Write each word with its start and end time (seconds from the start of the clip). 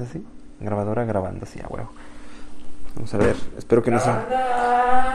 grabando 0.00 0.04
así. 0.04 0.26
Grabadora 0.60 1.04
grabando 1.04 1.44
así, 1.44 1.60
a 1.60 1.66
huevo. 1.68 1.90
Vamos 2.94 3.14
a 3.14 3.18
ver. 3.18 3.36
Espero 3.56 3.82
que 3.82 3.90
no 3.90 3.98
se. 4.00 4.10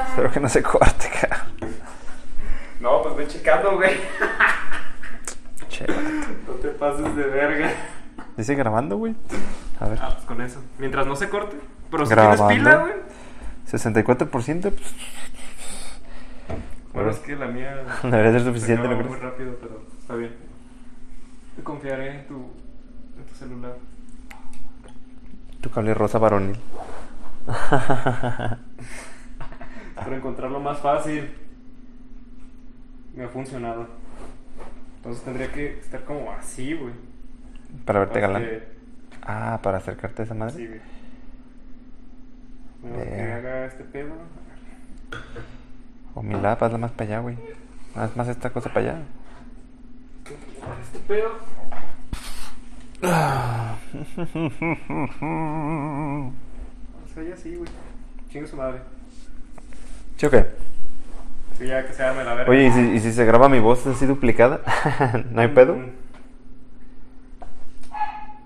Espero 0.10 0.32
que 0.32 0.40
no 0.40 0.50
se 0.50 0.64
corte, 0.64 1.10
cara. 1.22 1.46
No, 2.80 3.02
pues 3.02 3.16
ve 3.16 3.28
checando, 3.28 3.76
güey. 3.76 3.96
Che. 5.70 5.86
No 5.88 6.54
te 6.62 6.70
pases 6.70 7.16
de 7.16 7.24
verga. 7.24 7.72
Dice 8.38 8.56
grabando, 8.56 8.98
güey. 8.98 9.16
A 9.80 9.88
ver. 9.88 10.00
Ah, 10.02 10.10
pues 10.14 10.26
con 10.26 10.42
eso. 10.42 10.62
Mientras 10.78 11.06
no 11.08 11.16
se 11.16 11.30
corte. 11.30 11.58
Pero 11.92 12.06
si 12.06 12.12
Grabando. 12.12 12.48
tienes 12.48 12.66
pila, 12.66 12.78
güey. 12.78 12.94
64%, 13.72 14.62
pues. 14.62 14.96
Bueno, 16.94 17.10
es 17.10 17.20
que 17.20 17.36
la 17.36 17.48
mía. 17.48 17.84
Debería 18.04 18.32
ser 18.32 18.42
se 18.42 18.48
suficiente, 18.48 18.88
acaba 18.88 19.04
¿no 19.04 19.10
muy 19.10 19.20
rápido, 19.20 19.58
pero 19.60 19.82
está 20.00 20.16
bien. 20.16 20.34
Te 21.56 21.64
confiaré 21.64 22.20
en 22.22 22.28
tu, 22.28 22.36
en 23.18 23.26
tu 23.26 23.36
celular. 23.36 23.76
Tu 25.66 25.72
cable 25.72 25.96
rosa 25.96 26.20
varonil. 26.20 26.56
Para 29.96 30.16
encontrarlo 30.16 30.60
más 30.60 30.78
fácil. 30.78 31.34
Me 33.16 33.24
ha 33.24 33.30
funcionado. 33.30 33.88
Entonces 34.98 35.24
tendría 35.24 35.52
que 35.52 35.80
estar 35.80 36.04
como 36.04 36.32
así, 36.34 36.76
güey. 36.76 36.94
Para 37.84 37.98
verte 38.02 38.20
galán. 38.20 38.44
que- 38.44 38.76
Ah, 39.24 39.60
para 39.64 39.80
acercarte 39.80 40.22
a 40.22 40.26
esa 40.26 40.36
madre. 40.36 40.54
Sí, 40.54 40.68
güey. 40.68 40.82
Bueno, 42.84 43.04
que 43.04 43.22
haga 43.32 43.66
este 43.66 43.84
pedo. 43.86 44.14
O 46.14 46.22
mi 46.22 46.36
lap, 46.40 46.62
hazla 46.62 46.78
más 46.78 46.92
para 46.92 47.06
allá, 47.10 47.20
güey. 47.22 47.38
Haz 47.96 48.16
más 48.16 48.28
esta 48.28 48.52
cosa 48.52 48.70
para 48.72 48.82
allá. 48.92 49.02
Este 50.84 51.00
pedo. 51.08 51.32
O 53.02 53.06
sea, 57.14 57.24
ya 57.24 57.38
sí, 57.38 57.56
güey. 57.56 57.70
Chingue 58.30 58.48
su 58.48 58.56
madre. 58.56 58.80
¿Sí 60.18 60.26
o 60.26 60.30
qué? 60.30 60.46
Sí, 61.58 61.68
ya 61.68 61.86
que 61.86 61.94
se 61.94 62.04
arme 62.04 62.24
la 62.24 62.34
verga. 62.34 62.52
Oye, 62.52 62.68
¿y 62.68 62.72
si, 62.72 62.80
y 62.80 63.00
si 63.00 63.14
se 63.14 63.26
graba 63.26 63.50
mi 63.50 63.60
voz 63.60 63.86
así 63.88 64.06
duplicada? 64.06 64.62
¿No 65.32 65.42
hay 65.42 65.48
pedo? 65.50 65.76
Mm. 65.76 65.92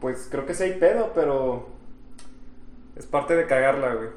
Pues 0.01 0.27
creo 0.31 0.45
que 0.45 0.53
sí 0.53 0.63
hay 0.63 0.73
pedo, 0.73 1.11
pero 1.13 1.69
es 2.95 3.05
parte 3.05 3.35
de 3.35 3.47
cagarla, 3.47 3.95
güey. 3.95 4.09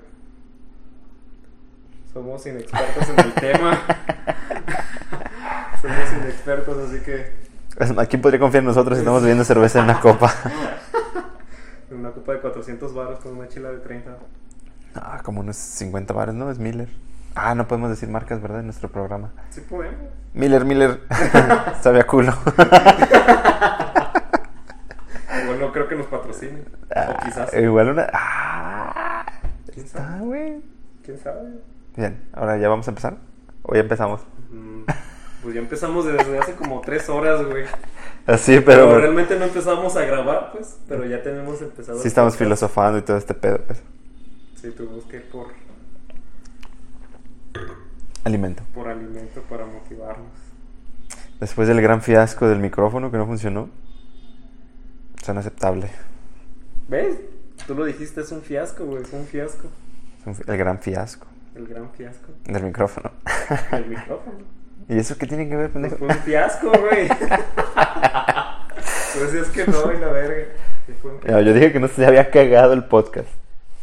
Somos 2.13 2.47
inexpertos 2.47 3.09
en 3.09 3.21
el 3.21 3.33
tema. 3.35 3.81
Somos 5.81 6.13
inexpertos, 6.13 6.91
así 6.91 7.01
que 7.01 7.33
Es- 7.79 7.91
¿A 7.99 8.07
quién 8.07 8.23
podría 8.23 8.41
confiar 8.41 8.63
en 8.63 8.67
nosotros 8.69 8.97
si 8.99 9.01
estamos 9.03 9.23
bebiendo 9.23 9.45
cerveza 9.45 9.79
en 9.79 9.85
una 9.85 10.01
copa? 10.01 10.33
en 11.91 11.99
una 11.99 12.11
copa 12.13 12.33
de 12.33 12.41
400 12.41 12.95
baros 12.95 13.19
con 13.21 13.37
una 13.37 13.49
chela 13.49 13.71
de 13.71 13.79
30. 13.79 14.17
Ah, 14.95 15.21
como 15.25 15.41
unos 15.41 15.57
50 15.57 16.13
bares, 16.13 16.35
¿no? 16.35 16.51
Es 16.51 16.59
Miller. 16.59 16.89
Ah, 17.35 17.55
no 17.55 17.67
podemos 17.67 17.89
decir 17.89 18.09
marcas, 18.11 18.43
¿verdad? 18.43 18.61
En 18.61 18.67
nuestro 18.67 18.91
programa. 18.91 19.33
Sí 19.51 19.63
podemos. 19.63 19.97
Miller, 20.35 20.65
Miller. 20.67 21.01
Sabe 21.81 22.01
a 22.01 22.07
culo. 22.07 22.35
Igual 25.43 25.61
no 25.61 25.73
creo 25.73 25.89
que 25.89 25.95
nos 25.97 26.07
patrocinen. 26.07 26.65
o 26.95 27.25
quizás. 27.25 27.55
Igual 27.55 27.89
una. 27.91 28.07
Ah, 28.13 29.25
¿Quién 29.73 29.87
está, 29.87 30.19
güey. 30.21 30.63
¿Quién 31.03 31.19
sabe? 31.19 31.59
Bien, 31.97 32.23
ahora 32.35 32.59
ya 32.59 32.69
vamos 32.69 32.87
a 32.87 32.91
empezar. 32.91 33.17
¿O 33.63 33.75
ya 33.75 33.81
empezamos? 33.81 34.21
Pues 35.43 35.55
ya 35.55 35.61
empezamos 35.61 36.05
desde 36.07 36.39
hace 36.39 36.55
como 36.55 36.81
3 36.81 37.09
horas, 37.09 37.45
güey. 37.45 37.65
Así, 38.27 38.61
Pero, 38.61 38.87
pero. 38.87 38.99
realmente 39.01 39.37
no 39.37 39.45
empezamos 39.47 39.97
a 39.97 40.05
grabar, 40.05 40.53
pues. 40.53 40.79
Pero 40.89 41.05
ya 41.05 41.21
tenemos 41.23 41.61
empezado. 41.61 41.99
Sí, 41.99 42.07
estamos 42.09 42.35
podcast. 42.35 42.45
filosofando 42.45 42.99
y 42.99 43.03
todo 43.03 43.17
este 43.17 43.35
pedo, 43.35 43.59
pues. 43.67 43.83
Sí, 44.61 44.71
tuvimos 44.71 45.05
que 45.07 45.17
ir 45.17 45.29
por, 45.31 45.49
Alimento. 48.25 48.63
por 48.73 48.89
alimento 48.89 49.43
para 49.51 49.67
motivarnos. 49.67 50.31
Después 51.41 51.67
del 51.67 51.81
gran 51.83 52.03
fiasco 52.03 52.47
del 52.49 52.61
micrófono 52.61 53.11
que 53.11 53.17
no 53.19 53.27
funcionó, 53.27 53.69
son 55.25 55.39
aceptable. 55.39 55.91
¿Ves? 56.89 57.17
Tú 57.67 57.75
lo 57.75 57.85
dijiste, 57.85 58.21
es 58.21 58.31
un 58.31 58.43
fiasco, 58.43 58.85
güey. 58.85 59.03
Es 59.03 59.13
un 59.13 59.27
fiasco. 59.27 59.69
Es 60.25 60.41
El 60.49 60.57
gran 60.57 60.79
fiasco 60.79 61.27
El 61.57 61.67
gran 61.67 61.91
fiasco. 61.91 62.29
del 62.45 62.63
micrófono. 62.63 63.11
El 63.73 63.87
micrófono. 63.89 64.62
¿Y 64.93 64.99
eso 64.99 65.17
qué 65.19 65.27
tiene 65.27 65.49
que 65.49 65.57
ver, 65.57 65.71
Pues 65.71 65.73
pendejo? 65.73 65.97
fue 65.97 66.09
un 66.09 66.15
fiasco, 66.23 66.71
güey. 66.71 67.09
Pues 69.15 69.35
es 69.35 69.49
que 69.49 69.67
no, 69.67 69.93
y 69.93 69.99
la 69.99 70.09
verga. 70.09 70.47
Un 71.05 71.21
No, 71.31 71.41
yo 71.43 71.53
dije 71.53 71.71
que 71.73 71.79
no 71.81 71.87
se 71.89 72.05
había 72.07 72.31
cagado 72.31 72.73
el 72.73 72.85
podcast. 72.85 73.29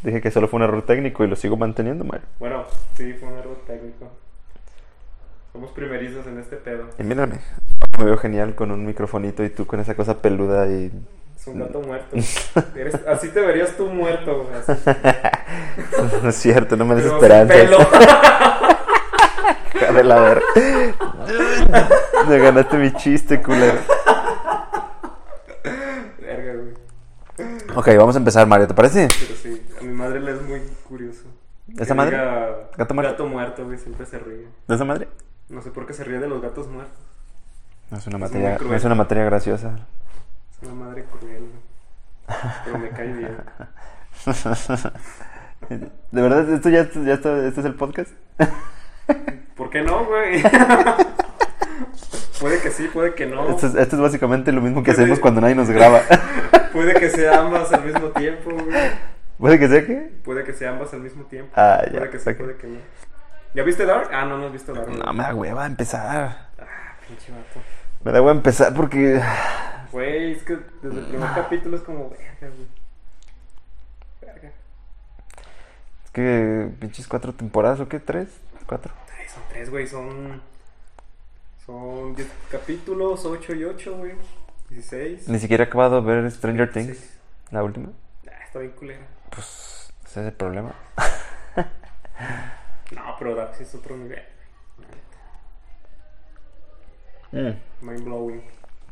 Dije 0.02 0.22
que 0.22 0.32
solo 0.32 0.48
fue 0.48 0.58
un 0.58 0.64
error 0.64 0.82
técnico 0.86 1.24
y 1.24 1.28
lo 1.28 1.36
sigo 1.36 1.56
manteniendo, 1.56 2.04
Mario. 2.04 2.26
Bueno, 2.40 2.64
sí, 2.98 3.14
fue 3.14 3.30
un 3.30 3.38
error 3.38 3.58
técnico. 3.68 4.10
Somos 5.54 5.72
primerizos 5.72 6.26
en 6.28 6.40
este 6.40 6.56
pedo. 6.58 6.86
Y 6.98 7.04
mírame, 7.04 7.40
me 7.98 8.06
veo 8.06 8.18
genial 8.18 8.56
con 8.56 8.72
un 8.72 8.86
microfonito 8.86 9.44
y 9.44 9.50
tú 9.50 9.66
con 9.68 9.80
esa 9.80 9.94
cosa 9.96 10.18
peluda 10.22 10.68
y... 10.68 10.92
Es 11.40 11.48
un 11.48 11.60
gato 11.60 11.80
muerto. 11.82 12.16
Eres- 12.76 13.00
así 13.08 13.30
te 13.30 13.40
verías 13.42 13.72
tú 13.78 13.86
muerto, 13.88 14.44
güey. 14.46 14.56
así. 14.60 14.74
no 16.24 16.30
es 16.30 16.36
cierto, 16.36 16.76
no 16.76 16.86
me 16.86 16.96
des 16.96 17.06
esperanza. 17.06 17.54
de 19.74 20.04
la 20.04 20.20
ver. 20.20 20.44
Me 22.28 22.40
ganaste 22.40 22.78
mi 22.78 22.92
chiste, 22.94 23.42
culero. 23.42 23.80
Verga, 26.20 26.54
güey. 26.54 26.74
Ok, 27.76 27.88
vamos 27.98 28.16
a 28.16 28.20
empezar, 28.20 28.48
Mario, 28.48 28.68
¿te 28.68 28.74
parece? 28.74 29.08
Pero 29.20 29.36
sí, 29.36 29.62
a 29.80 29.84
mi 29.84 29.94
madre 29.94 30.20
le 30.20 30.34
es 30.34 30.42
muy 30.42 30.62
curioso. 30.88 31.26
¿Esa 31.78 31.94
madre? 31.94 32.12
diga 32.18 32.70
¿Gato 32.78 32.94
muerto? 32.94 33.12
Gato 33.12 33.26
muerto, 33.28 33.66
güey, 33.66 33.78
siempre 33.78 34.06
se 34.06 34.20
ríe. 34.20 34.48
¿De 34.68 34.76
esa 34.76 34.86
madre? 34.86 35.08
No 35.50 35.62
sé 35.62 35.72
por 35.72 35.86
qué 35.86 35.94
se 35.94 36.04
ríe 36.04 36.20
de 36.20 36.28
los 36.28 36.42
gatos 36.42 36.68
muertos. 36.68 36.98
No 37.92 37.98
es 37.98 38.08
una 38.08 38.18
Es 38.18 38.22
materia, 38.22 38.58
no 38.62 38.76
es 38.76 38.84
una 38.84 38.96
materia 38.96 39.24
graciosa. 39.26 39.80
Es 40.52 40.68
una 40.68 40.86
madre 40.86 41.06
cruel, 41.06 41.40
güey. 41.40 41.70
Pero 42.66 42.78
me 42.78 42.90
cae 42.90 43.14
bien. 43.14 43.38
¿De 46.12 46.22
verdad 46.22 46.50
esto 46.50 46.70
ya, 46.70 46.90
ya 46.92 47.14
está, 47.14 47.46
este 47.46 47.60
es 47.62 47.66
el 47.66 47.76
podcast? 47.76 48.12
¿Por 49.60 49.70
qué 49.70 49.82
no, 49.84 50.06
güey? 50.06 50.42
puede 52.40 52.62
que 52.62 52.72
sí, 52.72 52.88
puede 52.92 53.14
que 53.14 53.26
no. 53.26 53.50
Esto 53.50 53.68
es, 53.68 53.76
esto 53.76 53.96
es 53.98 54.02
básicamente 54.02 54.52
lo 54.52 54.62
mismo 54.62 54.82
que 54.84 54.92
Puede- 54.92 55.04
hacemos 55.04 55.20
cuando 55.20 55.42
nadie 55.42 55.56
nos 55.56 55.70
graba. 55.70 56.02
Puede 56.72 56.94
que 56.94 57.10
sea 57.10 57.40
ambas 57.42 57.72
al 57.74 57.84
mismo 57.84 58.08
tiempo, 58.10 58.52
güey. 58.52 58.92
¿Puede 59.38 59.60
que 59.60 59.68
sea 59.68 59.86
que? 59.86 59.96
Puede 60.24 60.44
que 60.44 60.54
sea 60.54 60.72
ambas 60.72 60.94
al 60.94 61.02
mismo 61.02 61.24
tiempo. 61.26 61.52
Ah, 61.56 61.82
ya, 61.86 62.00
Puede 62.00 62.10
que 62.10 62.20
sí, 62.20 62.30
ok. 62.30 62.38
puede 62.38 62.56
que 62.56 62.68
no. 62.68 62.80
¿Ya 63.54 63.64
viste 63.64 63.86
Dark? 63.86 64.10
Ah, 64.14 64.26
no, 64.26 64.38
no 64.38 64.46
has 64.48 64.54
visto 64.54 64.74
Dark. 64.74 64.90
No, 64.90 65.14
me 65.14 65.24
da 65.24 65.36
hueva 65.36 65.66
empezar. 65.66 66.48
Ah, 66.60 66.96
pinche 67.08 67.32
vato. 67.32 67.60
Me 68.04 68.12
da 68.12 68.22
hueva 68.22 68.32
empezar 68.32 68.74
porque... 68.74 69.22
Güey, 69.92 70.34
es 70.34 70.44
que 70.44 70.58
desde 70.82 71.00
el 71.00 71.06
primer 71.08 71.30
capítulo 71.34 71.76
es 71.76 71.82
como, 71.84 72.10
verga, 72.12 72.26
güey. 72.42 72.68
Verga. 74.22 74.52
Es 76.06 76.12
que 76.12 76.70
pinches 76.80 77.08
cuatro 77.08 77.34
temporadas, 77.34 77.80
¿o 77.82 77.90
qué? 77.90 78.00
¿Tres? 78.00 78.28
¿Cuatro? 78.68 78.94
Tres, 79.60 79.72
güey, 79.72 79.88
son. 79.88 80.42
Son 81.66 82.16
10 82.16 82.30
capítulos, 82.50 83.26
8 83.26 83.56
y 83.56 83.66
8, 83.66 83.98
güey. 83.98 84.14
16. 84.70 85.28
Ni 85.28 85.38
siquiera 85.38 85.66
he 85.66 85.68
acabado 85.68 86.02
de 86.02 86.08
ver 86.08 86.32
Stranger 86.32 86.72
Things, 86.72 86.88
16. 86.88 87.20
la 87.52 87.64
última. 87.66 87.90
Ah, 88.26 88.46
está 88.46 88.60
bien 88.60 88.72
culera. 88.72 89.06
Pues 89.30 89.92
ese 90.06 90.22
es 90.22 90.28
el 90.28 90.32
problema. 90.32 90.74
No, 92.92 93.16
pero 93.20 93.36
Dark 93.36 93.54
sí 93.56 93.64
es 93.64 93.76
otro 93.76 93.96
nivel. 93.98 94.24
Mind 97.32 98.04
blowing. 98.04 98.42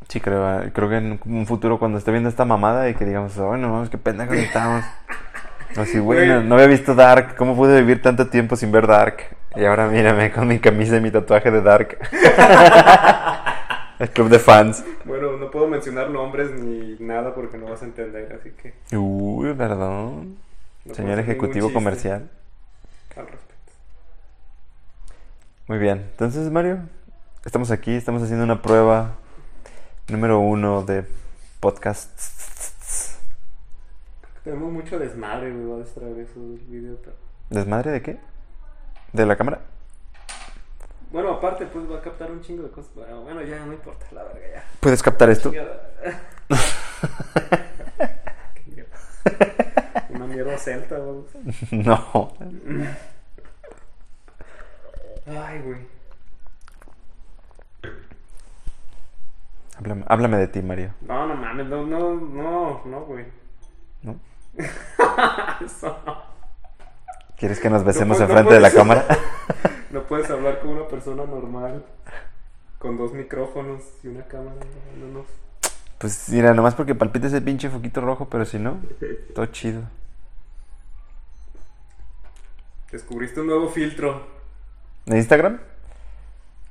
Sí, 0.08 0.20
creo, 0.20 0.70
creo 0.72 0.88
que 0.88 0.96
en 0.98 1.20
un 1.24 1.46
futuro 1.46 1.80
cuando 1.80 1.98
esté 1.98 2.12
viendo 2.12 2.28
esta 2.28 2.44
mamada 2.44 2.88
y 2.88 2.94
que 2.94 3.04
digamos, 3.04 3.36
bueno, 3.36 3.72
vamos, 3.72 3.90
qué 3.90 3.98
pendejos 3.98 4.36
estamos. 4.36 4.84
Así, 5.76 5.98
güey, 5.98 6.28
no, 6.28 6.42
no 6.42 6.54
había 6.54 6.68
visto 6.68 6.94
Dark. 6.94 7.36
¿Cómo 7.36 7.56
pude 7.56 7.80
vivir 7.80 8.00
tanto 8.02 8.28
tiempo 8.28 8.54
sin 8.54 8.70
ver 8.70 8.86
Dark? 8.86 9.36
Y 9.58 9.64
ahora 9.64 9.88
mírame 9.88 10.30
con 10.30 10.46
mi 10.46 10.60
camisa 10.60 10.98
y 10.98 11.00
mi 11.00 11.10
tatuaje 11.10 11.50
de 11.50 11.60
Dark. 11.60 11.98
el 13.98 14.10
club 14.10 14.28
de 14.28 14.38
fans. 14.38 14.84
Bueno, 15.04 15.36
no 15.36 15.50
puedo 15.50 15.66
mencionar 15.66 16.10
nombres 16.10 16.52
ni 16.52 16.96
nada 17.00 17.34
porque 17.34 17.58
no 17.58 17.66
vas 17.66 17.82
a 17.82 17.86
entender, 17.86 18.38
así 18.38 18.50
que. 18.50 18.74
Uy, 18.96 19.52
perdón. 19.54 20.36
no 20.84 20.94
Señor 20.94 21.18
ejecutivo 21.18 21.72
comercial. 21.72 22.30
Al 23.16 23.26
respecto. 23.26 23.72
Muy 25.66 25.78
bien. 25.78 26.06
Entonces, 26.08 26.48
Mario, 26.52 26.78
estamos 27.44 27.72
aquí, 27.72 27.96
estamos 27.96 28.22
haciendo 28.22 28.44
una 28.44 28.62
prueba 28.62 29.16
número 30.06 30.38
uno 30.38 30.84
de 30.84 31.04
podcasts. 31.58 33.18
Tenemos 34.44 34.72
mucho 34.72 35.00
desmadre, 35.00 35.50
güey. 35.50 35.64
Voy 35.64 35.80
a 35.80 35.84
distraer 35.84 36.16
eso 36.20 36.38
del 36.38 36.60
video. 36.68 36.96
Pero... 37.02 37.16
¿Desmadre 37.50 37.90
de 37.90 38.02
qué? 38.02 38.37
¿De 39.12 39.26
la 39.26 39.36
cámara? 39.36 39.60
Bueno, 41.10 41.30
aparte, 41.32 41.64
pues 41.66 41.90
va 41.90 41.96
a 41.98 42.02
captar 42.02 42.30
un 42.30 42.42
chingo 42.42 42.62
de 42.64 42.70
cosas. 42.70 42.92
Bueno, 42.94 43.22
bueno, 43.22 43.42
ya 43.42 43.64
no 43.64 43.72
importa, 43.72 44.06
la 44.12 44.24
verga, 44.24 44.46
ya. 44.54 44.64
¿Puedes 44.80 45.02
captar 45.02 45.30
esto? 45.30 45.50
Una 50.10 50.26
mierda 50.26 50.58
celta, 50.58 50.98
güey. 50.98 51.24
No. 51.70 52.34
Ay, 55.26 55.60
güey. 55.60 55.98
Háblame, 59.78 60.04
háblame 60.08 60.36
de 60.38 60.48
ti, 60.48 60.60
Mario. 60.60 60.92
No, 61.02 61.26
no 61.26 61.34
mames, 61.34 61.66
no, 61.66 61.86
no, 61.86 62.14
no, 62.14 62.82
no, 62.84 63.00
güey. 63.02 63.26
¿No? 64.02 64.16
Eso 65.64 65.96
no. 66.04 66.37
¿Quieres 67.38 67.60
que 67.60 67.70
nos 67.70 67.84
besemos 67.84 68.18
No, 68.18 68.26
pues, 68.26 68.34
no 68.34 68.40
enfrente 68.40 68.54
de 68.54 68.60
la 68.60 68.70
cámara? 68.74 69.06
No 69.90 70.02
puedes 70.04 70.28
hablar 70.30 70.60
con 70.60 70.70
una 70.70 70.88
persona 70.88 71.24
normal. 71.24 71.84
Con 72.78 72.96
dos 72.96 73.12
micrófonos 73.12 73.82
y 74.02 74.08
una 74.08 74.24
cámara. 74.24 74.56
No, 75.00 75.18
no. 75.18 75.24
Pues 75.98 76.28
mira, 76.28 76.54
nomás 76.54 76.74
porque 76.74 76.94
palpita 76.94 77.26
ese 77.26 77.40
pinche 77.40 77.70
foquito 77.70 78.00
rojo, 78.00 78.28
pero 78.28 78.44
si 78.44 78.58
no, 78.58 78.78
todo 79.34 79.46
chido. 79.46 79.82
Descubriste 82.90 83.40
un 83.40 83.48
nuevo 83.48 83.68
filtro. 83.68 84.26
¿De 85.06 85.16
Instagram? 85.16 85.60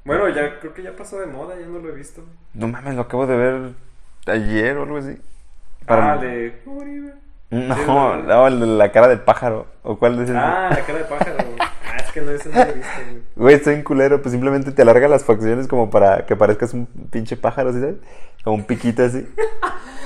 Bueno, 0.03 0.29
ya 0.29 0.59
creo 0.59 0.73
que 0.73 0.83
ya 0.83 0.95
pasó 0.95 1.19
de 1.19 1.27
moda, 1.27 1.59
ya 1.59 1.65
no 1.67 1.79
lo 1.79 1.89
he 1.89 1.95
visto. 1.95 2.23
No 2.53 2.67
mames, 2.67 2.95
lo 2.95 3.01
acabo 3.01 3.27
de 3.27 3.35
ver 3.35 3.73
ayer 4.25 4.77
o 4.77 4.83
algo 4.83 4.97
así. 4.97 5.21
Ah, 5.87 6.17
de. 6.17 6.61
Uribe. 6.65 7.13
No, 7.49 8.17
no, 8.17 8.47
el 8.47 8.77
la 8.77 8.91
cara 8.91 9.07
de 9.07 9.17
pájaro. 9.17 9.67
¿O 9.83 9.97
cuál 9.97 10.15
es 10.15 10.29
ese? 10.29 10.37
Ah, 10.37 10.69
la 10.71 10.81
cara 10.81 10.99
de 10.99 11.05
pájaro. 11.05 11.35
Ah, 11.59 11.97
es 11.97 12.11
que 12.11 12.21
no, 12.21 12.31
ese 12.31 12.49
no 12.49 12.55
lo 12.55 12.61
he 12.61 12.73
visto, 12.73 12.89
güey. 13.09 13.21
Güey, 13.35 13.55
estoy 13.55 13.75
en 13.75 13.83
culero, 13.83 14.21
pues 14.21 14.33
simplemente 14.33 14.71
te 14.71 14.81
alarga 14.81 15.07
las 15.07 15.23
facciones 15.23 15.67
como 15.67 15.89
para 15.89 16.25
que 16.25 16.35
parezcas 16.35 16.73
un 16.73 16.85
pinche 16.85 17.37
pájaro, 17.37 17.71
¿sí 17.71 17.79
sabes? 17.79 17.95
Como 18.43 18.57
un 18.57 18.63
piquito 18.65 19.03
así. 19.03 19.27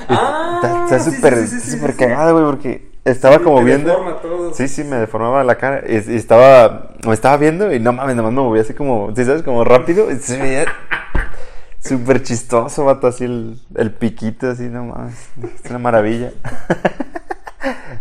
Ah, 0.09 0.59
está 0.85 0.97
está 0.97 1.11
súper 1.11 1.47
sí, 1.47 1.59
sí, 1.59 1.79
cagado, 1.95 2.33
güey, 2.33 2.43
porque 2.45 2.91
estaba 3.05 3.37
como 3.39 3.59
te 3.59 3.65
viendo. 3.65 3.89
deforma 3.89 4.15
todo. 4.19 4.53
Sí, 4.53 4.67
sí, 4.67 4.83
me 4.83 4.95
deformaba 4.97 5.43
la 5.43 5.55
cara. 5.55 5.83
Y, 5.87 5.93
y 5.93 6.15
estaba, 6.15 6.89
me 7.05 7.13
estaba 7.13 7.37
viendo 7.37 7.71
y 7.71 7.79
no 7.79 7.93
mames, 7.93 8.15
nomás 8.15 8.33
me 8.33 8.41
movía 8.41 8.63
así 8.63 8.73
como, 8.73 9.15
¿sí 9.15 9.23
sabes? 9.23 9.43
Como 9.43 9.63
rápido. 9.63 10.09
Y 10.11 10.15
se 10.15 10.41
veía 10.41 10.65
súper 11.81 12.23
chistoso, 12.23 12.85
vato, 12.85 13.07
así 13.07 13.25
el, 13.25 13.59
el 13.75 13.91
piquito, 13.93 14.49
así, 14.49 14.69
no 14.69 14.85
mames. 14.85 15.29
Es 15.63 15.69
una 15.69 15.79
maravilla. 15.79 16.31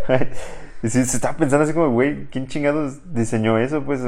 y 0.82 0.88
sí, 0.88 1.04
se 1.04 1.16
estaba 1.16 1.36
pensando 1.36 1.64
así 1.64 1.72
como, 1.72 1.90
güey, 1.90 2.26
¿quién 2.26 2.46
chingados 2.46 3.12
diseñó 3.12 3.58
eso? 3.58 3.82
Pues 3.82 4.00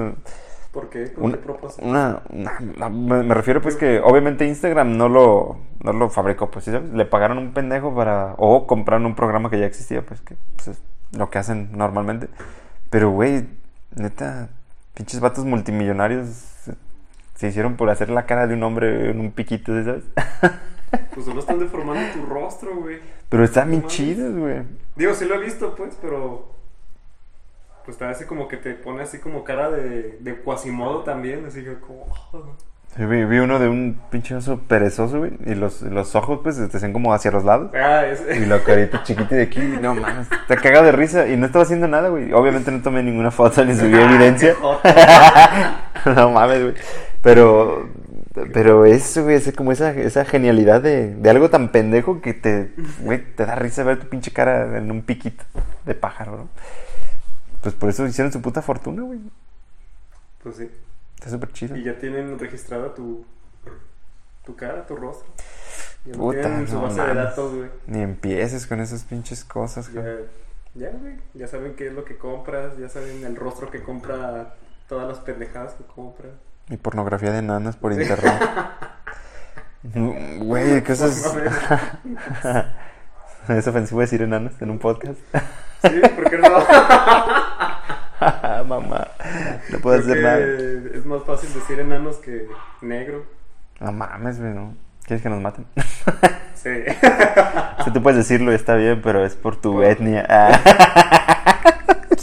¿Por 0.73 0.89
qué? 0.89 1.13
¿Con 1.13 1.25
una, 1.25 1.35
qué 1.37 1.43
propósito? 1.43 1.85
una- 1.87 2.23
una- 2.31 2.53
una- 2.77 2.89
me, 2.89 3.23
me 3.23 3.35
refiero 3.35 3.61
pues 3.61 3.77
que 3.77 4.01
obviamente 4.01 4.47
Instagram 4.47 4.97
no 4.97 5.09
lo, 5.09 5.59
no 5.83 5.93
lo 5.93 6.09
fabricó, 6.09 6.51
pues, 6.51 6.65
¿sí 6.65 6.71
sabes? 6.71 6.91
Le 6.93 7.05
pagaron 7.05 7.37
un 7.39 7.53
pendejo 7.53 7.95
para, 7.95 8.35
o 8.39 8.67
compraron 8.67 9.05
un 9.05 9.15
programa 9.15 9.51
que 9.51 9.59
ya 9.59 9.67
existía, 9.67 10.01
pues, 10.05 10.23
que 10.23 10.37
pues, 10.57 10.69
es 10.69 10.83
lo 11.13 11.29
que 11.29 11.39
hacen 11.39 11.71
normalmente. 11.77 12.29
Pero, 12.89 13.11
güey, 13.11 13.47
neta, 13.95 14.49
pinches 14.95 15.21
vatos 15.21 15.45
multimillonarios 15.45 16.27
se, 17.43 17.49
hicieron 17.49 17.77
por 17.77 17.91
hacer 17.91 18.09
la 18.11 18.27
cara 18.27 18.47
de 18.47 18.55
un 18.55 18.63
hombre 18.63 19.11
en 19.11 19.21
un 19.21 19.33
piquito, 19.33 19.77
¿sí 19.77 19.85
¿sabes? 19.85 20.05
Pues 21.15 21.25
solo 21.25 21.41
están 21.41 21.59
deformando 21.59 22.03
tu 22.13 22.27
rostro, 22.27 22.77
güey. 22.77 23.01
Pero 23.31 23.45
están 23.45 23.71
bien 23.71 23.87
chidos, 23.87 24.37
güey. 24.37 24.63
Digo, 24.95 25.15
sí 25.15 25.25
lo 25.25 25.37
he 25.37 25.39
visto, 25.39 25.75
pues, 25.75 25.97
pero. 26.03 26.53
Pues 27.87 27.97
te 27.97 28.05
hace 28.05 28.27
como 28.27 28.47
que 28.47 28.59
te 28.59 28.75
pone 28.75 29.03
así 29.03 29.19
como 29.19 29.43
cara 29.43 29.71
de, 29.71 30.19
de 30.21 30.41
Quasimodo 30.43 31.03
también, 31.03 31.47
así 31.47 31.65
que 31.65 31.79
como. 31.81 32.05
oh, 32.33 32.57
Sí, 32.95 33.07
Vi, 33.07 33.25
vi 33.25 33.39
uno 33.39 33.59
de 33.59 33.69
un 33.69 33.99
pinche 34.11 34.35
oso 34.35 34.59
perezoso, 34.69 35.21
güey, 35.21 35.33
y 35.47 35.55
los, 35.55 35.81
los 35.81 36.15
ojos, 36.15 36.41
pues, 36.43 36.57
te 36.57 36.77
hacían 36.77 36.93
como 36.93 37.15
hacia 37.15 37.31
los 37.31 37.43
lados. 37.43 37.71
Ah, 37.75 38.05
ese. 38.05 38.37
Y 38.37 38.45
la 38.45 38.63
carita 38.63 39.03
chiquita 39.03 39.35
de 39.35 39.45
aquí, 39.45 39.61
no 39.61 39.95
mames, 39.95 40.29
te 40.47 40.57
caga 40.57 40.83
de 40.83 40.93
risa 40.93 41.27
y 41.27 41.39
no 41.39 41.47
estaba 41.47 41.63
haciendo 41.63 41.89
nada, 41.89 42.11
güey. 42.11 42.35
Obviamente 42.35 42.71
no 42.71 42.83
tomé 42.83 43.03
ninguna 43.03 43.31
foto 43.31 43.65
ni 43.65 43.75
subí 43.75 43.95
evidencia. 43.99 44.57
no 46.05 46.31
mames, 46.33 46.63
güey. 46.63 46.75
Pero, 47.23 47.89
pero 48.53 48.85
eso, 48.85 49.23
güey, 49.23 49.37
es 49.37 49.53
como 49.55 49.73
esa, 49.73 49.93
esa 49.93 50.25
genialidad 50.25 50.83
de, 50.83 51.15
de 51.15 51.31
algo 51.31 51.51
tan 51.51 51.71
pendejo 51.71 52.21
que 52.21 52.35
te, 52.35 52.73
güey, 53.01 53.23
te 53.35 53.47
da 53.47 53.55
risa 53.55 53.85
ver 53.85 54.01
tu 54.01 54.09
pinche 54.09 54.33
cara 54.33 54.77
en 54.79 54.91
un 54.91 55.03
piquito 55.03 55.45
de 55.87 55.95
pájaro, 55.95 56.37
¿no? 56.37 56.49
Pues 57.63 57.75
por 57.75 57.89
eso 57.91 58.05
hicieron 58.07 58.33
su 58.33 58.43
puta 58.43 58.61
fortuna, 58.61 59.03
güey. 59.03 59.21
Pues 60.43 60.57
sí. 60.57 60.69
Está 61.15 61.31
súper 61.31 61.53
chido. 61.53 61.77
Y 61.77 61.85
ya 61.85 61.97
tienen 61.99 62.37
registrada 62.39 62.93
tu. 62.95 63.25
Tu 64.45 64.57
cara, 64.57 64.85
tu 64.85 64.97
rostro. 64.97 65.29
Ya 66.05 66.15
Puta, 66.15 66.59
en 66.59 66.67
su 66.67 66.75
no 66.75 66.83
base 66.83 67.01
de 67.01 67.15
datos, 67.15 67.55
güey. 67.55 67.71
Ni 67.87 68.01
empieces 68.01 68.67
con 68.67 68.81
esas 68.81 69.05
pinches 69.05 69.45
cosas, 69.45 69.93
Ya, 69.93 70.01
güey. 70.01 70.15
ya, 70.75 70.91
güey. 70.91 71.15
Ya 71.35 71.47
saben 71.47 71.75
qué 71.77 71.87
es 71.87 71.93
lo 71.93 72.05
que 72.05 72.17
compras, 72.19 72.77
ya 72.77 72.89
saben 72.89 73.25
el 73.25 73.37
rostro 73.37 73.71
que 73.71 73.85
compra, 73.85 74.57
todas 74.89 75.07
las 75.07 75.21
pendejadas 75.21 75.75
que 75.75 75.85
compra. 75.85 76.31
Y 76.73 76.77
pornografía 76.79 77.31
de 77.33 77.43
nanas 77.43 77.77
por 77.77 77.95
Sí. 77.95 78.01
internet. 78.03 78.35
Mm, 79.85 80.39
Güey, 80.45 80.81
cosas. 80.85 81.35
es 83.49 83.67
ofensivo 83.67 84.01
decir 84.01 84.23
enanas 84.23 84.53
en 84.63 84.71
un 84.71 84.79
podcast. 84.79 85.19
Sí, 85.83 86.01
¿por 86.15 86.31
qué 86.31 86.39
no? 86.39 86.49
Mamá, 88.65 89.09
no 89.71 89.79
puedo 89.81 89.99
hacer 89.99 90.19
Creo 90.19 90.23
nada. 90.23 90.39
Es 90.97 91.05
más 91.05 91.25
fácil 91.25 91.53
decir 91.53 91.81
enanos 91.81 92.19
que 92.19 92.47
negro. 92.81 93.27
No 93.81 93.91
mames, 93.91 94.39
güey, 94.39 94.53
no. 94.55 94.73
¿Quieres 95.05 95.21
que 95.21 95.29
nos 95.29 95.41
maten? 95.41 95.67
Sí. 96.55 96.71
Si 97.85 97.91
tú 97.91 98.01
puedes 98.05 98.19
decirlo, 98.19 98.53
está 98.53 98.77
bien, 98.77 99.01
pero 99.03 99.27
es 99.27 99.35
por 99.35 99.57
tu 99.61 99.73
Por- 99.73 99.85
etnia. 99.85 100.25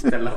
Te 0.02 0.18
la- 0.18 0.32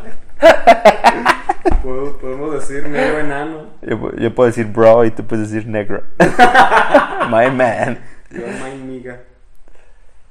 Puedo- 1.82 2.17
Podemos 2.19 2.53
decir 2.55 2.88
negro 2.88 3.19
enano. 3.20 3.67
Yo, 3.82 4.12
yo 4.17 4.35
puedo 4.35 4.47
decir 4.49 4.67
bro 4.67 5.05
y 5.05 5.11
tú 5.11 5.25
puedes 5.26 5.50
decir 5.50 5.69
negro. 5.69 6.03
My 7.31 7.50
man. 7.50 7.99
Yo, 8.31 8.47
my 8.47 8.75
nigga. 8.85 9.20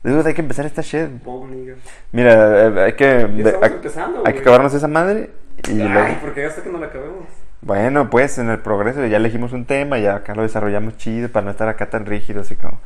Dude, 0.03 0.27
hay 0.27 0.33
que 0.33 0.41
empezar 0.41 0.65
esta 0.65 0.81
shit. 0.81 1.09
Nigga. 1.49 1.75
Mira, 2.11 2.67
eh, 2.67 2.81
hay 2.85 2.93
que, 2.93 3.05
Ya 3.35 3.43
de- 3.43 3.57
hay, 3.61 3.71
empezando, 3.73 4.17
hay 4.19 4.21
güey. 4.23 4.33
que 4.35 4.39
acabarnos 4.41 4.73
esa 4.73 4.87
madre. 4.87 5.29
Y 5.69 5.73
luego- 5.75 5.99
Ay, 5.99 6.17
porque 6.21 6.45
hasta 6.45 6.63
que 6.63 6.69
no 6.69 6.79
la 6.79 6.87
acabemos. 6.87 7.25
Bueno, 7.61 8.09
pues 8.09 8.37
en 8.39 8.49
el 8.49 8.59
progreso 8.59 9.05
ya 9.05 9.17
elegimos 9.17 9.53
un 9.53 9.65
tema 9.65 9.99
y 9.99 10.07
acá 10.07 10.33
lo 10.33 10.41
desarrollamos 10.41 10.97
chido 10.97 11.29
para 11.29 11.45
no 11.45 11.51
estar 11.51 11.67
acá 11.69 11.89
tan 11.91 12.05
rígido, 12.07 12.41
así 12.41 12.55
como, 12.55 12.79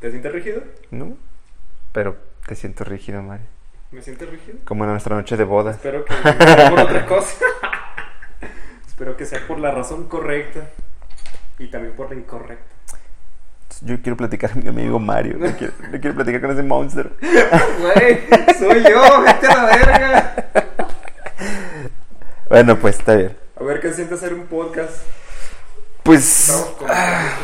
¿Te 0.00 0.10
sientes 0.10 0.32
rígido? 0.32 0.62
¿no? 0.90 1.16
Pero 1.92 2.16
te 2.46 2.54
siento 2.54 2.84
rígido, 2.84 3.20
Mario. 3.22 3.44
¿Me 3.90 4.02
sientes 4.02 4.28
rígido? 4.28 4.58
Como 4.66 4.84
en 4.84 4.90
nuestra 4.90 5.16
noche 5.16 5.36
de 5.36 5.44
bodas. 5.44 5.76
Espero 5.76 6.04
que 6.04 6.12
sea 6.12 6.70
por 6.70 6.80
otra 6.80 7.06
cosa. 7.06 7.34
Espero 8.86 9.16
que 9.16 9.24
sea 9.24 9.46
por 9.46 9.58
la 9.58 9.70
razón 9.70 10.08
correcta 10.08 10.68
y 11.58 11.68
también 11.68 11.94
por 11.96 12.10
la 12.10 12.16
incorrecta. 12.16 12.76
Yo 13.80 14.02
quiero 14.02 14.16
platicar 14.16 14.52
con 14.52 14.62
mi 14.62 14.68
amigo 14.68 14.98
Mario. 14.98 15.38
No 15.38 15.56
quiero, 15.56 16.14
platicar 16.14 16.40
con 16.40 16.50
ese 16.50 16.62
monstruo. 16.62 17.12
Güey, 17.20 18.26
soy 18.58 18.82
yo, 18.82 19.22
vete 19.22 19.46
a 19.46 19.54
la 19.54 19.64
verga. 19.64 20.34
Bueno, 22.50 22.78
pues 22.78 22.98
está 22.98 23.14
bien. 23.14 23.36
A 23.58 23.62
ver 23.64 23.80
qué 23.80 23.92
siente 23.92 24.14
hacer 24.14 24.34
un 24.34 24.46
podcast. 24.46 25.02
Pues 26.02 26.74
podcast. 26.78 27.40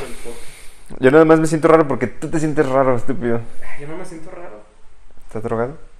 yo 0.99 1.11
nada 1.11 1.25
más 1.25 1.41
me 1.41 1.47
siento 1.47 1.69
raro 1.69 1.87
porque 1.89 2.07
tú 2.07 2.29
te 2.29 2.39
sientes 2.39 2.69
raro, 2.69 2.97
estúpido. 2.97 3.41
Yo 3.81 3.87
no 3.89 3.97
me 3.97 4.05
siento 4.05 4.31
raro. 4.31 4.63
¿Estás 5.27 5.43
drogado? 5.43 5.94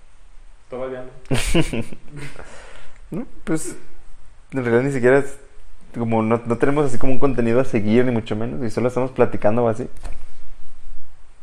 Todavía 0.75 1.05
no. 1.05 1.85
No, 3.11 3.27
pues 3.45 3.77
en 4.51 4.65
realidad 4.65 4.83
ni 4.83 4.91
siquiera 4.91 5.19
es 5.19 5.39
como 5.95 6.21
no, 6.21 6.43
no 6.45 6.59
tenemos 6.59 6.87
así 6.87 6.99
como 6.99 7.13
un 7.13 7.21
contenido 7.21 7.61
a 7.61 7.65
seguir 7.65 8.05
ni 8.05 8.11
mucho 8.11 8.35
menos 8.35 8.61
y 8.65 8.71
solo 8.71 8.89
estamos 8.89 9.13
platicando 9.13 9.63
o 9.63 9.69
así. 9.69 9.89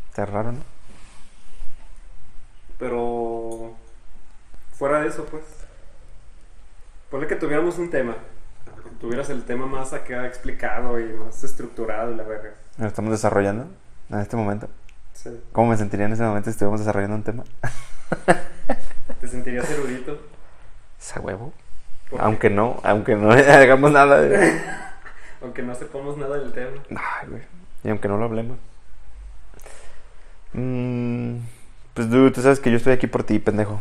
Está 0.09 0.25
raro, 0.25 0.51
¿no? 0.51 0.59
Pero 2.77 3.73
fuera 4.73 4.99
de 4.99 5.07
eso, 5.07 5.25
pues. 5.27 5.43
Ponle 7.09 7.27
que 7.27 7.35
tuviéramos 7.37 7.77
un 7.77 7.89
tema. 7.89 8.17
Tuvieras 8.99 9.29
el 9.29 9.45
tema 9.45 9.65
más 9.65 9.93
acá 9.93 10.27
explicado 10.27 10.99
y 10.99 11.05
más 11.13 11.41
estructurado 11.45 12.11
y 12.11 12.15
la 12.15 12.23
verga. 12.23 12.55
Lo 12.77 12.87
estamos 12.87 13.11
desarrollando 13.11 13.67
en 14.09 14.19
este 14.19 14.35
momento. 14.35 14.67
Sí. 15.13 15.29
¿Cómo 15.53 15.69
me 15.69 15.77
sentiría 15.77 16.07
en 16.07 16.13
ese 16.13 16.23
momento 16.23 16.49
si 16.49 16.51
estuviéramos 16.51 16.81
desarrollando 16.81 17.15
un 17.15 17.23
tema? 17.23 17.43
¿Te 19.31 19.37
sentirías 19.37 19.69
erudito? 19.71 20.19
¿Esa 20.99 21.21
huevo? 21.21 21.53
¿Por 22.09 22.19
qué? 22.19 22.25
Aunque 22.25 22.49
no, 22.49 22.81
aunque 22.83 23.15
no 23.15 23.31
hagamos 23.31 23.89
nada. 23.93 24.19
de- 24.19 24.61
Aunque 25.41 25.63
no 25.63 25.73
sepamos 25.73 26.17
nada 26.17 26.37
del 26.37 26.51
tema. 26.51 26.83
Ay, 26.89 27.27
güey. 27.29 27.41
Y 27.85 27.89
aunque 27.89 28.09
no 28.09 28.17
lo 28.17 28.25
hablemos. 28.25 28.57
Mm, 30.51 31.37
pues, 31.93 32.09
dude, 32.09 32.31
tú 32.31 32.41
sabes 32.41 32.59
que 32.59 32.69
yo 32.71 32.75
estoy 32.77 32.91
aquí 32.91 33.07
por 33.07 33.23
ti, 33.23 33.39
pendejo. 33.39 33.79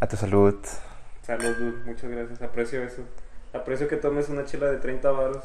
A 0.00 0.08
tu 0.08 0.16
salud. 0.16 0.56
Salud, 1.22 1.56
dude. 1.56 1.84
Muchas 1.84 2.10
gracias. 2.10 2.42
Aprecio 2.42 2.82
eso. 2.82 3.02
Aprecio 3.54 3.86
que 3.86 3.96
tomes 3.96 4.28
una 4.28 4.44
chela 4.44 4.66
de 4.66 4.78
30 4.78 5.08
varos. 5.12 5.44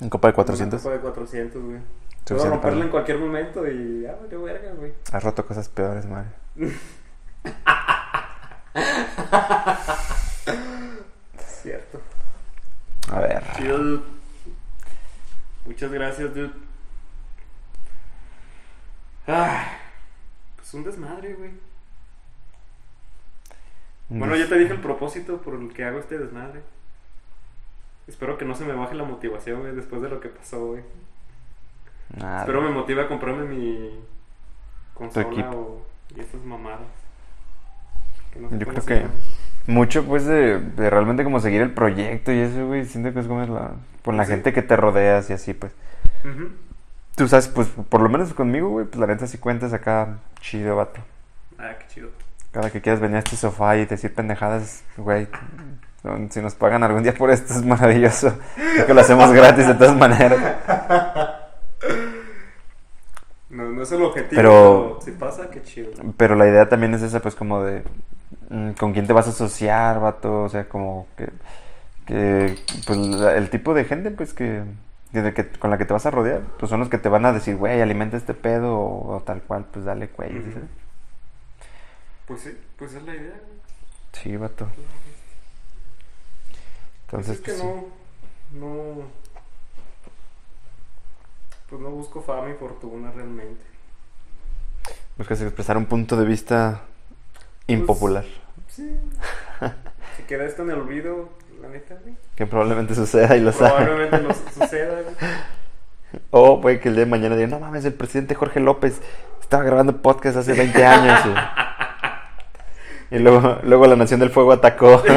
En 0.00 0.10
copa 0.10 0.28
de 0.28 0.32
Una 0.32 0.44
400. 0.44 0.82
copa 0.82 0.94
de 0.94 1.00
400, 1.00 1.62
güey. 1.62 1.78
Puedo 2.26 2.50
romperla 2.50 2.84
en 2.84 2.90
cualquier 2.90 3.18
momento 3.18 3.66
y 3.66 4.02
ya, 4.02 4.14
vale, 4.20 4.36
verga, 4.36 4.72
güey. 4.74 4.92
Has 5.10 5.24
roto 5.24 5.46
cosas 5.46 5.70
peores, 5.70 6.04
Mario. 6.04 6.30
Cierto. 11.38 12.00
A 13.10 13.20
ver. 13.20 13.42
Chido, 13.56 13.78
dude. 13.78 14.02
Muchas 15.64 15.90
gracias, 15.90 16.34
dude. 16.34 16.52
Ay, 19.26 19.66
pues 20.56 20.72
un 20.74 20.84
desmadre, 20.84 21.34
güey. 21.34 21.50
Bueno, 24.08 24.36
ya 24.36 24.48
te 24.48 24.56
dije 24.56 24.72
el 24.72 24.80
propósito 24.80 25.42
por 25.42 25.54
el 25.54 25.72
que 25.72 25.84
hago 25.84 25.98
este 25.98 26.16
desmadre. 26.18 26.62
Espero 28.06 28.38
que 28.38 28.44
no 28.44 28.54
se 28.54 28.64
me 28.64 28.74
baje 28.74 28.94
la 28.94 29.02
motivación, 29.02 29.62
güey, 29.62 29.74
después 29.74 30.00
de 30.00 30.08
lo 30.08 30.20
que 30.20 30.28
pasó, 30.28 30.64
güey. 30.66 30.84
Nada. 32.16 32.40
Espero 32.40 32.62
me 32.62 32.70
motive 32.70 33.02
a 33.02 33.08
comprarme 33.08 33.44
mi 33.46 33.98
consola 34.94 35.50
o 35.50 35.84
y 36.14 36.20
estas 36.20 36.42
mamadas. 36.42 36.86
Que 38.36 38.42
no 38.42 38.48
sé 38.50 38.58
Yo 38.58 38.66
creo 38.66 38.84
que 38.84 38.94
llaman. 38.96 39.10
mucho, 39.66 40.04
pues, 40.04 40.24
de, 40.26 40.58
de 40.60 40.90
realmente 40.90 41.24
como 41.24 41.40
seguir 41.40 41.62
el 41.62 41.70
proyecto 41.72 42.32
y 42.32 42.38
eso, 42.40 42.66
güey. 42.66 42.84
Siento 42.84 43.12
que 43.12 43.20
es 43.20 43.26
como 43.26 43.44
la, 43.46 43.72
con 44.04 44.16
la 44.16 44.24
Sí. 44.24 44.32
gente 44.32 44.52
que 44.52 44.62
te 44.62 44.76
rodeas 44.76 45.28
y 45.30 45.32
así, 45.32 45.54
pues. 45.54 45.72
Ujú. 46.24 46.48
Tú 47.16 47.28
sabes, 47.28 47.48
pues, 47.48 47.68
por 47.88 48.00
lo 48.02 48.08
menos 48.08 48.34
conmigo, 48.34 48.68
güey, 48.68 48.86
pues 48.86 48.98
la 49.00 49.06
neta 49.06 49.26
sí 49.26 49.38
cuentas 49.38 49.72
acá 49.72 50.18
chido, 50.40 50.76
vato. 50.76 51.00
Ah, 51.58 51.72
qué 51.78 51.86
chido. 51.94 52.08
Cada 52.52 52.70
que 52.70 52.80
quieras 52.80 53.00
venir 53.00 53.16
a 53.16 53.18
este 53.20 53.36
sofá 53.36 53.76
y 53.76 53.86
decir 53.86 54.14
pendejadas, 54.14 54.82
güey. 54.96 55.26
Si 56.30 56.40
nos 56.40 56.54
pagan 56.54 56.82
algún 56.84 57.02
día 57.02 57.12
por 57.14 57.30
esto 57.30 57.52
es 57.52 57.64
maravilloso. 57.64 58.38
Creo 58.54 58.86
que 58.86 58.94
lo 58.94 59.00
hacemos 59.00 59.32
gratis 59.32 59.66
de 59.66 59.74
todas 59.74 59.96
maneras. 59.96 60.38
No, 63.56 63.70
no 63.70 63.82
es 63.82 63.90
el 63.92 64.02
objetivo, 64.02 64.36
Pero- 64.36 64.98
pero 64.98 65.00
si 65.02 65.10
pasa, 65.12 65.50
qué 65.50 65.62
chido. 65.62 65.90
Pero 66.16 66.34
la 66.34 66.46
idea 66.46 66.68
también 66.68 66.92
es 66.94 67.02
esa, 67.02 67.20
pues, 67.20 67.34
como 67.34 67.62
de 67.62 67.82
mm, 68.50 68.72
con 68.72 68.92
quién 68.92 69.06
te 69.06 69.12
vas 69.12 69.26
a 69.26 69.30
asociar, 69.30 69.98
vato. 70.00 70.42
O 70.44 70.48
sea, 70.48 70.68
como 70.68 71.06
que, 71.16 71.28
que 72.06 72.56
pues, 72.86 72.98
el 73.34 73.48
tipo 73.50 73.72
de 73.74 73.84
gente, 73.84 74.10
pues, 74.10 74.34
que, 74.34 74.62
que 75.12 75.48
con 75.58 75.70
la 75.70 75.78
que 75.78 75.84
te 75.86 75.92
vas 75.94 76.04
a 76.06 76.10
rodear, 76.10 76.42
pues 76.58 76.68
son 76.68 76.80
los 76.80 76.88
que 76.90 76.98
te 76.98 77.08
van 77.08 77.24
a 77.24 77.32
decir, 77.32 77.56
güey, 77.56 77.80
alimenta 77.80 78.16
este 78.18 78.34
pedo 78.34 78.76
o, 78.78 79.16
o 79.16 79.20
tal 79.22 79.40
cual, 79.42 79.64
pues 79.72 79.84
dale, 79.86 80.10
güey. 80.16 80.30
¿sí 80.32 80.38
Ujú. 80.38 80.52
sabes? 80.52 80.68
Pues 82.26 82.40
sí, 82.42 82.58
pues 82.76 82.92
es 82.94 83.02
la 83.04 83.14
idea, 83.14 83.40
güey. 83.46 83.56
Sí, 84.12 84.36
vato. 84.36 84.66
Pues 87.10 87.28
Entonces, 87.28 87.36
es 87.36 87.40
que 87.40 87.52
pues, 87.52 87.62
sí. 87.62 87.66
no, 88.52 88.66
no, 88.66 89.02
pues 91.68 91.80
no 91.80 91.90
busco 91.90 92.20
fama 92.22 92.50
y 92.50 92.54
fortuna 92.54 93.10
realmente. 93.12 93.64
buscas 95.16 95.40
expresar 95.42 95.76
un 95.76 95.86
punto 95.86 96.16
de 96.16 96.24
vista 96.24 96.82
impopular. 97.66 98.24
Sí. 98.68 98.96
si 100.16 100.22
queda 100.24 100.44
esto 100.44 100.62
en 100.62 100.70
el 100.70 100.78
olvido, 100.78 101.30
la 101.60 101.68
neta, 101.68 101.96
güey. 102.02 102.16
Que 102.34 102.46
probablemente 102.46 102.94
suceda 102.94 103.36
y 103.36 103.40
lo 103.40 103.52
sabe. 103.52 103.84
Probablemente 103.84 104.28
no 104.28 104.34
suceda, 104.54 105.02
güey. 105.02 105.14
O 106.30 106.60
puede 106.60 106.80
que 106.80 106.88
el 106.88 106.94
día 106.94 107.04
de 107.04 107.10
mañana 107.10 107.34
digan, 107.34 107.50
no 107.50 107.60
mames, 107.60 107.84
el 107.84 107.94
presidente 107.94 108.34
Jorge 108.34 108.60
López 108.60 109.00
estaba 109.40 109.64
grabando 109.64 110.00
podcast 110.02 110.36
hace 110.38 110.52
20 110.54 110.84
años. 110.84 111.20
Y, 113.08 113.20
luego, 113.20 113.60
luego 113.62 113.86
la 113.86 113.94
Nación 113.94 114.18
del 114.18 114.30
Fuego 114.30 114.50
atacó. 114.50 115.00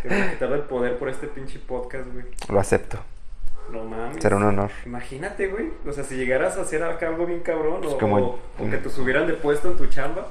Que 0.00 0.08
me 0.08 0.30
quitaron 0.30 0.54
el 0.54 0.62
poder 0.62 0.96
por 0.96 1.08
este 1.08 1.26
pinche 1.26 1.58
podcast, 1.58 2.06
güey. 2.12 2.24
Lo 2.48 2.60
acepto. 2.60 2.98
No 3.70 3.84
mames. 3.84 4.22
Será 4.22 4.36
un 4.36 4.42
honor. 4.44 4.70
Imagínate, 4.86 5.46
güey. 5.48 5.70
O 5.86 5.92
sea, 5.92 6.04
si 6.04 6.16
llegaras 6.16 6.56
a 6.58 6.62
hacer 6.62 6.82
acá 6.82 7.08
algo 7.08 7.26
bien 7.26 7.40
cabrón 7.40 7.80
Pues 7.82 7.94
o, 7.94 7.98
como- 7.98 8.18
o- 8.58 8.70
que 8.70 8.76
te 8.78 8.90
subieran 8.90 9.26
de 9.26 9.34
puesto 9.34 9.70
en 9.70 9.76
tu 9.76 9.86
chamba 9.86 10.26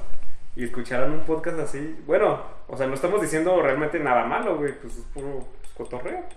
y 0.56 0.64
escucharan 0.64 1.10
un 1.12 1.20
podcast 1.20 1.58
así. 1.60 1.98
Bueno, 2.06 2.40
o 2.68 2.76
sea, 2.76 2.86
no 2.86 2.94
estamos 2.94 3.20
diciendo 3.22 3.60
realmente 3.62 3.98
nada 4.00 4.24
malo, 4.24 4.56
güey. 4.58 4.72
Pues 4.80 4.96
es 4.96 5.04
puro 5.14 5.46
pues, 5.60 5.72
cotorreo. 5.76 6.20
pues. 6.26 6.36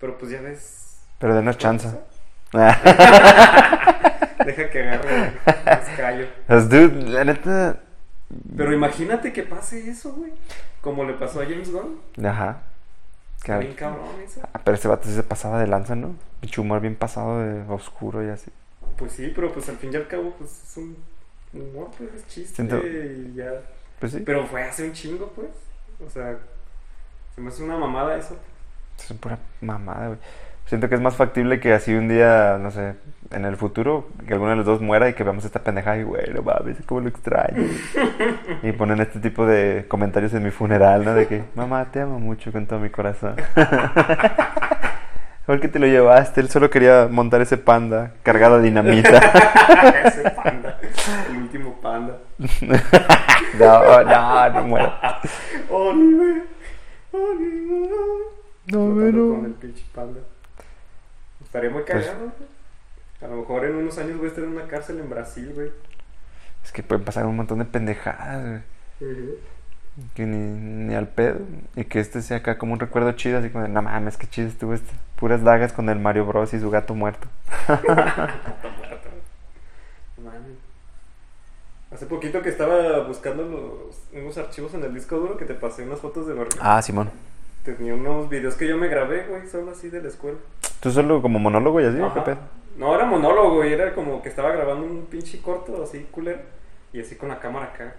Pero 0.00 0.18
pues 0.18 0.30
ya 0.32 0.40
ves. 0.40 1.02
Pero 1.18 1.34
denos 1.34 1.58
chance. 1.58 1.88
Deja 4.44 4.70
que 4.70 4.82
agarre 4.82 5.26
el 5.26 5.96
callo. 5.96 6.26
Pues, 6.46 6.68
dude, 6.68 7.10
la 7.10 7.24
neta. 7.24 7.80
Pero 8.56 8.72
imagínate 8.72 9.32
que 9.32 9.42
pase 9.42 9.88
eso, 9.88 10.12
güey. 10.12 10.32
Como 10.80 11.04
le 11.04 11.14
pasó 11.14 11.40
a 11.40 11.44
James 11.44 11.70
Gunn. 11.72 12.00
Ajá. 12.24 12.62
Está 13.44 13.58
bien 13.58 13.74
cabrón 13.74 14.06
eso. 14.24 14.40
Ah, 14.54 14.60
pero 14.64 14.74
ese 14.76 14.88
vato 14.88 15.08
se 15.08 15.22
pasaba 15.22 15.60
de 15.60 15.66
lanza, 15.66 15.94
¿no? 15.94 16.14
Pinche 16.40 16.60
humor 16.62 16.80
bien 16.80 16.96
pasado 16.96 17.40
de 17.40 17.60
oscuro 17.72 18.24
y 18.24 18.30
así. 18.30 18.50
Pues 18.96 19.12
sí, 19.12 19.30
pero 19.34 19.52
pues 19.52 19.68
al 19.68 19.76
fin 19.76 19.92
y 19.92 19.96
al 19.96 20.08
cabo, 20.08 20.32
pues 20.38 20.50
es 20.64 20.76
un 20.78 20.96
humor, 21.52 21.90
pues 21.98 22.14
es 22.14 22.26
chiste 22.26 22.54
Siento- 22.56 22.78
y 22.86 23.34
ya. 23.34 23.50
Pues 24.00 24.12
sí. 24.12 24.20
Pero 24.24 24.46
fue 24.46 24.62
hace 24.62 24.84
un 24.86 24.92
chingo, 24.92 25.28
pues. 25.36 25.48
O 26.04 26.08
sea, 26.10 26.38
se 27.34 27.40
me 27.40 27.48
hace 27.48 27.62
una 27.62 27.76
mamada 27.76 28.16
eso. 28.16 28.36
Es 28.98 29.12
pura 29.18 29.38
mamada, 29.60 30.06
güey. 30.08 30.18
Siento 30.66 30.88
que 30.88 30.94
es 30.94 31.00
más 31.00 31.14
factible 31.14 31.60
que 31.60 31.74
así 31.74 31.94
un 31.94 32.08
día, 32.08 32.58
no 32.60 32.70
sé, 32.70 32.94
en 33.30 33.44
el 33.44 33.56
futuro, 33.56 34.08
que 34.26 34.32
alguno 34.32 34.50
de 34.50 34.56
los 34.56 34.66
dos 34.66 34.80
muera 34.80 35.08
y 35.08 35.14
que 35.14 35.22
veamos 35.22 35.44
esta 35.44 35.62
pendejada 35.62 35.98
y, 35.98 36.04
güey, 36.04 36.32
no 36.32 36.42
mames, 36.42 36.78
cómo 36.86 37.00
lo 37.00 37.08
extraño. 37.08 37.64
y 38.62 38.72
ponen 38.72 39.00
este 39.00 39.20
tipo 39.20 39.44
de 39.46 39.84
comentarios 39.88 40.32
en 40.34 40.42
mi 40.42 40.50
funeral, 40.50 41.04
¿no? 41.04 41.14
De 41.14 41.26
que, 41.26 41.44
mamá, 41.54 41.84
te 41.90 42.00
amo 42.00 42.18
mucho 42.18 42.50
con 42.50 42.66
todo 42.66 42.78
mi 42.78 42.90
corazón. 42.90 43.36
¿Por 45.46 45.60
qué 45.60 45.68
te 45.68 45.78
lo 45.78 45.86
llevaste? 45.86 46.40
Él 46.40 46.48
solo 46.48 46.70
quería 46.70 47.06
montar 47.10 47.42
ese 47.42 47.58
panda 47.58 48.14
cargado 48.22 48.56
de 48.56 48.64
dinamita. 48.64 49.18
Ese 50.04 50.30
panda. 50.30 50.78
El 51.28 51.36
último 51.36 51.74
panda. 51.82 52.16
no, 53.58 54.04
no, 54.04 54.50
no 54.50 54.62
muero. 54.62 54.94
Oliver. 55.70 56.44
Oliver. 57.12 57.90
No, 58.66 58.78
Tocando 58.78 59.04
pero... 59.04 59.34
Con 59.34 59.44
el 59.44 59.52
pinche 59.52 59.84
panda. 59.94 60.20
Estaría 61.54 61.70
muy 61.70 61.84
cagado, 61.84 62.18
güey. 62.18 62.32
A 63.22 63.28
lo 63.28 63.36
mejor 63.36 63.64
en 63.64 63.76
unos 63.76 63.96
años 63.98 64.16
voy 64.16 64.26
a 64.26 64.28
estar 64.30 64.42
en 64.42 64.50
una 64.50 64.66
cárcel 64.66 64.98
en 64.98 65.08
Brasil, 65.08 65.52
güey. 65.54 65.70
Es 66.64 66.72
que 66.72 66.82
pueden 66.82 67.04
pasar 67.04 67.26
un 67.26 67.36
montón 67.36 67.60
de 67.60 67.64
pendejadas, 67.64 68.64
güey. 68.98 69.38
Que 70.14 70.26
ni, 70.26 70.36
ni 70.36 70.96
al 70.96 71.06
pedo. 71.06 71.38
Y 71.76 71.84
que 71.84 72.00
este 72.00 72.22
sea 72.22 72.38
acá 72.38 72.58
como 72.58 72.72
un 72.72 72.80
recuerdo 72.80 73.12
chido, 73.12 73.38
así 73.38 73.50
como 73.50 73.62
de, 73.62 73.70
no 73.70 73.82
mames, 73.82 74.16
qué 74.16 74.26
chido 74.26 74.48
estuvo 74.48 74.74
este. 74.74 74.92
Puras 75.14 75.44
dagas 75.44 75.72
con 75.72 75.88
el 75.88 76.00
Mario 76.00 76.26
Bros 76.26 76.52
y 76.54 76.58
su 76.58 76.70
gato 76.72 76.92
muerto. 76.96 77.28
Mames. 80.18 80.58
Hace 81.92 82.06
poquito 82.06 82.42
que 82.42 82.48
estaba 82.48 83.06
buscando 83.06 83.44
los, 83.44 83.96
unos 84.12 84.36
archivos 84.38 84.74
en 84.74 84.82
el 84.82 84.92
disco 84.92 85.18
duro 85.18 85.36
que 85.36 85.44
te 85.44 85.54
pasé 85.54 85.84
unas 85.84 86.00
fotos 86.00 86.26
de 86.26 86.34
Berlín. 86.34 86.58
Ah, 86.60 86.82
Simón. 86.82 87.12
Tenía 87.64 87.94
unos 87.94 88.28
videos 88.28 88.54
que 88.56 88.68
yo 88.68 88.76
me 88.76 88.88
grabé, 88.88 89.26
güey, 89.26 89.48
solo 89.48 89.72
así 89.72 89.88
de 89.88 90.02
la 90.02 90.08
escuela. 90.08 90.38
¿Tú 90.80 90.90
solo 90.90 91.22
como 91.22 91.38
monólogo 91.38 91.80
y 91.80 91.84
así? 91.86 91.98
¿Qué 92.14 92.20
pedo? 92.20 92.38
No, 92.76 92.94
era 92.94 93.06
monólogo, 93.06 93.56
güey. 93.56 93.72
Era 93.72 93.94
como 93.94 94.22
que 94.22 94.28
estaba 94.28 94.52
grabando 94.52 94.84
un 94.84 95.06
pinche 95.06 95.40
corto, 95.40 95.82
así 95.82 96.06
culero. 96.10 96.40
Y 96.92 97.00
así 97.00 97.16
con 97.16 97.30
la 97.30 97.40
cámara 97.40 97.66
acá. 97.66 97.94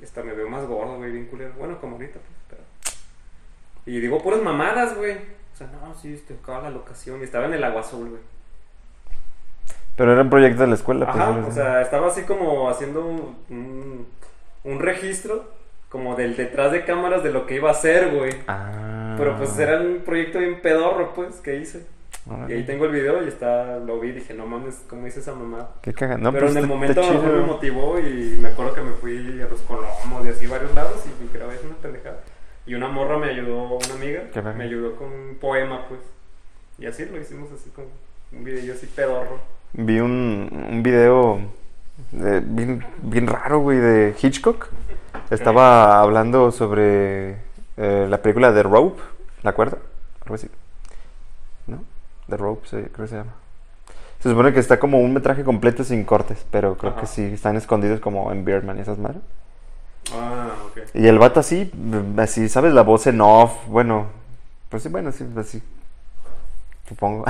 Y 0.00 0.04
hasta 0.04 0.22
me 0.22 0.32
veo 0.32 0.48
más 0.48 0.66
gordo, 0.66 0.96
güey, 0.96 1.12
bien 1.12 1.26
culero. 1.26 1.52
Bueno, 1.58 1.80
como 1.80 1.94
ahorita, 1.94 2.14
pues, 2.18 2.38
pero... 2.48 2.62
Y 3.86 4.00
digo 4.00 4.20
puras 4.20 4.42
mamadas, 4.42 4.96
güey. 4.96 5.12
O 5.14 5.56
sea, 5.56 5.68
no, 5.68 5.94
sí, 5.94 6.20
te 6.26 6.34
tocaba 6.34 6.62
la 6.62 6.70
locación. 6.70 7.20
Y 7.20 7.24
estaba 7.24 7.46
en 7.46 7.54
el 7.54 7.62
agua 7.64 7.82
azul, 7.82 8.08
güey. 8.10 8.22
Pero 9.96 10.12
era 10.12 10.22
un 10.22 10.30
proyecto 10.30 10.62
de 10.62 10.68
la 10.68 10.74
escuela. 10.74 11.06
pues, 11.06 11.16
Ajá, 11.16 11.46
o 11.46 11.52
sea, 11.52 11.82
estaba 11.82 12.08
así 12.08 12.22
como 12.22 12.68
haciendo 12.68 13.04
un, 13.04 13.36
un, 13.48 14.06
un 14.64 14.78
registro, 14.80 15.50
como 15.88 16.16
del 16.16 16.36
detrás 16.36 16.72
de 16.72 16.84
cámaras 16.84 17.22
de 17.22 17.30
lo 17.32 17.46
que 17.46 17.54
iba 17.56 17.68
a 17.68 17.72
hacer, 17.72 18.14
güey. 18.14 18.32
Ah. 18.46 19.14
Pero 19.18 19.36
pues 19.36 19.58
era 19.58 19.80
un 19.80 20.00
proyecto 20.04 20.38
bien 20.38 20.60
pedorro, 20.60 21.12
pues, 21.14 21.36
que 21.36 21.56
hice. 21.56 21.86
Órale. 22.30 22.54
Y 22.54 22.58
ahí 22.58 22.64
tengo 22.66 22.84
el 22.84 22.92
video 22.92 23.24
y 23.24 23.28
está, 23.28 23.78
lo 23.78 23.98
vi 23.98 24.08
y 24.10 24.12
dije, 24.12 24.34
no 24.34 24.44
mames, 24.46 24.84
¿cómo 24.88 25.06
hice 25.06 25.20
esa 25.20 25.34
mamada? 25.34 25.70
Qué 25.80 25.94
caga. 25.94 26.18
No, 26.18 26.30
Pero 26.30 26.46
pues 26.46 26.56
en 26.56 26.62
el 26.62 26.68
momento 26.68 27.00
chido. 27.02 27.22
me 27.22 27.40
motivó 27.40 27.98
y 27.98 28.36
me 28.40 28.48
acuerdo 28.50 28.74
que 28.74 28.82
me 28.82 28.92
fui 28.92 29.40
a 29.40 29.48
los 29.48 29.60
colomos 29.62 30.26
y 30.26 30.28
así 30.28 30.46
varios 30.46 30.74
lados 30.74 31.02
y 31.06 31.34
grabé 31.36 31.56
una 31.64 31.74
pendejada. 31.76 32.20
Y 32.66 32.74
una 32.74 32.88
morra 32.88 33.16
me 33.16 33.30
ayudó, 33.30 33.62
una 33.78 33.94
amiga, 33.94 34.24
Qué 34.32 34.42
me 34.42 34.64
ayudó 34.64 34.94
con 34.96 35.10
un 35.10 35.36
poema, 35.40 35.86
pues. 35.88 36.00
Y 36.78 36.84
así 36.84 37.06
lo 37.06 37.18
hicimos 37.18 37.48
así 37.50 37.70
como 37.70 37.88
un 38.32 38.44
video 38.44 38.74
así 38.74 38.86
pedorro. 38.86 39.38
Vi 39.72 39.98
un, 40.00 40.50
un 40.70 40.82
video 40.82 41.40
de- 42.12 42.40
bien, 42.40 42.84
bien 43.02 43.26
raro, 43.26 43.60
güey, 43.60 43.78
de 43.78 44.14
Hitchcock. 44.20 44.68
Estaba 45.30 46.00
hablando 46.00 46.50
sobre 46.50 47.36
eh, 47.76 48.06
la 48.08 48.22
película 48.22 48.52
The 48.52 48.62
Rope, 48.62 49.02
¿la 49.42 49.50
acuerdas? 49.50 49.80
Algo 50.22 50.34
así. 50.34 50.48
¿No? 51.66 51.82
The 52.28 52.36
Rope, 52.36 52.66
sí, 52.66 52.76
creo 52.76 53.06
que 53.06 53.08
se 53.08 53.16
llama. 53.16 53.32
Se 54.20 54.30
supone 54.30 54.52
que 54.52 54.60
está 54.60 54.80
como 54.80 54.98
un 54.98 55.12
metraje 55.12 55.44
completo 55.44 55.84
sin 55.84 56.04
cortes, 56.04 56.44
pero 56.50 56.76
creo 56.76 56.92
Ajá. 56.92 57.02
que 57.02 57.06
sí, 57.06 57.22
están 57.24 57.56
escondidos 57.56 58.00
como 58.00 58.32
en 58.32 58.44
Birdman 58.44 58.78
y 58.78 58.80
esas 58.80 58.98
madres. 58.98 59.20
Ah, 60.12 60.48
ok. 60.66 60.78
Y 60.94 61.06
el 61.06 61.18
vato 61.18 61.40
así, 61.40 61.70
así, 62.16 62.48
¿sabes? 62.48 62.72
La 62.72 62.82
voz 62.82 63.06
en 63.06 63.20
off, 63.20 63.52
bueno, 63.68 64.06
pues 64.70 64.82
sí, 64.82 64.88
bueno, 64.88 65.12
sí, 65.12 65.24
así. 65.36 65.62
supongo. 66.88 67.24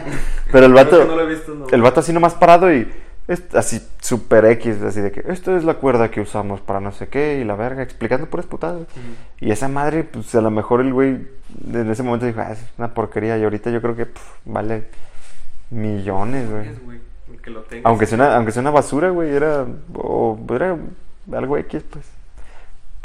Pero 0.52 0.66
el 0.66 0.72
vato, 0.74 1.04
no 1.04 1.16
lo 1.16 1.22
he 1.22 1.26
visto, 1.26 1.54
no. 1.54 1.66
el 1.68 1.82
vato 1.82 2.00
así 2.00 2.12
nomás 2.12 2.34
parado 2.34 2.72
y 2.72 2.92
es 3.26 3.42
así 3.54 3.80
super 4.00 4.44
X, 4.44 4.82
así 4.82 5.00
de 5.00 5.10
que 5.12 5.24
esto 5.32 5.56
es 5.56 5.64
la 5.64 5.74
cuerda 5.74 6.10
que 6.10 6.20
usamos 6.20 6.60
para 6.60 6.80
no 6.80 6.92
sé 6.92 7.08
qué 7.08 7.38
y 7.40 7.44
la 7.44 7.54
verga, 7.56 7.82
explicando 7.82 8.26
puras 8.28 8.46
putadas. 8.46 8.82
Y 9.40 9.50
esa 9.50 9.68
madre, 9.68 10.04
pues 10.04 10.34
a 10.34 10.40
lo 10.40 10.50
mejor 10.50 10.80
el 10.82 10.92
güey 10.92 11.26
en 11.72 11.90
ese 11.90 12.02
momento 12.02 12.26
dijo, 12.26 12.40
ah, 12.40 12.52
es 12.52 12.64
una 12.78 12.92
porquería. 12.94 13.38
Y 13.38 13.44
ahorita 13.44 13.70
yo 13.70 13.80
creo 13.80 13.96
que 13.96 14.06
vale 14.44 14.84
millones, 15.70 16.50
güey. 16.50 17.00
Lo. 17.46 17.62
Aunque 17.84 18.06
sea 18.06 18.16
una, 18.16 18.36
aunque 18.36 18.52
sea 18.52 18.62
una 18.62 18.70
basura, 18.70 19.10
güey, 19.10 19.30
era, 19.34 19.66
o 19.94 20.38
era 20.50 20.76
algo 21.32 21.58
X, 21.58 21.82
pues. 21.90 22.04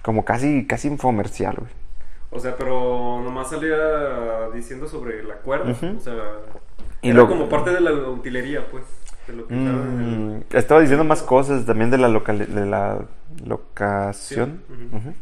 Como 0.01 0.23
casi, 0.23 0.65
casi 0.65 0.87
infomercial, 0.87 1.55
güey. 1.57 1.71
O 2.31 2.39
sea, 2.39 2.55
pero 2.55 3.21
nomás 3.21 3.49
salía 3.49 4.47
diciendo 4.53 4.87
sobre 4.87 5.23
la 5.23 5.35
cuerda. 5.35 5.71
O 5.71 5.99
sea, 5.99 6.13
Y 7.01 7.09
era 7.09 7.17
lo- 7.17 7.27
como 7.27 7.49
parte 7.49 7.71
de 7.71 7.81
la 7.81 7.91
utilería, 7.91 8.65
pues. 8.71 8.83
Lo 9.33 9.49
en 9.49 10.37
Mm, 10.39 10.43
estaba 10.53 10.81
diciendo 10.81 11.03
más 11.03 11.21
cosas 11.23 11.65
también 11.65 11.89
de 11.91 11.97
la, 11.97 12.07
locali- 12.07 12.47
de 12.47 12.65
la 12.65 12.99
locación. 13.45 14.61
Sí, 14.67 14.73
ujú. 14.91 14.97
Ujú. 14.97 15.13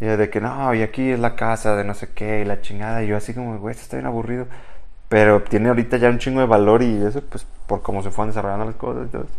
Y 0.00 0.04
de 0.06 0.30
que 0.30 0.40
no, 0.40 0.72
y 0.74 0.82
aquí 0.82 1.10
es 1.10 1.18
la 1.18 1.34
casa 1.34 1.74
de 1.74 1.82
no 1.84 1.94
sé 1.94 2.10
qué, 2.14 2.40
y 2.40 2.44
la 2.44 2.60
chingada. 2.60 3.02
Y 3.02 3.08
yo 3.08 3.16
así 3.16 3.34
como, 3.34 3.58
güey, 3.58 3.72
esto 3.72 3.82
está 3.82 3.96
bien 3.96 4.06
aburrido. 4.06 4.46
Pero 5.08 5.42
tiene 5.42 5.68
ahorita 5.68 5.96
ya 5.96 6.08
un 6.10 6.18
chingo 6.18 6.40
de 6.40 6.46
valor 6.46 6.82
y 6.82 7.02
eso, 7.04 7.22
pues, 7.22 7.46
por 7.66 7.82
cómo 7.82 8.02
se 8.02 8.10
fueron 8.10 8.28
desarrollando 8.30 8.66
las 8.66 8.74
cosas 8.76 9.06
y 9.06 9.10
todo 9.10 9.22
eso. 9.22 9.32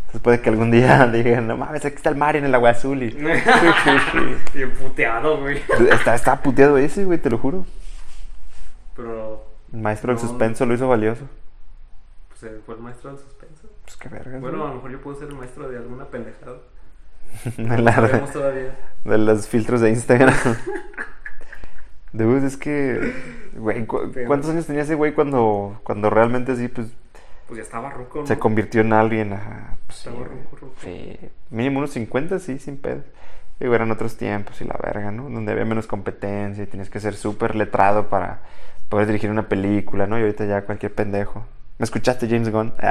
Entonces 0.00 0.20
puede 0.22 0.40
que 0.40 0.50
algún 0.50 0.70
día 0.70 1.06
digan, 1.12 1.46
no 1.46 1.56
mames, 1.56 1.84
aquí 1.84 1.96
está 1.96 2.10
el 2.10 2.16
mar 2.16 2.34
en 2.36 2.44
el 2.44 2.54
agua 2.54 2.70
azul. 2.70 3.02
Y... 3.02 3.16
Y 4.54 4.62
emputeado, 4.62 5.38
güey. 5.40 5.60
está, 5.90 6.14
está 6.14 6.42
puteado 6.42 6.76
ese, 6.78 7.04
güey, 7.04 7.18
te 7.18 7.30
lo 7.30 7.38
juro. 7.38 7.64
Pero, 8.96 9.44
El 9.72 9.80
maestro 9.80 10.12
del 10.12 10.20
No. 10.22 10.28
suspenso 10.28 10.66
lo 10.66 10.74
hizo 10.74 10.88
valioso. 10.88 11.22
Pues 12.38 12.52
él 12.52 12.62
fue 12.64 12.74
el 12.76 12.80
maestro 12.80 13.10
del 13.10 13.18
suspenso. 13.18 13.68
Pues 13.84 13.96
qué 13.96 14.08
verga. 14.08 14.38
Bueno, 14.38 14.64
a 14.64 14.68
lo 14.68 14.74
mejor 14.76 14.90
yo 14.92 15.00
puedo 15.00 15.18
ser 15.18 15.28
el 15.28 15.34
maestro 15.34 15.68
de 15.68 15.76
alguna 15.78 16.04
pendejada. 16.06 16.58
de, 17.56 17.62
No 17.64 17.76
la- 17.78 17.92
sabemos 17.92 18.32
todavía. 18.32 18.74
de 19.04 19.18
los 19.18 19.48
filtros 19.48 19.80
de 19.80 19.90
Instagram. 19.90 20.34
Dude, 22.12 22.46
es 22.46 22.56
que, 22.56 23.12
güey, 23.54 23.86
¿cu- 23.86 24.10
¿cuántos 24.26 24.50
años 24.50 24.66
tenía 24.66 24.82
ese 24.82 24.94
güey 24.94 25.12
cuando, 25.12 25.80
cuando 25.84 26.08
realmente 26.08 26.56
sí, 26.56 26.68
pues, 26.68 26.88
Pues 27.46 27.58
ya 27.58 27.62
estaba 27.62 27.90
ruco, 27.90 28.20
¿no? 28.20 28.26
se 28.26 28.38
convirtió 28.38 28.80
en 28.80 28.92
alguien? 28.94 29.32
Ajá, 29.34 29.76
pues, 29.86 29.98
sí, 29.98 30.08
Estaba 30.08 30.26
güey. 30.26 30.40
ruco, 30.40 30.56
ruco. 30.56 30.74
Sí, 30.80 31.18
mínimo 31.50 31.78
unos 31.80 31.90
50, 31.90 32.38
sí, 32.38 32.58
sin 32.58 32.78
pedo. 32.78 33.02
Digo, 33.60 33.74
eran 33.74 33.90
otros 33.90 34.16
tiempos 34.16 34.60
y 34.60 34.64
la 34.64 34.78
verga, 34.82 35.10
¿no? 35.10 35.24
Donde 35.28 35.52
había 35.52 35.64
menos 35.66 35.86
competencia 35.86 36.62
y 36.64 36.66
tenías 36.66 36.88
que 36.88 37.00
ser 37.00 37.14
súper 37.14 37.56
letrado 37.56 38.08
para 38.08 38.40
poder 38.88 39.06
dirigir 39.08 39.30
una 39.30 39.48
película, 39.48 40.06
¿no? 40.06 40.16
Y 40.18 40.22
ahorita 40.22 40.46
ya 40.46 40.62
cualquier 40.62 40.94
pendejo. 40.94 41.44
¿Me 41.78 41.84
escuchaste, 41.84 42.26
James 42.28 42.50
Gunn? 42.50 42.72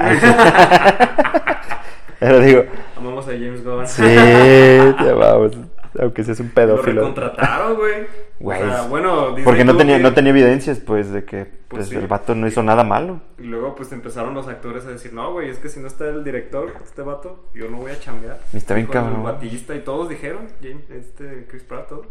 Pero 2.19 2.39
digo, 2.41 2.63
Amamos 2.95 3.27
a 3.27 3.31
James 3.31 3.63
Gunn. 3.63 3.87
sí, 3.87 4.01
te 4.03 5.13
vamos. 5.13 5.51
Aunque 5.99 6.23
seas 6.23 6.39
un 6.39 6.47
Lo 6.49 6.53
pedófilo. 6.53 7.01
recontrataron, 7.01 7.75
güey. 7.75 8.05
Güey, 8.39 8.61
O 8.61 8.65
sea, 8.69 8.81
bueno, 8.83 9.27
Disney 9.29 9.43
Porque 9.45 9.65
no 9.65 9.75
tenía, 9.77 9.97
que- 9.97 10.03
no 10.03 10.13
tenía 10.13 10.29
evidencias, 10.29 10.77
pues, 10.79 11.11
de 11.11 11.25
que 11.25 11.45
Pues 11.45 11.57
pues, 11.69 11.89
sí. 11.89 11.95
el 11.95 12.05
vato 12.07 12.35
no 12.35 12.47
hizo 12.47 12.61
nada 12.61 12.83
malo. 12.83 13.19
Y 13.39 13.43
luego, 13.43 13.73
pues 13.75 13.91
empezaron 13.91 14.35
los 14.35 14.47
actores 14.47 14.85
a 14.85 14.89
decir: 14.89 15.11
No, 15.13 15.31
güey, 15.31 15.49
es 15.49 15.57
que 15.57 15.69
si 15.69 15.79
no 15.79 15.87
está 15.87 16.05
el 16.07 16.23
director, 16.23 16.71
este 16.83 17.01
vato, 17.01 17.45
yo 17.55 17.67
no 17.69 17.77
voy 17.77 17.91
a 17.93 17.99
chambear. 17.99 18.39
Y 18.53 18.57
está 18.57 18.75
bien 18.75 18.85
Dijo 18.87 18.99
el 18.99 19.03
cabrón. 19.05 19.23
Batista 19.23 19.73
y 19.75 19.79
todos 19.79 20.07
dijeron: 20.09 20.47
James, 20.61 20.87
este, 20.91 21.47
Chris 21.49 21.63
Pratt, 21.63 21.89
todo. 21.89 22.03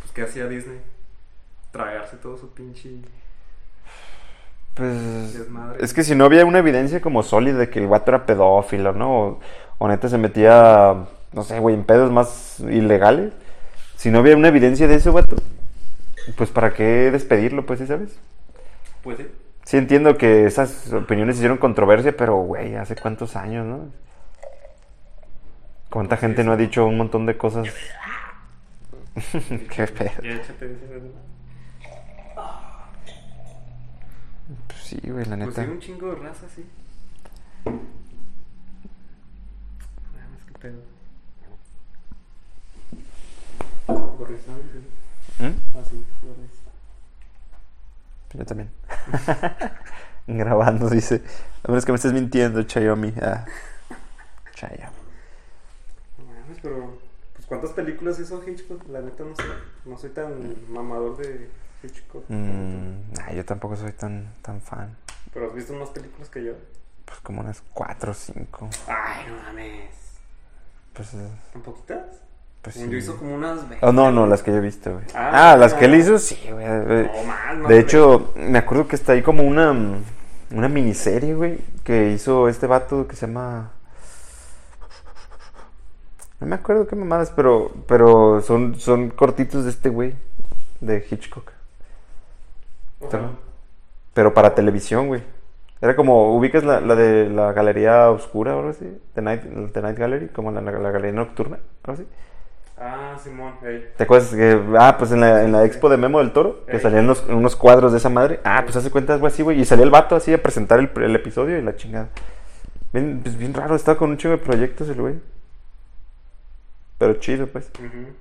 Pues, 0.00 0.10
¿qué 0.12 0.22
hacía 0.22 0.48
Disney? 0.48 0.78
Tragarse 1.70 2.16
todo 2.16 2.36
su 2.36 2.52
pinche. 2.54 2.90
Pues 4.76 5.34
Desmadre. 5.34 5.82
es 5.84 5.94
que 5.94 6.04
si 6.04 6.14
no 6.14 6.26
había 6.26 6.44
una 6.44 6.58
evidencia 6.58 7.00
como 7.00 7.22
sólida 7.22 7.58
de 7.58 7.70
que 7.70 7.78
el 7.80 7.86
vato 7.88 8.10
era 8.10 8.26
pedófilo, 8.26 8.92
¿no? 8.92 9.10
O, 9.20 9.40
o 9.78 9.88
neta 9.88 10.08
se 10.08 10.18
metía, 10.18 11.06
no 11.32 11.42
sé, 11.44 11.58
güey, 11.60 11.74
en 11.74 11.84
pedos 11.84 12.12
más 12.12 12.60
ilegales. 12.60 13.32
Si 13.96 14.10
no 14.10 14.18
había 14.18 14.36
una 14.36 14.48
evidencia 14.48 14.86
de 14.88 14.96
eso, 14.96 15.12
vato, 15.12 15.36
pues 16.36 16.50
¿para 16.50 16.74
qué 16.74 17.10
despedirlo, 17.10 17.66
pues, 17.66 17.80
¿sí 17.80 17.86
sabes? 17.86 18.18
Pues 19.02 19.18
sí. 19.18 19.26
Sí 19.64 19.76
entiendo 19.78 20.16
que 20.18 20.46
esas 20.46 20.92
opiniones 20.92 21.36
hicieron 21.36 21.58
controversia, 21.58 22.16
pero, 22.16 22.36
güey, 22.36 22.76
¿hace 22.76 22.96
cuántos 22.96 23.36
años, 23.36 23.66
no? 23.66 23.88
¿Cuánta 25.90 26.16
gente 26.16 26.44
no 26.44 26.52
ha 26.52 26.56
dicho 26.56 26.84
un 26.86 26.96
montón 26.98 27.26
de 27.26 27.36
cosas? 27.36 27.68
qué 29.74 29.86
pedo. 29.86 30.22
Ya 30.22 30.32
échate 30.32 30.66
ese- 30.66 31.26
Pues 34.68 34.75
sí, 34.86 35.00
güey, 35.04 35.24
la 35.26 35.36
Pues 35.36 35.48
neta. 35.48 35.64
sí, 35.64 35.70
un 35.70 35.80
chingo 35.80 36.08
de 36.10 36.14
raza, 36.16 36.46
sí. 36.54 36.64
Ah, 37.66 37.70
más 40.32 40.44
que 40.46 40.58
pedo. 40.58 40.80
Gorriz, 44.18 44.40
¿no? 44.48 45.46
¿Mm? 45.46 45.52
Ah, 45.74 45.82
sí. 45.90 46.04
Yo 48.34 48.44
también. 48.44 48.70
Grabando, 50.26 50.90
dice. 50.90 51.22
A 51.62 51.68
menos 51.68 51.84
que 51.84 51.92
me 51.92 51.96
estés 51.96 52.12
mintiendo, 52.12 52.62
Chayomi. 52.64 53.14
Ah. 53.22 53.44
Chayomi. 54.54 54.90
No 56.18 56.56
pero. 56.62 56.98
Pues, 57.34 57.46
¿cuántas 57.46 57.70
películas 57.72 58.18
hizo 58.18 58.42
Hitchcock? 58.46 58.86
La 58.88 59.00
neta, 59.00 59.24
no 59.24 59.34
sé. 59.36 59.42
No 59.84 59.96
soy 59.98 60.10
tan 60.10 60.70
mamador 60.72 61.16
de 61.18 61.48
Hitchcock. 61.86 62.24
Mm, 62.28 63.12
nah, 63.16 63.32
yo 63.32 63.44
tampoco 63.44 63.76
soy 63.76 63.92
tan, 63.92 64.32
tan 64.42 64.60
fan. 64.60 64.96
Pero 65.32 65.48
has 65.48 65.54
visto 65.54 65.72
más 65.74 65.90
películas 65.90 66.28
que 66.28 66.44
yo. 66.44 66.52
Pues 67.04 67.20
como 67.20 67.40
unas 67.40 67.62
4 67.72 68.10
o 68.10 68.14
5. 68.14 68.70
Ay, 68.88 69.26
no 69.28 69.42
mames. 69.42 69.90
Pues, 70.92 71.14
eh, 71.14 71.28
¿Tan 71.52 71.62
poquitas? 71.62 72.04
pues 72.62 72.74
sí. 72.74 72.88
Yo 72.90 72.96
hizo 72.96 73.16
como 73.16 73.36
unas 73.36 73.68
20. 73.68 73.86
Oh, 73.86 73.92
no, 73.92 74.10
no, 74.10 74.26
las 74.26 74.42
que 74.42 74.50
yo 74.50 74.56
he 74.56 74.60
visto, 74.60 74.92
güey. 74.92 75.04
Ah, 75.14 75.52
Ah, 75.52 75.56
las 75.56 75.74
que 75.74 75.84
él 75.84 75.94
hizo, 75.94 76.18
sí, 76.18 76.36
güey. 76.50 76.66
No, 76.66 77.24
más, 77.24 77.58
más 77.58 77.68
De 77.68 77.78
hecho, 77.78 78.32
me 78.34 78.58
acuerdo 78.58 78.88
que 78.88 78.96
está 78.96 79.12
ahí 79.12 79.22
como 79.22 79.44
una, 79.44 79.72
una 80.50 80.68
miniserie, 80.68 81.34
güey, 81.34 81.58
que 81.84 82.10
hizo 82.10 82.48
este 82.48 82.66
vato 82.66 83.06
que 83.06 83.14
se 83.14 83.28
llama... 83.28 83.70
No 86.40 86.46
me 86.48 86.56
acuerdo 86.56 86.86
qué 86.88 86.96
mamadas, 86.96 87.30
pero, 87.34 87.72
pero 87.86 88.42
son, 88.42 88.78
son 88.80 89.10
cortitos 89.10 89.64
de 89.64 89.70
este 89.70 89.88
güey, 89.88 90.14
de 90.80 91.06
Hitchcock. 91.08 91.52
Pero 94.14 94.34
para 94.34 94.54
televisión, 94.54 95.08
güey. 95.08 95.22
Era 95.80 95.94
como, 95.94 96.34
ubicas 96.34 96.64
la, 96.64 96.80
la 96.80 96.94
de 96.94 97.28
la 97.28 97.52
galería 97.52 98.10
oscura 98.10 98.56
o 98.56 98.60
algo 98.60 98.70
así, 98.70 98.98
The 99.14 99.20
Night, 99.20 99.42
The 99.72 99.82
Night 99.82 99.98
Gallery, 99.98 100.28
como 100.28 100.50
la, 100.50 100.62
la, 100.62 100.72
la 100.72 100.90
galería 100.90 101.12
nocturna, 101.12 101.58
algo 101.84 101.92
así. 101.92 102.06
Ah, 102.78 103.16
Simón, 103.22 103.54
ey. 103.62 103.92
¿Te 103.96 104.04
acuerdas 104.04 104.30
que, 104.30 104.58
ah, 104.78 104.96
pues 104.98 105.12
en 105.12 105.20
la, 105.20 105.42
en 105.44 105.52
la 105.52 105.64
expo 105.64 105.88
de 105.88 105.96
Memo 105.98 106.18
del 106.18 106.32
Toro, 106.32 106.64
que 106.66 106.78
salían 106.78 107.04
unos, 107.04 107.24
unos 107.28 107.56
cuadros 107.56 107.92
de 107.92 107.98
esa 107.98 108.08
madre? 108.08 108.40
Ah, 108.44 108.62
pues 108.64 108.76
hace 108.76 108.90
cuenta 108.90 109.14
algo 109.14 109.26
así, 109.26 109.42
güey, 109.42 109.60
y 109.60 109.64
salía 109.64 109.84
el 109.84 109.90
vato 109.90 110.16
así 110.16 110.32
a 110.32 110.42
presentar 110.42 110.78
el, 110.78 110.90
el 111.02 111.14
episodio 111.14 111.58
y 111.58 111.62
la 111.62 111.76
chingada. 111.76 112.08
Bien, 112.92 113.20
pues 113.22 113.36
bien 113.36 113.52
raro, 113.52 113.76
estaba 113.76 113.98
con 113.98 114.10
un 114.10 114.16
chingo 114.16 114.36
de 114.36 114.42
proyectos 114.42 114.88
el 114.88 115.00
güey. 115.00 115.20
Pero 116.98 117.14
chido, 117.14 117.46
pues. 117.46 117.68
Qué 117.70 118.14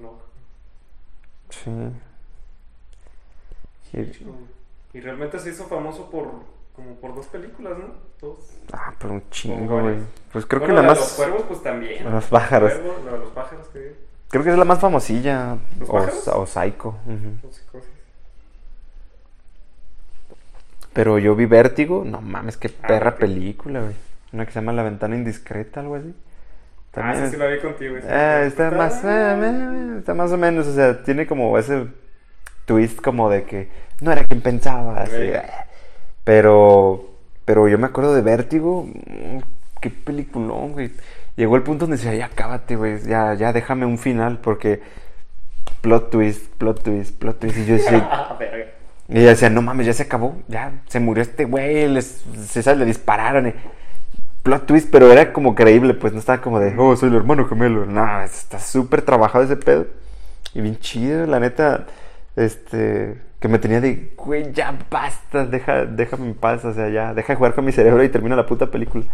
loco. 0.00 0.22
Sí. 1.50 1.70
Y- 4.00 4.96
Y 4.98 5.00
realmente 5.00 5.38
se 5.38 5.50
hizo 5.50 5.64
famoso 5.64 6.10
por 6.10 6.30
como 6.74 6.94
por 6.96 7.14
dos 7.14 7.26
películas, 7.26 7.78
¿no? 7.78 7.86
Dos. 8.20 8.38
ah, 8.72 8.92
pero 8.98 9.14
un 9.14 9.22
chingo, 9.30 9.80
güey. 9.80 9.96
Pues 10.32 10.44
creo 10.46 10.60
Bueno, 10.60 10.74
que 10.74 10.82
la 10.82 10.88
más... 10.88 10.98
Los 10.98 11.12
cuervos, 11.12 11.42
pues 11.46 11.62
también. 11.62 12.10
Los 12.10 12.24
pájaros. 12.26 12.72
Cuervo, 12.72 12.96
la 13.04 13.12
de 13.12 13.18
los 13.18 13.30
pájaros 13.30 13.68
que. 13.68 13.94
Creo 14.28 14.42
que 14.42 14.50
es 14.50 14.58
la 14.58 14.64
más 14.64 14.80
famosilla. 14.80 15.56
¿Los 15.78 15.88
O, 15.88 16.40
o 16.40 16.46
Psycho. 16.46 16.96
Pero 20.92 21.18
yo 21.18 21.34
vi 21.34 21.46
Vértigo. 21.46 22.04
No 22.04 22.20
mames, 22.20 22.56
qué 22.56 22.68
Ah, 22.82 22.86
perra 22.88 23.16
película, 23.16 23.80
güey. 23.80 23.94
Una 24.32 24.46
que 24.46 24.52
se 24.52 24.60
llama 24.60 24.72
La 24.72 24.82
Ventana 24.82 25.16
Indiscreta, 25.16 25.80
algo 25.80 25.96
así. 25.96 26.14
Ah, 26.96 27.14
sí, 27.16 27.30
sí 27.32 27.36
la 27.36 27.46
vi 27.46 27.58
contigo. 27.60 27.96
Eh, 28.02 28.44
está 28.46 28.70
más, 28.70 29.02
eh, 29.04 29.08
eh, 29.08 29.94
está 29.98 30.14
más 30.14 30.30
o 30.30 30.36
menos, 30.36 30.66
o 30.68 30.74
sea, 30.74 31.02
tiene 31.02 31.26
como 31.26 31.56
ese 31.58 31.88
twist 32.66 33.00
como 33.00 33.28
de 33.28 33.42
que 33.44 33.68
no 34.00 34.12
era 34.12 34.24
quien 34.24 34.40
pensaba, 34.40 35.02
así, 35.02 35.12
eh. 35.16 35.42
pero, 36.24 37.10
pero 37.44 37.68
yo 37.68 37.78
me 37.78 37.86
acuerdo 37.86 38.14
de 38.14 38.22
Vértigo, 38.22 38.84
mm, 38.84 39.38
qué 39.80 39.90
peliculón, 39.90 40.72
güey. 40.72 40.92
Llegó 41.36 41.56
el 41.56 41.62
punto 41.62 41.86
donde 41.86 41.96
decía, 41.96 42.14
ya 42.14 42.28
cábate, 42.28 42.76
güey, 42.76 43.00
ya, 43.02 43.34
ya 43.34 43.52
déjame 43.52 43.86
un 43.86 43.98
final, 43.98 44.38
porque 44.38 44.82
plot 45.80 46.10
twist, 46.10 46.48
plot 46.56 46.82
twist, 46.82 47.18
plot 47.18 47.40
twist, 47.40 47.56
y 47.58 47.66
yo 47.66 47.74
decía, 47.74 48.08
y 49.08 49.18
ella 49.18 49.30
decía, 49.30 49.50
no 49.50 49.62
mames, 49.62 49.86
ya 49.86 49.92
se 49.92 50.04
acabó, 50.04 50.36
ya 50.48 50.82
se 50.88 51.00
murió 51.00 51.22
este 51.22 51.44
güey, 51.44 51.88
les, 51.88 52.24
se 52.48 52.76
le 52.76 52.84
dispararon. 52.84 53.48
y- 53.48 53.54
Plot 54.42 54.66
twist, 54.66 54.90
pero 54.92 55.10
era 55.10 55.32
como 55.32 55.54
creíble, 55.54 55.94
pues 55.94 56.12
no 56.12 56.18
estaba 56.18 56.42
como 56.42 56.60
de, 56.60 56.74
oh, 56.76 56.94
soy 56.96 57.08
el 57.08 57.14
hermano 57.14 57.46
gemelo. 57.46 57.86
No, 57.86 58.20
está 58.22 58.60
súper 58.60 59.00
trabajado 59.00 59.42
ese 59.44 59.56
pedo. 59.56 59.86
Y 60.52 60.60
bien 60.60 60.78
chido, 60.78 61.26
la 61.26 61.40
neta. 61.40 61.86
Este, 62.36 63.16
que 63.44 63.48
me 63.48 63.58
tenía 63.58 63.78
de, 63.78 64.14
güey, 64.16 64.52
ya 64.54 64.74
basta, 64.90 65.44
deja, 65.44 65.84
déjame 65.84 66.28
en 66.28 66.34
paz, 66.34 66.64
o 66.64 66.72
sea, 66.72 66.88
ya, 66.88 67.12
deja 67.12 67.34
de 67.34 67.36
jugar 67.36 67.54
con 67.54 67.66
mi 67.66 67.72
cerebro 67.72 68.02
y 68.02 68.08
termina 68.08 68.36
la 68.36 68.46
puta 68.46 68.70
película. 68.70 69.04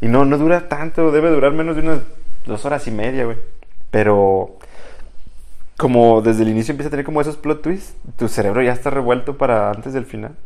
Y 0.00 0.06
no, 0.06 0.24
no 0.24 0.38
dura 0.38 0.68
tanto, 0.68 1.10
debe 1.10 1.28
durar 1.28 1.50
menos 1.50 1.74
de 1.74 1.82
unas 1.82 1.98
dos 2.46 2.64
horas 2.64 2.86
y 2.86 2.92
media, 2.92 3.24
güey. 3.24 3.36
Pero 3.90 4.58
como 5.76 6.22
desde 6.22 6.44
el 6.44 6.50
inicio 6.50 6.70
empieza 6.70 6.86
a 6.86 6.90
tener 6.92 7.04
como 7.04 7.20
esos 7.20 7.36
plot 7.36 7.62
twists, 7.62 7.96
tu 8.16 8.28
cerebro 8.28 8.62
ya 8.62 8.72
está 8.74 8.90
revuelto 8.90 9.36
para 9.36 9.72
antes 9.72 9.92
del 9.92 10.06
final. 10.06 10.36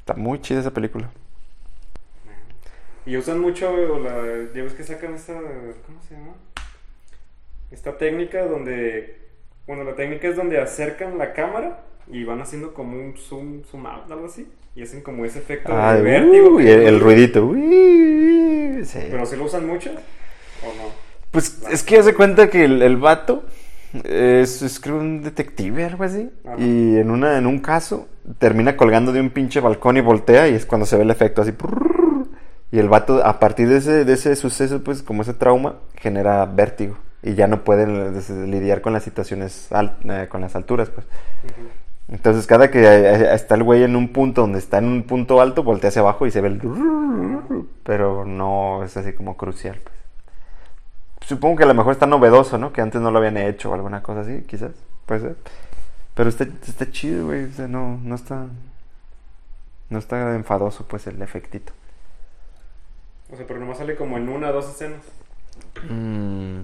Está 0.00 0.12
muy 0.12 0.38
chida 0.42 0.60
esa 0.60 0.74
película. 0.74 1.08
Y 3.06 3.16
usan 3.16 3.40
mucho 3.40 3.72
la. 3.98 4.52
Ya 4.54 4.62
ves 4.62 4.74
que 4.74 4.84
sacan 4.84 5.14
esta. 5.14 5.32
¿Cómo 5.32 6.02
se 6.06 6.16
llama? 6.16 6.34
Esta 7.70 7.96
técnica 7.96 8.44
donde. 8.44 9.16
Bueno, 9.66 9.84
la 9.84 9.94
técnica 9.94 10.28
es 10.28 10.36
donde 10.36 10.60
acercan 10.60 11.16
la 11.16 11.32
cámara 11.32 11.88
y 12.10 12.24
van 12.24 12.40
haciendo 12.40 12.72
como 12.74 12.96
un 12.98 13.14
zoom, 13.16 13.62
zoom 13.70 13.86
out, 13.86 14.10
algo 14.10 14.26
así. 14.26 14.46
Y 14.74 14.82
hacen 14.82 15.02
como 15.02 15.24
ese 15.24 15.40
efecto 15.40 15.72
Ah, 15.74 15.94
de 15.94 16.02
vértigo. 16.02 16.50
uh, 16.56 16.60
el, 16.60 16.68
el 16.68 17.00
ruidito. 17.00 17.52
sí. 18.84 18.98
Pero 19.10 19.26
si 19.26 19.36
lo 19.36 19.44
usan 19.44 19.66
mucho 19.66 19.90
o 19.90 20.66
no. 20.76 20.90
Pues 21.30 21.60
es 21.70 21.82
que 21.82 21.98
hace 21.98 22.14
cuenta 22.14 22.48
que 22.48 22.64
el, 22.64 22.80
el 22.82 22.96
vato 22.96 23.42
es, 24.04 24.62
es 24.62 24.78
creo 24.80 24.98
un 24.98 25.22
detective, 25.22 25.84
algo 25.84 26.04
así. 26.04 26.30
Ajá. 26.46 26.56
Y 26.58 26.96
en, 26.96 27.10
una, 27.10 27.38
en 27.38 27.46
un 27.46 27.58
caso 27.58 28.08
termina 28.38 28.76
colgando 28.76 29.12
de 29.12 29.20
un 29.20 29.30
pinche 29.30 29.60
balcón 29.60 29.96
y 29.96 30.00
voltea 30.00 30.48
y 30.48 30.54
es 30.54 30.64
cuando 30.64 30.86
se 30.86 30.96
ve 30.96 31.02
el 31.02 31.10
efecto 31.10 31.42
así. 31.42 31.52
Y 32.70 32.78
el 32.78 32.88
vato, 32.88 33.24
a 33.24 33.40
partir 33.40 33.68
de 33.68 33.78
ese, 33.78 34.04
de 34.04 34.12
ese 34.12 34.36
suceso, 34.36 34.84
pues 34.84 35.02
como 35.02 35.22
ese 35.22 35.34
trauma, 35.34 35.76
genera 35.96 36.44
vértigo. 36.46 36.98
Y 37.22 37.34
ya 37.34 37.46
no 37.48 37.64
puede 37.64 37.82
eh, 37.84 38.46
lidiar 38.46 38.80
con 38.80 38.92
las 38.92 39.02
situaciones, 39.02 39.72
al- 39.72 39.96
eh, 40.08 40.26
con 40.28 40.40
las 40.42 40.54
alturas, 40.54 40.88
pues. 40.90 41.06
Entonces, 42.08 42.46
cada 42.46 42.70
que 42.70 43.32
está 43.34 43.54
el 43.54 43.62
güey 43.62 43.82
en 43.82 43.94
un 43.94 44.12
punto 44.12 44.40
donde 44.40 44.58
está 44.58 44.78
en 44.78 44.86
un 44.86 45.02
punto 45.02 45.40
alto, 45.40 45.62
voltea 45.62 45.88
hacia 45.88 46.00
abajo 46.00 46.26
y 46.26 46.30
se 46.30 46.40
ve 46.40 46.48
el. 46.48 46.60
Pero 47.82 48.24
no 48.24 48.82
es 48.82 48.96
así 48.96 49.12
como 49.12 49.36
crucial, 49.36 49.78
pues. 49.82 49.96
Supongo 51.28 51.56
que 51.56 51.64
a 51.64 51.66
lo 51.66 51.74
mejor 51.74 51.92
está 51.92 52.06
novedoso, 52.06 52.56
¿no? 52.56 52.72
Que 52.72 52.80
antes 52.80 53.02
no 53.02 53.10
lo 53.10 53.18
habían 53.18 53.36
hecho 53.36 53.70
o 53.70 53.74
alguna 53.74 54.02
cosa 54.02 54.20
así, 54.20 54.42
quizás. 54.46 54.70
Puede 55.04 55.20
ser. 55.20 55.36
Pero 56.14 56.30
está, 56.30 56.44
está 56.44 56.90
chido, 56.90 57.26
güey. 57.26 57.44
O 57.44 57.52
sea, 57.52 57.68
no, 57.68 57.98
no 58.02 58.14
está. 58.14 58.46
No 59.90 59.98
está 59.98 60.34
enfadoso, 60.34 60.86
pues, 60.86 61.06
el 61.06 61.20
efectito. 61.20 61.72
O 63.30 63.36
sea, 63.36 63.46
pero 63.46 63.60
nomás 63.60 63.78
sale 63.78 63.96
como 63.96 64.16
en 64.16 64.28
una 64.28 64.48
o 64.48 64.52
dos 64.54 64.70
escenas. 64.70 65.00
Mm, 65.90 66.60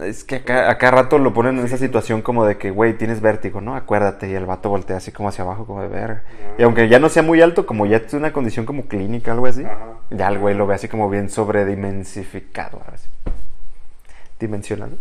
es 0.00 0.24
que 0.24 0.36
acá, 0.36 0.70
a 0.70 0.78
cada 0.78 1.02
rato 1.02 1.18
lo 1.18 1.32
ponen 1.32 1.58
en 1.58 1.64
esa 1.64 1.76
situación 1.76 2.20
como 2.20 2.44
de 2.44 2.58
que, 2.58 2.70
güey, 2.70 2.98
tienes 2.98 3.20
vértigo, 3.20 3.60
¿no? 3.60 3.76
Acuérdate. 3.76 4.28
Y 4.28 4.34
el 4.34 4.44
vato 4.44 4.68
voltea 4.68 4.96
así 4.96 5.12
como 5.12 5.28
hacia 5.28 5.44
abajo, 5.44 5.66
como 5.66 5.82
de 5.82 5.88
ver. 5.88 6.10
Ah. 6.10 6.54
Y 6.58 6.62
aunque 6.64 6.88
ya 6.88 6.98
no 6.98 7.08
sea 7.08 7.22
muy 7.22 7.40
alto, 7.40 7.64
como 7.64 7.86
ya 7.86 7.98
es 7.98 8.12
una 8.12 8.32
condición 8.32 8.66
como 8.66 8.86
clínica, 8.86 9.32
algo 9.32 9.46
así, 9.46 9.64
Ajá. 9.64 9.98
ya 10.10 10.28
el 10.28 10.38
güey 10.38 10.56
lo 10.56 10.66
ve 10.66 10.74
así 10.74 10.88
como 10.88 11.08
bien 11.08 11.30
sobredimensificado, 11.30 12.80
algo 12.80 12.94
así. 12.94 13.08
Dimensionado. 14.40 14.96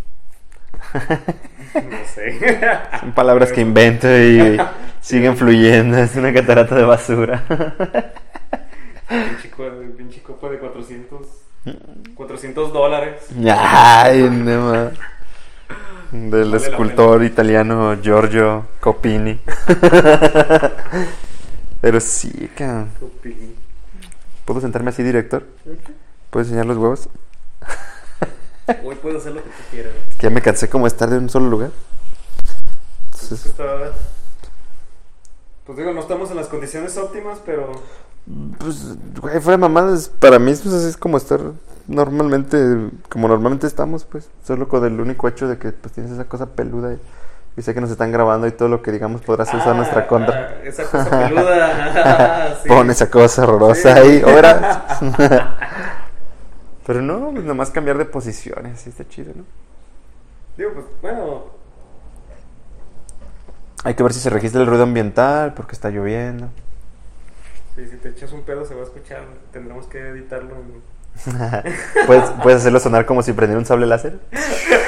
No 1.73 2.05
sé. 2.05 2.59
Son 2.99 3.13
palabras 3.13 3.51
que 3.51 3.61
invento 3.61 4.07
y 4.07 4.57
siguen 5.01 5.35
fluyendo. 5.35 5.97
Es 5.97 6.15
una 6.15 6.31
catarata 6.31 6.75
de 6.75 6.83
basura. 6.83 7.43
pinche, 9.09 9.49
pinche 9.97 10.21
copa 10.21 10.49
de 10.49 10.59
400. 10.59 11.42
400 12.15 12.73
dólares. 12.73 13.21
Ay, 13.47 14.29
no. 14.29 14.91
Del 16.11 16.51
Vale 16.51 16.57
escultor 16.57 17.23
italiano 17.23 17.99
Giorgio 18.01 18.67
Copini. 18.79 19.39
Pero 21.81 21.99
sí, 21.99 22.49
cabrón. 22.55 22.91
¿Puedo 24.45 24.61
sentarme 24.61 24.89
así, 24.89 25.03
director? 25.03 25.45
¿Puedo 26.29 26.43
enseñar 26.43 26.65
los 26.65 26.77
huevos? 26.77 27.09
Hoy 28.83 28.95
puedo 28.95 29.17
hacer 29.17 29.33
lo 29.33 29.43
que 29.43 29.49
tú 29.49 29.63
quieras. 29.71 29.93
Que 30.17 30.23
ya 30.27 30.29
me 30.29 30.41
cansé 30.41 30.69
como 30.69 30.85
de 30.85 30.89
estar 30.89 31.09
en 31.09 31.23
un 31.23 31.29
solo 31.29 31.49
lugar. 31.49 31.71
Entonces, 33.05 33.53
Pues 35.65 35.77
digo, 35.77 35.93
no 35.93 36.01
estamos 36.01 36.29
en 36.29 36.37
las 36.37 36.47
condiciones 36.47 36.97
óptimas, 36.97 37.39
pero 37.45 37.71
pues, 38.59 38.95
güey, 39.19 39.39
fuera 39.41 39.57
de 39.57 39.57
mamadas, 39.57 40.09
para 40.09 40.39
mí 40.39 40.53
pues, 40.53 40.73
es 40.73 40.95
como 40.97 41.17
estar 41.17 41.39
normalmente, 41.87 42.57
como 43.09 43.27
normalmente 43.27 43.67
estamos, 43.67 44.05
pues. 44.05 44.29
Solo 44.45 44.67
con 44.67 44.85
el 44.85 44.99
único 44.99 45.27
hecho 45.27 45.47
de 45.47 45.57
que 45.57 45.71
pues 45.73 45.93
tienes 45.93 46.11
esa 46.13 46.25
cosa 46.25 46.45
peluda 46.47 46.93
y, 46.93 46.99
y 47.57 47.61
sé 47.61 47.73
que 47.73 47.81
nos 47.81 47.91
están 47.91 48.11
grabando 48.11 48.47
y 48.47 48.51
todo 48.51 48.69
lo 48.69 48.81
que 48.81 48.91
digamos 48.91 49.21
podrá 49.21 49.45
ser 49.45 49.55
usado 49.57 49.71
a 49.73 49.77
nuestra 49.77 50.01
Ah, 50.01 50.07
contra. 50.07 50.35
ah, 50.35 50.63
esa 50.63 50.83
cosa 50.85 51.09
peluda. 51.27 52.57
sí. 52.63 52.69
Pon 52.69 52.89
esa 52.89 53.09
cosa 53.09 53.43
horrorosa 53.43 53.93
Sí. 53.93 53.99
ahí, 53.99 54.21
ahora. 54.25 54.87
Pero 56.85 57.01
no, 57.01 57.31
pues 57.31 57.43
nomás 57.45 57.71
cambiar 57.71 57.97
de 57.97 58.05
posiciones, 58.05 58.79
así 58.79 58.89
está 58.89 59.07
chido, 59.07 59.31
¿no? 59.35 59.43
Digo, 60.57 60.71
pues 60.73 60.85
bueno, 61.01 61.43
Hay 63.85 63.95
que 63.95 64.03
ver 64.03 64.13
si 64.13 64.19
se 64.19 64.29
registra 64.29 64.61
el 64.61 64.67
ruido 64.67 64.83
ambiental, 64.83 65.53
porque 65.53 65.73
está 65.73 65.89
lloviendo. 65.89 66.49
Sí, 67.75 67.87
si 67.89 67.97
te 67.97 68.09
echas 68.09 68.31
un 68.31 68.43
pedo 68.43 68.65
se 68.65 68.73
va 68.75 68.81
a 68.81 68.83
escuchar. 68.85 69.21
Tendremos 69.51 69.85
que 69.87 69.99
editarlo. 69.99 70.55
en- 70.55 70.93
¿Puedes, 72.07 72.29
puedes 72.41 72.59
hacerlo 72.61 72.79
sonar 72.79 73.05
como 73.05 73.21
si 73.21 73.33
prendiera 73.33 73.59
un 73.59 73.65
sable 73.65 73.85
láser. 73.85 74.17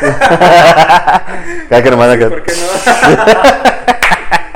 Cada 1.70 1.84
que 1.84 1.92
nomás 1.92 2.12
Sí, 2.16 2.24
acá- 2.24 2.30
¿Por 2.30 2.44
qué 2.44 2.54
no? 2.54 2.66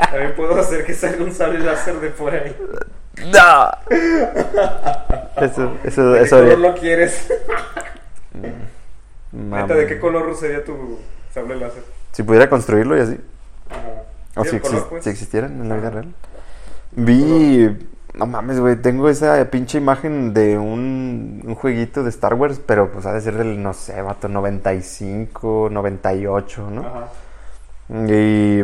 También 0.10 0.34
puedo 0.34 0.58
hacer 0.60 0.84
que 0.84 0.94
salga 0.94 1.22
un 1.24 1.32
sable 1.32 1.60
láser 1.60 1.94
de 2.00 2.10
por 2.10 2.34
ahí. 2.34 2.56
¡No! 3.26 3.70
Eso, 5.36 5.76
eso, 5.84 6.10
¿De 6.12 6.18
qué 6.18 6.24
eso 6.24 6.36
color 6.36 6.52
haría. 6.52 6.68
lo 6.68 6.74
quieres? 6.74 7.28
Mam- 9.32 9.62
Neta, 9.62 9.74
¿de 9.74 9.86
qué 9.86 10.00
color 10.00 10.34
sería 10.36 10.64
tu 10.64 10.98
sable 11.32 11.56
láser? 11.56 11.84
Si 12.12 12.22
pudiera 12.24 12.48
construirlo 12.50 12.96
y 12.96 13.00
así. 13.00 13.20
Ajá. 13.70 13.80
O 14.36 14.44
¿Sí, 14.44 14.50
si, 14.50 14.60
color, 14.60 14.88
pues? 14.88 15.04
si 15.04 15.10
existieran 15.10 15.60
en 15.60 15.68
la 15.68 15.76
vida 15.76 15.90
real. 15.90 16.12
Vi. 16.92 17.78
No 18.14 18.26
mames, 18.26 18.60
güey. 18.60 18.76
Tengo 18.76 19.08
esa 19.08 19.44
pinche 19.50 19.78
imagen 19.78 20.34
de 20.34 20.58
un, 20.58 21.42
un 21.44 21.54
jueguito 21.54 22.02
de 22.02 22.10
Star 22.10 22.34
Wars, 22.34 22.60
pero 22.64 22.90
pues 22.90 23.06
ha 23.06 23.12
de 23.12 23.20
ser 23.20 23.36
del, 23.36 23.62
no 23.62 23.72
sé, 23.72 24.00
vato, 24.02 24.28
95, 24.28 25.68
98, 25.70 26.70
¿no? 26.70 26.80
Ajá. 26.82 27.08
Y 28.08 28.60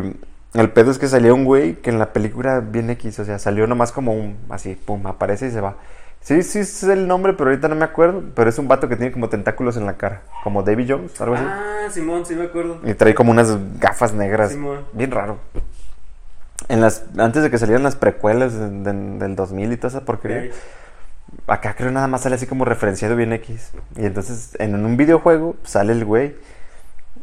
el 0.53 0.69
pedo 0.71 0.91
es 0.91 0.97
que 0.97 1.07
salía 1.07 1.33
un 1.33 1.43
güey 1.43 1.75
que 1.75 1.89
en 1.89 1.99
la 1.99 2.13
película 2.13 2.61
bien 2.61 2.89
X, 2.91 3.19
o 3.19 3.25
sea, 3.25 3.39
salió 3.39 3.67
nomás 3.67 3.91
como 3.91 4.13
un, 4.13 4.37
así, 4.49 4.75
pum, 4.75 5.05
aparece 5.05 5.47
y 5.47 5.51
se 5.51 5.61
va. 5.61 5.75
Sí, 6.21 6.43
sí, 6.43 6.59
es 6.59 6.83
el 6.83 7.07
nombre, 7.07 7.33
pero 7.33 7.49
ahorita 7.49 7.67
no 7.67 7.75
me 7.75 7.85
acuerdo. 7.85 8.23
Pero 8.35 8.49
es 8.49 8.57
un 8.57 8.67
vato 8.67 8.89
que 8.89 8.95
tiene 8.95 9.11
como 9.11 9.29
tentáculos 9.29 9.77
en 9.77 9.85
la 9.85 9.97
cara, 9.97 10.23
como 10.43 10.63
Davy 10.63 10.85
Jones, 10.87 11.19
algo 11.21 11.35
así. 11.35 11.45
Ah, 11.47 11.87
Simón, 11.89 12.25
sí 12.25 12.35
me 12.35 12.45
acuerdo. 12.45 12.79
Y 12.83 12.93
trae 12.95 13.13
como 13.13 13.31
unas 13.31 13.55
gafas 13.79 14.13
negras. 14.13 14.51
Simón. 14.51 14.79
Bien 14.93 15.11
raro. 15.11 15.37
En 16.69 16.81
las, 16.81 17.03
antes 17.17 17.43
de 17.43 17.49
que 17.49 17.57
salieran 17.57 17.83
las 17.83 17.95
precuelas 17.95 18.53
de- 18.53 18.69
de- 18.69 19.17
del 19.19 19.35
2000 19.35 19.71
y 19.71 19.77
toda 19.77 19.89
esa 19.89 20.05
porquería, 20.05 20.51
acá 21.47 21.75
creo 21.75 21.91
nada 21.91 22.07
más 22.07 22.21
sale 22.21 22.35
así 22.35 22.45
como 22.47 22.65
referenciado 22.65 23.15
bien 23.15 23.33
X. 23.33 23.71
Y 23.95 24.05
entonces 24.05 24.55
en 24.59 24.75
un 24.83 24.97
videojuego 24.97 25.55
sale 25.63 25.93
el 25.93 26.05
güey. 26.05 26.35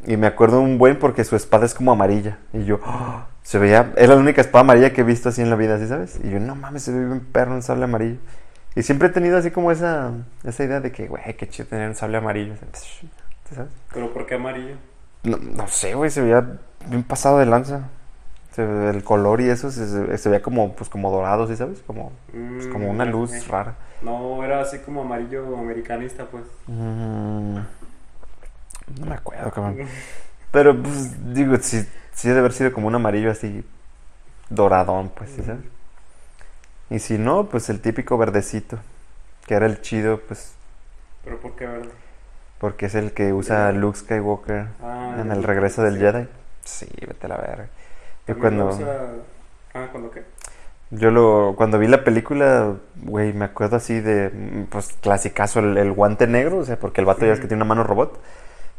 Y 0.06 0.16
me 0.18 0.26
acuerdo 0.26 0.60
un 0.60 0.76
buen 0.76 0.98
porque 0.98 1.24
su 1.24 1.34
espada 1.36 1.64
es 1.64 1.74
como 1.74 1.92
amarilla. 1.92 2.38
Y 2.52 2.64
yo, 2.64 2.78
¡ah! 2.84 3.26
se 3.42 3.58
veía, 3.58 3.92
es 3.96 4.08
la 4.08 4.16
única 4.16 4.40
espada 4.40 4.60
amarilla 4.60 4.92
que 4.92 5.00
he 5.00 5.04
visto 5.04 5.30
así 5.30 5.40
en 5.40 5.48
la 5.50 5.56
vida, 5.56 5.78
¿sí 5.78 5.86
sabes? 5.86 6.18
Y 6.22 6.30
yo, 6.30 6.40
no 6.40 6.54
mames, 6.54 6.82
se 6.82 6.92
ve 6.92 7.04
bien 7.06 7.20
perro 7.20 7.52
un 7.54 7.62
sable 7.62 7.84
amarillo. 7.84 8.18
Y 8.74 8.82
siempre 8.82 9.08
he 9.08 9.10
tenido 9.10 9.38
así 9.38 9.50
como 9.50 9.70
esa, 9.70 10.10
esa 10.42 10.64
idea 10.64 10.80
de 10.80 10.90
que, 10.92 11.06
güey, 11.06 11.22
qué 11.36 11.48
chido 11.48 11.68
tener 11.68 11.88
un 11.88 11.94
sable 11.94 12.16
amarillo. 12.18 12.54
¿sí 12.72 13.08
¿Sabes? 13.54 13.70
Pero 13.92 14.12
¿por 14.12 14.26
qué 14.26 14.34
amarillo? 14.34 14.76
No, 15.22 15.36
no 15.38 15.68
sé, 15.68 15.94
güey, 15.94 16.10
se 16.10 16.20
veía 16.20 16.44
bien 16.86 17.02
pasado 17.02 17.38
de 17.38 17.46
lanza. 17.46 17.88
El 18.58 19.02
color 19.04 19.40
y 19.40 19.48
eso 19.50 19.70
se, 19.70 20.18
se- 20.18 20.28
veía 20.28 20.42
como, 20.42 20.74
pues, 20.74 20.88
como 20.90 21.10
dorado, 21.10 21.46
¿sí 21.48 21.56
sabes? 21.56 21.80
Como, 21.86 22.12
pues, 22.56 22.66
como 22.68 22.90
una 22.90 23.04
Mm, 23.04 23.10
luz 23.10 23.48
rara. 23.48 23.74
No, 24.02 24.44
era 24.44 24.60
así 24.60 24.78
como 24.80 25.02
amarillo 25.02 25.56
americanista, 25.58 26.26
pues. 26.26 26.44
Mm, 26.68 27.64
no 28.98 29.06
me 29.06 29.14
acuerdo, 29.14 29.50
cabrón. 29.50 29.78
Pero, 30.52 30.80
pues, 30.82 31.34
digo, 31.34 31.56
sí, 31.60 31.86
sí 32.14 32.28
debe 32.28 32.40
haber 32.40 32.52
sido 32.52 32.72
como 32.72 32.88
un 32.88 32.94
amarillo 32.94 33.30
así 33.30 33.64
doradón, 34.50 35.10
pues, 35.10 35.30
¿sí 35.32 35.42
sabes? 35.44 35.62
Y 36.90 36.98
si 36.98 37.18
no, 37.18 37.48
pues 37.48 37.68
el 37.70 37.80
típico 37.80 38.16
verdecito, 38.18 38.78
que 39.46 39.54
era 39.54 39.66
el 39.66 39.82
chido, 39.82 40.20
pues, 40.28 40.54
Pero 41.24 41.40
¿por 41.40 41.56
qué 41.56 41.66
verde? 41.66 41.90
porque 42.58 42.86
es 42.86 42.94
el 42.94 43.12
que 43.12 43.32
usa 43.32 43.72
Luke 43.72 43.98
Skywalker 43.98 44.66
Ah, 44.82 45.16
en 45.20 45.32
el 45.32 45.42
el 45.42 45.42
regreso 45.42 45.82
del 45.82 45.94
sí. 45.94 45.98
Jedi. 45.98 46.26
Sí, 46.64 46.86
vete 47.06 47.26
a 47.26 47.28
la 47.28 47.36
verga. 47.36 47.68
Yo 48.26 48.38
cuando... 48.38 48.68
usa- 48.68 49.12
Ah, 49.74 49.88
¿cuándo 49.90 50.10
qué? 50.10 50.22
Yo 50.90 51.10
lo, 51.10 51.54
cuando 51.56 51.78
vi 51.80 51.88
la 51.88 52.04
película, 52.04 52.74
güey, 53.02 53.32
me 53.32 53.46
acuerdo 53.46 53.76
así 53.76 53.98
de, 54.00 54.30
pues, 54.70 54.94
clasicazo, 55.00 55.58
el, 55.58 55.76
el 55.76 55.92
guante 55.92 56.28
negro, 56.28 56.58
o 56.58 56.64
sea, 56.64 56.78
porque 56.78 57.00
el 57.00 57.06
vato 57.06 57.26
ya 57.26 57.32
es 57.32 57.40
que 57.40 57.48
tiene 57.48 57.62
una 57.62 57.68
mano 57.68 57.82
robot. 57.82 58.20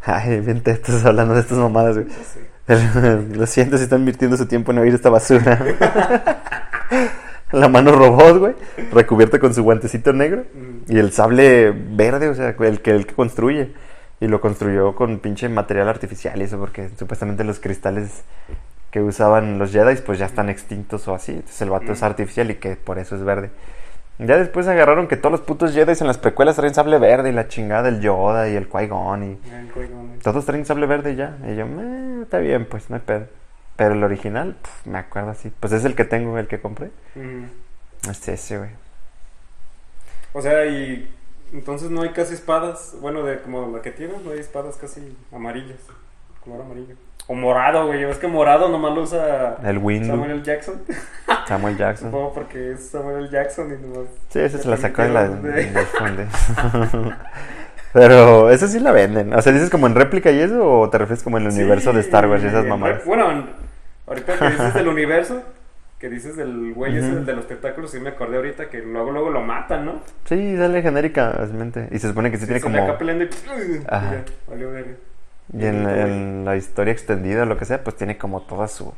Ay, 0.06 0.40
bien 0.40 0.62
te 0.62 0.72
estás 0.72 1.04
hablando 1.06 1.34
de 1.34 1.42
estas 1.42 1.58
mamadas, 1.58 1.98
güey. 1.98 2.08
Sé. 2.10 2.40
Lo 3.36 3.46
siento 3.48 3.78
si 3.78 3.84
están 3.84 4.00
invirtiendo 4.00 4.38
su 4.38 4.46
tiempo 4.48 4.72
en 4.72 4.78
oír 4.80 4.94
esta 4.94 5.10
basura. 5.10 5.60
La 7.52 7.68
mano 7.70 7.92
robot, 7.92 8.38
güey, 8.38 8.56
recubierta 8.92 9.40
con 9.40 9.54
su 9.54 9.64
guantecito 9.64 10.14
negro. 10.14 10.46
Mm. 10.54 10.92
Y 10.92 10.98
el 11.00 11.12
sable 11.12 11.72
verde, 11.72 12.30
o 12.30 12.34
sea, 12.36 12.56
el 12.60 12.82
que, 12.82 12.92
el 12.92 13.06
que 13.06 13.14
construye. 13.14 13.74
Y 14.20 14.28
lo 14.28 14.40
construyó 14.42 14.96
con 14.96 15.20
pinche 15.20 15.50
material 15.50 15.90
artificial 15.90 16.40
y 16.42 16.46
eso, 16.46 16.58
porque 16.58 16.90
supuestamente 16.98 17.44
los 17.44 17.60
cristales 17.60 18.24
que 18.96 19.02
usaban 19.02 19.60
los 19.60 19.74
Jedi, 19.74 19.98
pues 19.98 20.20
ya 20.20 20.26
están 20.26 20.48
extintos 20.48 21.06
o 21.10 21.14
así. 21.14 21.34
Entonces 21.34 21.62
el 21.62 21.70
vato 21.70 21.92
es 21.92 22.02
artificial 22.02 22.50
y 22.50 22.56
que 22.56 22.78
por 22.78 22.98
eso 22.98 23.18
es 23.18 23.24
verde. 23.26 23.50
Ya 24.20 24.38
después 24.38 24.70
agarraron 24.70 25.10
que 25.10 25.18
todos 25.18 25.34
los 25.34 25.42
putos 25.42 25.74
Jedi 25.74 25.92
en 26.00 26.08
las 26.08 26.18
precuelas 26.18 26.56
traen 26.56 26.74
sable 26.74 26.98
verde 26.98 27.28
y 27.28 27.34
la 27.34 27.50
chingada 27.50 27.84
del 27.84 28.00
Yoda 28.00 28.48
y 28.48 28.56
el 28.56 28.70
Qui-Gon 28.70 29.22
y... 29.34 30.22
Todos 30.24 30.46
traen 30.46 30.66
sable 30.66 30.86
verde 30.86 31.14
ya. 31.18 31.38
Y 31.46 31.58
yo, 31.58 31.66
"Eh, 31.66 32.20
está 32.22 32.38
bien, 32.38 32.66
pues 32.68 32.90
no 32.90 32.96
hay 32.96 33.02
pedo. 33.02 33.26
Pero 33.76 33.96
el 33.96 34.04
original, 34.06 34.56
pf, 34.62 34.90
me 34.90 34.98
acuerdo 34.98 35.32
así. 35.32 35.52
Pues 35.60 35.74
es 35.74 35.84
el 35.84 35.94
que 35.94 36.06
tengo, 36.06 36.38
el 36.40 36.48
que 36.48 36.62
compré. 36.62 36.90
mm. 37.16 38.10
Es 38.10 38.26
ese, 38.30 38.60
güey. 38.60 38.70
O 40.32 40.42
sea, 40.42 40.66
y 40.68 41.14
entonces 41.52 41.92
no 41.92 42.04
hay 42.04 42.12
casi 42.12 42.36
espadas, 42.36 42.96
bueno, 43.02 43.24
de 43.24 43.42
como 43.42 43.76
la 43.76 43.82
que 43.82 43.92
tienes, 43.92 44.22
no 44.22 44.32
hay 44.32 44.40
espadas 44.40 44.78
casi 44.78 45.18
amarillas, 45.34 45.80
color 46.46 46.62
amarillo. 46.62 46.96
O 47.28 47.34
morado, 47.34 47.88
güey, 47.88 48.04
es 48.04 48.18
que 48.18 48.28
morado 48.28 48.70
nomás 48.70 48.94
lo 48.94 49.02
usa 49.02 49.58
El 49.64 49.80
Windu, 49.80 50.10
Samuel 50.10 50.30
Samuel, 50.30 50.32
L. 50.32 50.44
Jackson. 50.44 50.82
Jackson. 51.78 52.12
Supongo 52.12 52.34
porque 52.34 52.74
es 52.74 52.88
Samuel 52.90 53.18
L. 53.18 53.30
Jackson 53.32 53.68
y 53.68 53.82
nomás... 53.88 54.10
Sí, 54.30 54.40
esa 54.40 54.58
se 54.60 54.68
la 54.70 54.76
le 54.76 54.82
sacó 54.82 55.02
de 55.02 55.10
la. 55.10 55.32
Pero 57.94 58.50
esa 58.52 58.68
sí 58.68 58.80
la 58.80 58.92
venden. 58.92 59.34
O 59.34 59.42
sea, 59.42 59.54
¿dices 59.54 59.70
como 59.70 59.88
en 59.88 59.96
réplica 59.96 60.30
y 60.30 60.40
eso? 60.40 60.70
¿O 60.82 60.90
te 60.90 60.98
refieres 60.98 61.24
como 61.24 61.38
en 61.38 61.46
el 61.46 61.52
Sí, 61.52 61.60
universo 61.60 61.94
de 61.94 62.02
Star 62.02 62.28
Wars 62.28 62.44
y 62.44 62.48
esas 62.48 62.64
en 62.64 62.70
mamadas? 62.70 63.06
Bueno, 63.06 63.32
en- 63.32 63.50
ahorita 64.06 64.38
que 64.38 64.50
dices 64.50 64.74
del 64.74 64.88
universo, 64.90 65.42
que 65.98 66.10
dices 66.10 66.36
del 66.36 66.74
güey 66.74 66.98
ese 66.98 67.10
Ujú. 67.12 67.26
de 67.26 67.34
los 67.34 67.48
tentáculos, 67.48 67.90
sí 67.92 68.00
me 68.02 68.10
acordé 68.10 68.36
ahorita 68.36 68.70
que 68.70 68.80
luego 68.80 69.12
luego 69.12 69.30
lo 69.30 69.42
matan, 69.42 69.86
¿no? 69.86 70.02
Sí, 70.26 70.58
sale 70.58 70.82
genéricamente. 70.82 71.88
Y 71.92 72.00
se 72.00 72.10
supone 72.10 72.30
que 72.32 72.38
sí, 72.38 72.46
tiene 72.46 72.60
se 72.60 72.70
le 72.70 72.78
como... 72.78 72.88
acá 72.90 72.98
peleando 73.00 73.24
y... 73.24 73.30
Ajá. 73.88 74.12
ya, 74.12 74.24
valió 74.50 74.72
verga. 74.72 74.92
Y 75.54 75.66
en, 75.66 75.88
en 75.90 76.46
la 76.46 76.56
historia 76.58 76.92
extendida 76.94 77.44
o 77.44 77.46
lo 77.46 77.58
que 77.58 77.66
sea, 77.66 77.84
pues 77.84 77.96
tiene 77.96 78.18
como 78.18 78.42
toda 78.42 78.68
su 78.68 78.94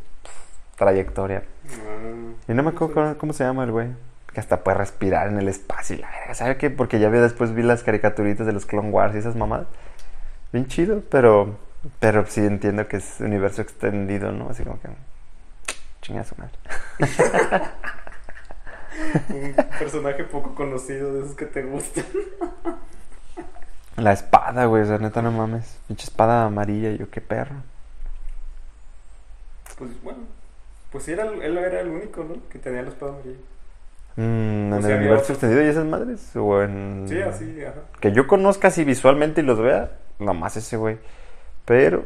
trayectoria. 0.78 1.44
Ah, 1.70 2.34
Y 2.48 2.54
no 2.54 2.64
me 2.64 2.70
acuerdo 2.70 2.94
cómo, 2.94 3.18
cómo 3.18 3.34
se 3.34 3.44
llama 3.44 3.64
el 3.64 3.72
güey. 3.72 3.90
Que 4.34 4.40
hasta 4.40 4.64
puede 4.64 4.78
respirar 4.78 5.28
en 5.30 5.40
el 5.40 5.48
espacio 5.48 5.96
y 5.96 6.00
la 6.00 6.10
verga. 6.12 6.36
¿Sabe 6.36 6.58
qué? 6.58 6.70
Porque 6.70 7.00
ya 7.00 7.10
vi 7.10 7.20
después 7.20 7.54
vi 7.54 7.64
las 7.64 7.84
caricaturitas 7.84 8.46
de 8.48 8.54
los 8.54 8.66
Clone 8.66 8.90
Wars 8.90 9.16
y 9.16 9.20
esas 9.20 9.36
mamadas. 9.36 9.68
Bien 10.52 10.68
chido, 10.68 11.04
pero 11.10 11.58
pero 12.00 12.26
sí 12.28 12.42
entiendo 12.42 12.88
que 12.88 12.98
es 12.98 13.20
universo 13.22 13.62
extendido, 13.62 14.32
¿no? 14.32 14.50
Así 14.50 14.64
como 14.64 14.80
que 14.82 14.90
chinga 16.02 16.24
su 16.24 16.36
madre. 16.38 16.54
Un 19.30 19.54
personaje 19.80 20.24
poco 20.24 20.56
conocido 20.56 21.14
de 21.14 21.22
esos 21.22 21.36
que 21.36 21.46
te 21.46 21.64
gustan. 21.64 22.06
La 23.98 24.14
espada, 24.14 24.66
güey, 24.66 24.84
o 24.84 24.86
sea, 24.86 24.98
neta 25.00 25.22
no 25.22 25.32
mames. 25.32 25.80
Pinche 25.88 26.06
espada 26.06 26.46
amarilla, 26.46 26.92
yo 26.92 27.10
qué 27.10 27.20
perro. 27.22 27.56
Pues 29.78 29.92
bueno, 30.04 30.20
pues 30.92 31.04
sí, 31.04 31.12
era, 31.12 31.26
el- 31.26 31.42
él 31.42 31.58
era 31.58 31.82
el 31.82 31.90
único, 31.90 32.24
¿no? 32.24 32.36
Que 32.50 32.60
tenía 32.60 32.82
la 32.82 32.90
espada 32.90 33.14
amarilla. 33.14 33.38
Mm, 34.16 34.74
¿En 34.74 34.86
el 34.86 34.98
universo 34.98 35.34
extendido 35.34 35.64
y 35.64 35.68
esas 35.68 35.86
madres? 35.86 36.36
¿O 36.36 36.62
en...? 36.64 37.06
Sí, 37.08 37.22
así, 37.22 37.64
ajá. 37.64 37.82
Que 38.00 38.12
yo 38.12 38.26
conozca 38.28 38.70
así 38.70 38.84
visualmente 38.84 39.42
y 39.42 39.44
los 39.44 39.60
vea, 39.60 39.92
nomás 40.20 40.58
ese 40.58 40.78
güey. 40.78 40.98
Pero 41.66 42.06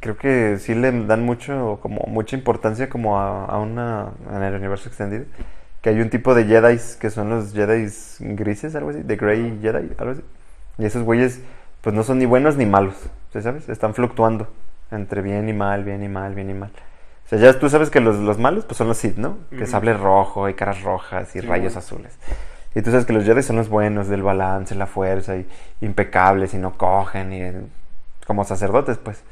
creo 0.00 0.16
que 0.16 0.58
sí 0.58 0.74
le 0.74 0.92
dan 1.06 1.24
mucho, 1.24 1.78
como 1.82 2.02
mucha 2.06 2.36
importancia 2.36 2.88
como 2.88 3.18
a, 3.20 3.46
a 3.46 3.58
una, 3.58 4.10
en 4.30 4.42
el 4.42 4.54
universo 4.54 4.88
extendido. 4.88 5.24
Que 5.80 5.90
hay 5.90 6.00
un 6.00 6.10
tipo 6.10 6.34
de 6.34 6.44
Jedi 6.44 6.78
que 7.00 7.10
son 7.10 7.30
los 7.30 7.52
Jedi 7.52 7.88
grises, 8.20 8.74
algo 8.76 8.90
así, 8.90 9.02
de 9.02 9.16
Grey 9.16 9.58
Jedi, 9.60 9.90
algo 9.98 10.12
así. 10.12 10.22
Y 10.78 10.84
esos 10.84 11.02
güeyes, 11.04 11.40
pues 11.80 11.94
no 11.94 12.02
son 12.02 12.18
ni 12.18 12.26
buenos 12.26 12.56
ni 12.56 12.66
malos, 12.66 12.94
¿sí 13.32 13.42
¿sabes? 13.42 13.68
Están 13.68 13.94
fluctuando 13.94 14.48
entre 14.90 15.22
bien 15.22 15.48
y 15.48 15.52
mal, 15.52 15.84
bien 15.84 16.02
y 16.02 16.08
mal, 16.08 16.34
bien 16.34 16.50
y 16.50 16.54
mal. 16.54 16.70
O 17.26 17.28
sea, 17.28 17.38
ya 17.38 17.58
tú 17.58 17.68
sabes 17.70 17.88
que 17.90 18.00
los, 18.00 18.16
los 18.16 18.38
malos, 18.38 18.64
pues 18.64 18.76
son 18.76 18.88
los 18.88 18.98
Sith, 18.98 19.16
¿no? 19.16 19.38
Que 19.50 19.62
Ujú. 19.62 19.66
sable 19.66 19.94
rojo 19.94 20.48
y 20.48 20.54
caras 20.54 20.82
rojas 20.82 21.34
y 21.34 21.40
Sí, 21.40 21.46
rayos 21.46 21.72
bueno. 21.74 21.78
azules. 21.78 22.18
Y 22.74 22.82
tú 22.82 22.90
sabes 22.90 23.04
que 23.06 23.12
los 23.12 23.24
Jedi 23.24 23.42
son 23.42 23.56
los 23.56 23.68
buenos, 23.68 24.08
del 24.08 24.22
balance, 24.22 24.74
la 24.74 24.86
fuerza, 24.86 25.36
y 25.36 25.46
impecables, 25.80 26.54
y 26.54 26.58
no 26.58 26.76
cogen, 26.76 27.32
y 27.32 27.52
como 28.26 28.44
sacerdotes, 28.44 28.98
pues. 28.98 29.22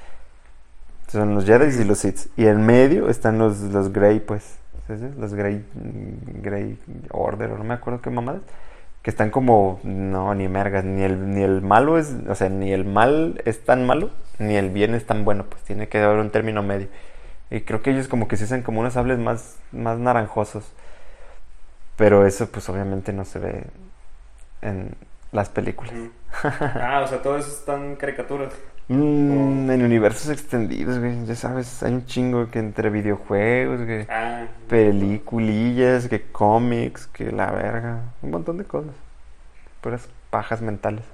Son 1.08 1.34
los 1.34 1.44
Jedi 1.44 1.74
y 1.80 1.84
los 1.84 1.98
Sith. 1.98 2.26
Y 2.36 2.46
en 2.46 2.64
medio 2.64 3.08
están 3.08 3.38
los, 3.38 3.58
los 3.60 3.92
Grey, 3.92 4.20
pues. 4.20 4.56
¿sí, 4.86 4.96
sí? 4.96 5.08
Los 5.18 5.34
Grey, 5.34 5.64
Grey 6.42 6.78
Order, 7.10 7.50
o 7.52 7.58
no 7.58 7.64
me 7.64 7.74
acuerdo 7.74 8.00
qué 8.00 8.10
mamadas. 8.10 8.42
Que 9.02 9.10
están 9.10 9.30
como, 9.30 9.80
no, 9.82 10.34
ni 10.34 10.48
mergas, 10.48 10.84
ni 10.84 11.02
el, 11.02 11.32
ni 11.34 11.42
el 11.42 11.62
malo 11.62 11.98
es, 11.98 12.14
o 12.28 12.34
sea, 12.34 12.48
ni 12.50 12.72
el 12.72 12.84
mal 12.84 13.40
es 13.46 13.64
tan 13.64 13.86
malo, 13.86 14.10
ni 14.38 14.56
el 14.56 14.70
bien 14.70 14.94
es 14.94 15.06
tan 15.06 15.24
bueno, 15.24 15.44
pues 15.48 15.62
tiene 15.62 15.88
que 15.88 15.98
haber 15.98 16.18
un 16.18 16.30
término 16.30 16.62
medio. 16.62 16.88
Y 17.50 17.62
creo 17.62 17.82
que 17.82 17.90
ellos 17.90 18.08
como 18.08 18.28
que 18.28 18.36
se 18.36 18.44
hacen 18.44 18.62
como 18.62 18.80
unos 18.80 18.94
sables 18.94 19.18
más, 19.18 19.58
más 19.72 19.98
naranjosos. 19.98 20.72
Pero 21.96 22.26
eso 22.26 22.50
pues 22.50 22.68
obviamente 22.68 23.12
no 23.12 23.24
se 23.24 23.38
ve 23.38 23.64
en 24.62 24.94
las 25.32 25.48
películas. 25.48 25.92
Ah, 26.42 27.02
o 27.04 27.06
sea, 27.06 27.22
todo 27.22 27.36
eso 27.38 27.48
están 27.50 27.96
caricaturas. 27.96 28.52
Mm, 28.92 29.70
en 29.70 29.84
universos 29.84 30.30
extendidos, 30.30 30.98
güey, 30.98 31.24
ya 31.24 31.36
sabes, 31.36 31.80
hay 31.84 31.92
un 31.92 32.06
chingo 32.06 32.50
que 32.50 32.58
entre 32.58 32.90
videojuegos, 32.90 33.82
que 33.82 34.04
Ah, 34.10 34.46
peliculillas, 34.68 36.08
que 36.08 36.22
cómics, 36.32 37.06
que 37.06 37.30
la 37.30 37.52
verga, 37.52 38.00
un 38.20 38.32
montón 38.32 38.58
de 38.58 38.64
cosas. 38.64 38.92
Puras 39.80 40.08
pajas 40.30 40.60
mentales. 40.60 41.04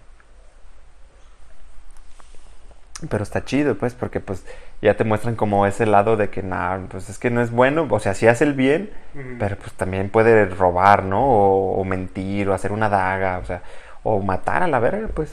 Pero 3.11 3.23
está 3.23 3.45
chido, 3.45 3.77
pues, 3.77 3.93
porque 3.93 4.21
pues 4.21 4.43
ya 4.81 4.97
te 4.97 5.05
muestran 5.05 5.37
como 5.37 5.67
ese 5.67 5.85
lado 5.85 6.17
de 6.17 6.31
que 6.31 6.43
nada, 6.43 6.81
pues 6.91 7.11
es 7.11 7.19
que 7.19 7.29
no 7.29 7.43
es 7.43 7.51
bueno, 7.51 7.87
o 7.91 8.01
sea, 8.01 8.15
sí 8.15 8.27
hace 8.27 8.45
el 8.45 8.55
bien, 8.55 8.91
pero 9.39 9.57
pues 9.57 9.73
también 9.75 10.09
puede 10.09 10.47
robar, 10.47 11.05
¿no? 11.05 11.23
O, 11.23 11.79
o 11.79 11.85
mentir, 11.85 12.49
o 12.49 12.55
hacer 12.55 12.73
una 12.73 12.89
daga, 12.89 13.39
o 13.39 13.45
sea, 13.45 13.61
o 14.09 14.21
matar 14.23 14.63
a 14.63 14.69
la 14.69 14.79
verga, 14.79 15.09
pues. 15.15 15.33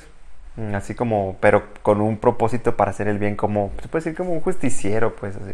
Mm, 0.56 0.76
Así 0.76 0.94
como, 0.96 1.38
pero 1.40 1.64
con 1.82 2.00
un 2.02 2.18
propósito 2.18 2.76
para 2.76 2.92
hacer 2.92 3.08
el 3.08 3.18
bien, 3.20 3.36
como, 3.36 3.72
se 3.82 3.88
puede 3.88 4.04
decir 4.04 4.18
como 4.18 4.32
un 4.34 4.42
justiciero, 4.42 5.16
pues, 5.16 5.36
así. 5.36 5.54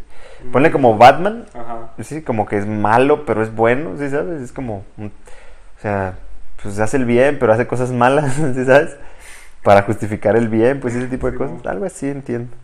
Ponle 0.52 0.72
como 0.72 0.98
Batman, 0.98 1.46
Ajá. 1.54 1.92
sí, 2.02 2.22
como 2.22 2.46
que 2.46 2.58
es 2.58 2.66
malo, 2.68 3.26
pero 3.26 3.42
es 3.42 3.54
bueno, 3.56 3.98
¿sí 3.98 4.10
sabes? 4.10 4.42
Es 4.42 4.52
como, 4.52 4.84
un- 4.98 5.14
o 5.78 5.82
sea, 5.82 6.18
pues 6.62 6.78
hace 6.80 6.98
el 6.98 7.06
bien, 7.06 7.38
pero 7.40 7.54
hace 7.54 7.66
cosas 7.68 7.92
malas, 7.92 8.34
¿sí 8.56 8.66
sabes? 8.66 8.96
Para 9.64 9.84
justificar 9.84 10.36
el 10.36 10.48
bien, 10.50 10.80
pues 10.82 10.96
ese 10.96 11.08
tipo 11.08 11.30
de 11.32 11.38
cosas. 11.38 11.66
Algo 11.66 11.86
así 11.86 12.08
entiendo. 12.10 12.56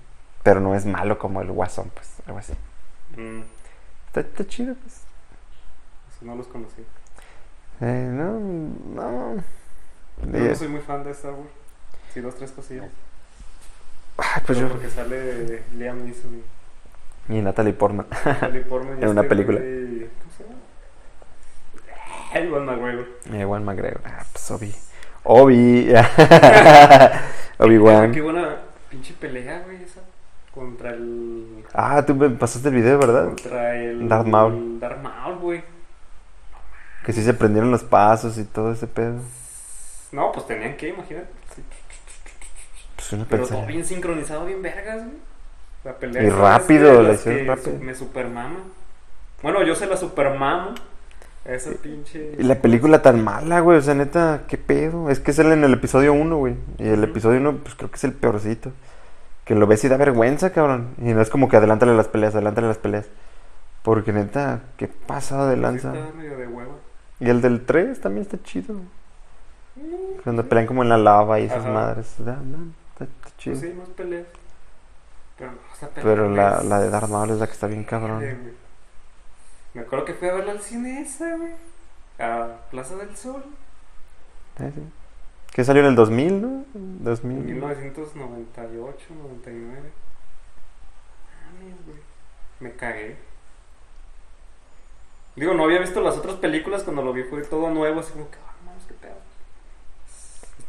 Pero 0.44 0.60
no 0.60 0.76
es 0.76 0.86
malo 0.86 1.18
como 1.18 1.42
el 1.42 1.52
guasón, 1.52 1.90
pues, 1.94 2.10
algo 2.28 2.40
así. 2.40 2.54
Mm, 3.18 3.42
Está, 4.08 4.22
está 4.22 4.46
chido, 4.48 4.76
pues. 4.76 5.02
eso 6.16 6.26
no 6.26 6.36
los 6.36 6.48
conocí. 6.48 6.82
Eh, 7.82 8.10
no, 8.12 8.40
no. 8.96 9.44
Yo 10.22 10.40
no 10.40 10.56
soy 10.56 10.68
muy 10.70 10.82
fan 10.82 11.04
de 11.04 11.12
Star 11.12 11.34
Wars. 11.34 11.50
Sí, 12.14 12.22
dos, 12.22 12.36
tres 12.36 12.52
cosillas. 12.52 12.86
ay, 14.18 14.42
pues 14.46 14.58
Pero 14.58 14.60
yo. 14.62 14.70
Porque 14.70 14.90
sale 14.90 15.64
Liam 15.78 16.04
Neeson 16.06 16.42
y 17.30 17.38
Y 17.38 17.42
Natalie 17.42 17.74
Portman. 17.74 18.06
Natalie 18.26 18.62
Portman 18.62 18.98
y 19.00 19.04
En 19.04 19.10
una 19.10 19.22
este 19.22 19.30
película. 19.30 19.60
güey- 19.60 20.08
¿Cómo 20.20 20.32
se 20.38 20.44
llama? 20.44 20.56
Ewan 22.34 22.66
McGregor. 22.66 23.08
Eh, 23.34 23.46
Juan 23.46 23.64
McGregor. 23.66 24.02
Ah, 24.06 24.26
pues 24.32 24.52
Obi. 24.52 24.76
Obi. 25.24 25.86
Qué 26.18 27.14
Obi-Wan. 27.60 28.12
buena 28.24 28.58
pinche 28.90 29.14
pelea, 29.14 29.62
güey, 29.66 29.84
esa. 29.84 30.02
Contra 30.54 30.92
el. 30.92 31.66
Ah, 31.74 32.04
tú 32.06 32.14
me 32.16 32.30
pasaste 32.30 32.70
el 32.70 32.76
video, 32.76 32.98
¿verdad? 33.00 33.26
Contra 33.26 33.76
el. 33.76 34.08
Darth 34.08 34.28
Maul. 34.28 34.80
Darth 34.80 35.02
Maul, 35.02 35.36
güey. 35.40 35.64
Que 37.06 37.12
sí 37.14 37.24
se 37.24 37.34
prendieron 37.34 37.72
los 37.72 37.84
pasos 37.84 38.38
y 38.38 38.44
todo 38.46 38.72
ese 38.72 38.88
pedo. 38.88 39.20
No, 40.16 40.32
pues 40.32 40.48
tenían 40.48 40.78
que, 40.78 40.90
imagínate. 40.90 41.28
Sí. 41.54 41.62
Pues 42.96 43.14
una 43.14 43.26
Pero 43.26 43.46
todo 43.46 43.66
bien 43.66 43.84
sincronizado, 43.84 44.46
bien 44.46 44.62
vergas, 44.62 45.04
güey. 45.04 45.18
La 45.84 45.94
pelea. 45.98 46.24
Y 46.24 46.28
es 46.28 46.34
rápido, 46.34 47.04
la 47.04 47.14
hicieron 47.14 47.48
rápido. 47.48 47.78
Me 47.82 47.94
supermama. 47.94 48.60
Bueno, 49.44 49.62
yo 49.64 49.76
sé 49.76 49.88
la 49.88 49.98
supermama. 49.98 50.74
Esa 51.44 51.72
pinche. 51.72 52.32
Y 52.40 52.44
la 52.44 52.56
película 52.56 53.02
tan 53.02 53.24
mala, 53.24 53.60
güey. 53.60 53.78
O 53.78 53.82
sea, 53.82 53.94
neta, 53.94 54.44
¿qué 54.48 54.58
pedo? 54.58 55.10
Es 55.10 55.20
que 55.20 55.34
sale 55.34 55.54
en 55.54 55.66
el 55.66 55.74
episodio 55.74 56.14
1, 56.14 56.38
güey. 56.38 56.56
Y 56.80 56.88
el 56.88 57.04
episodio 57.04 57.40
1, 57.42 57.58
pues 57.58 57.76
creo 57.76 57.92
que 57.92 57.98
es 57.98 58.04
el 58.06 58.14
peorcito. 58.14 58.72
Que 59.44 59.54
lo 59.54 59.68
ves 59.68 59.84
y 59.84 59.90
da 59.90 59.98
vergüenza, 59.98 60.54
cabrón. 60.54 60.96
Y 60.98 61.14
no 61.14 61.22
es 61.22 61.30
como 61.30 61.50
que 61.50 61.58
adelántale 61.58 61.96
las 61.96 62.08
peleas, 62.08 62.34
adelántale 62.34 62.68
las 62.68 62.78
peleas. 62.78 63.06
Porque 63.84 64.14
neta, 64.14 64.62
¿qué 64.78 64.88
pasado 64.88 65.50
de 65.50 65.58
Sí 65.58 65.62
lanza? 65.62 65.94
está 65.94 66.16
medio 66.16 66.38
de 66.38 66.48
hueva. 66.48 66.74
Y 67.20 67.30
el 67.30 67.42
del 67.42 67.66
3 67.66 68.00
también 68.00 68.24
está 68.24 68.42
chido. 68.42 68.80
Cuando 70.24 70.48
pelean 70.48 70.68
como 70.68 70.84
en 70.84 70.90
la 70.90 70.98
lava 70.98 71.40
y 71.40 71.46
esas 71.46 71.60
Ajá. 71.64 71.72
madres. 71.72 72.16
Da- 72.20 72.34
da- 72.34 72.42
Está, 72.94 73.04
está 73.06 73.38
chido. 73.38 73.60
Pues 73.60 73.72
sí, 73.72 73.78
más 73.78 73.90
peleas. 73.90 74.26
Pero, 75.38 75.52
no, 75.52 75.58
esa 75.74 75.90
pelea 75.90 76.04
Pero 76.04 76.30
la, 76.30 76.64
la 76.64 76.80
de 76.80 76.90
Darth 76.90 77.10
Maul 77.10 77.30
es 77.32 77.40
la 77.40 77.48
que 77.48 77.54
está 77.54 77.68
bien 77.68 77.84
cabrón. 77.84 78.20
Güey. 78.20 78.36
Me 79.74 79.82
acuerdo 79.82 80.06
que 80.06 80.14
fui 80.14 80.30
a 80.30 80.34
verla 80.34 80.52
al 80.54 80.62
cine 80.62 81.02
esa, 81.02 81.36
güey. 81.36 81.52
A 82.20 82.48
Plaza 82.72 82.96
del 82.96 83.16
Sol. 83.18 83.44
Eh, 84.60 84.72
sí. 84.74 84.82
Que 85.54 85.64
salió 85.66 85.82
en 85.84 85.90
el 85.90 85.96
2000, 85.96 86.42
¿no? 86.42 86.66
En 86.74 87.04
2000. 87.04 87.38
1998, 87.44 89.06
99. 89.14 89.92
Mames, 91.46 91.86
güey. 91.86 91.98
Me 92.62 92.72
cagué. 92.72 93.18
Digo, 95.36 95.54
no 95.54 95.66
había 95.66 95.80
visto 95.80 96.00
las 96.00 96.16
otras 96.18 96.36
películas 96.36 96.84
cuando 96.84 97.02
lo 97.02 97.12
vi, 97.12 97.24
fue 97.24 97.42
todo 97.44 97.70
nuevo, 97.70 98.00
así 98.00 98.14
como 98.14 98.30
que, 98.32 98.38
ah, 98.38 98.54
mames, 98.66 98.84
qué 98.86 98.94
pedo. 98.94 99.16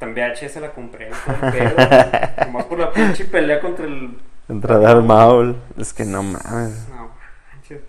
En 0.01 0.15
VHS 0.15 0.57
la 0.61 0.71
compré, 0.73 1.11
pedo. 1.53 2.47
Nomás 2.47 2.65
por 2.65 2.79
la 2.79 2.93
pinche 2.93 3.25
pelea 3.25 3.61
contra 3.61 3.87
el. 3.87 4.19
Contra 4.47 4.79
Darth 4.79 5.05
Maul. 5.05 5.57
Es 5.79 5.93
que 5.95 6.05
no 6.05 6.23
mames. 6.23 6.87
No, 6.91 7.11
manches. 7.53 7.81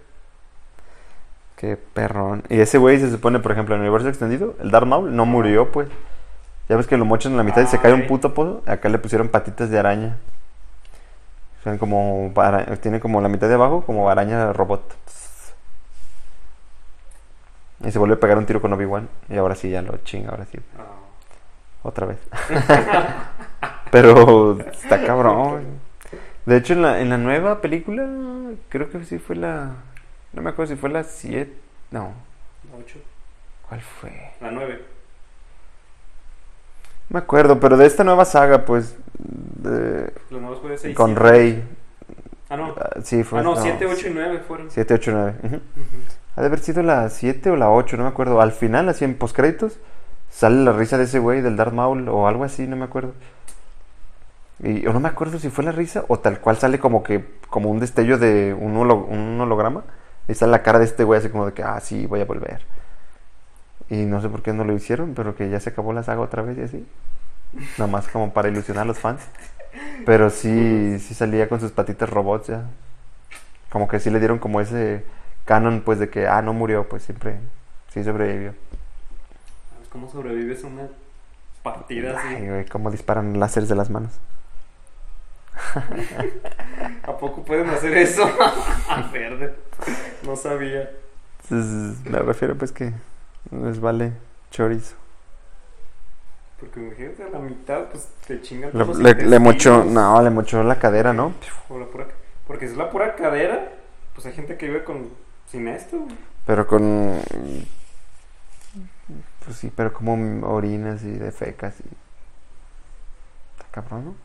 Qué 1.58 1.76
perrón. 1.78 2.44
Y 2.50 2.60
ese 2.62 2.78
güey 2.78 3.00
se 3.00 3.12
supone, 3.12 3.40
por 3.40 3.52
ejemplo, 3.52 3.76
en 3.76 3.82
el 3.82 3.88
universo 3.88 4.08
extendido, 4.10 4.56
el 4.62 4.72
Darth 4.72 4.88
Maul 4.88 5.16
no 5.16 5.26
murió, 5.26 5.72
pues. 5.72 5.90
Ya 6.70 6.76
ves 6.78 6.88
que 6.88 6.98
lo 6.98 7.06
mochan 7.06 7.32
en 7.34 7.38
la 7.38 7.44
mitad 7.44 7.62
y 7.62 7.68
se 7.68 7.80
cae 7.80 7.94
un 7.94 8.08
puto 8.08 8.34
pozo. 8.34 8.62
Acá 8.66 8.90
le 8.90 8.98
pusieron 9.00 9.28
patitas 9.30 9.70
de 9.70 9.80
araña. 9.80 10.18
Son 11.64 11.78
como. 11.78 12.32
ara- 12.38 12.76
Tiene 12.78 13.00
como 13.00 13.20
la 13.22 13.30
mitad 13.30 13.48
de 13.50 13.54
abajo, 13.56 13.84
como 13.86 14.10
araña 14.10 14.52
robot. 14.54 14.96
Y 17.86 17.92
se 17.92 18.00
vuelve 18.00 18.16
a 18.16 18.20
pegar 18.20 18.38
un 18.38 18.46
tiro 18.46 18.60
con 18.62 18.74
Obi-Wan. 18.74 19.08
Y 19.30 19.38
ahora 19.38 19.56
sí, 19.56 19.70
ya 19.70 19.82
lo 19.82 19.98
chinga, 19.98 20.32
ahora 20.32 20.46
sí. 20.46 20.58
Ah. 20.80 20.84
Otra 21.88 22.06
vez. 22.06 22.18
Pero 23.92 24.60
está 24.60 25.06
cabrón. 25.06 25.64
De 26.46 26.58
hecho, 26.58 26.74
en 26.74 26.82
la, 26.82 27.00
en 27.00 27.10
la 27.10 27.18
nueva 27.18 27.62
película, 27.62 28.06
creo 28.68 28.90
que 28.90 29.06
sí 29.06 29.20
fue 29.20 29.38
la. 29.38 29.72
No 30.34 30.42
me 30.42 30.50
acuerdo 30.50 30.74
si 30.74 30.78
fue 30.80 30.90
la 30.90 31.04
7. 31.06 31.50
No, 31.92 32.12
La 32.70 32.78
8. 32.78 33.00
¿cuál 33.70 33.80
fue? 33.82 34.32
La 34.42 34.52
9. 34.52 34.82
No 37.10 37.14
me 37.14 37.20
acuerdo, 37.20 37.58
pero 37.62 37.78
de 37.78 37.86
esta 37.86 38.04
nueva 38.04 38.26
saga, 38.26 38.66
pues. 38.66 38.98
de- 39.18 40.12
Los 40.30 40.42
nuevos 40.42 40.60
fue 40.60 40.72
de 40.72 40.78
6. 40.78 40.96
con 40.96 41.16
Rey. 41.16 41.64
Ah, 42.50 42.58
no. 42.58 42.76
Ah, 42.78 43.00
Sí, 43.02 43.24
fue. 43.24 43.40
Ah, 43.40 43.44
no, 43.44 43.56
7, 43.56 43.86
8 43.86 44.08
y 44.10 44.14
9 44.14 44.40
fueron. 44.46 44.70
7, 44.70 44.94
8, 44.94 45.12
9. 45.14 45.34
Ujú. 45.44 45.62
Ha 46.36 46.42
de 46.42 46.48
haber 46.48 46.60
sido 46.60 46.84
la 46.84 47.10
7 47.10 47.50
o 47.50 47.56
la 47.56 47.70
8, 47.70 47.96
no 47.96 48.04
me 48.04 48.10
acuerdo. 48.10 48.42
Al 48.42 48.52
final, 48.52 48.90
así 48.90 49.06
en 49.06 49.16
postcréditos, 49.18 49.80
sale 50.38 50.64
la 50.64 50.72
risa 50.74 50.98
de 50.98 51.06
ese 51.06 51.20
güey, 51.20 51.42
del 51.42 51.56
Darth 51.58 51.74
Maul, 51.74 52.08
o 52.10 52.28
algo 52.28 52.44
así, 52.44 52.68
no 52.68 52.76
me 52.76 52.86
acuerdo. 52.86 53.14
Y 54.60 54.88
o 54.88 54.94
no 54.94 55.00
me 55.00 55.08
acuerdo 55.10 55.38
si 55.40 55.50
fue 55.50 55.64
la 55.64 55.72
risa 55.72 56.04
o 56.08 56.20
tal 56.20 56.40
cual 56.40 56.58
sale 56.58 56.80
como 56.80 57.04
que, 57.04 57.24
como 57.50 57.70
un 57.70 57.80
destello 57.80 58.18
de 58.18 58.56
un, 58.60 58.76
holo- 58.76 59.06
un 59.08 59.40
holograma. 59.40 59.84
Y 60.28 60.34
sale 60.34 60.52
la 60.52 60.64
cara 60.64 60.80
de 60.80 60.86
este 60.86 61.04
güey 61.04 61.20
así 61.20 61.30
como 61.30 61.46
de 61.46 61.54
que, 61.54 61.64
ah, 61.64 61.80
sí, 61.80 62.06
voy 62.08 62.22
a 62.22 62.26
volver. 62.26 62.62
Y 63.90 63.98
no 64.06 64.22
sé 64.22 64.30
por 64.30 64.42
qué 64.42 64.54
no 64.54 64.64
lo 64.66 64.74
hicieron, 64.74 65.14
pero 65.14 65.36
que 65.36 65.50
ya 65.50 65.60
se 65.60 65.70
acabó 65.70 65.94
la 65.94 66.04
saga 66.04 66.22
otra 66.22 66.42
vez 66.42 66.58
y 66.58 66.62
así. 66.62 66.88
Nada 67.78 67.92
más 67.92 68.08
como 68.10 68.34
para 68.34 68.50
ilusionar 68.50 68.84
a 68.84 68.88
los 68.88 69.00
fans. 69.00 69.22
Pero 70.06 70.30
sí, 70.30 71.00
sí 71.00 71.14
salía 71.16 71.50
con 71.50 71.60
sus 71.62 71.72
patitas 71.72 72.10
robots 72.10 72.48
ya. 72.48 72.66
Como 73.70 73.88
que 73.88 74.00
sí 74.00 74.10
le 74.10 74.20
dieron 74.20 74.40
como 74.40 74.62
ese 74.62 75.04
canon, 75.46 75.82
pues, 75.82 76.00
de 76.00 76.10
que, 76.10 76.28
ah, 76.28 76.42
no 76.42 76.54
murió, 76.54 76.88
pues 76.88 77.04
siempre, 77.04 77.40
sí 77.94 78.04
sobrevivió. 78.04 78.54
¿Cómo 79.98 80.12
sobrevives 80.12 80.64
a 80.64 80.68
una 80.68 80.90
partida 81.64 82.20
así? 82.20 82.28
Ay, 82.28 82.48
güey, 82.48 82.66
cómo 82.68 82.92
disparan 82.92 83.40
láseres 83.40 83.68
de 83.68 83.74
las 83.74 83.90
manos. 83.90 84.12
¿A 87.02 87.18
poco 87.18 87.42
pueden 87.44 87.68
hacer 87.72 87.98
eso? 87.98 88.30
Verde. 89.12 89.56
No 90.24 90.36
sabía. 90.36 90.92
Me 91.50 92.20
refiero, 92.20 92.56
pues, 92.56 92.72
que 92.72 92.94
les 93.50 93.80
vale 93.80 94.12
chorizo. 94.52 94.96
Porque 96.60 96.80
imagínate 96.80 97.24
a 97.24 97.30
la 97.30 97.40
mitad, 97.40 97.86
pues 97.86 98.08
te 98.28 98.40
chingan 98.40 98.70
Le, 98.74 98.84
todos 98.86 99.00
le, 99.00 99.16
le 99.16 99.40
mochó, 99.40 99.84
no, 99.84 100.22
le 100.22 100.30
mochó 100.30 100.62
la 100.62 100.78
cadera, 100.78 101.12
¿no? 101.12 101.34
Por 101.68 101.80
la 101.80 101.88
pura- 101.88 102.08
porque 102.46 102.68
si 102.68 102.74
es 102.74 102.78
la 102.78 102.92
pura 102.92 103.16
cadera, 103.16 103.72
pues 104.14 104.28
hay 104.28 104.34
gente 104.34 104.58
que 104.58 104.68
vive 104.68 104.84
con 104.84 105.10
sin 105.50 105.68
esto. 105.68 105.98
güey. 105.98 106.16
Pero 106.46 106.68
con. 106.68 107.20
Pues 109.48 109.60
sí, 109.60 109.72
pero 109.74 109.94
como 109.94 110.46
orinas 110.46 111.04
y 111.04 111.12
defecas 111.12 111.80
y. 111.80 111.84
Está 113.56 113.72
cabrón, 113.72 114.06
¿no? 114.06 114.16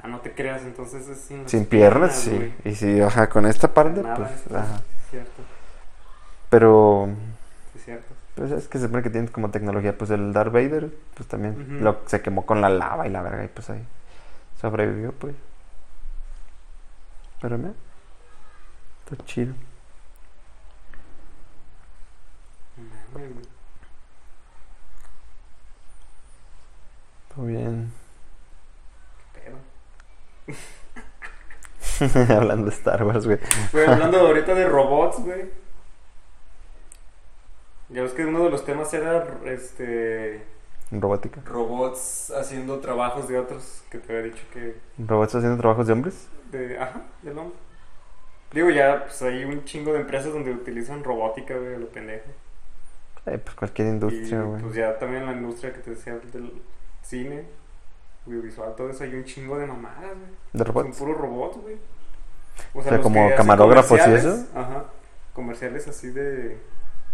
Ah, 0.00 0.06
no 0.06 0.20
te 0.20 0.32
creas, 0.32 0.62
entonces 0.62 1.08
es 1.08 1.20
sin, 1.22 1.48
Sin 1.48 1.66
piernas, 1.66 2.14
sí. 2.14 2.30
güey. 2.30 2.54
Y 2.64 2.76
sí, 2.76 3.00
ajá, 3.00 3.28
con 3.28 3.46
esta 3.46 3.74
parte, 3.74 4.00
Nada, 4.04 4.14
pues. 4.14 4.30
es 4.30 4.52
Ajá. 4.52 4.80
cierto, 5.10 5.42
Pero. 6.50 7.08
es 7.74 7.84
cierto. 7.84 8.14
Pues 8.36 8.52
es 8.52 8.68
que 8.68 8.78
se 8.78 8.84
supone 8.86 9.02
que 9.02 9.10
tienen 9.10 9.28
como 9.28 9.50
tecnología. 9.50 9.98
Pues 9.98 10.10
el 10.10 10.32
Darth 10.32 10.52
Vader, 10.52 10.94
pues 11.14 11.28
también 11.28 11.54
Ujú. 11.54 11.82
lo, 11.84 12.00
se 12.06 12.20
quemó 12.22 12.46
con 12.46 12.60
la 12.60 12.68
lava 12.68 13.08
y 13.08 13.10
la 13.10 13.22
verga, 13.22 13.42
y 13.44 13.48
pues 13.48 13.68
ahí 13.70 13.84
sobrevivió, 14.60 15.10
pues. 15.10 15.34
Pero 17.40 17.58
mira, 17.58 17.72
está 19.10 19.24
chido. 19.24 19.52
Mames, 22.76 23.32
güey. 23.34 23.46
Todo 27.36 27.46
bien. 27.46 27.92
Qué 29.34 29.50
pedo. 32.06 32.34
Hablando 32.36 32.66
de 32.70 32.72
Star 32.76 33.04
Wars, 33.04 33.26
güey. 33.26 33.38
Güey, 33.72 33.86
hablando 33.86 34.18
ahorita 34.20 34.54
de 34.54 34.66
robots, 34.68 35.20
güey. 35.20 35.50
Ya 37.90 38.02
ves 38.02 38.12
que 38.12 38.24
uno 38.26 38.42
de 38.44 38.50
los 38.50 38.64
temas 38.64 38.92
era 38.94 39.24
este 39.44 40.44
Robótica. 40.90 41.40
robots 41.44 42.32
haciendo 42.36 42.80
trabajos 42.80 43.28
de 43.28 43.38
otros 43.38 43.82
que 43.90 43.98
te 43.98 44.12
había 44.12 44.32
dicho 44.32 44.44
que 44.52 44.76
¿Robots 44.98 45.34
haciendo 45.36 45.56
trabajos 45.58 45.86
de 45.86 45.92
hombres? 45.92 46.26
de 46.50 46.78
ajá, 46.78 47.02
del 47.22 47.38
hombre. 47.38 47.56
Digo, 48.52 48.70
ya 48.70 49.04
pues 49.04 49.20
hay 49.22 49.44
un 49.44 49.64
chingo 49.64 49.92
de 49.92 50.00
empresas 50.00 50.32
donde 50.32 50.50
utilizan 50.52 51.02
robótica, 51.04 51.54
güey, 51.56 51.78
lo 51.78 51.88
pendejo. 51.88 52.26
Eh, 53.26 53.38
pues 53.38 53.56
cualquier 53.56 53.88
industria, 53.88 54.38
y 54.40 54.42
güey. 54.44 54.62
pues 54.62 54.74
ya 54.74 54.96
también 54.98 55.26
la 55.26 55.32
industria 55.32 55.72
que 55.72 55.80
te 55.80 55.90
decía 55.90 56.14
del 56.32 56.52
cine, 57.06 57.44
audiovisual, 58.26 58.74
todo 58.76 58.90
eso 58.90 59.04
hay 59.04 59.14
un 59.14 59.24
chingo 59.24 59.58
de 59.58 59.66
mamadas, 59.66 60.00
güey. 60.16 60.30
¿De 60.52 60.64
Son 60.64 60.66
robots? 60.74 60.98
puros 60.98 61.16
robots, 61.18 61.56
güey. 61.58 61.76
O 62.74 62.82
sea, 62.82 62.92
los 62.92 63.00
como 63.02 63.34
camarógrafos 63.36 64.00
y 64.06 64.10
eso. 64.14 64.46
Ajá. 64.54 64.84
Comerciales 65.34 65.86
así 65.88 66.10
de 66.10 66.58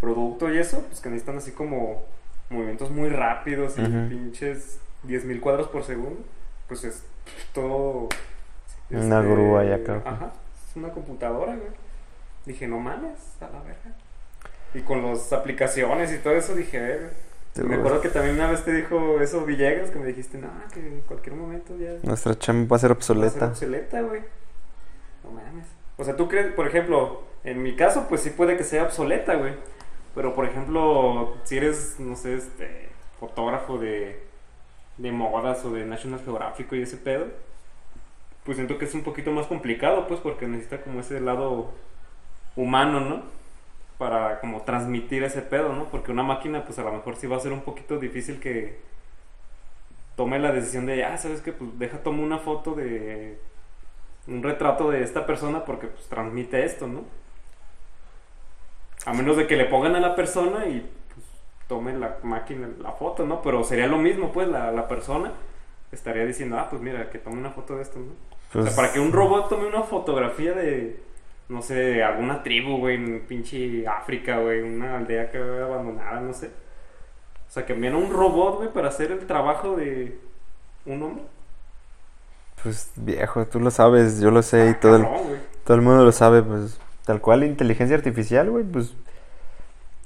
producto 0.00 0.52
y 0.52 0.59
eso, 0.59 0.83
pues 0.88 1.00
que 1.00 1.09
necesitan 1.09 1.37
así 1.38 1.50
como 1.52 2.05
movimientos 2.50 2.90
muy 2.90 3.09
rápidos 3.09 3.76
y 3.78 3.83
Ujú. 3.83 4.09
pinches 4.09 4.78
10.000 5.07 5.40
cuadros 5.40 5.68
por 5.68 5.83
segundo. 5.85 6.20
Pues 6.68 6.85
es 6.85 7.02
todo. 7.52 8.09
este, 8.88 9.05
Una 9.05 9.20
grúa 9.20 9.64
y 9.64 9.72
acá. 9.72 10.00
Ajá. 10.05 10.33
Es 10.68 10.76
una 10.76 10.90
computadora, 10.90 11.55
güey. 11.57 11.70
Dije, 12.46 12.66
no 12.68 12.78
mames, 12.78 13.18
a 13.40 13.44
la 13.44 13.61
verga. 13.62 13.94
Y 14.74 14.81
con 14.81 15.02
las 15.05 15.33
aplicaciones 15.33 16.12
y 16.12 16.18
todo 16.18 16.35
eso 16.35 16.55
dije, 16.55 16.78
verga. 16.78 17.11
Te 17.52 17.62
Me 17.64 17.74
acuerdo 17.74 18.00
que 18.00 18.08
también 18.08 18.36
una 18.36 18.50
vez 18.50 18.64
te 18.64 18.72
dijo 18.72 19.20
eso 19.20 19.44
Villegas, 19.44 19.90
que 19.90 19.98
me 19.98 20.06
dijiste, 20.06 20.38
no, 20.38 20.48
que 20.72 20.80
en 20.80 21.00
cualquier 21.02 21.36
momento 21.36 21.76
ya 21.76 21.90
Nuestra 22.02 22.38
chamba 22.38 22.70
va 22.70 22.76
a 22.76 22.78
ser 22.78 22.92
va 22.92 22.96
a 22.96 23.00
ser 23.02 23.16
obsoleta. 23.16 23.46
obsoleta, 23.48 24.00
güey. 24.00 24.22
No 25.22 25.32
mames. 25.32 25.66
O 25.98 26.04
sea, 26.04 26.16
tú 26.16 26.28
crees, 26.28 26.52
por 26.54 26.66
ejemplo, 26.66 27.24
en 27.44 27.62
mi 27.62 27.76
caso, 27.76 28.06
pues 28.08 28.22
sí 28.22 28.30
puede 28.30 28.56
que 28.56 28.64
sea 28.64 28.84
obsoleta, 28.84 29.34
güey. 29.34 29.52
Pero, 30.14 30.34
por 30.34 30.46
ejemplo, 30.46 31.34
si 31.44 31.58
eres, 31.58 31.96
no 31.98 32.16
sé, 32.16 32.36
este, 32.36 32.88
fotógrafo 33.20 33.78
de, 33.78 34.22
de 34.96 35.12
modas 35.12 35.64
o 35.64 35.72
de 35.72 35.84
National 35.84 36.20
Geographic 36.24 36.72
y 36.72 36.82
ese 36.82 36.96
pedo, 36.96 37.26
pues 38.44 38.56
siento 38.56 38.78
que 38.78 38.86
es 38.86 38.94
un 38.94 39.02
poquito 39.02 39.30
más 39.30 39.46
complicado, 39.46 40.08
pues, 40.08 40.20
porque 40.20 40.48
necesita 40.48 40.80
como 40.80 41.00
ese 41.00 41.20
lado 41.20 41.70
humano, 42.56 43.00
¿no? 43.00 43.22
Para 43.98 44.40
como 44.40 44.62
transmitir 44.64 45.23
ese 45.25 45.42
pedo, 45.42 45.73
¿no? 45.75 45.88
Porque 45.90 46.12
una 46.12 46.23
máquina, 46.25 46.64
pues 46.64 46.79
a 46.79 46.83
lo 46.85 46.92
mejor 46.92 47.16
sí 47.16 47.27
va 47.29 47.37
a 47.37 47.40
ser 47.40 47.52
un 47.52 47.62
poquito 47.62 47.98
difícil 47.98 48.40
que 48.40 48.81
tome 50.16 50.38
la 50.38 50.52
decisión 50.52 50.87
de, 50.87 51.04
ah, 51.04 51.16
¿sabes 51.19 51.40
qué? 51.40 51.52
Pues 51.52 51.79
deja, 51.79 52.02
tomo 52.02 52.23
una 52.23 52.38
foto 52.38 52.75
de 52.75 53.38
un 54.27 54.42
retrato 54.42 54.90
de 54.90 55.02
esta 55.02 55.27
persona 55.27 55.64
porque 55.64 55.88
pues 55.88 56.08
transmite 56.08 56.64
esto, 56.64 56.87
¿no? 56.88 57.04
A 59.06 59.12
menos 59.12 59.37
de 59.37 59.46
que 59.46 59.56
le 59.56 59.64
pongan 59.66 59.96
a 59.96 60.00
la 60.00 60.14
persona 60.14 60.66
y 60.66 60.81
pues, 61.12 61.27
tome 61.66 61.92
la 61.94 62.19
máquina 62.23 62.69
la 62.79 62.92
foto, 62.92 63.27
¿no? 63.27 63.42
Pero 63.42 63.64
sería 63.64 63.87
lo 63.88 63.98
mismo, 63.98 64.33
pues, 64.33 64.48
la, 64.48 64.71
la 64.71 64.87
persona 64.88 65.33
estaría 65.90 66.25
diciendo, 66.25 66.58
ah, 66.58 66.69
pues 66.71 66.81
mira, 66.83 67.10
que 67.10 67.19
tome 67.19 67.38
una 67.38 67.50
foto 67.50 67.77
de 67.77 67.83
esto, 67.83 67.98
¿no? 67.98 68.12
o 68.12 68.62
Pues, 68.62 68.64
sea, 68.64 68.75
para 68.77 68.92
que 68.92 69.00
un 69.00 69.12
robot 69.12 69.48
tome 69.48 69.66
una 69.66 69.83
fotografía 69.83 70.52
de, 70.52 71.02
no 71.53 71.61
sé, 71.61 72.03
alguna 72.03 72.42
tribu, 72.42 72.79
güey, 72.79 72.96
en 72.96 73.21
pinche 73.27 73.87
África, 73.87 74.38
güey, 74.38 74.63
una 74.63 74.96
aldea 74.96 75.31
que 75.31 75.38
abandonada, 75.38 76.21
no 76.21 76.33
sé. 76.33 76.46
O 76.46 77.50
sea, 77.53 77.67
que 77.67 77.75
envían 77.75 77.94
a 77.94 77.98
un 77.98 78.11
robot, 78.11 78.57
güey, 78.57 78.73
para 78.73 78.88
hacer 78.88 79.13
el 79.13 79.27
trabajo 79.27 79.77
de 79.77 80.19
un 80.87 81.03
hombre. 81.03 81.25
Pues 82.63 82.90
viejo, 82.96 83.44
tú 83.46 83.61
lo 83.61 83.71
sabes, 83.71 84.21
yo 84.21 84.31
lo 84.31 84.42
sé 84.42 84.71
y 84.71 84.75
todo 84.75 84.96
el, 84.96 85.07
todo 85.65 85.77
el 85.77 85.83
mundo 85.83 86.05
lo 86.05 86.13
sabe, 86.13 86.42
pues 86.42 86.81
tal 87.05 87.21
cual 87.21 87.44
inteligencia 87.44 87.96
artificial, 87.96 88.48
güey, 88.50 88.65
pues 88.65 88.94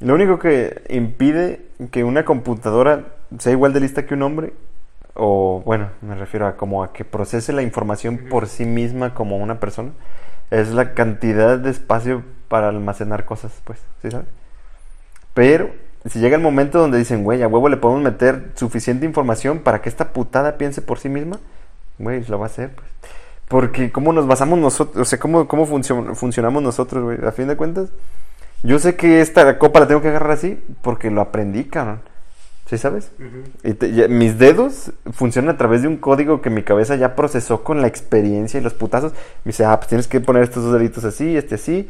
lo 0.01 0.15
único 0.15 0.39
que 0.39 0.83
impide 0.89 1.61
que 1.93 2.03
una 2.03 2.25
computadora 2.25 3.05
sea 3.39 3.53
igual 3.53 3.73
de 3.73 3.81
lista 3.81 4.07
que 4.07 4.15
un 4.15 4.23
hombre, 4.23 4.53
o 5.15 5.63
bueno, 5.65 5.91
me 6.03 6.17
refiero 6.17 6.47
a 6.47 6.57
como 6.57 6.83
a 6.83 6.93
que 6.93 7.05
procese 7.05 7.53
la 7.53 7.63
información 7.63 8.27
por 8.29 8.49
sí 8.49 8.65
misma 8.65 9.15
como 9.15 9.37
una 9.37 9.61
persona, 9.61 9.93
es 10.51 10.71
la 10.71 10.95
cantidad 10.95 11.59
de 11.59 11.71
espacio 11.71 12.23
para 12.49 12.69
almacenar 12.69 13.25
cosas, 13.25 13.53
pues, 13.65 13.79
¿sí 14.03 14.11
sabes? 14.11 14.27
Pero 15.35 15.71
si 16.09 16.21
llega 16.21 16.37
el 16.37 16.43
momento 16.43 16.79
donde 16.79 16.99
dicen, 16.99 17.25
güey, 17.25 17.43
a 17.43 17.49
huevo 17.49 17.69
le 17.69 17.77
podemos 17.77 18.03
meter 18.03 18.53
suficiente 18.55 19.05
información 19.07 19.59
para 19.59 19.83
que 19.83 19.89
esta 19.89 20.13
putada 20.13 20.57
piense 20.57 20.81
por 20.83 20.99
sí 20.99 21.09
misma, 21.09 21.39
güey, 21.99 22.25
lo 22.27 22.39
va 22.39 22.47
a 22.47 22.49
hacer, 22.49 22.71
pues. 22.71 22.87
Porque 23.49 23.93
cómo 23.93 24.13
nos 24.13 24.27
basamos 24.27 24.59
nosotros, 24.59 24.97
o 24.97 25.05
sea, 25.05 25.19
cómo, 25.21 25.47
cómo 25.47 25.67
funcio- 25.67 26.15
funcionamos 26.15 26.63
nosotros, 26.63 27.05
güey, 27.05 27.19
a 27.27 27.33
fin 27.33 27.47
de 27.49 27.57
cuentas. 27.57 27.91
Yo 28.63 28.79
sé 28.79 28.97
que 28.97 29.21
esta 29.21 29.59
copa 29.59 29.81
la 29.81 29.87
tengo 29.87 30.01
que 30.03 30.09
agarrar 30.09 30.33
así 30.33 30.61
porque 30.83 31.11
lo 31.11 31.21
aprendí, 31.21 31.65
cabrón. 31.65 32.01
¿Sí 32.67 32.79
sabes? 32.79 33.13
Y 33.63 33.75
te- 33.75 33.93
ya- 33.93 34.09
mis 34.09 34.39
dedos 34.39 34.91
funcionan 35.13 35.55
a 35.55 35.59
través 35.59 35.83
de 35.83 35.89
un 35.89 35.97
código 35.99 36.43
que 36.43 36.51
mi 36.51 36.65
cabeza 36.65 36.97
ya 36.97 37.15
procesó 37.15 37.63
con 37.63 37.81
la 37.81 37.87
experiencia 37.87 38.59
y 38.59 38.63
los 38.63 38.75
putazos. 38.75 39.13
Me 39.45 39.51
dice, 39.51 39.65
ah, 39.65 39.77
pues 39.77 39.89
tienes 39.89 40.09
que 40.09 40.21
poner 40.21 40.43
estos 40.43 40.65
dos 40.65 40.73
deditos 40.73 41.05
así, 41.05 41.37
este 41.37 41.55
así, 41.55 41.89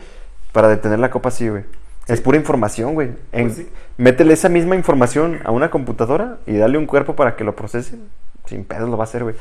para 0.53 0.69
detener 0.69 0.99
la 0.99 1.11
copa 1.11 1.31
así, 1.31 1.49
güey. 1.49 1.65
Es 2.09 2.21
pura 2.21 2.37
información, 2.37 2.93
güey. 2.95 3.09
En- 3.33 3.47
Pues 3.47 3.57
sí. 3.57 3.69
Métele 3.97 4.35
esa 4.35 4.51
misma 4.51 4.77
información 4.77 5.39
a 5.45 5.51
una 5.51 5.71
computadora 5.71 6.37
y 6.47 6.57
dale 6.59 6.77
un 6.77 6.85
cuerpo 6.87 7.17
para 7.17 7.37
que 7.37 7.45
lo 7.45 7.57
procese. 7.57 7.97
Sin 8.45 8.65
pedos 8.65 8.89
lo 8.91 8.99
va 8.99 9.05
a 9.05 9.07
hacer, 9.07 9.23
güey. 9.23 9.35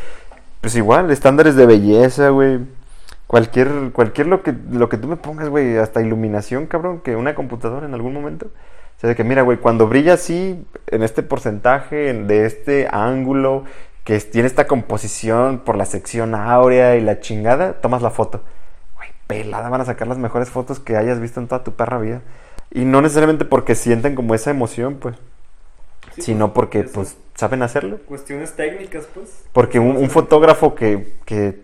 Pues 0.61 0.75
igual, 0.77 1.11
estándares 1.11 1.55
de 1.57 1.65
belleza, 1.65 2.29
güey. 2.29 2.59
Cualquier, 3.27 3.91
cualquier 3.91 4.27
lo 4.27 4.41
que, 4.41 4.53
lo 4.71 4.87
que 4.87 4.97
tú 4.97 5.07
me 5.09 5.17
pongas, 5.17 5.49
güey, 5.49 5.77
hasta 5.77 6.01
iluminación, 6.01 6.65
cabrón, 6.67 7.01
que 7.01 7.15
una 7.17 7.35
computadora 7.35 7.85
en 7.85 7.93
algún 7.93 8.13
momento. 8.13 8.47
O 8.97 8.99
sea, 8.99 9.09
de 9.09 9.15
que 9.15 9.23
mira, 9.23 9.41
güey, 9.41 9.57
cuando 9.57 9.87
brilla 9.87 10.13
así, 10.13 10.63
en 10.87 11.03
este 11.03 11.21
porcentaje, 11.23 12.09
en- 12.09 12.27
de 12.27 12.45
este 12.45 12.87
ángulo, 12.91 13.63
que 14.03 14.19
tiene 14.19 14.47
esta 14.47 14.67
composición 14.67 15.59
por 15.59 15.75
la 15.77 15.85
sección 15.85 16.35
áurea 16.35 16.95
y 16.95 17.01
la 17.01 17.19
chingada, 17.19 17.73
tomas 17.81 18.01
la 18.01 18.11
foto. 18.11 18.41
Güey, 18.95 19.09
pelada, 19.27 19.67
van 19.69 19.81
a 19.81 19.85
sacar 19.85 20.07
las 20.07 20.17
mejores 20.17 20.49
fotos 20.49 20.79
que 20.79 20.95
hayas 20.95 21.19
visto 21.19 21.39
en 21.39 21.47
toda 21.47 21.63
tu 21.63 21.73
perra 21.73 21.97
vida. 21.99 22.21
Y 22.71 22.85
no 22.85 23.01
necesariamente 23.01 23.45
porque 23.45 23.75
sienten 23.75 24.15
como 24.15 24.35
esa 24.35 24.51
emoción, 24.51 24.95
pues, 24.95 25.15
Sí, 26.15 26.21
sino 26.21 26.47
pues, 26.53 26.55
porque, 26.55 26.79
eso. 26.81 26.91
pues, 26.93 27.17
saben 27.35 27.61
hacerlo. 27.63 27.97
Cuestiones 28.05 28.55
técnicas, 28.55 29.07
pues. 29.13 29.43
Porque 29.51 29.79
un, 29.79 30.09
fotógrafo 30.09 30.75
que, 30.75 31.13
que, 31.25 31.59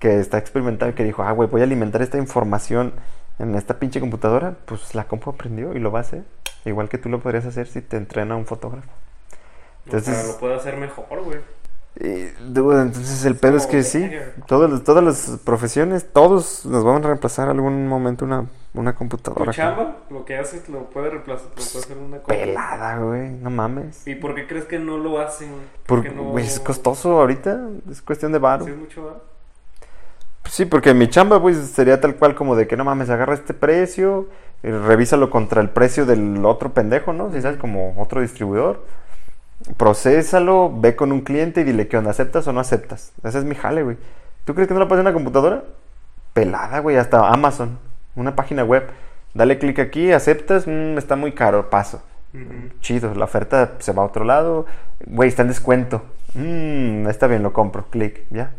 que 0.00 0.18
está 0.20 0.38
experimentado 0.38 0.90
y 0.90 0.94
que 0.94 1.04
dijo, 1.04 1.22
ah, 1.22 1.32
güey, 1.32 1.48
voy 1.48 1.60
a 1.60 1.64
alimentar 1.64 2.02
esta 2.02 2.18
información 2.18 2.92
en 3.38 3.54
esta 3.54 3.78
pinche 3.78 4.00
computadora, 4.00 4.54
pues 4.64 4.94
la 4.94 5.04
compu 5.04 5.30
aprendió 5.30 5.74
y 5.74 5.78
lo 5.80 5.90
va 5.90 5.98
a 6.00 6.02
hacer. 6.02 6.24
Igual 6.64 6.88
que 6.88 6.98
tú 6.98 7.08
lo 7.08 7.20
podrías 7.20 7.44
hacer 7.46 7.66
si 7.66 7.80
te 7.82 7.96
entrena 7.96 8.36
un 8.36 8.46
fotógrafo. 8.46 8.88
o 8.88 9.90
sea, 9.90 9.98
entonces- 9.98 10.28
lo 10.28 10.38
puede 10.38 10.54
hacer 10.54 10.76
mejor, 10.78 11.22
güey. 11.22 11.38
Y, 11.96 12.24
dude, 12.50 12.82
entonces 12.82 13.24
el 13.24 13.36
pedo 13.36 13.56
es 13.56 13.66
que 13.66 13.84
sí, 13.84 14.00
verga. 14.00 14.32
todas, 14.48 15.04
las- 15.04 15.38
profesiones, 15.44 16.12
todos 16.12 16.66
nos 16.66 16.82
van 16.82 17.04
a 17.04 17.06
reemplazar 17.06 17.48
algún 17.48 17.86
momento 17.86 18.24
una, 18.24 18.46
una 18.72 18.92
Tu 18.92 18.98
computadora. 18.98 19.52
chamba, 19.52 19.98
lo 20.10 20.24
que 20.24 20.36
haces, 20.36 20.68
lo 20.68 20.90
puede 20.90 21.10
reemplazar, 21.10 21.46
lo 21.50 21.54
puede 21.54 21.78
hacer 21.78 21.96
una 21.98 22.18
cosa. 22.18 22.26
Pelada, 22.36 22.98
güey, 22.98 23.30
no 23.30 23.48
mames. 23.50 24.04
¿Y 24.08 24.16
por 24.16 24.34
qué 24.34 24.48
crees 24.48 24.64
que 24.64 24.80
no 24.80 24.96
lo 24.98 25.20
hacen? 25.20 25.52
Porque, 25.86 26.10
no- 26.10 26.36
es 26.38 26.58
costoso 26.58 27.20
ahorita, 27.20 27.60
es 27.88 28.02
cuestión 28.02 28.32
de 28.32 28.38
varo. 28.40 28.64
¿Sí 28.64 28.72
es 28.72 28.76
mucho 28.76 29.04
varo? 29.04 29.22
Sí, 30.48 30.66
porque 30.66 30.94
mi 30.94 31.08
chamba, 31.08 31.40
pues, 31.40 31.56
sería 31.70 32.00
tal 32.00 32.16
cual 32.16 32.34
como 32.34 32.54
de 32.56 32.66
que 32.66 32.76
no 32.76 32.84
mames, 32.84 33.10
agarra 33.10 33.34
este 33.34 33.54
precio, 33.54 34.28
y 34.62 34.70
revísalo 34.70 35.30
contra 35.30 35.60
el 35.60 35.70
precio 35.70 36.06
del 36.06 36.44
otro 36.44 36.72
pendejo, 36.72 37.12
¿no? 37.12 37.30
Si 37.32 37.40
sabes, 37.40 37.58
como 37.58 37.94
otro 38.00 38.20
distribuidor. 38.20 38.84
Procésalo, 39.76 40.72
ve 40.74 40.96
con 40.96 41.12
un 41.12 41.22
cliente 41.22 41.62
y 41.62 41.64
dile 41.64 41.88
qué 41.88 41.96
onda, 41.96 42.10
¿aceptas 42.10 42.46
o 42.46 42.52
no 42.52 42.60
aceptas? 42.60 43.12
Ese 43.22 43.38
es 43.38 43.44
mi 43.44 43.54
jale, 43.54 43.82
güey. 43.82 43.96
¿Tú 44.44 44.54
crees 44.54 44.68
que 44.68 44.74
no 44.74 44.80
lo 44.80 44.88
puedes 44.88 45.00
hacer 45.00 45.10
en 45.10 45.16
una 45.16 45.24
computadora? 45.24 45.64
Pelada, 46.34 46.80
güey, 46.80 46.96
hasta 46.96 47.28
Amazon, 47.28 47.78
una 48.14 48.36
página 48.36 48.64
web. 48.64 48.88
Dale 49.32 49.58
clic 49.58 49.78
aquí, 49.78 50.12
aceptas, 50.12 50.66
Mm, 50.66 50.98
está 50.98 51.16
muy 51.16 51.32
caro, 51.32 51.70
paso. 51.70 52.02
Chido, 52.80 53.14
la 53.14 53.24
oferta 53.24 53.74
se 53.78 53.92
va 53.92 54.02
a 54.02 54.06
otro 54.06 54.24
lado. 54.24 54.66
Güey, 55.06 55.28
está 55.28 55.42
en 55.42 55.48
descuento. 55.48 56.02
Mm, 56.34 57.08
está 57.08 57.26
bien, 57.28 57.42
lo 57.42 57.52
compro. 57.52 57.86
Clic, 57.90 58.24
ya. 58.30 58.50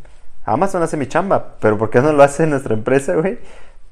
Amazon 0.46 0.84
hace 0.84 0.96
mi 0.96 1.08
chamba, 1.08 1.56
pero 1.60 1.78
¿por 1.78 1.90
qué 1.90 2.02
no 2.02 2.14
lo 2.14 2.22
hace 2.22 2.46
nuestra 2.46 2.74
empresa, 2.74 3.16
güey? 3.16 3.40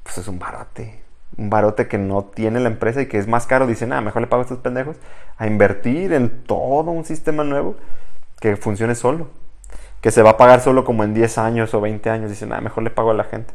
Pues 0.04 0.18
es 0.18 0.28
un 0.28 0.38
barote. 0.38 1.02
Un 1.36 1.50
barote 1.50 1.88
que 1.88 1.98
no 1.98 2.24
tiene 2.24 2.60
la 2.60 2.68
empresa 2.68 3.02
y 3.02 3.06
que 3.06 3.18
es 3.18 3.26
más 3.26 3.46
caro. 3.46 3.66
Dicen, 3.66 3.92
ah, 3.92 4.00
mejor 4.00 4.22
le 4.22 4.28
pago 4.28 4.42
a 4.42 4.44
estos 4.44 4.58
pendejos 4.58 4.96
a 5.36 5.48
invertir 5.48 6.12
en 6.12 6.44
todo 6.44 6.92
un 6.92 7.04
sistema 7.04 7.42
nuevo 7.42 7.74
que 8.40 8.56
funcione 8.56 8.94
solo. 8.94 9.28
Que 10.00 10.12
se 10.12 10.22
va 10.22 10.30
a 10.30 10.36
pagar 10.36 10.60
solo 10.60 10.84
como 10.84 11.02
en 11.02 11.12
10 11.12 11.38
años 11.38 11.74
o 11.74 11.80
20 11.80 12.08
años. 12.08 12.30
Dicen, 12.30 12.52
ah, 12.52 12.60
mejor 12.60 12.84
le 12.84 12.90
pago 12.90 13.10
a 13.10 13.14
la 13.14 13.24
gente. 13.24 13.52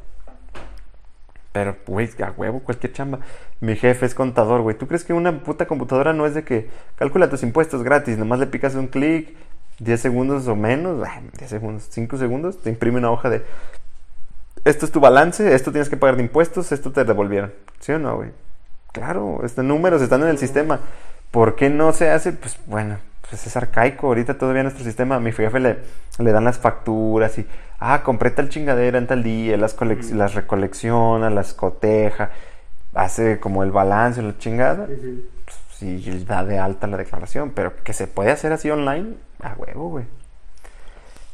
Pero, 1.54 1.78
güey, 1.88 2.10
a 2.22 2.32
huevo, 2.32 2.60
cualquier 2.60 2.92
chamba. 2.92 3.20
Mi 3.62 3.76
jefe 3.76 4.06
es 4.06 4.14
contador, 4.14 4.62
güey. 4.62 4.78
¿Tú 4.78 4.88
crees 4.88 5.06
que 5.06 5.14
una 5.14 5.40
puta 5.44 5.68
computadora 5.68 6.12
no 6.12 6.26
es 6.26 6.34
de 6.34 6.44
que 6.44 6.70
calcula 6.96 7.30
tus 7.30 7.44
impuestos 7.44 7.82
gratis? 7.82 8.18
Nomás 8.18 8.40
le 8.40 8.48
picas 8.48 8.76
un 8.76 8.88
clic, 8.88 9.36
10 9.80 10.00
segundos 10.00 10.48
o 10.48 10.56
menos, 10.56 11.06
ay, 11.08 11.30
10 11.38 11.50
segundos, 11.50 11.88
5 11.90 12.18
segundos, 12.18 12.62
te 12.62 12.70
imprime 12.70 13.00
una 13.00 13.12
hoja 13.12 13.30
de 13.30 13.44
esto 14.66 14.86
es 14.86 14.92
tu 14.92 15.00
balance, 15.00 15.54
esto 15.54 15.72
tienes 15.72 15.90
que 15.90 15.98
pagar 15.98 16.18
de 16.18 16.24
impuestos, 16.24 16.72
esto 16.72 16.92
te 16.92 17.04
devolvieron. 17.04 17.54
¿Sí 17.80 17.92
o 17.94 18.00
no, 18.00 18.18
güey? 18.18 18.32
Claro, 18.92 19.42
estos 19.44 19.64
números 19.64 20.02
están 20.02 20.22
en 20.22 20.30
el 20.30 20.38
sistema. 20.38 20.80
¿Por 21.32 21.56
qué 21.56 21.70
no 21.70 21.94
se 21.94 22.10
hace? 22.10 22.34
Pues 22.34 22.58
bueno, 22.66 22.98
pues 23.30 23.46
es 23.46 23.56
arcaico. 23.56 24.08
Ahorita 24.08 24.38
todavía 24.38 24.64
nuestro 24.64 24.84
sistema, 24.84 25.16
a 25.16 25.20
mi 25.20 25.32
jefe 25.32 25.60
le, 25.60 25.78
le 26.18 26.32
dan 26.32 26.44
las 26.44 26.58
facturas 26.58 27.38
y, 27.38 27.48
ah, 27.80 28.02
compré 28.04 28.32
tal 28.32 28.50
chingadera 28.50 28.98
en 28.98 29.08
tal 29.08 29.24
día, 29.24 29.56
las, 29.58 29.78
las 30.12 30.34
recolecciona, 30.34 31.30
las 31.30 31.54
coteja, 31.54 32.32
hace 32.94 33.40
como 33.40 33.64
el 33.64 33.72
balance, 33.72 34.22
la 34.22 34.38
chingada. 34.38 34.86
Ujú. 34.86 35.24
Pues, 35.46 35.84
y 35.84 36.26
da 36.26 36.44
de 36.44 36.60
alta 36.60 36.88
la 36.88 36.98
declaración, 36.98 37.52
pero 37.56 37.74
que 37.84 37.94
se 37.94 38.08
puede 38.08 38.32
hacer 38.32 38.52
así 38.52 38.70
online, 38.70 39.16
a 39.42 39.54
huevo, 39.54 39.90
güey. 39.90 40.06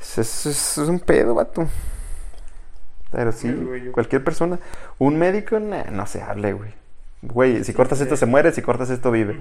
Es, 0.01 0.17
es- 0.17 0.45
es- 0.45 0.77
es 0.77 0.87
un 0.89 0.99
pedo, 0.99 1.35
vato. 1.35 1.67
Pero 3.11 3.31
sí, 3.31 3.53
cualquier 3.93 4.23
persona. 4.23 4.59
Un 4.97 5.17
médico, 5.17 5.59
nah, 5.59 5.85
no 5.91 6.05
se 6.05 6.21
hable, 6.21 6.53
güey. 6.53 6.73
Güey, 7.21 7.63
si 7.63 7.73
cortas 7.73 8.01
esto 8.01 8.17
se 8.17 8.25
muere, 8.25 8.51
si 8.51 8.61
cortas 8.61 8.89
esto 8.89 9.09
vive. 9.11 9.39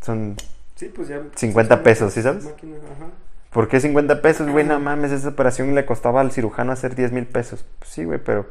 Son 0.00 0.36
Sí, 0.76 0.90
pues 0.94 1.08
ya. 1.08 1.20
50 1.34 1.82
pesos, 1.82 2.12
¿sí 2.12 2.22
sabes? 2.22 2.44
Máquina, 2.44 2.76
ajá. 2.76 3.06
¿Por 3.50 3.66
qué 3.68 3.80
50 3.80 4.22
pesos, 4.22 4.48
güey? 4.48 4.64
No 4.66 4.78
mames, 4.78 5.10
esa 5.10 5.28
operación 5.30 5.74
le 5.74 5.84
costaba 5.84 6.20
al 6.20 6.30
cirujano 6.30 6.70
hacer 6.70 6.94
10 6.94 7.10
mil 7.12 7.26
pesos. 7.26 7.64
Pues 7.80 7.90
sí, 7.90 8.04
güey, 8.04 8.20
pero 8.22 8.46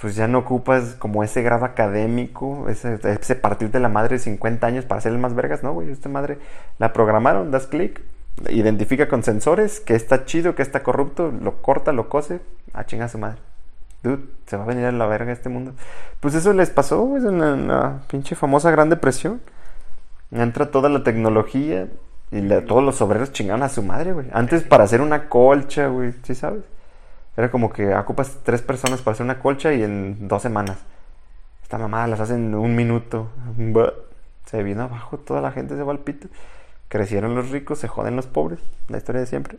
pues 0.00 0.16
ya 0.16 0.26
no 0.28 0.38
ocupas 0.38 0.96
como 0.98 1.22
ese 1.24 1.42
grado 1.42 1.64
académico, 1.64 2.68
ese, 2.68 2.98
ese 3.02 3.34
partir 3.36 3.70
de 3.70 3.80
la 3.80 3.88
madre 3.88 4.16
de 4.16 4.18
50 4.22 4.66
años 4.66 4.84
para 4.84 4.98
hacerle 4.98 5.18
más 5.18 5.34
vergas, 5.34 5.62
¿no, 5.62 5.72
güey? 5.72 5.90
Esta 5.90 6.08
madre 6.08 6.38
la 6.78 6.92
programaron, 6.92 7.50
das 7.50 7.66
clic, 7.66 8.02
identifica 8.48 9.08
con 9.08 9.22
sensores 9.22 9.80
que 9.80 9.94
está 9.94 10.24
chido, 10.24 10.54
que 10.54 10.62
está 10.62 10.82
corrupto, 10.82 11.30
lo 11.30 11.62
corta, 11.62 11.92
lo 11.92 12.08
cose, 12.08 12.40
a 12.72 12.84
chinga 12.84 13.08
su 13.08 13.18
madre. 13.18 13.38
Dude, 14.02 14.24
se 14.46 14.56
va 14.56 14.64
a 14.64 14.66
venir 14.66 14.84
a 14.84 14.92
la 14.92 15.06
verga 15.06 15.32
este 15.32 15.48
mundo. 15.48 15.72
Pues 16.20 16.34
eso 16.34 16.52
les 16.52 16.68
pasó, 16.70 17.00
güey, 17.02 17.24
en 17.26 17.38
la, 17.40 17.50
en 17.54 17.68
la 17.68 18.00
pinche 18.08 18.34
famosa 18.34 18.70
Gran 18.70 18.90
Depresión. 18.90 19.40
Entra 20.30 20.70
toda 20.70 20.88
la 20.88 21.02
tecnología 21.04 21.88
y 22.30 22.40
la- 22.40 22.64
todos 22.64 22.82
los 22.82 23.00
obreros 23.00 23.32
chingaron 23.32 23.62
a 23.62 23.68
su 23.68 23.82
madre, 23.82 24.12
güey. 24.12 24.26
Antes 24.32 24.62
para 24.62 24.84
hacer 24.84 25.00
una 25.00 25.28
colcha, 25.28 25.86
güey, 25.86 26.12
¿sí 26.24 26.34
sabes? 26.34 26.62
Era 27.36 27.50
como 27.50 27.72
que 27.72 27.94
ocupas 27.94 28.38
tres 28.44 28.62
personas 28.62 29.02
para 29.02 29.14
hacer 29.14 29.24
una 29.24 29.40
colcha 29.40 29.72
y 29.72 29.82
en 29.82 30.28
dos 30.28 30.42
semanas. 30.42 30.78
Esta 31.62 31.78
mamada 31.78 32.06
las 32.06 32.20
hacen 32.20 32.46
en 32.46 32.54
un 32.54 32.76
minuto. 32.76 33.28
Se 34.46 34.62
vino 34.62 34.82
abajo, 34.84 35.18
toda 35.18 35.40
la 35.40 35.50
gente 35.52 35.76
se 35.76 35.82
va 35.82 35.92
al 35.92 35.98
pito. 36.00 36.28
Crecieron 36.88 37.34
los 37.34 37.50
ricos, 37.50 37.78
se 37.78 37.88
joden 37.88 38.14
los 38.14 38.26
pobres. 38.26 38.60
La 38.88 38.98
historia 38.98 39.20
de 39.20 39.26
siempre. 39.26 39.58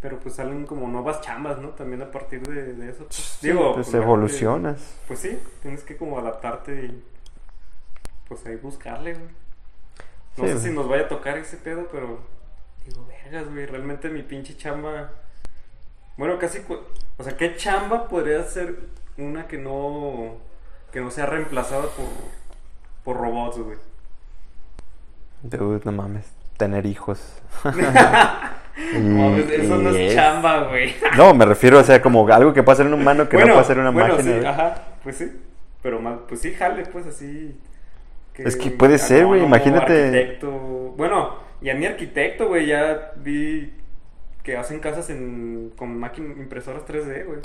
Pero 0.00 0.18
pues 0.18 0.36
salen 0.36 0.64
como 0.66 0.88
nuevas 0.88 1.20
chambas, 1.20 1.58
¿no? 1.58 1.68
También 1.70 2.00
a 2.02 2.10
partir 2.10 2.40
de, 2.42 2.72
de 2.72 2.90
eso. 2.90 3.04
pues. 3.04 3.14
Sí, 3.16 3.48
Digo, 3.48 3.74
pues 3.74 3.86
gente- 3.86 3.98
evolucionas. 3.98 4.78
Pues 5.06 5.20
sí, 5.20 5.38
tienes 5.62 5.82
que 5.84 5.96
como 5.96 6.18
adaptarte 6.18 6.86
y 6.86 7.04
pues 8.26 8.44
ahí 8.46 8.56
buscarle, 8.56 9.12
güey. 9.14 9.26
No 10.36 10.44
Sí, 10.44 10.48
sé 10.48 10.52
güey. 10.54 10.58
si 10.68 10.70
nos 10.70 10.88
vaya 10.88 11.04
a 11.04 11.08
tocar 11.08 11.36
ese 11.36 11.58
pedo, 11.58 11.86
pero 11.92 12.20
digo, 12.86 13.06
vergas, 13.06 13.52
güey, 13.52 13.66
realmente 13.66 14.08
mi 14.08 14.22
pinche 14.22 14.56
chamba. 14.56 15.10
Bueno, 16.20 16.38
casi, 16.38 16.58
o 17.16 17.24
sea, 17.24 17.34
¿qué 17.38 17.56
chamba 17.56 18.06
podría 18.06 18.42
ser 18.44 18.74
una 19.16 19.46
que 19.48 19.56
no 19.56 20.36
que 20.92 21.00
no 21.00 21.10
sea 21.10 21.24
reemplazada 21.24 21.84
por 21.96 22.04
por 23.04 23.16
robots, 23.16 23.56
güey? 23.56 23.78
Dude, 25.42 25.80
no 25.86 25.92
mames. 25.92 26.30
Tener 26.58 26.84
hijos. 26.84 27.40
Y- 28.94 28.98
No, 28.98 29.32
pues, 29.32 29.50
eso 29.50 29.76
no 29.76 29.90
y 29.92 29.96
es 29.96 30.10
es- 30.10 30.14
chamba, 30.14 30.64
güey. 30.64 30.94
No, 31.16 31.32
me 31.32 31.46
refiero, 31.46 31.78
o 31.78 31.82
sea, 31.84 32.02
como 32.02 32.28
algo 32.28 32.52
que 32.52 32.62
puede 32.62 32.74
hacer 32.74 32.86
un 32.86 32.94
humano 32.94 33.26
que 33.28 33.36
no 33.36 33.40
Bueno, 33.40 33.54
puede 33.54 33.64
hacer 33.64 33.78
una 33.78 33.90
bueno, 33.90 34.16
máquina. 34.16 34.40
sí, 34.40 34.46
ajá, 34.46 34.74
pues 35.02 35.16
sí. 35.16 35.40
Pero 35.82 36.00
más, 36.00 36.18
pues 36.28 36.42
sí, 36.42 36.52
jale, 36.52 36.84
pues 36.84 37.06
así. 37.06 37.58
Es 38.36 38.56
que 38.56 38.70
puede 38.70 38.98
ser, 38.98 39.24
güey, 39.24 39.42
imagínate. 39.42 40.04
Arquitecto. 40.04 40.50
Bueno, 40.50 41.36
ya 41.62 41.72
ni 41.74 41.86
arquitecto, 41.86 42.48
güey, 42.48 42.66
ya 42.66 43.12
vi 43.16 43.72
que 44.42 44.56
hacen 44.56 44.80
casas 44.80 45.10
en, 45.10 45.72
con 45.76 45.98
máquinas 45.98 46.36
impresoras 46.38 46.84
3D, 46.86 47.26
güey. 47.26 47.40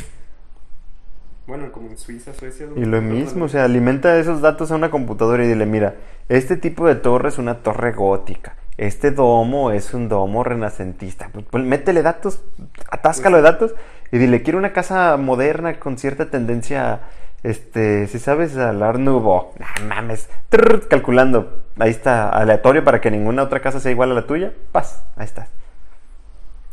Bueno, 1.47 1.71
como 1.71 1.89
en 1.89 1.97
Suiza, 1.97 2.33
Suecia. 2.33 2.67
Y 2.75 2.85
lo 2.85 3.01
mismo, 3.01 3.45
o 3.45 3.47
sea, 3.47 3.65
alimenta 3.65 4.17
esos 4.17 4.41
datos 4.41 4.71
a 4.71 4.75
una 4.75 4.89
computadora 4.89 5.45
y 5.45 5.47
dile, 5.47 5.67
mira, 5.67 5.95
este 6.27 6.57
tipo 6.57 6.87
de 6.87 6.95
torre 6.95 7.29
es 7.29 7.37
una 7.37 7.59
torre 7.59 7.91
gótica, 7.91 8.55
este 8.77 9.11
domo 9.11 9.69
es 9.69 9.93
un 9.93 10.09
domo 10.09 10.43
renacentista. 10.43 11.29
Pues, 11.31 11.45
pues, 11.51 11.63
métele 11.63 12.01
datos, 12.01 12.41
atáscalo 12.89 13.37
de 13.37 13.43
datos 13.43 13.75
y 14.11 14.17
dile, 14.17 14.41
quiero 14.41 14.57
una 14.57 14.73
casa 14.73 15.15
moderna 15.17 15.79
con 15.79 15.99
cierta 15.99 16.31
tendencia, 16.31 17.01
este, 17.43 18.07
si 18.07 18.17
sabes, 18.17 18.57
al 18.57 18.81
Art 18.81 18.97
Nouveau. 18.97 19.51
Nah, 19.59 19.85
mames, 19.87 20.27
Trrr, 20.49 20.87
calculando, 20.87 21.63
ahí 21.77 21.91
está, 21.91 22.27
aleatorio 22.29 22.83
para 22.83 23.01
que 23.01 23.11
ninguna 23.11 23.43
otra 23.43 23.59
casa 23.59 23.79
sea 23.79 23.91
igual 23.91 24.09
a 24.09 24.15
la 24.15 24.25
tuya, 24.25 24.51
paz, 24.71 25.05
ahí 25.15 25.25
estás. 25.25 25.49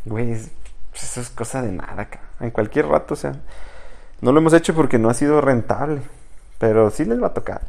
Güey, 0.05 0.33
es- 0.33 0.51
pues, 0.91 1.05
eso 1.05 1.21
es 1.21 1.31
cosa 1.31 1.63
de 1.63 1.73
nada, 1.73 2.07
cabrón. 2.07 2.29
En 2.41 2.51
cualquier 2.51 2.87
rato, 2.87 3.15
o 3.15 3.17
sea. 3.17 3.33
No 4.21 4.33
lo 4.33 4.39
hemos 4.39 4.53
hecho 4.53 4.75
porque 4.75 4.99
no 4.99 5.09
ha 5.11 5.15
sido 5.15 5.41
rentable. 5.41 6.01
Pero 6.59 6.91
sí 6.91 7.05
les 7.05 7.21
va 7.23 7.29
a 7.29 7.35
tocar. 7.35 7.63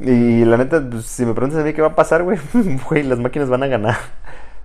Y 0.00 0.44
la 0.44 0.56
neta, 0.56 0.82
pues, 0.88 1.06
si 1.06 1.24
me 1.26 1.32
preguntas 1.34 1.60
a 1.60 1.64
mí 1.64 1.72
qué 1.72 1.80
va 1.82 1.88
a 1.88 1.94
pasar, 1.94 2.22
güey, 2.22 2.38
güey, 2.88 3.02
las 3.02 3.18
máquinas 3.18 3.48
van 3.48 3.62
a 3.62 3.66
ganar. 3.68 3.96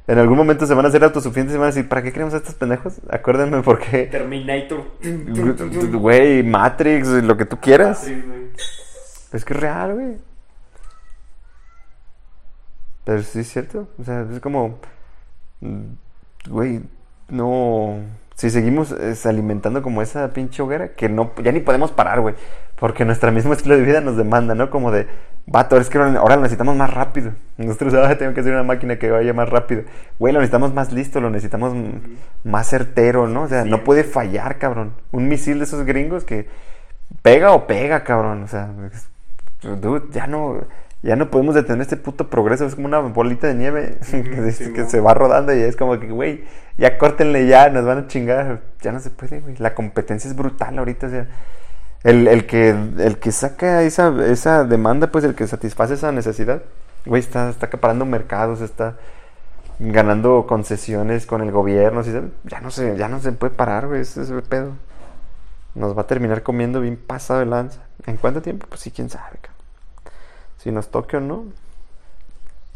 En 0.06 0.18
algún 0.20 0.36
momento 0.38 0.66
se 0.66 0.74
van 0.74 0.84
a 0.86 0.90
hacer 0.90 1.02
autosuficientes 1.04 1.56
y 1.56 1.58
van 1.58 1.64
a 1.70 1.72
decir, 1.72 1.88
¿para 1.88 2.04
qué 2.04 2.12
queremos 2.12 2.34
a 2.34 2.38
estos 2.38 2.56
pendejos? 2.56 2.96
Acuérdenme 3.10 3.62
por 3.64 3.80
qué. 3.80 4.04
Terminator. 4.12 4.84
Güey, 5.94 6.44
Matrix, 6.44 7.08
lo 7.08 7.38
que 7.38 7.46
tú 7.46 7.58
quieras. 7.58 8.00
Matrix, 8.02 8.26
güey. 8.28 8.44
Es 9.32 9.46
que 9.46 9.54
es 9.54 9.60
real, 9.60 9.94
güey. 9.94 10.18
Pero 13.06 13.22
sí 13.24 13.40
es 13.40 13.48
cierto. 13.52 13.88
O 14.00 14.04
sea, 14.04 14.26
es 14.32 14.40
como. 14.40 14.78
mm, 15.62 15.84
Güey, 16.50 16.82
no. 17.34 17.98
Si 18.36 18.50
seguimos 18.50 18.96
alimentando 19.26 19.84
como 19.84 20.02
esa 20.02 20.34
pinche 20.34 20.64
hoguera, 20.64 20.94
que 20.94 21.08
no, 21.08 21.32
ya 21.44 21.52
ni 21.52 21.60
podemos 21.60 21.92
parar, 21.92 22.22
güey. 22.22 22.36
Porque 22.78 23.06
nuestra 23.06 23.32
mismo 23.32 23.54
estilo 23.54 23.76
de 23.76 23.84
vida 23.84 24.02
nos 24.02 24.18
demanda, 24.18 24.56
¿no? 24.56 24.70
Como 24.70 24.92
de, 24.92 25.08
vato, 25.46 25.78
es 25.78 25.90
que 25.90 25.98
ahora 25.98 26.36
lo 26.36 26.42
necesitamos 26.42 26.76
más 26.76 26.92
rápido. 26.92 27.34
Nosotros 27.58 27.94
ahora 27.94 28.18
tenemos 28.18 28.36
que 28.36 28.42
hacer 28.42 28.54
una 28.54 28.64
máquina 28.64 28.98
que 28.98 29.12
vaya 29.12 29.34
más 29.34 29.50
rápido. 29.50 29.84
Güey, 30.20 30.34
lo 30.34 30.40
necesitamos 30.40 30.74
más 30.74 30.92
listo, 30.92 31.22
lo 31.22 31.30
necesitamos 31.30 31.74
más 32.44 32.68
certero, 32.68 33.28
¿no? 33.28 33.44
O 33.44 33.48
sea, 33.48 33.66
no 33.66 33.84
puede 33.84 34.04
fallar, 34.04 34.58
cabrón. 34.58 34.94
Un 35.12 35.28
misil 35.28 35.60
de 35.60 35.66
esos 35.66 35.86
gringos 35.86 36.24
que 36.24 36.48
pega 37.22 37.52
o 37.52 37.68
pega, 37.68 38.04
cabrón. 38.04 38.44
O 38.44 38.48
sea, 38.48 38.70
dude, 39.62 40.08
ya 40.12 40.28
no, 40.28 40.62
ya 41.04 41.16
no 41.16 41.30
podemos 41.30 41.54
detener 41.56 41.82
este 41.82 41.98
puto 41.98 42.30
progreso. 42.30 42.66
Es 42.66 42.76
como 42.76 42.88
una 42.88 43.00
bolita 43.00 43.48
de 43.48 43.56
nieve 43.56 43.98
que, 44.12 44.52
se- 44.52 44.52
sí, 44.52 44.74
que 44.74 44.84
mo. 44.84 44.90
se 44.90 45.00
va 45.02 45.14
rodando 45.14 45.54
y 45.56 45.62
es 45.62 45.76
como 45.76 46.00
que, 46.00 46.08
güey, 46.10 46.44
ya 46.78 46.98
córtenle 46.98 47.46
ya, 47.48 47.70
nos 47.70 47.86
van 47.86 48.00
a 48.00 48.08
chingar. 48.08 48.62
Ya 48.82 48.92
no 48.92 49.00
se 49.00 49.10
puede, 49.12 49.42
güey. 49.42 49.56
La 49.58 49.76
competencia 49.76 50.30
es 50.30 50.36
brutal 50.36 50.78
ahorita, 50.80 51.08
o 51.08 51.10
sea. 51.10 51.28
El, 52.04 52.28
el 52.28 52.46
que, 52.48 52.70
el 52.70 53.18
que 53.20 53.32
saca 53.32 53.82
esa, 53.84 54.14
esa 54.26 54.66
demanda, 54.66 55.08
pues 55.12 55.24
el 55.24 55.36
que 55.36 55.48
satisface 55.48 55.94
esa 55.94 56.12
necesidad, 56.12 56.62
güey, 57.06 57.22
está, 57.22 57.50
está 57.50 57.68
acaparando 57.68 58.06
mercados, 58.06 58.60
está 58.62 58.98
ganando 59.80 60.46
concesiones 60.48 61.26
con 61.26 61.42
el 61.42 61.52
gobierno, 61.52 62.04
¿sí 62.04 62.12
ya 62.44 62.62
no 62.62 62.72
se, 62.72 62.98
ya 62.98 63.08
no 63.10 63.20
se 63.22 63.32
puede 63.34 63.54
parar, 63.54 63.88
güey, 63.88 64.02
ese 64.02 64.22
es 64.22 64.30
el 64.30 64.44
pedo. 64.44 64.74
Nos 65.76 65.98
va 65.98 66.02
a 66.04 66.08
terminar 66.08 66.44
comiendo 66.44 66.82
bien 66.82 66.98
pasado 66.98 67.40
de 67.40 67.46
lanza. 67.48 67.82
¿En 68.06 68.18
cuánto 68.18 68.42
tiempo? 68.42 68.68
Pues 68.70 68.82
sí, 68.82 68.92
quién 68.92 69.10
sabe, 69.10 69.38
cabrón. 69.42 69.53
Si 70.64 70.72
nos 70.72 70.90
toque 70.90 71.18
o 71.18 71.20
no. 71.20 71.46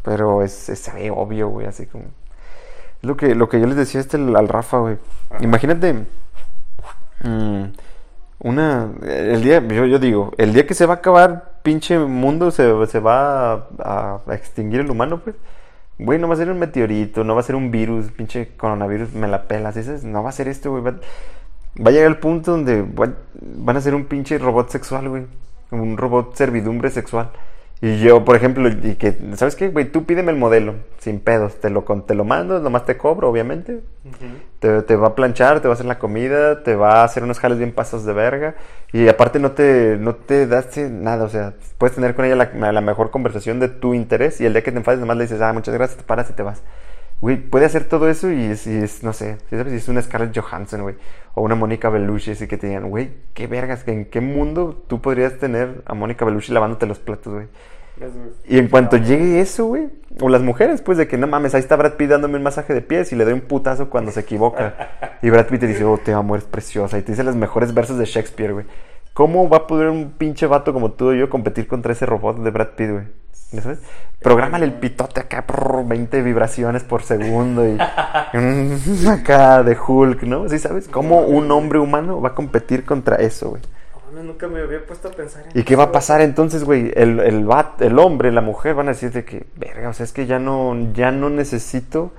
Pero 0.04 0.42
es, 0.42 0.68
es- 0.68 0.78
se 0.80 0.92
ve 0.92 1.10
obvio, 1.10 1.48
güey, 1.48 1.66
así 1.66 1.86
como. 1.86 2.04
Es 2.04 3.08
lo 3.08 3.16
que, 3.16 3.34
lo 3.34 3.48
que 3.48 3.60
yo 3.60 3.66
les 3.66 3.76
decía 3.76 4.00
este 4.00 4.16
al 4.16 4.48
Rafa, 4.48 4.78
güey. 4.78 4.98
Ajá. 5.30 5.42
Imagínate. 5.42 6.04
mm, 7.22 7.62
una. 8.40 8.90
El 9.02 9.42
día. 9.42 9.60
Yo, 9.66 9.86
yo 9.86 9.98
digo, 9.98 10.32
el 10.38 10.52
día 10.52 10.66
que 10.66 10.74
se 10.74 10.86
va 10.86 10.94
a 10.94 10.96
acabar, 10.98 11.60
pinche 11.62 11.98
mundo, 11.98 12.50
se, 12.50 12.86
se 12.86 13.00
va 13.00 13.52
a, 13.78 14.20
a 14.26 14.34
extinguir 14.34 14.80
el 14.80 14.90
humano, 14.90 15.20
pues. 15.22 15.36
Güey, 16.00 16.18
no 16.20 16.28
va 16.28 16.34
a 16.34 16.36
ser 16.36 16.48
un 16.50 16.60
meteorito, 16.60 17.24
no 17.24 17.34
va 17.34 17.40
a 17.40 17.44
ser 17.44 17.56
un 17.56 17.72
virus, 17.72 18.12
pinche 18.12 18.50
coronavirus, 18.56 19.14
me 19.14 19.26
la 19.26 19.42
pelas. 19.48 19.76
No 20.04 20.22
va 20.22 20.28
a 20.28 20.32
ser 20.32 20.46
esto, 20.46 20.70
güey. 20.70 20.82
Va, 20.82 20.92
va 20.92 21.90
a 21.90 21.90
llegar 21.90 22.06
el 22.08 22.18
punto 22.18 22.52
donde 22.52 22.82
va- 22.82 23.12
van 23.34 23.76
a 23.76 23.80
ser 23.80 23.94
un 23.96 24.04
pinche 24.04 24.38
robot 24.38 24.70
sexual, 24.70 25.08
güey. 25.08 25.26
Un 25.72 25.96
robot 25.96 26.36
servidumbre 26.36 26.90
sexual. 26.90 27.30
Y 27.80 28.00
yo, 28.00 28.24
por 28.24 28.34
ejemplo, 28.34 28.68
y 28.68 28.96
que, 28.96 29.16
¿sabes 29.36 29.54
qué, 29.54 29.68
güey? 29.68 29.84
Tú 29.84 30.04
pídeme 30.04 30.32
el 30.32 30.38
modelo, 30.38 30.74
sin 30.98 31.20
pedos. 31.20 31.60
Te 31.60 31.70
lo, 31.70 31.82
te 31.82 32.14
lo 32.16 32.24
mando, 32.24 32.58
nomás 32.58 32.84
te 32.84 32.96
cobro, 32.96 33.30
obviamente. 33.30 33.82
Te, 34.58 34.82
te 34.82 34.96
va 34.96 35.08
a 35.08 35.14
planchar, 35.14 35.60
te 35.60 35.68
va 35.68 35.74
a 35.74 35.76
hacer 35.76 35.86
la 35.86 36.00
comida, 36.00 36.64
te 36.64 36.74
va 36.74 37.02
a 37.02 37.04
hacer 37.04 37.22
unos 37.22 37.38
jales 37.38 37.58
bien 37.58 37.72
pasos 37.72 38.04
de 38.04 38.12
verga. 38.12 38.56
Y 38.92 39.06
aparte 39.06 39.38
no 39.38 39.52
te, 39.52 39.96
no 39.96 40.16
te 40.16 40.48
das 40.48 40.76
nada, 40.76 41.24
o 41.24 41.28
sea, 41.28 41.54
puedes 41.78 41.94
tener 41.94 42.16
con 42.16 42.24
ella 42.24 42.34
la, 42.34 42.72
la 42.72 42.80
mejor 42.80 43.12
conversación 43.12 43.60
de 43.60 43.68
tu 43.68 43.94
interés. 43.94 44.40
Y 44.40 44.46
el 44.46 44.54
día 44.54 44.62
que 44.62 44.72
te 44.72 44.78
enfades, 44.78 44.98
nomás 44.98 45.16
le 45.16 45.24
dices, 45.24 45.40
ah, 45.40 45.52
muchas 45.52 45.74
gracias, 45.74 45.98
te 45.98 46.04
paras 46.04 46.28
y 46.30 46.32
te 46.32 46.42
vas. 46.42 46.62
Güey, 47.20 47.36
puede 47.36 47.66
hacer 47.66 47.84
todo 47.84 48.08
eso 48.08 48.30
y 48.30 48.44
es, 48.44 48.66
y 48.66 48.76
es, 48.76 49.02
no 49.02 49.12
sé, 49.12 49.38
¿sí 49.50 49.56
¿sabes? 49.56 49.72
Es 49.72 49.88
una 49.88 50.00
Scarlett 50.00 50.38
Johansson, 50.38 50.82
güey. 50.82 50.94
O 51.34 51.42
una 51.42 51.56
Mónica 51.56 51.88
Bellucci, 51.88 52.30
así 52.30 52.46
que 52.46 52.56
te 52.56 52.68
digan, 52.68 52.88
güey, 52.90 53.10
qué 53.34 53.46
vergas, 53.46 53.86
¿en 53.88 54.04
qué 54.04 54.20
mundo 54.20 54.84
tú 54.86 55.00
podrías 55.00 55.38
tener 55.38 55.82
a 55.84 55.94
Mónica 55.94 56.24
Bellucci 56.24 56.52
lavándote 56.52 56.86
los 56.86 57.00
platos, 57.00 57.32
güey? 57.34 57.46
Y 58.46 58.58
en 58.58 58.68
cuanto 58.68 58.96
llegue 58.96 59.40
eso, 59.40 59.66
güey, 59.66 59.88
o 60.20 60.28
las 60.28 60.42
mujeres, 60.42 60.82
pues 60.82 60.98
de 60.98 61.08
que 61.08 61.18
no 61.18 61.26
mames, 61.26 61.54
ahí 61.54 61.60
está 61.60 61.74
Brad 61.76 61.94
Pitt 61.94 62.10
dándome 62.10 62.36
un 62.36 62.44
masaje 62.44 62.72
de 62.72 62.80
pies 62.80 63.12
y 63.12 63.16
le 63.16 63.24
doy 63.24 63.32
un 63.34 63.40
putazo 63.40 63.90
cuando 63.90 64.12
se 64.12 64.20
equivoca. 64.20 64.90
Y 65.22 65.30
Brad 65.30 65.46
Pitt 65.46 65.60
te 65.60 65.66
dice, 65.66 65.82
oh, 65.84 65.98
te 65.98 66.12
amo, 66.12 66.36
eres 66.36 66.46
preciosa. 66.46 66.96
Y 66.96 67.02
te 67.02 67.10
dice 67.10 67.24
los 67.24 67.34
mejores 67.34 67.74
versos 67.74 67.98
de 67.98 68.04
Shakespeare, 68.04 68.52
güey. 68.52 68.66
¿Cómo 69.14 69.48
va 69.48 69.56
a 69.58 69.66
poder 69.66 69.88
un 69.88 70.12
pinche 70.12 70.46
vato 70.46 70.72
como 70.72 70.92
tú 70.92 71.12
y 71.12 71.18
yo 71.18 71.28
competir 71.28 71.66
contra 71.66 71.90
ese 71.90 72.06
robot 72.06 72.38
de 72.38 72.50
Brad 72.50 72.68
Pitt, 72.76 72.90
güey? 72.90 73.04
¿Ya 73.50 73.62
sabes? 73.62 73.78
Prográmale 74.20 74.66
el 74.66 74.74
pitote 74.74 75.20
acá, 75.20 75.46
prrr, 75.46 75.86
20 75.86 76.22
vibraciones 76.22 76.82
por 76.82 77.02
segundo 77.02 77.66
y 77.66 77.72
mm, 78.34 79.08
acá 79.08 79.62
de 79.62 79.76
Hulk, 79.78 80.22
¿no? 80.24 80.48
¿Sí 80.48 80.58
sabes? 80.58 80.88
¿Cómo 80.88 81.22
un 81.22 81.50
hombre 81.50 81.78
humano 81.78 82.20
va 82.20 82.30
a 82.30 82.34
competir 82.34 82.84
contra 82.84 83.16
eso, 83.16 83.50
güey? 83.50 83.62
No, 84.14 84.22
nunca 84.22 84.48
me 84.48 84.60
había 84.60 84.84
puesto 84.84 85.08
a 85.08 85.10
pensar 85.12 85.44
en 85.46 85.58
¿Y 85.58 85.64
qué 85.64 85.76
va 85.76 85.84
a 85.84 85.92
pasar 85.92 86.20
entonces, 86.20 86.64
güey? 86.64 86.92
El, 86.94 87.20
el, 87.20 87.48
el 87.80 87.98
hombre, 87.98 88.32
la 88.32 88.40
mujer 88.40 88.74
van 88.74 88.88
a 88.88 88.92
decir 88.92 89.12
de 89.12 89.24
que, 89.24 89.46
verga, 89.56 89.90
o 89.90 89.92
sea, 89.92 90.04
es 90.04 90.12
que 90.12 90.26
ya 90.26 90.38
no, 90.38 90.76
ya 90.92 91.10
no 91.10 91.30
necesito 91.30 92.12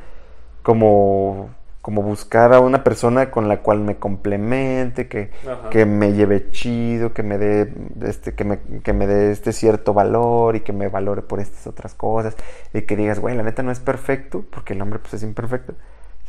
como, 0.63 1.49
como 1.89 2.03
buscar 2.03 2.53
a 2.53 2.59
una 2.59 2.83
persona 2.83 3.31
con 3.31 3.47
la 3.47 3.63
cual 3.63 3.79
me 3.79 3.97
complemente, 3.97 5.07
que, 5.07 5.31
que 5.71 5.87
me 5.87 6.13
lleve 6.13 6.51
chido, 6.51 7.13
que 7.13 7.23
me 7.23 7.39
dé 7.39 7.73
este, 8.03 8.35
que 8.35 8.43
me, 8.43 8.59
que 8.83 8.93
me 8.93 9.07
dé 9.07 9.31
este 9.31 9.53
cierto 9.53 9.91
valor 9.95 10.55
y 10.55 10.59
que 10.59 10.71
me 10.71 10.87
valore 10.87 11.23
por 11.23 11.39
estas 11.39 11.65
otras 11.65 11.95
cosas. 11.95 12.35
Y 12.75 12.83
que 12.83 12.95
digas, 12.95 13.17
güey, 13.17 13.35
la 13.35 13.41
neta 13.41 13.63
no 13.63 13.71
es 13.71 13.79
perfecto, 13.79 14.45
porque 14.51 14.73
el 14.73 14.81
hombre 14.83 14.99
pues 14.99 15.15
es 15.15 15.23
imperfecto. 15.23 15.73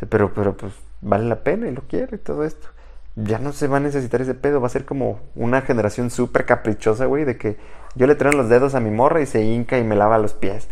Pero, 0.08 0.32
pero 0.32 0.56
pues 0.56 0.72
vale 1.02 1.26
la 1.26 1.44
pena 1.44 1.68
y 1.68 1.72
lo 1.72 1.82
quiere 1.82 2.16
y 2.16 2.20
todo 2.20 2.42
esto. 2.44 2.68
Ya 3.16 3.38
no 3.38 3.52
se 3.52 3.68
va 3.68 3.76
a 3.76 3.80
necesitar 3.80 4.22
ese 4.22 4.32
pedo, 4.32 4.62
va 4.62 4.68
a 4.68 4.70
ser 4.70 4.86
como 4.86 5.20
una 5.34 5.60
generación 5.60 6.08
súper 6.08 6.46
caprichosa, 6.46 7.04
güey, 7.04 7.26
de 7.26 7.36
que 7.36 7.58
yo 7.96 8.06
le 8.06 8.14
traigo 8.14 8.38
los 8.38 8.48
dedos 8.48 8.74
a 8.74 8.80
mi 8.80 8.90
morra 8.90 9.20
y 9.20 9.26
se 9.26 9.42
hinca 9.42 9.76
y 9.76 9.84
me 9.84 9.94
lava 9.94 10.16
los 10.16 10.32
pies. 10.32 10.68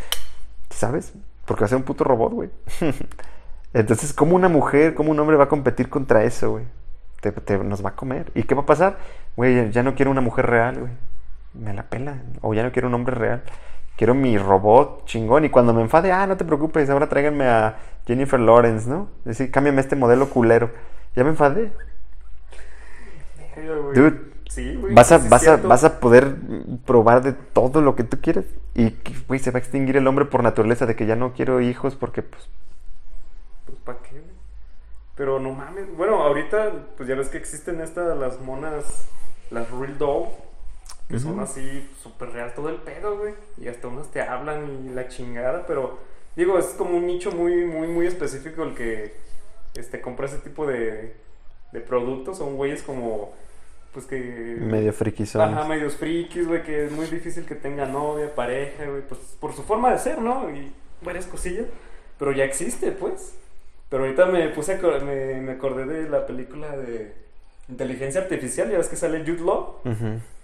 ¿Sabes? 0.71 1.13
Porque 1.45 1.61
va 1.61 1.67
a 1.67 1.69
ser 1.69 1.77
un 1.77 1.85
puto 1.85 2.05
robot, 2.05 2.33
güey. 2.33 2.49
Entonces, 3.75 4.13
¿cómo 4.13 4.35
una 4.37 4.49
mujer, 4.49 4.95
cómo 4.95 5.11
un 5.11 5.21
hombre 5.21 5.37
va 5.37 5.45
a 5.45 5.49
competir 5.49 5.89
contra 5.89 6.25
eso, 6.25 6.53
güey? 6.53 6.65
Te- 7.21 7.33
te- 7.33 7.59
nos 7.59 7.85
va 7.85 7.91
a 7.91 7.97
comer. 7.97 8.31
¿Y 8.35 8.45
qué 8.45 8.55
va 8.55 8.63
a 8.63 8.67
pasar? 8.67 8.99
Güey, 9.37 9.71
ya 9.71 9.83
no 9.83 9.95
quiero 9.95 10.11
una 10.11 10.21
mujer 10.21 10.47
real, 10.47 10.79
güey. 10.81 10.93
Me 11.55 11.75
la 11.75 11.85
pela. 11.85 12.23
O 12.41 12.55
ya 12.55 12.63
no 12.63 12.73
quiero 12.73 12.89
un 12.89 12.95
hombre 12.95 13.15
real. 13.15 13.43
Quiero 13.97 14.15
mi 14.15 14.39
robot 14.39 15.05
chingón. 15.07 15.45
Y 15.45 15.51
cuando 15.51 15.75
me 15.75 15.83
enfade, 15.83 16.13
ah, 16.13 16.27
no 16.27 16.37
te 16.37 16.45
preocupes, 16.45 16.89
ahora 16.91 17.09
tráiganme 17.09 17.47
a 17.49 17.77
Jennifer 18.07 18.39
Lawrence, 18.41 18.89
¿no? 18.89 19.09
Es 19.21 19.39
decir, 19.39 19.51
cámbiame 19.51 19.81
este 19.81 19.97
modelo 19.97 20.31
culero. 20.31 20.71
Ya 21.17 21.25
me 21.25 21.31
enfadé. 21.31 21.73
Dude, 23.95 24.29
Sí, 24.49 24.77
güey. 24.77 24.95
Vas 24.95 25.13
a, 25.13 25.19
vas, 25.19 25.47
a, 25.47 25.57
vas 25.59 25.85
a 25.85 26.01
poder 26.01 26.37
probar 26.87 27.23
de 27.23 27.33
todo 27.35 27.83
lo 27.83 27.95
que 27.97 28.05
tú 28.05 28.19
quieras. 28.21 28.45
Y, 28.75 28.95
güey, 29.27 29.41
se 29.41 29.51
va 29.51 29.59
a 29.59 29.61
extinguir 29.61 29.97
el 29.99 30.07
hombre 30.07 30.25
por 30.25 30.43
naturaleza 30.43 30.87
de 30.87 30.97
que 30.97 31.05
ya 31.07 31.17
no 31.17 31.33
quiero 31.35 31.61
hijos 31.61 31.97
porque, 31.97 32.23
Pues, 32.23 32.49
¿para 33.89 34.01
qué? 34.01 34.21
Pero 35.17 35.41
no 35.41 35.51
mames. 35.53 35.97
Bueno, 35.97 36.23
ahorita, 36.23 36.73
pues 36.99 37.09
ya 37.09 37.15
ves 37.15 37.31
que 37.31 37.39
existen 37.39 37.81
estas, 37.81 38.17
las 38.19 38.39
monas, 38.39 39.09
las 39.51 39.71
Real 39.71 39.97
Doll, 39.97 40.29
que 41.09 41.19
son 41.19 41.41
así 41.41 41.89
súper 42.03 42.29
real 42.33 42.53
todo 42.55 42.69
el 42.69 42.77
pedo, 42.77 43.17
güey. 43.17 43.33
Y 43.57 43.69
hasta 43.69 43.89
unas 43.89 44.09
te 44.09 44.21
hablan 44.21 44.87
y 44.87 44.95
la 44.95 45.09
chingada, 45.09 45.65
pero 45.67 45.99
digo, 46.37 46.59
es 46.59 46.67
como 46.77 46.99
un 46.99 47.07
nicho 47.07 47.33
muy, 47.33 47.65
muy, 47.65 47.89
muy 47.89 48.07
específico 48.07 48.63
el 48.63 48.75
que 48.75 49.15
este, 49.75 50.03
compra 50.03 50.27
ese 50.27 50.39
tipo 50.39 50.67
de, 50.67 51.17
de 51.73 51.81
productos. 51.81 52.37
Son 52.37 52.57
güeyes 52.57 52.83
como, 52.83 53.33
pues 53.95 54.05
que... 54.05 54.19
Medio 54.61 54.93
friquizones. 54.93 55.57
Ajá, 55.57 55.67
medios 55.67 55.97
frikis, 55.97 56.47
güey, 56.47 56.63
que 56.63 56.85
es 56.85 56.93
muy 56.93 57.07
difícil 57.07 57.47
que 57.47 57.55
tenga 57.55 57.87
novia, 57.87 58.35
pareja, 58.35 58.85
güey, 58.85 59.01
pues 59.01 59.19
por 59.41 59.55
su 59.55 59.63
forma 59.63 59.91
de 59.91 59.99
ser, 59.99 60.21
¿no? 60.21 60.51
Y 60.51 60.75
varias 61.01 61.25
cosillas. 61.25 61.67
Pero 62.19 62.33
ya 62.33 62.45
existe, 62.45 62.93
pues. 62.93 63.35
Pero 63.89 64.05
ahorita 64.05 64.27
me 64.27 64.49
puse, 64.51 64.75
a 64.75 64.99
me, 65.05 65.41
me 65.41 65.53
acordé 65.53 65.85
de 65.87 66.09
la 66.09 66.27
película 66.27 66.77
de 66.77 67.15
inteligencia 67.69 68.21
artificial, 68.21 68.71
ya 68.71 68.79
ves 68.79 68.89
que 68.89 68.97
sale 68.97 69.21
Jude 69.21 69.41
Law 69.45 69.77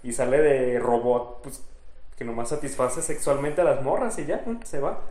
y 0.03 0.13
sale 0.13 0.39
de 0.39 0.79
robot, 0.79 1.41
pues 1.43 1.63
que 2.17 2.23
nomás 2.25 2.49
satisface 2.49 3.01
sexualmente 3.01 3.61
a 3.61 3.63
las 3.65 3.83
morras 3.83 4.17
y 4.19 4.25
ya, 4.25 4.43
se 4.63 4.79
va. 4.79 5.01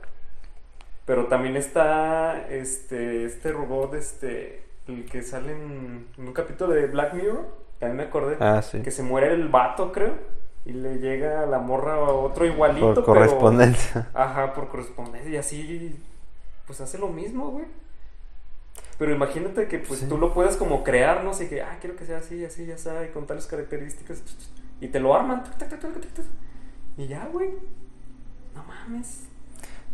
Pero 1.07 1.27
también 1.27 1.57
está 1.57 2.47
este 2.49 3.25
este 3.27 3.53
robot, 3.53 3.95
este, 3.95 4.65
el 4.89 5.05
que 5.05 5.23
sale 5.23 5.53
en, 5.53 6.07
en 6.17 6.27
un 6.29 6.33
capítulo 6.33 6.73
de 6.73 6.87
Black 6.87 7.13
Mirror, 7.15 7.47
también 7.79 7.97
me 7.99 8.03
acordé, 8.05 8.37
Ah, 8.41 8.63
sí. 8.63 8.81
que 8.81 8.91
se 8.91 9.03
muere 9.03 9.33
el 9.35 9.49
vato, 9.49 9.93
creo, 9.93 10.15
y 10.65 10.73
le 10.73 10.99
llega 10.99 11.43
a 11.43 11.47
la 11.47 11.59
morra 11.59 12.01
otro 12.01 12.47
igualito, 12.47 12.87
Por 12.87 12.95
pero- 12.95 13.07
correspondencia. 13.07 14.09
Ajá, 14.15 14.55
por 14.55 14.69
correspondencia. 14.69 15.31
Y 15.31 15.37
así, 15.37 16.01
pues 16.67 16.81
hace 16.81 16.97
lo 16.99 17.09
mismo, 17.09 17.51
güey. 17.51 17.67
Pero 18.99 19.13
imagínate 19.15 19.67
que 19.67 19.79
pues 19.79 20.01
Sí. 20.01 20.07
tú 20.09 20.19
lo 20.19 20.33
puedes 20.33 20.57
como 20.57 20.85
crear, 20.85 21.25
¿no? 21.25 21.31
Así 21.31 21.49
que, 21.49 21.63
ah, 21.63 21.79
quiero 21.81 21.97
que 21.97 22.05
sea 22.05 22.19
así, 22.19 22.45
así, 22.45 22.65
ya 22.67 22.79
sabe, 22.79 23.11
con 23.11 23.27
tales 23.27 23.47
características. 23.47 24.23
Y 24.81 24.89
te 24.89 25.01
lo 25.01 25.15
arman. 25.15 25.43
Y 26.97 27.07
ya, 27.09 27.27
güey. 27.33 27.51
No 28.55 28.65
mames. 28.65 29.25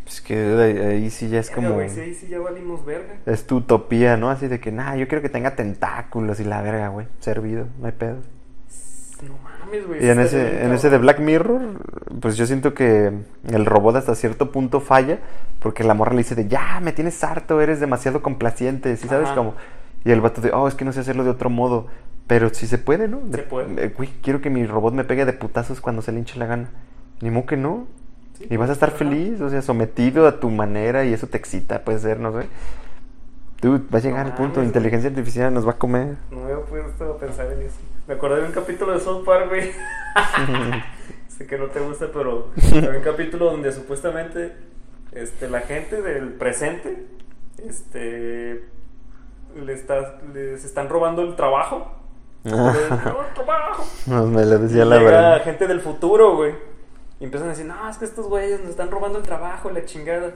Pues 0.04 0.20
que 0.20 0.34
ahí, 0.34 0.78
ahí 0.78 1.10
sí 1.10 1.28
ya 1.28 1.40
es 1.40 1.50
Verga, 1.50 1.68
como... 1.68 1.88
sí, 1.88 2.14
sí, 2.14 2.26
ya 2.28 2.40
valimos 2.40 2.84
verga. 2.84 3.18
Es 3.26 3.46
tu 3.46 3.58
utopía, 3.58 4.16
¿no? 4.16 4.28
Así 4.30 4.48
de 4.48 4.58
que, 4.58 4.72
nah, 4.72 4.96
yo 4.96 5.06
quiero 5.08 5.22
que 5.22 5.28
tenga 5.28 5.54
tentáculos 5.54 6.40
y 6.40 6.44
la 6.44 6.60
verga, 6.62 6.88
güey. 6.88 7.06
Servido, 7.20 7.68
no 7.78 7.86
hay 7.86 7.92
pedo. 7.92 8.16
No 9.70 9.76
mames, 9.76 9.86
güey. 9.86 10.04
Y 10.04 10.08
en 10.10 10.20
ese, 10.20 10.44
bien 10.50 10.64
en 10.66 10.72
ese 10.72 10.90
de. 10.90 10.98
Black 10.98 11.20
Mirror, 11.20 11.60
pues 12.20 12.36
yo 12.36 12.46
siento 12.46 12.74
que 12.74 13.12
el 13.48 13.66
robot 13.66 13.96
hasta 13.96 14.14
cierto 14.14 14.50
punto 14.50 14.80
falla, 14.80 15.18
porque 15.60 15.84
la 15.84 15.94
morra 15.94 16.12
le 16.12 16.18
dice 16.18 16.34
de, 16.34 16.48
ya, 16.48 16.80
me 16.82 16.92
tienes 16.92 17.22
harto, 17.24 17.60
eres 17.60 17.80
demasiado 17.80 18.22
complaciente, 18.22 18.96
¿sí 18.96 19.08
sabes 19.08 19.26
Ajá. 19.28 19.36
cómo? 19.36 19.54
Y 20.04 20.10
el 20.12 20.20
vato 20.20 20.40
de, 20.40 20.50
oh, 20.52 20.66
es 20.68 20.74
que 20.74 20.84
no 20.84 20.92
sé 20.92 21.00
hacerlo 21.00 21.24
de 21.24 21.30
otro 21.30 21.50
modo. 21.50 21.86
Pero 22.26 22.48
sí 22.54 22.66
se 22.68 22.78
puede, 22.78 23.08
¿no? 23.08 23.20
De- 23.24 23.38
Se 23.38 23.42
puede. 23.42 23.84
eh, 23.84 23.92
Güey, 23.96 24.08
quiero 24.22 24.40
que 24.40 24.50
mi 24.50 24.64
robot 24.66 24.94
me 24.94 25.02
pegue 25.04 25.24
de 25.24 25.32
putazos 25.32 25.80
cuando 25.80 26.00
se 26.00 26.12
le 26.12 26.18
hinche 26.20 26.38
la 26.38 26.46
gana. 26.46 26.68
Ni 27.20 27.30
modo 27.30 27.46
que 27.46 27.56
no. 27.56 27.86
Sí, 28.38 28.46
Y 28.50 28.56
vas 28.56 28.70
a 28.70 28.72
estar 28.72 28.92
feliz, 28.92 29.40
o 29.40 29.50
sea, 29.50 29.60
sometido 29.62 30.26
a 30.28 30.38
tu 30.40 30.48
manera 30.48 31.04
y 31.04 31.12
eso 31.12 31.26
te 31.26 31.36
excita, 31.36 31.82
puede 31.84 31.98
ser, 31.98 32.20
no 32.20 32.32
sé. 32.40 32.46
Dude, 33.60 33.82
va 33.92 33.98
a 33.98 34.00
llegar 34.00 34.22
No 34.24 34.30
el 34.30 34.36
punto, 34.36 34.54
mames, 34.60 34.68
inteligencia 34.68 35.10
artificial 35.10 35.52
nos 35.52 35.66
va 35.66 35.72
a 35.72 35.76
comer. 35.76 36.16
No 36.30 36.38
me 36.38 36.44
había 36.52 36.64
puesto 36.64 37.12
a 37.12 37.18
pensar 37.18 37.46
en 37.52 37.62
eso. 37.62 37.76
Me 38.10 38.16
acordé 38.16 38.40
de 38.40 38.46
un 38.48 38.52
capítulo 38.52 38.92
de 38.92 38.98
South 38.98 39.24
Park, 39.24 39.50
güey. 39.50 39.70
sé 41.28 41.46
que 41.46 41.56
no 41.56 41.66
te 41.68 41.78
gusta, 41.78 42.08
pero 42.12 42.48
hay 42.72 42.96
un 42.96 43.02
capítulo 43.04 43.44
donde 43.52 43.70
supuestamente 43.70 44.52
este, 45.12 45.48
la 45.48 45.60
gente 45.60 46.02
del 46.02 46.32
presente 46.32 47.06
este, 47.64 48.64
le 49.54 49.72
está, 49.72 50.18
les 50.34 50.64
están 50.64 50.88
robando 50.88 51.22
el 51.22 51.36
trabajo. 51.36 51.86
El 52.42 52.52
trabajo. 52.52 53.84
No, 54.06 54.26
me 54.26 54.44
lo 54.44 54.56
Y 54.56 54.58
decía 54.58 54.84
la 54.84 54.98
llega 54.98 55.10
verdad. 55.12 55.44
gente 55.44 55.68
del 55.68 55.80
futuro, 55.80 56.34
güey. 56.34 56.56
Y 57.20 57.24
empiezan 57.26 57.46
a 57.46 57.52
decir, 57.52 57.66
no, 57.66 57.88
es 57.88 57.96
que 57.96 58.06
estos 58.06 58.26
güeyes 58.26 58.58
nos 58.58 58.70
están 58.70 58.90
robando 58.90 59.18
el 59.20 59.24
trabajo 59.24 59.70
la 59.70 59.84
chingada. 59.84 60.32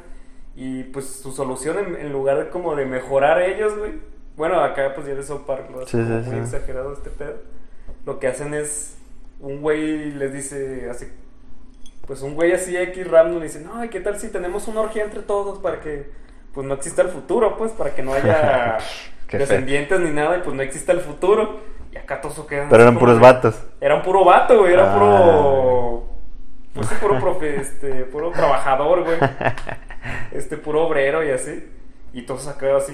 Y 0.55 0.85
pues 0.85 1.07
su 1.11 1.33
solución, 1.33 1.77
en, 1.79 1.97
en 1.97 2.13
lugar 2.13 2.39
de 2.39 2.51
como 2.51 2.77
de 2.77 2.87
mejorar 2.87 3.43
ellos, 3.43 3.77
güey. 3.77 3.95
Bueno, 4.37 4.61
acá 4.61 4.93
pues 4.95 5.09
ya 5.09 5.15
de 5.17 5.25
South 5.25 5.43
Park, 5.45 5.71
hace 5.83 5.87
Sí, 5.91 6.05
sí, 6.07 6.31
muy 6.31 6.47
sí. 6.47 6.55
exagerado 6.55 6.93
este 6.93 7.11
pedo. 7.11 7.35
Lo 8.07 8.19
que 8.19 8.27
hacen 8.29 8.55
es, 8.55 8.97
un 9.41 9.61
güey 9.61 10.11
les 10.13 10.33
dice 10.33 10.89
así, 10.91 11.07
pues 12.07 12.21
un 12.23 12.35
güey 12.35 12.53
así 12.53 12.77
X 12.77 13.11
random 13.11 13.39
le 13.39 13.45
dice, 13.47 13.61
no, 13.61 13.83
¿y 13.85 13.89
qué 13.89 14.01
tal 14.01 14.19
si 14.19 14.29
tenemos 14.29 14.69
una 14.69 14.81
orgía 14.83 15.05
entre 15.05 15.23
todos 15.23 15.59
para 15.59 15.81
que 15.81 16.11
pues 16.53 16.67
no 16.67 16.75
exista 16.75 17.03
el 17.03 17.09
futuro, 17.09 17.57
pues, 17.57 17.73
para 17.73 17.95
que 17.95 18.03
no 18.03 18.13
haya 18.15 18.79
descendientes 19.33 19.99
ni 20.01 20.11
nada 20.11 20.39
y 20.39 20.43
pues 20.43 20.55
no 20.55 20.63
exista 20.63 20.93
el 20.93 21.01
futuro? 21.01 21.61
Y 21.93 21.97
acá 21.97 22.21
todos 22.21 22.35
se 22.37 22.47
quedan 22.47 22.69
Pero 22.69 22.83
eran 22.83 22.99
puros 22.99 23.19
vatos. 23.21 23.57
era 23.81 23.95
un 23.97 24.03
puro 24.03 24.25
vato, 24.25 24.59
güey. 24.61 24.73
Era 24.73 24.91
Ah. 24.91 24.95
puro. 24.95 26.09
Pues 26.75 26.89
sí, 26.89 26.95
puro 27.01 27.21
profe, 27.21 27.57
este, 27.61 28.05
puro 28.05 28.31
trabajador, 28.33 29.05
güey. 29.05 29.17
Este, 30.33 30.57
puro 30.57 30.87
obrero 30.87 31.25
y 31.25 31.31
así. 31.31 31.69
Y 32.13 32.23
todos 32.23 32.47
acá 32.49 32.77
así, 32.77 32.93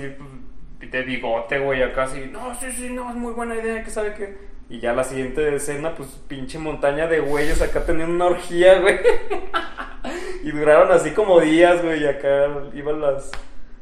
pues, 0.79 0.91
de 0.91 1.03
bigote, 1.03 1.59
güey, 1.59 1.83
acá 1.83 2.05
así. 2.05 2.29
No, 2.31 2.55
sí, 2.55 2.71
sí, 2.73 2.91
no, 2.91 3.09
es 3.11 3.17
muy 3.17 3.33
buena 3.33 3.57
idea, 3.57 3.83
que 3.83 3.91
sabe 3.91 4.13
qué. 4.15 4.37
Y 4.71 4.79
ya 4.79 4.93
la 4.93 5.03
siguiente 5.03 5.53
escena, 5.57 5.97
pues 5.97 6.11
pinche 6.29 6.61
montaña 6.61 7.09
de 7.09 7.19
güeyes 7.19 7.61
acá 7.61 7.85
teniendo 7.85 8.15
una 8.15 8.27
orgía, 8.27 8.79
güey. 8.79 9.01
y 10.45 10.53
duraron 10.53 10.93
así 10.93 11.11
como 11.11 11.41
días, 11.41 11.83
güey. 11.83 12.05
Y 12.05 12.07
acá 12.07 12.47
iban 12.73 13.01
las, 13.01 13.33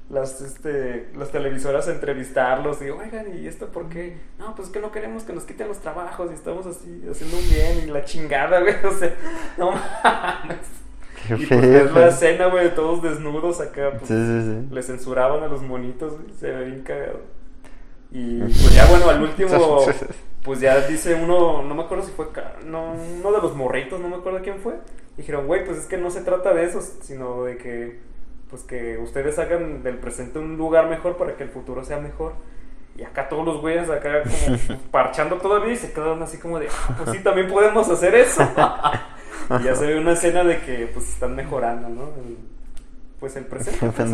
las, 0.08 0.40
este, 0.40 1.10
las 1.14 1.30
televisoras 1.30 1.88
a 1.88 1.92
entrevistarlos. 1.92 2.80
Y, 2.80 2.88
oigan, 2.88 3.36
¿y 3.36 3.46
esto 3.46 3.66
por 3.66 3.90
qué? 3.90 4.16
No, 4.38 4.54
pues 4.54 4.68
es 4.68 4.72
que 4.72 4.80
no 4.80 4.90
queremos 4.90 5.24
que 5.24 5.34
nos 5.34 5.44
quiten 5.44 5.68
los 5.68 5.78
trabajos 5.78 6.30
y 6.30 6.34
estamos 6.34 6.66
así 6.66 7.04
haciendo 7.10 7.36
un 7.36 7.48
bien 7.50 7.86
y 7.86 7.90
la 7.90 8.06
chingada, 8.06 8.60
güey. 8.60 8.74
O 8.86 8.92
sea, 8.92 9.14
no 9.58 9.72
mames. 9.72 10.66
Qué 11.26 11.34
Y 11.34 11.44
pues 11.44 11.64
es 11.64 11.92
la 11.92 12.08
escena, 12.08 12.46
güey, 12.46 12.64
de 12.64 12.70
todos 12.70 13.02
desnudos 13.02 13.60
acá. 13.60 13.90
Pues, 13.90 14.08
Sí, 14.08 14.14
sí, 14.14 14.42
sí. 14.42 14.74
Le 14.74 14.82
censuraban 14.82 15.42
a 15.42 15.48
los 15.48 15.60
monitos, 15.60 16.14
güey. 16.14 16.32
Se 16.40 16.50
ve 16.50 16.64
bien 16.64 16.80
cagado. 16.82 17.20
Y 18.10 18.38
pues 18.40 18.74
ya, 18.74 18.86
bueno, 18.86 19.10
al 19.10 19.20
último, 19.20 19.84
pues 20.42 20.60
ya 20.60 20.86
dice 20.86 21.14
uno, 21.14 21.62
no 21.62 21.74
me 21.74 21.82
acuerdo 21.82 22.04
si 22.04 22.12
fue 22.12 22.26
no, 22.64 22.92
uno 22.92 23.32
de 23.32 23.42
los 23.42 23.54
morritos, 23.56 24.00
no 24.00 24.08
me 24.08 24.16
acuerdo 24.16 24.40
quién 24.42 24.58
fue. 24.60 24.74
Dijeron, 25.16 25.46
güey, 25.46 25.64
pues 25.64 25.78
es 25.78 25.86
que 25.86 25.96
no 25.98 26.10
se 26.10 26.20
trata 26.22 26.54
de 26.54 26.64
eso, 26.64 26.80
sino 27.02 27.42
de 27.44 27.56
que, 27.58 27.98
pues 28.50 28.62
que 28.62 28.98
ustedes 28.98 29.38
hagan 29.38 29.82
del 29.82 29.98
presente 29.98 30.38
un 30.38 30.56
lugar 30.56 30.88
mejor 30.88 31.16
para 31.16 31.36
que 31.36 31.42
el 31.42 31.50
futuro 31.50 31.84
sea 31.84 31.98
mejor. 31.98 32.34
Y 32.96 33.02
acá 33.02 33.28
todos 33.28 33.44
los 33.44 33.60
güeyes 33.60 33.88
acá 33.90 34.22
como 34.22 34.78
parchando 34.90 35.36
todavía 35.36 35.72
y 35.72 35.76
se 35.76 35.92
quedan 35.92 36.22
así 36.22 36.38
como 36.38 36.58
de, 36.58 36.68
"Ah, 36.68 36.94
pues 36.96 37.16
sí, 37.16 37.22
también 37.22 37.48
podemos 37.48 37.88
hacer 37.88 38.14
eso. 38.14 38.42
y 39.60 39.64
ya 39.64 39.74
se 39.74 39.86
ve 39.86 39.98
una 39.98 40.12
escena 40.12 40.44
de 40.44 40.60
que 40.60 40.88
pues 40.92 41.08
están 41.08 41.34
mejorando, 41.36 41.88
¿no? 41.88 42.02
El- 42.04 42.38
pues 43.20 43.34
el 43.36 43.46
presente. 43.46 43.80
Pues, 43.96 44.10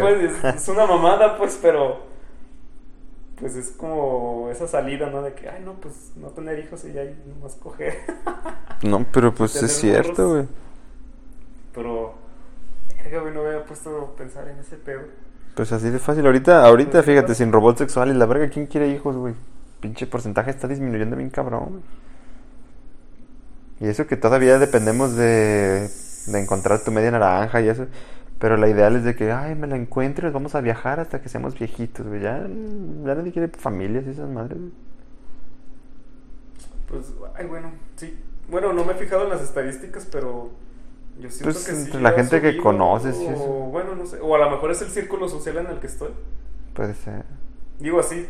pues, 0.00 0.22
es, 0.22 0.54
es 0.62 0.68
una 0.68 0.86
mamada, 0.86 1.36
pues, 1.36 1.58
pero 1.60 2.00
pues 3.38 3.54
es 3.54 3.70
como 3.70 4.48
esa 4.50 4.66
salida, 4.66 5.10
¿no? 5.10 5.22
De 5.22 5.34
que, 5.34 5.48
ay, 5.48 5.62
no, 5.64 5.74
pues 5.74 6.12
no 6.16 6.28
tener 6.28 6.58
hijos 6.58 6.84
y 6.84 6.92
ya 6.92 7.02
nomás 7.26 7.54
coger. 7.56 7.98
No, 8.82 9.06
pero 9.10 9.34
pues 9.34 9.62
es 9.62 9.72
cierto, 9.72 10.28
güey. 10.28 10.44
Pero, 11.74 12.14
verga, 13.02 13.20
güey, 13.20 13.32
no 13.32 13.42
me 13.42 13.48
había 13.48 13.64
puesto 13.64 14.12
a 14.12 14.16
pensar 14.16 14.46
en 14.48 14.58
ese 14.58 14.76
pedo. 14.76 15.00
Pues 15.54 15.72
así 15.72 15.88
de 15.88 15.98
fácil. 15.98 16.26
Ahorita, 16.26 16.62
ahorita, 16.66 16.92
Pues 16.92 17.06
fíjate, 17.06 17.34
sin 17.34 17.52
robot 17.52 17.78
sexual 17.78 18.10
y 18.10 18.14
la 18.14 18.26
verga, 18.26 18.50
¿quién 18.50 18.66
quiere 18.66 18.88
hijos, 18.88 19.16
güey? 19.16 19.34
Pinche 19.80 20.06
porcentaje 20.06 20.50
está 20.50 20.68
disminuyendo 20.68 21.16
bien 21.16 21.30
cabrón, 21.30 21.64
güey. 21.70 21.82
Y 23.80 23.88
eso 23.88 24.06
que 24.06 24.16
todavía 24.16 24.58
dependemos 24.58 25.16
de, 25.16 25.88
de 26.26 26.40
encontrar 26.40 26.84
tu 26.84 26.90
media 26.90 27.10
naranja 27.10 27.62
y 27.62 27.68
eso. 27.68 27.86
Pero 28.38 28.56
la 28.58 28.68
ideal 28.68 28.96
es 28.96 29.04
de 29.04 29.16
que, 29.16 29.32
ay, 29.32 29.54
me 29.54 29.66
la 29.66 29.76
encuentres, 29.76 30.32
vamos 30.32 30.54
a 30.54 30.60
viajar 30.60 31.00
hasta 31.00 31.22
que 31.22 31.28
seamos 31.28 31.58
viejitos, 31.58 32.06
güey. 32.06 32.20
Ya, 32.20 32.38
ya 32.40 33.14
nadie 33.14 33.32
quiere 33.32 33.48
familias 33.48 34.04
y 34.06 34.10
esas 34.10 34.28
madres, 34.28 34.58
güey. 34.58 34.72
Pues, 36.88 37.12
ay, 37.34 37.46
bueno, 37.46 37.72
sí. 37.96 38.16
Bueno, 38.48 38.72
no 38.72 38.84
me 38.84 38.92
he 38.92 38.96
fijado 38.96 39.24
en 39.24 39.30
las 39.30 39.42
estadísticas, 39.42 40.06
pero 40.10 40.50
yo 41.18 41.30
siento 41.30 41.44
Pues, 41.52 41.66
que 41.66 41.72
sí. 41.74 41.82
entre 41.86 42.00
la 42.00 42.12
gente 42.12 42.40
que 42.40 42.56
conoces 42.58 43.16
O, 43.34 43.70
bueno, 43.72 43.94
no 43.96 44.06
sé. 44.06 44.18
O 44.20 44.34
a 44.34 44.38
lo 44.38 44.50
mejor 44.50 44.70
es 44.70 44.82
el 44.82 44.88
círculo 44.88 45.28
social 45.28 45.56
en 45.58 45.66
el 45.66 45.80
que 45.80 45.86
estoy. 45.88 46.10
Puede 46.74 46.94
ser. 46.94 47.24
Digo 47.80 47.98
así, 48.00 48.28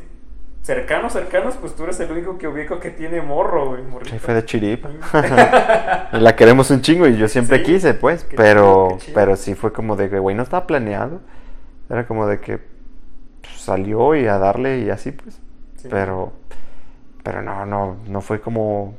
cercanos, 0.66 1.12
cercanos, 1.12 1.54
pues 1.60 1.76
tú 1.76 1.84
eres 1.84 2.00
el 2.00 2.10
único 2.10 2.38
que 2.38 2.48
ubico 2.48 2.80
que 2.80 2.90
tiene 2.90 3.22
morro, 3.22 3.68
güey. 3.68 3.82
morrito. 3.84 4.10
Jefe 4.10 4.34
de 4.34 4.44
chiripa. 4.44 4.90
La 6.12 6.34
queremos 6.34 6.70
un 6.72 6.80
chingo 6.82 7.06
y 7.06 7.16
yo 7.16 7.28
siempre 7.28 7.58
Sí, 7.58 7.64
quise, 7.64 7.94
pues. 7.94 8.24
qué 8.24 8.36
Pero, 8.36 8.88
chido, 8.88 8.98
qué 8.98 9.04
chido. 9.06 9.14
pero 9.14 9.36
sí 9.36 9.54
fue 9.54 9.72
como 9.72 9.94
de 9.94 10.10
que, 10.10 10.18
güey, 10.18 10.34
no 10.34 10.42
estaba 10.42 10.66
planeado. 10.66 11.20
Era 11.88 12.04
como 12.08 12.26
de 12.26 12.40
que 12.40 12.58
pues, 13.40 13.60
salió 13.60 14.16
y 14.16 14.26
a 14.26 14.38
darle 14.38 14.80
y 14.80 14.90
así, 14.90 15.12
pues. 15.12 15.40
Sí. 15.76 15.86
Pero, 15.88 16.32
pero 17.22 17.42
no, 17.42 17.64
no, 17.64 17.98
no 18.08 18.20
fue 18.20 18.40
como, 18.40 18.96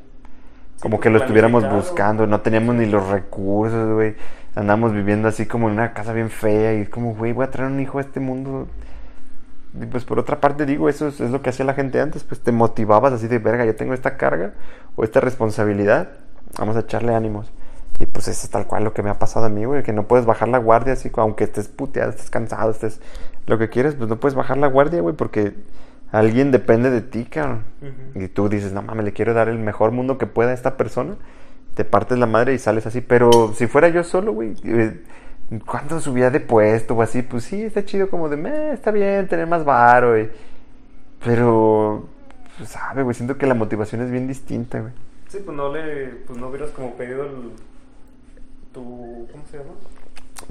como 0.79 0.95
pues, 0.97 1.01
que 1.03 1.09
lo 1.09 1.17
estuviéramos 1.19 1.69
buscando. 1.69 2.25
No 2.27 2.39
teníamos 2.39 2.75
ni 2.75 2.85
los 2.85 3.05
recursos, 3.09 3.93
güey. 3.93 4.15
Andamos 4.55 4.93
viviendo 4.93 5.27
así 5.27 5.45
como 5.45 5.67
en 5.67 5.73
una 5.73 5.91
casa 5.93 6.13
bien 6.13 6.29
fea 6.29 6.75
y 6.75 6.81
es 6.83 6.89
como, 6.89 7.13
güey, 7.13 7.33
voy 7.33 7.43
a 7.45 7.51
traer 7.51 7.69
un 7.69 7.79
hijo 7.81 7.97
a 7.97 8.01
este 8.01 8.21
mundo. 8.21 8.67
Y 9.81 9.85
pues 9.85 10.05
por 10.05 10.19
otra 10.19 10.39
parte 10.39 10.65
digo, 10.65 10.89
eso 10.89 11.07
es, 11.07 11.19
es 11.19 11.31
lo 11.31 11.41
que 11.41 11.49
hacía 11.49 11.65
la 11.65 11.73
gente 11.73 11.99
antes, 11.99 12.23
pues 12.23 12.41
te 12.41 12.51
motivabas 12.51 13.13
así 13.13 13.27
de 13.27 13.39
verga, 13.39 13.65
yo 13.65 13.75
tengo 13.75 13.93
esta 13.93 14.17
carga 14.17 14.53
o 14.95 15.03
esta 15.03 15.19
responsabilidad, 15.19 16.09
vamos 16.57 16.75
a 16.75 16.81
echarle 16.81 17.13
ánimos. 17.13 17.51
Y 17.99 18.05
pues 18.05 18.27
eso 18.27 18.45
es 18.45 18.49
tal 18.49 18.67
cual 18.67 18.83
lo 18.83 18.93
que 18.93 19.01
me 19.01 19.09
ha 19.09 19.17
pasado 19.17 19.45
a 19.45 19.49
mí, 19.49 19.65
güey, 19.65 19.83
que 19.83 19.93
no 19.93 20.07
puedes 20.07 20.25
bajar 20.25 20.47
la 20.49 20.59
guardia 20.59 20.93
así, 20.93 21.11
aunque 21.15 21.43
estés 21.45 21.67
puteado, 21.67 22.11
estés 22.11 22.29
cansado, 22.29 22.69
estés 22.69 23.01
lo 23.47 23.57
que 23.57 23.69
quieres, 23.69 23.95
pues 23.95 24.09
no 24.09 24.19
puedes 24.19 24.35
bajar 24.35 24.57
la 24.57 24.67
guardia, 24.67 25.01
güey, 25.01 25.15
porque 25.15 25.55
alguien 26.11 26.51
depende 26.51 26.89
de 26.89 27.01
ti, 27.01 27.25
cabrón. 27.25 27.63
Y 28.13 28.27
tú 28.27 28.49
dices, 28.49 28.71
no 28.71 28.81
mames, 28.81 29.05
le 29.05 29.13
quiero 29.13 29.33
dar 29.33 29.49
el 29.49 29.57
mejor 29.57 29.91
mundo 29.91 30.17
que 30.17 30.27
pueda 30.27 30.51
a 30.51 30.53
esta 30.53 30.77
persona. 30.77 31.15
Te 31.73 31.85
partes 31.85 32.17
la 32.17 32.25
madre 32.25 32.53
y 32.53 32.59
sales 32.59 32.85
así. 32.85 33.01
Pero 33.01 33.53
si 33.55 33.67
fuera 33.67 33.89
yo 33.89 34.03
solo, 34.03 34.33
güey, 34.33 34.55
¿cuándo 35.65 35.99
subía 35.99 36.29
de 36.29 36.39
puesto 36.39 36.95
o 36.95 37.01
así? 37.01 37.21
Pues 37.21 37.43
sí, 37.45 37.63
está 37.63 37.85
chido 37.85 38.09
como 38.09 38.29
de, 38.29 38.37
"Meh, 38.37 38.71
está 38.73 38.91
bien 38.91 39.27
tener 39.27 39.47
más 39.47 39.63
varo, 39.65 40.09
güey. 40.11 40.29
Pero, 41.23 42.07
pues, 42.57 42.69
sabe, 42.69 43.03
güey, 43.03 43.15
siento 43.15 43.37
que 43.37 43.47
la 43.47 43.53
motivación 43.53 44.01
es 44.01 44.11
bien 44.11 44.27
distinta, 44.27 44.79
güey. 44.81 44.93
Sí, 45.29 45.39
pues 45.43 45.57
no 45.57 45.71
le, 45.73 46.07
pues 46.25 46.37
no 46.39 46.47
hubieras 46.47 46.69
como 46.71 46.93
pedido 46.95 47.23
el, 47.25 47.51
tu, 48.73 49.27
¿cómo 49.31 49.43
se 49.49 49.57
llama? 49.57 49.71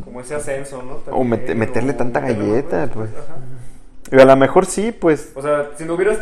Como 0.04 0.20
ese 0.20 0.34
ascenso, 0.34 0.82
¿no? 0.82 0.94
O 0.94 0.98
También, 1.24 1.58
meterle 1.58 1.92
o 1.92 1.96
tanta 1.96 2.20
meterle 2.20 2.46
galleta, 2.46 2.88
pues. 2.92 3.10
ajá. 3.10 3.36
Y 4.10 4.20
a 4.20 4.24
lo 4.24 4.36
mejor 4.36 4.66
sí, 4.66 4.92
pues, 4.92 5.32
O 5.34 5.42
sea, 5.42 5.70
si 5.76 5.84
no 5.84 5.94
hubieras, 5.94 6.18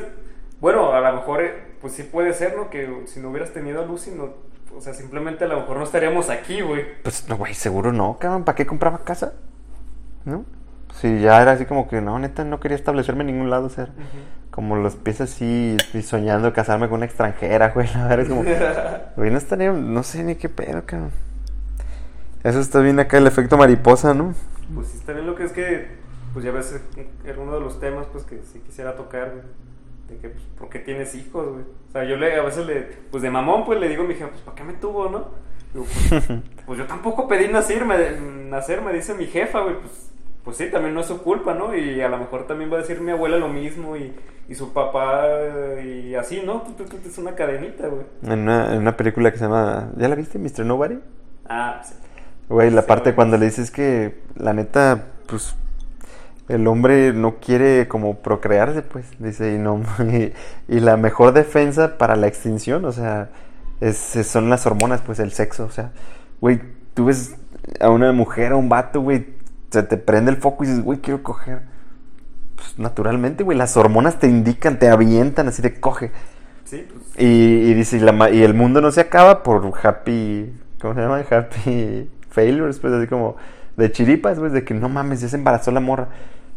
bueno, 0.61 0.93
a 0.93 1.01
lo 1.01 1.17
mejor, 1.17 1.43
eh, 1.43 1.55
pues 1.81 1.95
sí 1.95 2.03
puede 2.03 2.33
ser, 2.33 2.57
¿no? 2.57 2.71
Que 2.71 3.03
si 3.07 3.21
no 3.21 3.31
hubieras 3.31 3.53
tenido 3.53 3.83
a 3.83 3.87
Lucy, 3.87 4.11
no, 4.11 4.31
o 4.77 4.81
sea, 4.81 4.95
simplemente 4.95 5.45
a 5.45 5.49
lo 5.49 5.61
mejor 5.61 5.77
no 5.79 5.85
estaríamos 5.85 6.31
aquí, 6.31 6.61
güey. 6.61 6.85
pues, 7.03 7.29
no, 7.29 7.37
güey, 7.37 7.55
seguro 7.55 7.93
no, 7.93 8.19
cabrón. 8.19 8.45
¿Para 8.45 8.57
qué 8.57 8.67
compraba 8.67 8.99
casa? 9.05 9.35
¿No? 10.25 10.45
Si 11.01 11.21
ya 11.21 11.43
era 11.43 11.53
así 11.53 11.65
como 11.65 11.89
que, 11.89 12.01
no, 12.01 12.19
neta, 12.19 12.45
no 12.45 12.61
quería 12.61 12.77
establecerme 12.77 13.23
en 13.23 13.29
ningún 13.29 13.51
lado, 13.51 13.67
o 13.67 13.71
sea, 13.71 13.89
como 14.51 14.77
los 14.77 14.95
pies 14.95 15.21
así, 15.21 15.77
y 15.93 16.03
soñando 16.03 16.53
casarme 16.53 16.89
con 16.89 16.97
una 16.99 17.07
extranjera, 17.07 17.71
güey. 17.75 17.89
La 17.95 18.07
verdad 18.07 18.21
es 18.21 18.29
como, 18.29 18.45
güey, 19.17 19.31
no 19.31 19.39
estaría, 19.39 19.73
no 19.73 20.03
sé 20.03 20.23
ni 20.23 20.37
qué 20.37 20.49
pedo, 20.49 20.83
cabrón. 20.87 21.11
Eso 22.45 22.61
está 22.61 22.81
bien 22.81 23.01
acá, 23.01 23.19
el 23.19 23.27
efecto 23.27 23.57
mariposa, 23.57 24.15
¿no? 24.15 24.35
Pues 24.75 24.89
sí, 24.89 24.99
también 25.05 25.27
lo 25.27 25.35
que 25.35 25.45
es 25.45 25.53
que, 25.53 25.89
pues 26.33 26.45
ya 26.45 26.53
ves, 26.53 26.79
eh, 26.97 27.09
era 27.25 27.41
uno 27.41 27.55
de 27.55 27.61
los 27.61 27.81
temas, 27.81 28.07
pues 28.13 28.25
que 28.25 28.41
sí 28.53 28.61
quisiera 28.61 28.95
tocar, 28.97 29.31
güey. 29.31 29.43
De 30.09 30.17
que, 30.19 30.29
pues, 30.29 30.45
¿por 30.59 30.69
qué 30.69 30.79
tienes 30.81 31.15
hijos, 31.15 31.49
güey? 31.53 31.65
O 31.89 31.93
sea, 31.93 32.05
yo 32.05 32.17
le, 32.17 32.35
a 32.39 32.43
veces 32.43 32.67
le, 32.67 32.83
pues 33.11 33.23
de 33.23 33.31
mamón, 33.31 33.65
pues 33.65 33.81
le 33.81 33.89
digo 33.89 34.03
a 34.05 34.07
mi 34.07 34.15
hija, 34.15 34.29
pues, 34.29 34.43
¿para 34.43 34.55
qué 34.55 34.65
me 34.65 34.75
tuvo, 34.75 35.09
no? 35.09 35.29
Digo, 35.73 35.87
pues, 36.09 36.25
pues 36.67 36.79
yo 36.79 36.87
tampoco 36.87 37.27
pedí 37.27 37.49
nacer, 37.49 37.85
me, 37.85 37.97
nacer, 38.51 38.83
me 38.83 38.93
dice 38.93 39.15
mi 39.15 39.27
jefa, 39.27 39.61
güey, 39.61 39.77
pues, 39.81 40.11
pues 40.45 40.57
sí, 40.59 40.71
también 40.71 40.95
no 40.95 41.01
es 41.01 41.07
su 41.07 41.23
culpa, 41.23 41.55
¿no? 41.55 41.75
Y 41.75 42.01
a 42.03 42.09
lo 42.09 42.19
mejor 42.19 42.47
también 42.47 42.71
va 42.71 42.77
a 42.77 42.81
decir 42.81 43.01
mi 43.01 43.13
abuela 43.13 43.39
lo 43.39 43.49
mismo 43.49 43.97
y, 43.97 44.13
y 44.47 44.55
su 44.55 44.75
papá 44.75 45.23
y 45.83 46.15
así, 46.15 46.43
¿no? 46.45 46.63
Es 47.07 47.17
una 47.17 47.35
cadenita, 47.35 47.89
güey. 47.89 48.05
En 48.23 48.41
una, 48.41 48.73
en 48.75 48.81
una 48.81 48.95
película 48.97 49.31
que 49.33 49.39
se 49.39 49.45
llama, 49.45 49.91
¿ya 49.97 50.07
la 50.09 50.15
viste, 50.17 50.39
Mr. 50.39 50.67
Nobody? 50.67 50.99
Ah, 51.47 51.81
sí. 51.83 51.95
Güey, 52.49 52.71
la 52.71 52.83
Sí, 52.83 52.89
parte 52.89 53.11
güey. 53.11 53.15
cuando 53.15 53.39
le 53.39 53.47
dices 53.47 53.71
que 53.71 54.21
la 54.37 54.53
neta, 54.53 55.07
pues 55.27 55.57
el 56.49 56.67
hombre 56.67 57.13
no 57.13 57.37
quiere 57.37 57.89
como 57.89 58.19
procrearse, 58.19 58.83
pues, 58.83 59.07
dice, 59.19 59.55
y 59.55 59.59
no, 59.59 59.81
y, 60.01 60.33
y 60.69 60.81
la 60.81 60.97
mejor 60.97 61.33
defensa 61.33 61.97
para 61.99 62.17
la 62.17 62.27
extinción, 62.27 62.85
o 62.85 62.93
sea, 62.93 63.31
es, 63.81 63.97
son 63.97 64.51
las 64.51 64.67
hormonas, 64.67 65.01
pues, 65.01 65.19
el 65.19 65.33
sexo, 65.33 65.65
o 65.65 65.71
sea, 65.71 65.93
güey, 66.41 66.61
tú 66.95 67.07
ves 67.07 67.37
a 67.81 67.91
una 67.91 68.13
mujer, 68.13 68.53
a 68.53 68.57
un 68.57 68.69
vato, 68.69 69.01
güey, 69.01 69.35
se 69.71 69.83
te 69.83 69.97
prende 69.97 70.31
el 70.31 70.37
foco 70.37 70.65
y 70.65 70.69
dices, 70.69 70.85
güey, 70.85 71.01
quiero 71.01 71.23
coger. 71.23 71.63
Pues 72.55 72.79
naturalmente, 72.79 73.43
güey, 73.43 73.59
las 73.59 73.77
hormonas 73.77 74.19
te 74.19 74.29
indican, 74.29 74.79
te 74.79 74.89
avientan 74.89 75.49
así 75.49 75.63
de 75.63 75.81
coge. 75.81 76.13
Sí, 76.65 76.87
pues. 76.89 77.05
Y, 77.19 77.71
y 77.71 77.75
dice, 77.75 77.97
y, 77.97 78.01
la 78.01 78.31
y 78.31 78.43
el 78.43 78.55
mundo 78.55 78.81
no 78.81 78.91
se 78.93 79.01
acaba 79.01 79.43
por 79.43 79.73
happy, 79.83 80.53
¿cómo 80.81 80.95
se 80.95 81.01
llama? 81.01 81.25
Happy 81.29 82.09
failures, 82.31 82.79
pues 82.79 82.93
así 82.93 83.07
como 83.07 83.37
de 83.77 83.93
chiripas, 83.93 84.39
pues 84.39 84.53
de 84.53 84.65
que 84.65 84.75
no 84.75 84.89
mames, 84.89 85.21
ya 85.21 85.29
se 85.29 85.37
embarazó 85.37 85.71
la 85.71 85.81
morra. 85.81 86.09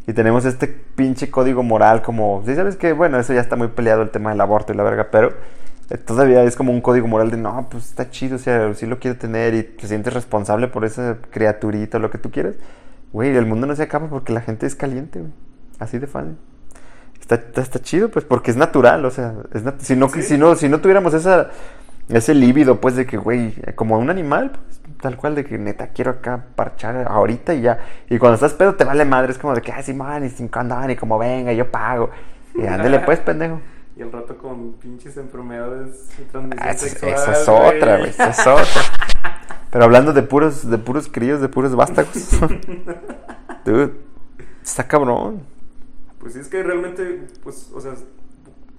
Y 0.08 0.14
tenemos 0.14 0.46
este 0.46 0.68
pinche 0.68 1.30
código 1.30 1.64
moral 1.64 2.02
como, 2.02 2.42
sí 2.46 2.56
sabes 2.56 2.76
que, 2.78 2.94
bueno, 2.94 3.20
eso 3.20 3.34
ya 3.34 3.42
está 3.42 3.56
muy 3.58 3.68
peleado 3.70 4.02
el 4.04 4.10
tema 4.10 4.30
del 4.30 4.40
aborto 4.42 4.72
y 4.74 4.76
la 4.78 4.84
verga, 4.84 5.08
pero 5.12 5.34
eh, 5.90 5.98
todavía 5.98 6.44
es 6.44 6.56
como 6.56 6.72
un 6.72 6.80
código 6.82 7.08
moral 7.08 7.30
de, 7.30 7.36
no, 7.38 7.68
pues 7.70 7.86
está 7.90 8.10
chido, 8.10 8.38
o 8.38 8.40
sea, 8.40 8.74
sí 8.74 8.86
lo 8.86 9.00
quiere 9.00 9.18
tener 9.18 9.54
y 9.54 9.64
te 9.64 9.86
sientes 9.88 10.14
responsable 10.14 10.68
por 10.70 10.86
esa 10.86 11.18
criaturita 11.30 11.98
o 11.98 12.00
lo 12.00 12.10
que 12.10 12.18
tú 12.18 12.32
quieras. 12.32 12.56
Güey, 13.12 13.36
el 13.36 13.46
mundo 13.46 13.68
no 13.68 13.76
se 13.76 13.84
acaba 13.84 14.08
porque 14.10 14.32
la 14.32 14.42
gente 14.42 14.66
es 14.66 14.76
caliente, 14.76 15.20
güey. 15.20 15.32
Así 15.80 15.98
de 16.00 16.08
fácil. 16.08 16.38
Está, 17.20 17.36
está, 17.36 17.62
está 17.62 17.80
chido, 17.82 18.10
pues, 18.10 18.24
porque 18.24 18.52
es 18.52 18.58
natural, 18.58 19.04
o 19.04 19.12
sea, 19.12 19.34
es 19.54 19.64
nat- 19.66 19.80
si, 19.80 19.96
no, 19.98 20.08
Sí. 20.08 20.22
si, 20.22 20.38
no, 20.38 20.56
si 20.56 20.70
no 20.70 20.80
tuviéramos 20.80 21.14
esa, 21.14 21.50
ese 22.08 22.34
líbido, 22.34 22.80
pues, 22.80 22.96
de 22.96 23.06
que, 23.06 23.18
güey, 23.18 23.54
como 23.76 23.98
un 24.00 24.10
animal, 24.10 24.52
pues, 24.52 24.77
tal 25.02 25.18
cual, 25.18 25.36
de 25.36 25.46
que 25.46 25.58
neta 25.58 25.88
quiero 25.90 26.12
acá 26.12 26.46
parchar 26.56 27.08
ahorita 27.08 27.54
y 27.54 27.62
ya. 27.62 27.80
Y 28.10 28.18
cuando 28.18 28.36
estás 28.36 28.54
pedo 28.54 28.76
te 28.76 28.84
vale 28.84 29.06
madre, 29.06 29.32
es 29.32 29.38
como 29.38 29.54
de 29.54 29.62
que, 29.62 29.72
ay, 29.72 29.84
sí, 29.84 29.94
man, 29.94 30.24
y 30.26 30.30
sin 30.30 30.48
condón, 30.48 30.90
y 30.92 30.96
como 30.96 31.18
venga, 31.18 31.54
yo 31.54 31.70
pago. 31.72 32.10
Y 32.56 32.66
ándale, 32.68 33.00
pues, 33.00 33.20
pendejo. 33.20 33.60
Y 33.96 34.02
el 34.02 34.12
rato 34.12 34.38
con 34.38 34.74
pinches 34.74 35.18
enfermedades 35.18 36.08
de 36.18 36.26
transmisión 36.26 36.70
esa, 36.70 36.72
es- 36.86 36.92
sexual. 36.92 37.14
esa 37.14 37.32
es 37.32 37.50
otra, 37.50 37.98
güey, 37.98 38.10
esa 38.10 38.30
es 38.30 38.40
otra. 38.48 38.82
Pero 39.72 39.84
hablando 39.84 40.14
de 40.14 40.22
puros, 40.24 40.70
de 40.70 40.78
puros 40.78 41.10
críos, 41.12 41.42
de 41.42 41.50
puros 41.50 41.76
vástagos. 41.76 42.30
Dude, 43.66 43.94
está 44.64 44.88
cabrón. 44.88 45.42
Pues 46.20 46.34
sí, 46.34 46.40
es 46.40 46.48
que 46.48 46.62
realmente, 46.64 47.28
pues, 47.44 47.72
o 47.74 47.82
sea, 47.82 47.94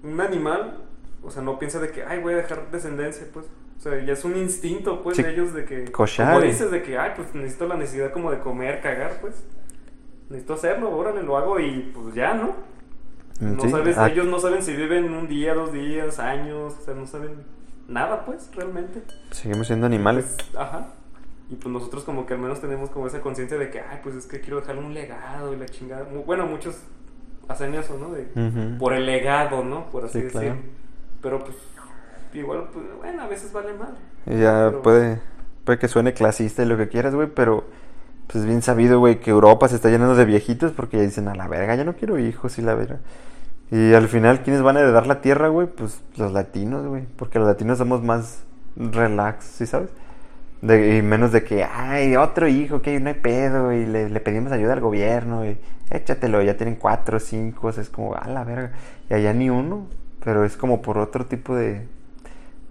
un 0.03 0.21
animal, 0.21 0.79
o 1.23 1.31
sea, 1.31 1.43
no 1.43 1.59
piensa 1.59 1.79
de 1.79 1.91
que, 1.91 2.05
ay, 2.05 2.21
voy 2.21 2.35
a 2.35 2.37
dejar 2.39 2.71
descendencia, 2.71 3.27
pues. 3.33 3.47
O 3.79 3.81
sea, 3.81 4.03
ya 4.05 4.13
es 4.13 4.25
un 4.25 4.37
instinto, 4.37 5.03
pues, 5.03 5.17
Sí, 5.17 5.23
de 5.23 5.31
ellos 5.33 5.55
de 5.55 5.65
que... 5.65 5.91
cochar. 5.93 6.35
Como 6.35 6.45
dices, 6.45 6.71
de 6.73 6.83
que, 6.83 6.99
ay, 6.99 7.13
pues 7.15 7.33
necesito 7.35 7.67
la 7.69 7.77
necesidad 7.77 8.11
como 8.13 8.31
de 8.33 8.41
comer, 8.41 8.81
cagar, 8.83 9.21
pues. 9.21 9.45
Necesito 10.31 10.55
hacerlo, 10.55 10.91
órale, 10.97 11.23
lo 11.23 11.37
hago 11.39 11.59
y 11.61 11.91
pues 11.95 12.15
ya, 12.15 12.35
¿no? 12.35 12.55
No 13.41 13.53
Mm, 13.55 13.61
Sí, 13.61 13.71
sabes, 13.71 13.97
ah, 13.99 14.09
ellos 14.09 14.27
no 14.27 14.41
saben 14.41 14.63
si 14.65 14.75
viven 14.75 15.15
un 15.15 15.29
día, 15.29 15.55
dos 15.55 15.73
días, 15.73 16.19
años, 16.19 16.75
o 16.77 16.83
sea, 16.83 16.95
no 16.95 17.07
saben 17.07 17.45
nada, 17.87 18.25
pues, 18.27 18.51
realmente. 18.55 19.01
Seguimos 19.31 19.69
siendo 19.69 19.87
animales. 19.87 20.35
Pues, 20.37 20.57
ajá. 20.57 20.89
Y 21.49 21.55
pues 21.55 21.73
nosotros 21.73 22.03
como 22.05 22.27
que 22.27 22.35
al 22.35 22.41
menos 22.41 22.61
tenemos 22.61 22.91
como 22.91 23.07
esa 23.07 23.21
conciencia 23.21 23.57
de 23.57 23.71
que, 23.71 23.81
ay, 23.81 24.01
pues 24.03 24.17
es 24.17 24.27
que 24.27 24.41
quiero 24.41 24.61
dejar 24.61 24.77
un 24.77 24.93
legado 24.93 25.55
y 25.55 25.57
la 25.57 25.67
chingada. 25.67 26.03
Bueno, 26.27 26.47
muchos 26.47 26.79
hacen 27.47 27.75
eso, 27.77 27.97
¿no? 27.97 28.11
De, 28.11 28.23
Ujú. 28.35 28.77
Por 28.79 28.93
el 28.93 29.07
legado, 29.07 29.63
¿no? 29.65 29.87
Por 29.91 30.05
así 30.05 30.19
Sí, 30.19 30.25
decir. 30.25 30.41
claro. 30.41 30.57
Pero 31.23 31.39
pues, 31.39 31.57
igual, 32.35 32.69
pues, 32.73 32.85
bueno, 32.99 33.23
a 33.23 33.27
veces 33.29 33.53
vale 33.53 33.73
mal. 33.75 33.95
Y 34.27 34.41
ya 34.41 34.69
Pero- 34.71 34.83
puede, 34.83 35.21
puede 35.65 35.79
que 35.79 35.89
suene 35.89 36.13
clasista 36.15 36.63
y 36.63 36.67
lo 36.67 36.77
que 36.77 36.89
quieras, 36.89 37.15
güey, 37.15 37.29
pero 37.29 37.65
pues 38.27 38.43
es 38.43 38.47
bien 38.47 38.61
sabido, 38.63 38.99
güey, 38.99 39.21
que 39.21 39.31
Europa 39.31 39.69
se 39.69 39.77
está 39.77 39.89
llenando 39.89 40.15
de 40.15 40.27
viejitos 40.27 40.73
porque 40.73 40.99
ya 40.99 41.03
dicen, 41.03 41.29
a 41.29 41.35
la 41.35 41.49
verga, 41.49 41.75
ya 41.77 41.85
no 41.85 41.95
quiero 41.95 42.19
hijos 42.19 42.59
y 42.59 42.63
la 42.63 42.75
verga. 42.75 42.99
Y 43.71 43.95
al 43.95 44.09
final, 44.09 44.43
¿quiénes 44.43 44.63
van 44.63 44.77
a 44.77 44.81
heredar 44.81 45.07
la 45.07 45.21
tierra, 45.23 45.49
güey? 45.49 45.67
Pues 45.67 46.03
los 46.17 46.33
latinos, 46.33 46.87
güey, 46.87 47.05
porque 47.17 47.39
los 47.39 47.49
latinos 47.49 47.79
somos 47.79 48.03
más 48.03 48.45
relax, 48.77 49.45
¿sí 49.47 49.67
sabes? 49.67 49.91
De- 50.63 50.97
y 50.99 51.03
menos 51.03 51.33
de 51.33 51.45
que, 51.45 51.65
ay, 51.65 52.17
otro 52.17 52.49
hijo, 52.49 52.83
que 52.83 52.99
no 53.01 53.09
hay 53.09 53.15
pedo, 53.15 53.73
y 53.73 53.87
le, 53.87 54.09
le 54.11 54.21
pedimos 54.21 54.53
ayuda 54.53 54.73
al 54.75 54.81
gobierno, 54.81 55.47
y 55.47 55.57
échatelo, 55.91 56.43
ya 56.43 56.57
tienen 56.57 56.77
cuatro, 56.77 57.21
cinco, 57.21 57.69
o 57.69 57.73
sea, 57.73 57.83
es 57.83 57.89
como, 57.91 58.15
a 58.15 58.27
la 58.29 58.45
verga. 58.45 58.73
Y 59.09 59.15
allá 59.15 59.33
ni 59.33 59.49
uno, 59.51 59.87
pero 60.25 60.45
es 60.45 60.57
como 60.57 60.83
por 60.83 60.99
otro 60.99 61.27
tipo 61.27 61.55
de, 61.55 61.87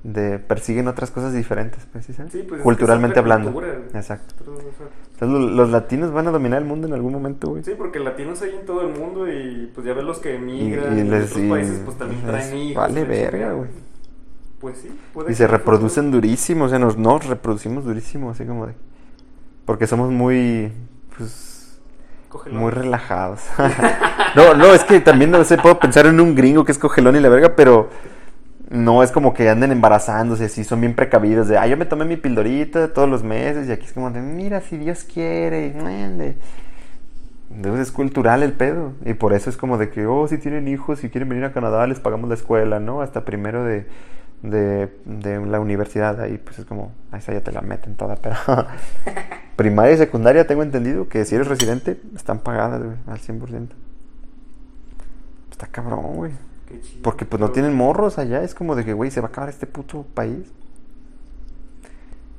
de 0.03 0.39
persiguen 0.39 0.87
otras 0.87 1.11
cosas 1.11 1.33
diferentes, 1.33 1.85
pues, 1.91 2.05
¿sí 2.05 2.13
pues, 2.47 2.61
Culturalmente 2.61 3.19
hablando. 3.19 3.51
cultura. 3.51 3.77
Exacto. 3.93 4.35
Pero, 4.37 4.53
o 4.53 4.57
sea, 4.59 4.67
Entonces, 5.13 5.27
lo- 5.29 5.55
los 5.55 5.69
latinos 5.71 6.11
van 6.13 6.27
a 6.27 6.31
dominar 6.31 6.59
el 6.61 6.65
mundo 6.67 6.87
en 6.87 6.93
algún 6.93 7.11
momento, 7.13 7.49
güey. 7.49 7.63
Sí, 7.63 7.71
porque 7.77 7.99
latinos 7.99 8.41
hay 8.43 8.51
en 8.55 8.65
todo 8.65 8.81
el 8.81 8.97
mundo 8.97 9.27
y 9.27 9.71
pues 9.73 9.85
ya 9.85 9.93
ves 9.93 10.03
los 10.05 10.19
que 10.19 10.33
Y, 10.33 10.35
emigran 10.35 10.97
y 10.97 11.01
en 11.01 11.09
les 11.09 11.31
otros 11.31 11.43
y- 11.43 11.49
países 11.49 11.81
pues 11.83 11.97
también 11.97 12.21
les 12.21 12.29
traen 12.31 12.57
hijos. 12.57 12.83
Vale 12.83 13.03
verga, 13.03 13.51
güey. 13.53 13.69
Pues 14.59 14.77
sí, 14.77 14.89
puede 15.13 15.31
Y 15.31 15.35
se 15.35 15.45
reproducen 15.47 16.09
durísimo, 16.11 16.65
o 16.65 16.69
sea, 16.69 16.79
nos, 16.79 16.97
nos 16.97 17.25
reproducimos 17.27 17.83
durísimo, 17.85 18.31
así 18.31 18.43
como 18.45 18.65
de... 18.67 18.73
Porque 19.65 19.85
somos 19.85 20.09
muy, 20.11 20.71
pues, 21.17 21.79
muy 22.51 22.71
relajados. 22.71 23.41
no, 24.35 24.53
no, 24.53 24.73
es 24.73 24.83
que 24.83 24.99
también, 24.99 25.29
no 25.31 25.43
sé, 25.43 25.57
puedo 25.57 25.79
pensar 25.79 26.05
en 26.05 26.19
un 26.19 26.35
gringo 26.35 26.63
que 26.65 26.71
es 26.71 26.79
cogelón 26.79 27.15
y 27.15 27.19
la 27.19 27.29
verga, 27.29 27.55
pero 27.55 27.89
no 28.69 29.01
es 29.03 29.11
como 29.11 29.33
que 29.33 29.49
anden 29.49 29.71
embarazándose, 29.71 30.45
así, 30.45 30.63
son 30.63 30.81
bien 30.81 30.93
precavidos 30.93 31.47
de, 31.47 31.57
ah, 31.57 31.67
yo 31.67 31.77
me 31.77 31.85
tomé 31.85 32.05
mi 32.05 32.17
pildorita 32.17 32.93
todos 32.93 33.09
los 33.09 33.23
meses 33.23 33.67
y 33.67 33.71
aquí 33.71 33.85
es 33.85 33.93
como 33.93 34.11
de, 34.11 34.21
mira, 34.21 34.61
si 34.61 34.77
Dios 34.77 35.03
quiere, 35.03 35.73
mande". 35.73 36.35
Entonces 37.49 37.87
es 37.87 37.91
cultural 37.93 38.43
el 38.43 38.53
pedo. 38.53 38.93
Y 39.05 39.13
por 39.13 39.33
eso 39.33 39.49
es 39.49 39.57
como 39.57 39.77
de 39.77 39.89
que, 39.89 40.05
oh, 40.05 40.27
si 40.27 40.37
tienen 40.37 40.67
hijos, 40.67 40.99
si 40.99 41.09
quieren 41.09 41.29
venir 41.29 41.45
a 41.45 41.53
Canadá, 41.53 41.87
les 41.87 41.99
pagamos 41.99 42.27
la 42.29 42.35
escuela, 42.35 42.79
¿no? 42.79 43.01
Hasta 43.01 43.23
primero 43.23 43.63
de, 43.63 43.85
de, 44.41 45.45
la 45.45 45.59
universidad. 45.59 46.19
Ahí 46.21 46.37
pues 46.37 46.59
es 46.59 46.65
como, 46.65 46.91
ahí 47.11 47.19
esa 47.19 47.33
ya 47.33 47.41
te 47.41 47.51
la 47.51 47.61
meten 47.61 47.95
toda. 47.95 48.15
Pero 48.21 48.35
primaria 49.55 49.93
y 49.93 49.97
secundaria 49.97 50.45
tengo 50.45 50.61
entendido 50.61 51.07
que 51.07 51.25
si 51.25 51.35
eres 51.35 51.47
residente, 51.47 51.99
están 52.15 52.39
pagadas, 52.39 52.83
güey, 52.83 52.97
al 53.07 53.19
100%. 53.19 53.69
Está 55.51 55.67
cabrón, 55.67 56.15
güey. 56.15 56.31
Porque 57.01 57.25
pues 57.25 57.39
no 57.39 57.51
tienen 57.51 57.73
morros 57.73 58.17
allá. 58.17 58.43
Es 58.43 58.55
como 58.55 58.75
de 58.75 58.85
que, 58.85 58.93
güey, 58.93 59.11
se 59.11 59.21
va 59.21 59.27
a 59.27 59.29
acabar 59.29 59.49
este 59.49 59.67
puto 59.67 60.05
país. 60.13 60.51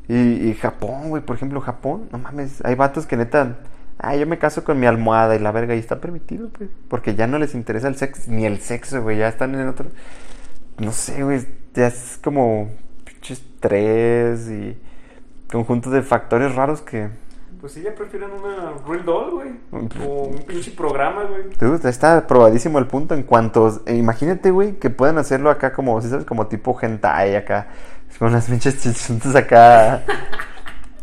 Y, 0.09 0.55
Japón, 0.55 1.11
güey, 1.11 1.23
por 1.23 1.37
ejemplo, 1.37 1.61
Japón, 1.61 2.09
no 2.11 2.19
mames, 2.19 2.65
hay 2.65 2.75
vatos 2.75 3.07
que 3.07 3.19
neta 3.19 3.59
Ah, 3.99 4.15
yo 4.15 4.27
me 4.27 4.39
caso 4.39 4.63
con 4.63 4.79
mi 4.79 4.87
almohada 4.87 5.35
y 5.35 5.41
la 5.41 5.51
verga 5.51 5.75
y 5.75 5.81
está 5.81 6.01
permitido, 6.01 6.51
pues. 6.51 6.71
Porque 6.89 7.15
ya 7.17 7.27
no 7.27 7.39
les 7.39 7.55
interesa 7.55 7.89
el 7.89 7.97
sexo, 7.97 8.31
ni 8.31 8.47
el 8.47 8.61
sexo, 8.61 9.03
güey. 9.03 9.19
Ya 9.19 9.29
están 9.29 9.55
en 9.55 9.69
otro. 9.69 9.91
No 10.79 10.93
sé, 10.93 11.25
güey. 11.25 11.45
Ya 11.75 11.89
es 11.89 12.19
como 12.23 12.71
pinche 13.05 13.35
estrés 13.35 14.49
y 14.49 14.79
conjunto 15.51 15.91
de 15.91 16.03
factores 16.03 16.55
raros 16.55 16.81
que. 16.81 17.11
Pues 17.61 17.73
sí, 17.73 17.83
ya 17.83 17.95
prefieren 17.95 18.31
una 18.31 18.75
Real 18.87 19.05
Doll, 19.05 19.31
güey. 19.33 19.51
O 20.07 20.25
un 20.29 20.39
pinche 20.39 20.71
programa, 20.71 21.25
güey. 21.25 21.45
Dude, 21.59 21.89
está 21.89 22.27
probadísimo 22.27 22.79
el 22.79 22.87
punto 22.87 23.15
en 23.15 23.25
cuanto. 23.25 23.83
eh, 23.87 23.97
imagínate, 23.97 24.51
güey, 24.51 24.75
que 24.79 24.91
puedan 24.91 25.19
hacerlo 25.19 25.51
acá 25.51 25.73
como, 25.73 26.01
¿sí 26.01 26.09
sabes? 26.09 26.25
Como 26.25 26.47
tipo 26.47 26.79
hentai 26.81 27.35
acá. 27.35 27.69
Con 28.19 28.33
las 28.33 28.47
pinches 28.47 28.79
chichuntas 28.81 29.35
acá. 29.35 30.03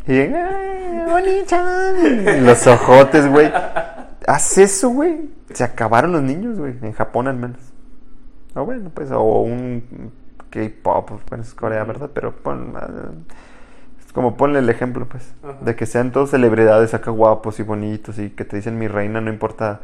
y. 0.08 0.18
¡Ay! 0.20 1.46
Y 1.48 2.42
Los 2.42 2.66
ojotes, 2.68 3.30
güey. 3.30 3.52
Haz 4.28 4.58
eso, 4.58 4.90
güey. 4.90 5.30
Se 5.54 5.64
acabaron 5.64 6.12
los 6.12 6.22
niños, 6.22 6.58
güey. 6.58 6.76
En 6.82 6.94
Japón 6.94 7.28
al 7.28 7.36
menos. 7.36 7.60
O 8.56 8.66
bueno, 8.66 8.90
pues, 8.94 9.12
o 9.12 9.42
un 9.42 10.12
K-pop, 10.50 11.12
bueno, 11.30 11.44
es 11.44 11.54
Corea, 11.54 11.84
¿verdad? 11.84 12.10
Pero 12.14 12.34
pon. 12.36 12.74
Como 14.16 14.38
ponle 14.38 14.60
el 14.60 14.70
ejemplo, 14.70 15.08
pues. 15.08 15.36
Ajá. 15.44 15.58
De 15.62 15.76
que 15.76 15.86
sean 15.86 16.12
todos 16.12 16.32
celebridades 16.32 16.94
acá 16.94 17.12
guapos 17.12 17.60
y 17.60 17.64
bonitos 17.64 18.18
y 18.18 18.30
que 18.30 18.46
te 18.46 18.56
dicen 18.56 18.80
mi 18.80 18.88
reina, 18.88 19.20
no 19.20 19.30
importa 19.30 19.82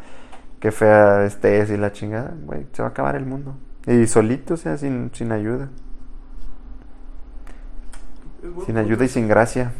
qué 0.62 0.72
fea 0.72 1.26
estés 1.26 1.70
y 1.70 1.76
la 1.76 1.92
chingada, 1.92 2.34
güey, 2.46 2.66
se 2.72 2.82
va 2.82 2.88
a 2.88 2.92
acabar 2.92 3.18
el 3.18 3.26
mundo. 3.26 3.58
Y 3.86 4.08
solito, 4.08 4.54
o 4.54 4.58
sea, 4.58 4.78
sin, 4.78 5.12
sin 5.14 5.34
ayuda. 5.34 5.68
Sin 8.66 8.78
ayuda 8.78 9.04
y 9.04 9.10
sin 9.10 9.28
gracia. 9.28 9.74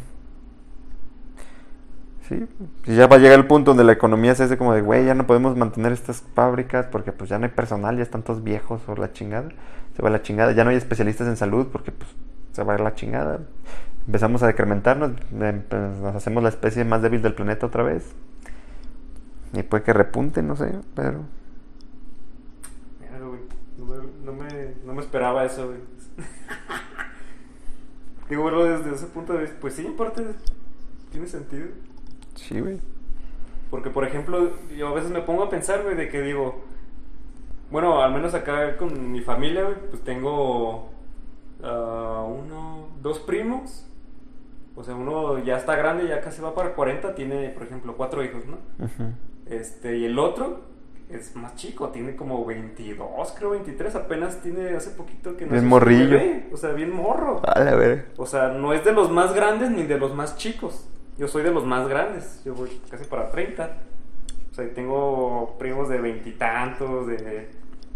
Sí, 2.28 2.46
y 2.86 2.94
ya 2.94 3.06
va 3.06 3.16
a 3.16 3.18
llegar 3.18 3.38
el 3.38 3.46
punto 3.46 3.70
donde 3.70 3.84
la 3.84 3.92
economía 3.92 4.34
se 4.34 4.44
hace 4.44 4.58
como 4.58 4.74
de, 4.74 4.82
güey, 4.82 5.06
ya 5.06 5.14
no 5.14 5.26
podemos 5.26 5.56
mantener 5.56 5.92
estas 5.92 6.22
fábricas 6.34 6.86
porque 6.86 7.10
pues 7.10 7.30
ya 7.30 7.38
no 7.38 7.46
hay 7.46 7.50
personal, 7.50 7.96
ya 7.96 8.02
están 8.02 8.22
todos 8.22 8.44
viejos 8.44 8.82
o 8.86 8.94
la 8.96 9.12
chingada. 9.12 9.48
Se 9.96 10.02
va 10.02 10.10
la 10.10 10.22
chingada, 10.22 10.52
ya 10.52 10.62
no 10.64 10.70
hay 10.70 10.76
especialistas 10.76 11.26
en 11.26 11.36
salud 11.36 11.68
porque 11.72 11.90
pues 11.90 12.10
se 12.52 12.62
va 12.62 12.74
a 12.74 12.78
la 12.78 12.94
chingada. 12.94 13.40
Empezamos 14.06 14.42
a 14.42 14.46
decrementarnos, 14.48 15.12
em- 15.32 15.62
pues, 15.62 15.80
nos 15.98 16.14
hacemos 16.14 16.42
la 16.42 16.48
especie 16.48 16.84
más 16.84 17.02
débil 17.02 17.22
del 17.22 17.34
planeta 17.34 17.66
otra 17.66 17.82
vez. 17.82 18.14
Y 19.52 19.62
puede 19.62 19.82
que 19.82 19.92
repunte, 19.92 20.42
no 20.42 20.56
sé, 20.56 20.72
pero... 20.94 21.20
Mira, 23.00 23.18
güey, 23.26 23.40
No 23.78 23.84
me, 23.84 23.96
no, 24.24 24.32
me, 24.32 24.74
no 24.84 24.94
me 24.94 25.02
esperaba 25.02 25.44
eso, 25.44 25.66
güey. 25.66 25.78
Digo, 28.28 28.44
verlo 28.44 28.64
desde 28.64 28.94
ese 28.94 29.06
punto 29.06 29.34
de 29.34 29.40
vista. 29.40 29.56
Pues 29.60 29.74
sí, 29.74 29.86
en 29.86 29.96
parte 29.96 30.22
tiene 31.10 31.26
sentido. 31.26 31.66
Sí, 32.34 32.60
güey. 32.60 32.80
Porque, 33.70 33.90
por 33.90 34.04
ejemplo, 34.04 34.52
yo 34.76 34.88
a 34.88 34.94
veces 34.94 35.10
me 35.10 35.20
pongo 35.20 35.44
a 35.44 35.50
pensar, 35.50 35.82
güey, 35.82 35.96
de 35.96 36.08
que 36.08 36.22
digo, 36.22 36.64
bueno, 37.70 38.02
al 38.02 38.12
menos 38.12 38.34
acá 38.34 38.76
con 38.76 39.12
mi 39.12 39.20
familia, 39.20 39.64
güey, 39.64 39.76
pues 39.90 40.02
tengo 40.02 40.90
ah, 41.62 42.24
uno, 42.26 42.88
dos 43.00 43.18
primos. 43.20 43.86
O 44.74 44.82
sea, 44.84 44.94
uno 44.94 45.38
ya 45.44 45.56
está 45.58 45.76
grande, 45.76 46.08
ya 46.08 46.20
casi 46.20 46.40
va 46.40 46.54
para 46.54 46.74
40, 46.74 47.14
tiene, 47.14 47.50
por 47.50 47.62
ejemplo, 47.64 47.94
cuatro 47.96 48.24
hijos, 48.24 48.42
¿no? 48.46 48.56
Este, 49.46 49.98
y 49.98 50.04
el 50.06 50.18
otro 50.18 50.60
es 51.10 51.36
más 51.36 51.54
chico, 51.56 51.88
tiene 51.90 52.16
como 52.16 52.44
22, 52.46 53.34
creo 53.36 53.50
23, 53.50 53.94
apenas 53.96 54.40
tiene 54.40 54.70
hace 54.74 54.90
poquito 54.90 55.32
que 55.36 55.44
Bien 55.44 55.50
nació 55.56 55.60
su 55.62 55.66
morrillo. 55.68 56.10
bebé, 56.10 56.48
o 56.52 56.56
sea, 56.56 56.72
bien 56.72 56.90
morro. 56.94 57.42
A 57.46 57.60
la 57.60 57.74
verga. 57.74 58.06
O 58.16 58.24
sea, 58.24 58.48
no 58.48 58.72
es 58.72 58.82
de 58.84 58.92
los 58.92 59.10
más 59.10 59.34
grandes 59.34 59.70
ni 59.70 59.82
de 59.82 59.98
los 59.98 60.14
más 60.14 60.36
chicos. 60.38 60.88
Yo 61.18 61.28
soy 61.28 61.42
de 61.42 61.50
los 61.50 61.66
más 61.66 61.86
grandes. 61.86 62.40
Yo 62.44 62.54
voy 62.54 62.80
casi 62.90 63.04
para 63.04 63.30
30. 63.30 63.76
O 64.50 64.54
sea, 64.54 64.72
tengo 64.72 65.56
primos 65.58 65.88
de 65.90 65.98
veintitantos, 65.98 67.06
de... 67.08 67.48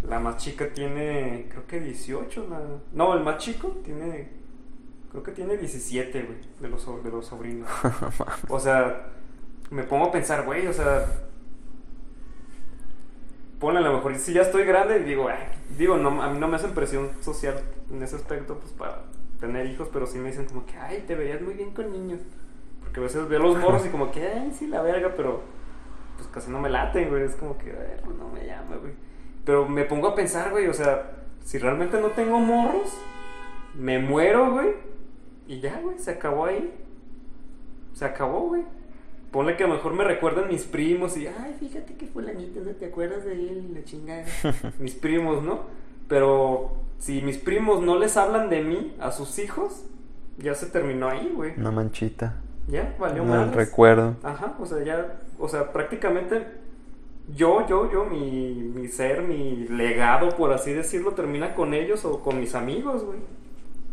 La 0.06 0.20
más 0.20 0.36
chica 0.36 0.68
tiene, 0.72 1.46
creo 1.48 1.66
que 1.66 1.80
18. 1.80 2.46
la- 2.50 2.60
No, 2.92 3.14
el 3.14 3.24
más 3.24 3.38
chico 3.38 3.68
tiene, 3.82 4.28
creo 5.22 5.22
que 5.22 5.32
tiene 5.32 5.56
17, 5.56 6.22
güey, 6.24 6.38
de 6.60 6.68
los, 6.68 7.04
de 7.04 7.10
los 7.10 7.24
sobrinos. 7.26 7.68
O 8.50 8.60
sea, 8.60 9.06
me 9.70 9.82
pongo 9.82 10.06
a 10.06 10.12
pensar, 10.12 10.44
güey, 10.44 10.66
o 10.66 10.72
sea... 10.72 11.06
Ponle 13.58 13.78
a 13.78 13.82
lo 13.82 13.94
mejor, 13.94 14.14
si 14.18 14.34
ya 14.34 14.42
estoy 14.42 14.64
grande, 14.64 15.00
digo, 15.00 15.28
digo, 15.78 15.96
no, 15.96 16.22
a 16.22 16.28
mí 16.28 16.38
no 16.38 16.48
me 16.48 16.56
hacen 16.56 16.74
presión 16.74 17.10
social 17.22 17.58
en 17.90 18.02
ese 18.02 18.16
aspecto, 18.16 18.58
pues 18.58 18.72
para 18.72 19.04
tener 19.40 19.64
hijos, 19.66 19.88
pero 19.90 20.06
sí 20.06 20.18
me 20.18 20.28
dicen 20.28 20.44
como 20.44 20.66
que, 20.66 20.76
ay, 20.76 21.04
te 21.06 21.14
veías 21.14 21.40
muy 21.40 21.54
bien 21.54 21.70
con 21.70 21.90
niños. 21.90 22.20
Porque 22.80 23.00
a 23.00 23.04
veces 23.04 23.26
veo 23.26 23.38
los 23.38 23.56
morros 23.56 23.86
y 23.86 23.88
como 23.88 24.12
que, 24.12 24.26
ay, 24.26 24.52
sí, 24.54 24.66
la 24.66 24.82
verga, 24.82 25.14
pero 25.16 25.40
pues 26.16 26.28
casi 26.28 26.50
no 26.50 26.60
me 26.60 26.68
laten, 26.68 27.08
güey. 27.08 27.22
Es 27.22 27.36
como 27.36 27.56
que, 27.56 27.70
"Ay, 27.70 28.00
pues 28.04 28.16
no 28.18 28.28
me 28.28 28.44
llama, 28.44 28.76
güey. 28.76 28.92
Pero 29.46 29.66
me 29.66 29.84
pongo 29.84 30.08
a 30.08 30.14
pensar, 30.14 30.50
güey, 30.50 30.66
o 30.68 30.74
sea, 30.74 31.12
si 31.42 31.56
realmente 31.56 31.98
no 31.98 32.08
tengo 32.08 32.38
morros, 32.38 32.92
me 33.74 33.98
muero, 33.98 34.52
güey, 34.52 34.74
y 35.48 35.60
ya, 35.60 35.80
güey, 35.80 35.98
se 35.98 36.10
acabó 36.12 36.46
ahí. 36.46 36.72
Se 37.92 38.04
acabó, 38.04 38.40
güey. 38.48 38.62
Ponle 39.30 39.56
que 39.56 39.64
a 39.64 39.66
lo 39.66 39.74
mejor 39.74 39.92
me 39.94 40.04
recuerdan 40.04 40.48
mis 40.48 40.64
primos 40.64 41.16
y, 41.16 41.26
ay, 41.26 41.56
fíjate 41.58 41.94
que 41.94 42.06
fulanito, 42.06 42.60
¿no 42.60 42.70
te 42.72 42.86
acuerdas 42.86 43.24
de 43.24 43.32
él? 43.32 43.74
La 43.74 43.84
chingada. 43.84 44.24
mis 44.78 44.94
primos, 44.94 45.42
¿no? 45.42 45.60
Pero 46.08 46.72
si 46.98 47.20
mis 47.22 47.38
primos 47.38 47.82
no 47.82 47.98
les 47.98 48.16
hablan 48.16 48.48
de 48.48 48.62
mí 48.62 48.94
a 49.00 49.10
sus 49.12 49.38
hijos, 49.38 49.84
ya 50.38 50.54
se 50.54 50.66
terminó 50.66 51.08
ahí, 51.08 51.32
güey. 51.34 51.52
Una 51.58 51.70
manchita. 51.70 52.40
Ya, 52.68 52.94
valió 52.98 53.24
No, 53.24 53.30
madres. 53.30 53.54
recuerdo. 53.54 54.16
Ajá, 54.22 54.56
o 54.58 54.66
sea, 54.66 54.82
ya, 54.82 55.20
o 55.38 55.48
sea, 55.48 55.72
prácticamente 55.72 56.46
yo, 57.34 57.66
yo, 57.66 57.90
yo, 57.90 58.04
mi, 58.04 58.70
mi 58.74 58.88
ser, 58.88 59.22
mi 59.22 59.66
legado, 59.68 60.30
por 60.30 60.52
así 60.52 60.72
decirlo, 60.72 61.12
termina 61.12 61.54
con 61.54 61.74
ellos 61.74 62.04
o 62.04 62.20
con 62.22 62.38
mis 62.40 62.54
amigos, 62.54 63.04
güey. 63.04 63.18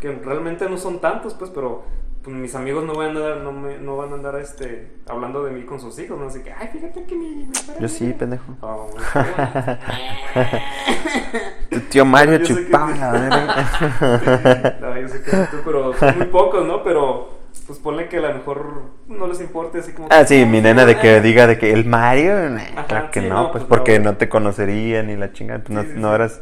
Que 0.04 0.12
realmente 0.12 0.70
no 0.70 0.78
son 0.78 1.00
tantos, 1.00 1.34
pues, 1.34 1.50
pero 1.50 1.86
pues, 2.24 2.36
mis 2.36 2.54
amigos 2.56 2.84
no 2.84 2.94
van 2.94 3.08
a 3.08 3.10
andar, 3.12 3.38
no, 3.38 3.54
me- 3.54 3.78
no 3.78 3.96
van 3.96 4.12
a 4.12 4.16
andar 4.16 4.36
este, 4.36 4.92
hablando 5.08 5.46
de 5.46 5.52
mí 5.52 5.64
con 5.64 5.80
sus 5.80 5.98
hijos, 5.98 6.20
¿no? 6.20 6.28
Así 6.28 6.42
que, 6.42 6.52
ay, 6.52 6.68
fíjate 6.74 7.06
que 7.06 7.16
mi... 7.16 7.46
mi 7.46 7.52
Yo 7.80 7.88
sí, 7.88 8.12
pendejo. 8.12 8.44
Oh. 8.60 8.90
Tu 11.70 11.80
tío 11.80 12.04
Mario 12.04 12.40
chupaba 12.44 12.92
sí. 12.94 13.00
la 13.00 13.12
verga. 13.14 14.78
No, 14.82 15.00
yo 15.00 15.08
sé 15.08 15.22
que 15.24 15.32
tú, 15.32 15.58
pero 15.64 15.94
son 15.94 16.18
muy 16.18 16.28
pocos, 16.28 16.68
¿no? 16.68 16.84
Pero, 16.84 17.30
pues 17.66 17.80
ponle 17.80 18.10
que 18.10 18.18
a 18.18 18.22
lo 18.22 18.34
mejor 18.34 18.82
no 19.08 19.26
les 19.28 19.40
importe 19.40 19.80
así 19.80 19.94
como... 19.94 20.10
Ah, 20.12 20.26
sí, 20.26 20.46
mi 20.46 20.60
nena 20.60 20.86
de 20.86 21.00
que 21.00 21.22
diga 21.22 21.48
de 21.48 21.58
que 21.58 21.72
el 21.72 21.86
Mario, 21.86 22.34
Ajá, 22.76 22.86
claro 22.88 23.10
que 23.10 23.22
sí, 23.22 23.28
no, 23.30 23.36
no, 23.44 23.52
pues 23.54 23.64
pues 23.64 23.80
porque 23.80 24.00
no. 24.00 24.12
no 24.12 24.18
te 24.18 24.28
conocería 24.28 25.02
ni 25.02 25.16
la 25.16 25.32
chingada, 25.32 25.64
no, 25.70 25.82
Sí, 25.84 25.92
no 25.96 26.14
eras 26.14 26.42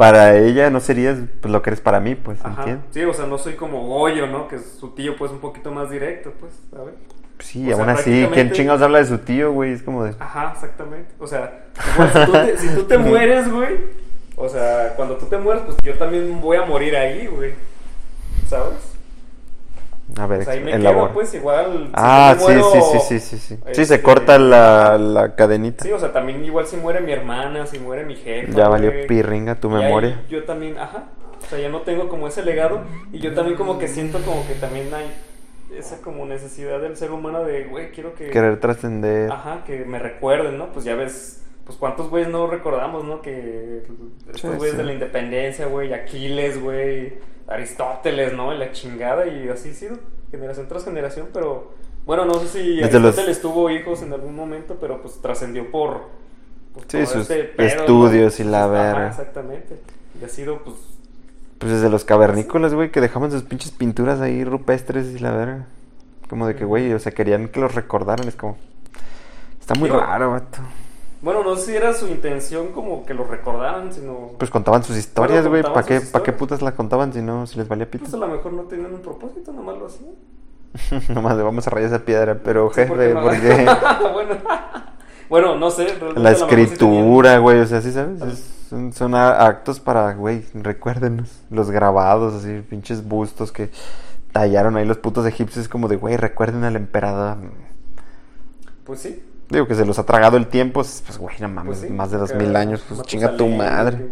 para 0.00 0.36
ella, 0.36 0.70
no 0.70 0.80
serías 0.80 1.18
pues 1.40 1.52
lo 1.52 1.62
que 1.62 1.70
eres 1.70 1.80
para 1.80 2.00
mí, 2.00 2.14
pues, 2.14 2.38
Ajá. 2.44 2.54
¿entiendes? 2.58 2.84
Sí, 2.92 3.04
o 3.04 3.14
sea, 3.14 3.26
no 3.26 3.38
soy 3.38 3.54
como 3.54 3.86
Goyo, 3.86 4.26
¿no? 4.26 4.48
Que 4.48 4.56
es 4.56 4.76
su 4.80 4.90
tío, 4.90 5.16
pues, 5.16 5.30
un 5.30 5.38
poquito 5.38 5.70
más 5.70 5.90
directo, 5.90 6.32
pues, 6.40 6.52
¿sabes? 6.70 6.94
Sí, 7.38 7.64
O 7.72 7.76
sea, 7.76 7.84
aún 7.84 7.88
así, 7.90 8.04
¿quién 8.04 8.20
prácticamente- 8.24 8.56
chingados 8.56 8.82
habla 8.82 8.98
de 8.98 9.04
su 9.06 9.18
tío, 9.18 9.52
güey? 9.52 9.72
Es 9.72 9.82
como 9.82 10.04
de 10.04 10.14
Ajá, 10.18 10.52
exactamente. 10.54 11.10
O 11.18 11.26
sea, 11.26 11.64
igual 11.94 12.10
si 12.12 12.24
tú 12.26 12.32
te, 12.32 12.58
si 12.58 12.74
tú 12.74 12.82
te 12.84 12.98
mueres, 12.98 13.50
güey, 13.50 13.76
o 14.36 14.48
sea, 14.48 14.92
cuando 14.96 15.16
tú 15.16 15.26
te 15.26 15.38
mueres, 15.38 15.62
pues 15.64 15.76
yo 15.82 15.94
también 15.94 16.40
voy 16.40 16.56
a 16.58 16.64
morir 16.66 16.96
ahí, 16.96 17.26
güey. 17.26 17.54
¿Sabes? 18.48 18.89
A 20.16 20.26
ver, 20.26 20.44
sea, 20.44 20.52
ahí 20.54 20.60
me 20.60 20.72
quedo, 20.78 21.10
pues, 21.12 21.34
igual. 21.34 21.90
ah, 21.94 22.34
sí, 22.38 22.44
muero- 22.44 22.72
sí, 22.72 22.80
sí, 22.80 22.98
sí, 23.00 23.18
sí, 23.20 23.38
sí. 23.38 23.58
Sí, 23.72 23.74
se 23.74 23.82
este, 23.82 24.02
corta 24.02 24.38
la, 24.38 24.98
la 24.98 25.34
cadenita. 25.34 25.84
Sí, 25.84 25.92
o 25.92 25.98
sea, 25.98 26.12
también 26.12 26.44
igual 26.44 26.66
si 26.66 26.76
muere 26.76 27.00
mi 27.00 27.12
hermana, 27.12 27.66
si 27.66 27.78
muere 27.78 28.04
mi 28.04 28.16
jefe. 28.16 28.52
ya 28.52 28.68
valió 28.68 28.92
pirringa 29.06 29.54
tu 29.54 29.70
memoria. 29.70 30.22
yo 30.28 30.44
también, 30.44 30.78
ajá. 30.78 31.04
O 31.42 31.46
sea, 31.48 31.58
ya 31.58 31.68
no 31.68 31.80
tengo 31.80 32.08
como 32.08 32.28
ese 32.28 32.42
legado. 32.42 32.80
Y 33.12 33.18
yo 33.18 33.34
también 33.34 33.56
como 33.56 33.78
que 33.78 33.88
siento 33.88 34.18
como 34.20 34.46
que 34.46 34.54
también 34.54 34.92
hay 34.94 35.10
esa 35.76 35.98
como 36.02 36.26
necesidad 36.26 36.80
del 36.80 36.96
ser 36.96 37.12
humano 37.12 37.44
de, 37.44 37.64
güey, 37.64 37.90
quiero 37.92 38.14
que... 38.14 38.30
Querer 38.30 38.58
trascender. 38.60 39.30
Ajá, 39.30 39.62
que 39.64 39.84
me 39.84 39.98
recuerden, 39.98 40.58
¿no? 40.58 40.66
Pues 40.66 40.84
ya 40.84 40.94
ves, 40.94 41.42
pues 41.70 41.78
cuántos 41.78 42.10
güeyes 42.10 42.28
no 42.28 42.48
recordamos, 42.48 43.04
¿no? 43.04 43.22
Que 43.22 43.84
estos 44.34 44.56
güeyes 44.56 44.72
sí. 44.72 44.76
de 44.76 44.82
la 44.82 44.92
independencia, 44.92 45.66
güey, 45.66 45.92
Aquiles, 45.94 46.60
güey, 46.60 47.12
Aristóteles, 47.46 48.32
¿no? 48.32 48.52
Y 48.52 48.58
la 48.58 48.72
chingada, 48.72 49.28
y 49.28 49.48
así 49.48 49.70
ha 49.70 49.74
sido, 49.74 49.96
generación 50.32 50.66
tras 50.66 50.84
generación, 50.84 51.28
pero 51.32 51.70
bueno, 52.06 52.24
no 52.24 52.34
sé 52.40 52.48
si 52.48 52.74
los- 52.80 52.92
Aristóteles 52.92 53.40
tuvo 53.40 53.70
hijos 53.70 54.02
en 54.02 54.12
algún 54.12 54.34
momento, 54.34 54.78
pero 54.80 55.00
pues 55.00 55.20
trascendió 55.22 55.70
por, 55.70 56.08
pues, 56.74 56.86
Sí, 56.88 57.06
sus 57.06 57.22
este 57.30 57.44
pedo, 57.44 57.68
estudios 57.68 58.40
y 58.40 58.42
la 58.44 58.66
verga. 58.66 59.06
exactamente. 59.10 59.76
Y 60.20 60.24
ha 60.24 60.28
sido, 60.28 60.58
pues, 60.64 60.74
Pues 61.58 61.70
desde 61.72 61.88
los 61.88 62.04
cavernícolas, 62.04 62.74
güey, 62.74 62.90
que 62.90 63.00
dejaban 63.00 63.30
sus 63.30 63.44
pinches 63.44 63.70
pinturas 63.70 64.20
ahí 64.20 64.42
rupestres 64.42 65.06
y 65.14 65.20
la 65.20 65.30
verga. 65.30 65.66
Como 66.28 66.48
de 66.48 66.56
que, 66.56 66.64
güey, 66.64 66.92
o 66.94 66.98
sea, 66.98 67.12
querían 67.12 67.46
que 67.48 67.60
los 67.60 67.76
recordaran. 67.76 68.26
Es 68.26 68.34
como. 68.34 68.56
Está 69.60 69.74
muy 69.74 69.88
raro, 69.88 70.32
vato. 70.32 70.58
Bueno, 71.22 71.42
no 71.44 71.56
sé 71.56 71.66
si 71.66 71.76
era 71.76 71.92
su 71.92 72.08
intención 72.08 72.68
como 72.68 73.04
que 73.04 73.14
lo 73.14 73.24
recordaran, 73.24 73.92
sino... 73.92 74.30
Pues 74.38 74.50
contaban 74.50 74.82
sus 74.82 74.96
historias, 74.96 75.46
güey. 75.46 75.62
¿Para 75.62 75.82
qué, 75.84 76.00
pa' 76.00 76.22
qué 76.22 76.32
putas 76.32 76.62
las 76.62 76.74
contaban 76.74 77.12
si 77.12 77.20
no, 77.22 77.46
si 77.46 77.58
les 77.58 77.68
valía 77.68 77.90
pito? 77.90 78.04
Pues 78.04 78.14
a 78.14 78.18
lo 78.18 78.28
mejor 78.28 78.52
no 78.52 78.62
tenían 78.62 78.94
un 78.94 79.00
propósito, 79.00 79.52
nomás 79.52 79.76
lo 79.78 79.86
hacían. 79.86 80.10
Nomás 81.14 81.36
le 81.36 81.42
vamos 81.42 81.66
a 81.66 81.70
rayar 81.70 81.88
esa 81.92 82.04
piedra, 82.04 82.38
pero 82.44 82.70
Sí, 82.72 82.82
¿por 82.86 82.96
qué 82.98 83.08
jefe, 83.08 83.14
no? 83.14 83.22
porque 83.22 83.66
bueno, 84.12 84.34
bueno, 85.28 85.56
no 85.56 85.70
sé. 85.70 85.88
la 86.14 86.32
sí 86.34 86.42
escritura, 86.42 87.38
güey, 87.38 87.58
o 87.58 87.66
sea, 87.66 87.80
¿sí 87.82 87.90
sabes? 87.92 88.20
Es- 88.22 88.56
son, 88.70 88.92
son 88.92 89.16
actos 89.16 89.80
para, 89.80 90.14
güey, 90.14 90.44
recuérdenos. 90.54 91.42
Los 91.50 91.72
grabados, 91.72 92.34
así, 92.34 92.62
pinches 92.70 93.02
bustos 93.06 93.50
que 93.50 93.70
tallaron 94.30 94.76
ahí 94.76 94.84
los 94.86 94.98
putos 94.98 95.26
egipcios, 95.26 95.66
como 95.68 95.88
de, 95.88 95.96
güey, 95.96 96.16
recuerden 96.16 96.62
al 96.62 96.76
emperador. 96.76 97.38
Pues 98.84 99.00
sí. 99.00 99.24
Digo 99.50 99.66
que 99.66 99.74
se 99.74 99.84
los 99.84 99.98
ha 99.98 100.06
tragado 100.06 100.36
el 100.36 100.46
tiempo, 100.46 100.74
pues, 100.80 101.18
güey, 101.18 101.34
no 101.40 101.48
mames, 101.48 101.78
Pues 101.78 101.88
sí, 101.88 101.92
más 101.92 102.10
de 102.12 102.18
dos 102.18 102.32
mil 102.34 102.54
años, 102.56 102.84
pues 102.88 103.02
chinga 103.02 103.36
tu 103.36 103.48
madre. 103.48 104.08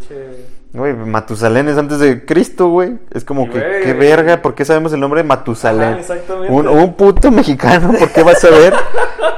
Güey, 0.72 0.92
Matusalén 0.94 1.68
es 1.68 1.78
antes 1.78 1.98
de 2.00 2.24
Cristo, 2.26 2.68
güey. 2.68 2.98
Es 3.12 3.24
como 3.24 3.46
Y, 3.46 3.50
que, 3.50 3.58
güey. 3.60 3.82
qué 3.84 3.92
verga, 3.94 4.42
¿por 4.42 4.54
qué 4.54 4.64
sabemos 4.64 4.92
el 4.92 5.00
nombre 5.00 5.22
de 5.22 5.28
Matusalén? 5.28 5.82
Ajá, 5.94 6.00
exactamente. 6.00 6.52
un, 6.52 6.68
un 6.68 6.94
puto 6.94 7.30
mexicano, 7.30 7.92
¿por 7.98 8.10
qué 8.12 8.22
va 8.22 8.32
a 8.32 8.36
saber 8.36 8.74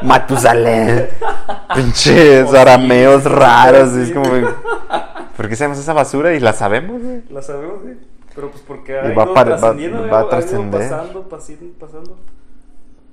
Matusalén? 0.03 1.09
Pinches 1.75 2.51
sí, 2.51 2.57
arameos 2.57 3.25
raros, 3.25 3.91
sí. 3.93 4.01
es 4.03 4.13
como, 4.13 4.25
¿por 5.37 5.49
qué 5.49 5.55
sabemos 5.57 5.79
esa 5.79 5.93
basura 5.93 6.35
y 6.35 6.41
la 6.41 6.53
sabemos, 6.53 7.01
güey? 7.03 7.23
La 7.31 7.43
sabemos, 7.43 7.77
sí. 7.85 7.93
Pero 8.35 8.51
pues 8.51 8.63
porque 8.67 8.93
Y 8.93 9.13
ha 9.13 9.15
va 9.15 9.35
para- 9.35 9.57
va- 9.57 9.73
va 10.11 10.21
a 10.21 10.29
trascender. 10.29 10.81
pasando, 10.81 11.29
pasando, 11.29 11.67
pasando. 11.79 12.17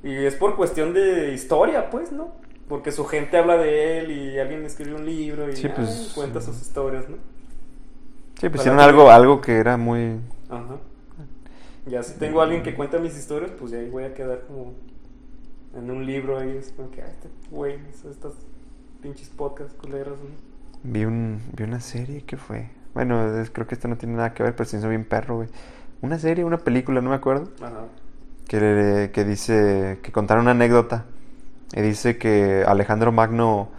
Y 0.03 0.25
es 0.25 0.35
por 0.35 0.55
cuestión 0.55 0.93
de 0.93 1.33
historia, 1.33 1.89
pues, 1.89 2.11
¿no? 2.11 2.29
Porque 2.67 2.91
su 2.91 3.05
gente 3.05 3.37
habla 3.37 3.57
de 3.57 3.99
él 3.99 4.11
y 4.11 4.39
alguien 4.39 4.65
escribe 4.65 4.95
un 4.95 5.05
libro 5.05 5.49
y 5.49 5.55
Sí, 5.55 5.69
pues, 5.69 5.89
ay, 6.09 6.11
cuenta 6.15 6.41
sus 6.41 6.61
historias, 6.61 7.07
¿no? 7.09 7.15
Sí, 8.39 8.49
pues 8.49 8.61
hicieron 8.61 8.77
que- 8.77 8.83
algo, 8.83 9.09
algo 9.09 9.41
que 9.41 9.57
era 9.57 9.77
muy... 9.77 10.19
Ajá. 10.49 10.77
Ya 11.85 12.03
si 12.03 12.19
tengo 12.19 12.41
a 12.41 12.43
alguien 12.43 12.63
que 12.63 12.75
cuenta 12.75 12.99
mis 12.99 13.17
historias, 13.17 13.51
pues 13.57 13.71
ya 13.71 13.77
ahí 13.77 13.89
voy 13.89 14.03
a 14.03 14.13
quedar 14.13 14.41
como 14.47 14.73
en 15.77 15.89
un 15.89 16.05
libro 16.05 16.37
ahí, 16.37 16.57
es 16.57 16.73
como 16.75 16.91
que, 16.91 17.01
ah, 17.01 17.07
este 17.07 17.29
güey, 17.49 17.79
estos 18.09 18.33
pinches 19.01 19.29
podcasts 19.29 19.73
culeros, 19.81 20.17
¿no? 20.19 20.29
Vi, 20.83 21.05
un, 21.05 21.41
vi 21.55 21.63
una 21.63 21.79
serie, 21.79 22.23
¿qué 22.25 22.35
fue? 22.35 22.69
Bueno, 22.93 23.39
es- 23.41 23.49
creo 23.49 23.65
que 23.67 23.75
esto 23.75 23.87
no 23.87 23.97
tiene 23.97 24.15
nada 24.15 24.33
que 24.33 24.43
ver, 24.43 24.53
pero 24.55 24.67
se 24.69 24.77
hizo 24.77 24.89
bien 24.89 25.05
perro, 25.05 25.37
güey. 25.37 25.49
Una 26.01 26.19
serie, 26.19 26.43
una 26.43 26.57
película, 26.57 26.99
no 27.01 27.09
me 27.11 27.15
acuerdo. 27.15 27.49
Ajá. 27.61 27.85
que, 28.47 29.09
que 29.13 29.23
dice 29.25 29.99
que 30.01 30.11
contaron 30.11 30.43
una 30.43 30.51
anécdota 30.51 31.05
y 31.73 31.81
dice 31.81 32.17
que 32.17 32.63
Alejandro 32.67 33.11
Magno 33.11 33.69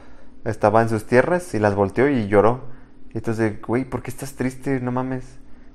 estaba 0.44 0.82
en 0.82 0.88
sus 0.88 1.06
tierras 1.06 1.54
y 1.54 1.58
las 1.58 1.74
volteó 1.74 2.08
y 2.08 2.28
lloró 2.28 2.62
y 3.14 3.18
entonces 3.18 3.60
güey 3.62 3.84
¿por 3.84 4.02
qué 4.02 4.10
estás 4.10 4.34
triste? 4.34 4.80
no 4.80 4.92
mames 4.92 5.24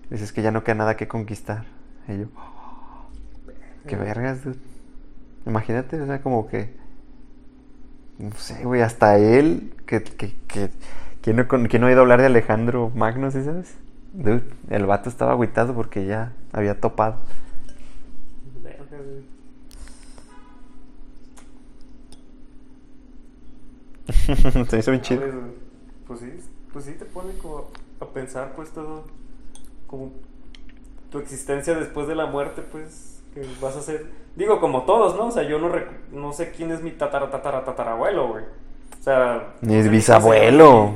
dices 0.09 0.31
que 0.31 0.41
ya 0.41 0.51
no 0.51 0.63
queda 0.63 0.75
nada 0.75 0.97
que 0.97 1.07
conquistar 1.07 1.65
y 2.07 2.19
yo 2.19 2.25
"Oh, 2.35 3.07
qué 3.87 3.95
vergas 3.95 4.43
dude". 4.43 4.57
imagínate 5.45 6.01
o 6.01 6.05
sea 6.05 6.21
como 6.21 6.47
que 6.47 6.75
no 8.19 8.31
sé 8.37 8.63
güey 8.63 8.81
hasta 8.81 9.17
él 9.17 9.73
que 9.85 10.03
que 10.03 10.35
que 10.47 10.69
¿Quién 11.23 11.37
no, 11.37 11.47
quién 11.47 11.79
no 11.79 11.87
ha 11.87 11.89
oído 11.89 12.01
hablar 12.01 12.19
de 12.19 12.25
Alejandro 12.25 12.91
Magno, 12.93 13.31
¿sí 13.31 13.41
sabes? 13.45 13.75
El 14.69 14.85
vato 14.85 15.07
estaba 15.09 15.31
agüitado 15.31 15.73
porque 15.73 16.05
ya 16.05 16.33
había 16.51 16.81
topado. 16.81 17.15
Se 24.69 24.77
hizo 24.79 24.91
bien 24.91 25.01
chido. 25.01 25.21
Pues, 25.21 25.33
pues 26.07 26.19
sí, 26.19 26.49
pues 26.71 26.85
sí 26.85 26.91
te 26.93 27.05
pone 27.05 27.33
como 27.41 27.67
a 28.01 28.05
pensar 28.07 28.53
pues 28.55 28.69
todo 28.71 29.03
como 29.87 30.11
tu 31.11 31.19
existencia 31.19 31.75
después 31.75 32.07
de 32.07 32.15
la 32.15 32.25
muerte 32.25 32.63
pues 32.71 33.21
que 33.33 33.45
vas 33.61 33.75
a 33.77 33.81
ser 33.81 34.07
digo 34.35 34.59
como 34.59 34.81
todos 34.83 35.15
no 35.15 35.27
o 35.27 35.31
sea 35.31 35.43
yo 35.43 35.59
no 35.59 35.71
no 36.11 36.33
sé 36.33 36.51
quién 36.51 36.71
es 36.71 36.81
mi 36.81 36.91
tatara 36.91 37.29
tatara 37.29 37.63
tatarabuelo 37.63 38.29
güey 38.29 38.43
o 38.99 39.03
sea 39.03 39.53
Ni 39.61 39.75
es 39.75 39.89
bisabuelo. 39.89 40.93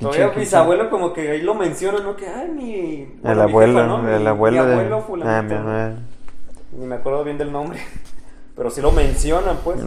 todavía 0.00 0.28
bisabuelo 0.30 0.90
como 0.90 1.12
que 1.12 1.30
ahí 1.30 1.42
lo 1.42 1.54
mencionan 1.54 2.02
no 2.02 2.16
que 2.16 2.26
ay 2.28 2.48
mi 2.50 3.20
El 3.22 3.36
mi 3.36 3.42
abuelo, 3.42 3.74
jefa, 3.74 3.86
¿no? 3.86 4.08
el 4.08 4.20
Mi- 4.22 4.26
abuelo 4.26 4.62
mi 4.62 4.66
de. 4.68 4.72
abuelo 4.74 4.96
Ah, 4.98 5.02
fulanito, 5.06 5.54
mi 5.54 6.80
ni 6.80 6.86
me 6.86 6.94
acuerdo 6.96 7.24
bien 7.24 7.38
del 7.38 7.52
nombre 7.52 7.80
pero 8.56 8.70
sí 8.70 8.80
lo 8.80 8.90
mencionan 8.92 9.58
pues 9.62 9.80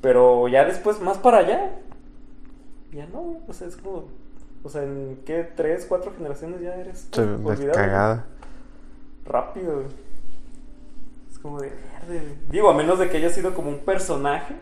pero 0.00 0.48
ya 0.48 0.64
después, 0.64 0.98
más 1.00 1.18
para 1.18 1.38
allá, 1.38 1.72
ya 2.92 3.06
no, 3.06 3.38
o 3.46 3.52
sea, 3.52 3.68
es 3.68 3.76
como, 3.76 4.08
o 4.62 4.68
sea, 4.68 4.82
en 4.82 5.18
qué, 5.24 5.44
tres, 5.56 5.86
cuatro 5.88 6.12
generaciones 6.16 6.60
ya 6.60 6.74
eres 6.74 7.08
Se 7.12 7.20
olvidado, 7.22 7.72
cagada. 7.72 8.26
rápido, 9.26 9.74
güey. 9.74 9.86
Es 11.30 11.38
como 11.38 11.60
de, 11.60 11.68
güey". 12.08 12.20
digo, 12.50 12.70
a 12.70 12.74
menos 12.74 12.98
de 12.98 13.08
que 13.08 13.16
haya 13.18 13.30
sido 13.30 13.54
como 13.54 13.70
un 13.70 13.78
personaje, 13.78 14.54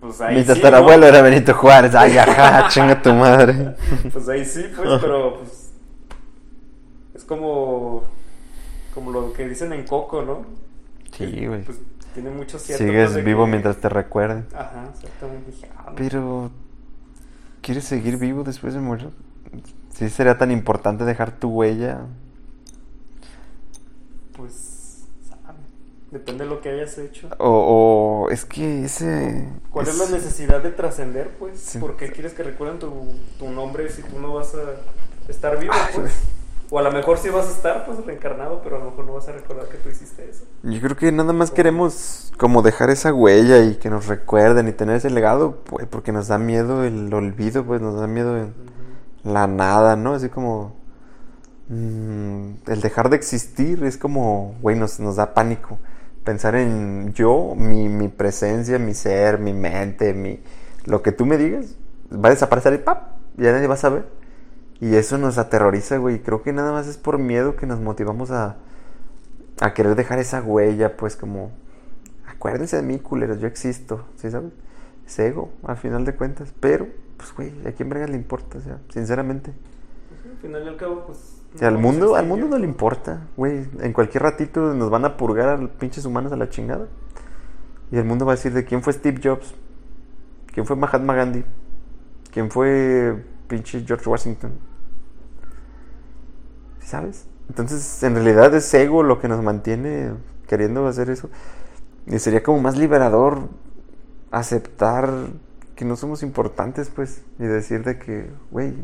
pues 0.00 0.20
ahí 0.20 0.36
Mi 0.36 0.42
sí, 0.42 0.48
tatarabuelo 0.48 1.02
¿no? 1.02 1.06
era 1.06 1.22
Benito 1.22 1.54
Juárez. 1.54 1.94
Ay, 1.94 2.16
ajá, 2.18 2.68
chinga 2.70 3.00
tu 3.02 3.12
madre. 3.14 3.74
Pues 4.12 4.28
ahí 4.28 4.44
sí, 4.44 4.64
pues, 4.74 4.88
pero 5.00 5.38
pues, 5.38 5.70
es 7.14 7.24
como, 7.24 8.02
como 8.94 9.10
lo 9.12 9.32
que 9.32 9.46
dicen 9.48 9.72
en 9.72 9.86
Coco, 9.86 10.22
¿no? 10.22 10.44
Sí, 11.12 11.46
güey. 11.46 11.62
Pues 11.64 11.78
tiene 12.14 12.30
mucho 12.30 12.58
cierto. 12.58 12.82
Sigues 12.84 13.12
pues, 13.12 13.24
vivo 13.24 13.44
que- 13.44 13.50
mientras 13.50 13.76
te 13.76 13.88
recuerden. 13.88 14.46
Ajá, 14.54 14.88
exactamente. 14.94 15.52
Ah. 15.76 15.92
Pero. 15.96 16.50
¿Quieres 17.62 17.84
seguir 17.84 18.16
vivo 18.16 18.42
después 18.42 18.74
de 18.74 18.80
morir? 18.80 19.10
¿Sí 19.94 20.08
sería 20.08 20.38
tan 20.38 20.50
importante 20.50 21.04
dejar 21.04 21.32
tu 21.38 21.50
huella? 21.50 22.06
Pues, 24.36 25.04
sabe. 25.28 25.58
Depende 26.10 26.44
de 26.44 26.50
lo 26.50 26.60
que 26.60 26.70
hayas 26.70 26.96
hecho. 26.98 27.28
O, 27.38 28.24
o 28.26 28.30
es 28.30 28.44
que 28.44 28.84
ese. 28.84 29.46
¿Cuál 29.70 29.88
es, 29.88 29.98
la 29.98 30.08
necesidad 30.08 30.62
de 30.62 30.70
trascender, 30.70 31.30
pues? 31.38 31.60
Sí. 31.60 31.78
¿Por 31.78 31.96
qué 31.96 32.10
quieres 32.10 32.32
que 32.32 32.42
recuerden 32.42 32.78
tu, 32.78 32.90
tu 33.38 33.50
nombre 33.50 33.90
si 33.90 34.02
tú 34.02 34.18
no 34.18 34.34
vas 34.34 34.54
a 34.54 35.30
estar 35.30 35.58
vivo, 35.58 35.72
Ah, 35.76 35.88
pues? 35.94 36.12
O 36.70 36.78
a 36.78 36.82
lo 36.82 36.92
mejor 36.92 37.18
sí 37.18 37.28
vas 37.30 37.48
a 37.48 37.50
estar, 37.50 37.84
pues, 37.84 38.04
reencarnado, 38.06 38.60
pero 38.62 38.76
a 38.76 38.78
lo 38.78 38.86
mejor 38.86 39.04
no 39.04 39.14
vas 39.14 39.28
a 39.28 39.32
recordar 39.32 39.66
que 39.68 39.78
tú 39.78 39.88
hiciste 39.88 40.28
eso. 40.30 40.44
Yo 40.62 40.80
creo 40.80 40.96
que 40.96 41.10
nada 41.10 41.32
más 41.32 41.50
queremos 41.50 42.32
como 42.38 42.62
dejar 42.62 42.90
esa 42.90 43.12
huella 43.12 43.58
y 43.64 43.74
que 43.76 43.90
nos 43.90 44.06
recuerden 44.06 44.68
y 44.68 44.72
tener 44.72 44.96
ese 44.96 45.10
legado, 45.10 45.56
pues, 45.64 45.86
porque 45.88 46.12
nos 46.12 46.28
da 46.28 46.38
miedo 46.38 46.84
el 46.84 47.12
olvido, 47.12 47.64
pues 47.64 47.80
nos 47.80 47.98
da 47.98 48.06
miedo 48.06 48.36
el- 48.36 48.52
la 49.24 49.46
nada, 49.48 49.96
¿no? 49.96 50.14
Así 50.14 50.28
como 50.28 50.74
mm, 51.68 52.50
el 52.68 52.80
dejar 52.80 53.10
de 53.10 53.16
existir 53.16 53.84
es 53.84 53.96
como, 53.96 54.56
güey, 54.60 54.76
nos, 54.76 55.00
nos 55.00 55.16
da 55.16 55.34
pánico. 55.34 55.78
Pensar 56.24 56.54
en 56.56 57.12
yo, 57.14 57.54
mi, 57.56 57.88
mi 57.88 58.08
presencia, 58.08 58.78
mi 58.78 58.94
ser, 58.94 59.38
mi 59.38 59.52
mente, 59.52 60.12
mi 60.14 60.40
lo 60.84 61.02
que 61.02 61.12
tú 61.12 61.26
me 61.26 61.36
digas, 61.36 61.76
va 62.12 62.28
a 62.28 62.30
desaparecer 62.30 62.74
y 62.74 62.78
¡pap! 62.78 63.02
Ya 63.36 63.52
nadie 63.52 63.66
va 63.66 63.74
a 63.74 63.76
saber. 63.78 64.06
Y 64.80 64.94
eso 64.96 65.18
nos 65.18 65.36
aterroriza, 65.36 65.98
güey. 65.98 66.20
Creo 66.22 66.42
que 66.42 66.52
nada 66.52 66.72
más 66.72 66.86
es 66.86 66.96
por 66.96 67.18
miedo 67.18 67.56
que 67.56 67.66
nos 67.66 67.80
motivamos 67.80 68.30
a, 68.30 68.56
a 69.60 69.74
querer 69.74 69.94
dejar 69.94 70.18
esa 70.18 70.40
huella, 70.42 70.96
pues 70.96 71.16
como, 71.16 71.52
acuérdense 72.26 72.76
de 72.76 72.82
mí, 72.82 72.98
culeros, 72.98 73.40
yo 73.40 73.46
existo, 73.46 74.06
¿sí 74.16 74.30
sabes? 74.30 74.52
Es 75.06 75.18
ego, 75.18 75.50
al 75.64 75.76
final 75.76 76.04
de 76.04 76.14
cuentas. 76.14 76.54
Pero, 76.60 76.88
pues, 77.18 77.34
güey, 77.34 77.52
¿a 77.66 77.72
quién 77.72 77.88
verga 77.90 78.06
le 78.06 78.16
importa? 78.16 78.58
O 78.58 78.60
sea, 78.62 78.78
sinceramente. 78.88 79.52
Pues, 80.08 80.34
al 80.34 80.40
final 80.40 80.64
y 80.64 80.68
al 80.68 80.76
cabo, 80.76 81.04
pues... 81.06 81.36
O 81.54 81.58
sea, 81.58 81.68
al 81.68 81.78
mundo, 81.78 82.14
al 82.14 82.26
mundo 82.26 82.46
no 82.46 82.58
le 82.58 82.64
importa, 82.64 83.26
güey. 83.36 83.66
En 83.80 83.92
cualquier 83.92 84.22
ratito 84.22 84.72
nos 84.72 84.88
van 84.88 85.04
a 85.04 85.16
purgar 85.16 85.48
a 85.48 85.56
los 85.56 85.70
pinches 85.70 86.04
humanos 86.04 86.30
a 86.32 86.36
la 86.36 86.48
chingada. 86.48 86.86
Y 87.90 87.96
el 87.98 88.04
mundo 88.04 88.24
va 88.24 88.32
a 88.32 88.36
decir 88.36 88.52
de 88.54 88.64
quién 88.64 88.82
fue 88.82 88.92
Steve 88.92 89.20
Jobs, 89.22 89.52
quién 90.54 90.64
fue 90.64 90.76
Mahatma 90.76 91.12
Gandhi, 91.12 91.44
quién 92.30 92.52
fue 92.52 93.24
pinche 93.48 93.84
George 93.84 94.08
Washington. 94.08 94.69
¿Sabes? 96.90 97.24
Entonces, 97.48 98.02
en 98.02 98.14
realidad 98.14 98.52
es 98.52 98.74
ego 98.74 99.04
lo 99.04 99.20
que 99.20 99.28
nos 99.28 99.44
mantiene 99.44 100.10
queriendo 100.48 100.88
hacer 100.88 101.08
eso. 101.08 101.30
Y 102.08 102.18
sería 102.18 102.42
como 102.42 102.60
más 102.60 102.76
liberador 102.76 103.42
aceptar 104.32 105.08
que 105.76 105.84
no 105.84 105.94
somos 105.94 106.24
importantes, 106.24 106.90
pues, 106.90 107.22
y 107.38 107.44
decir 107.44 107.84
de 107.84 107.96
que, 107.96 108.28
güey, 108.50 108.74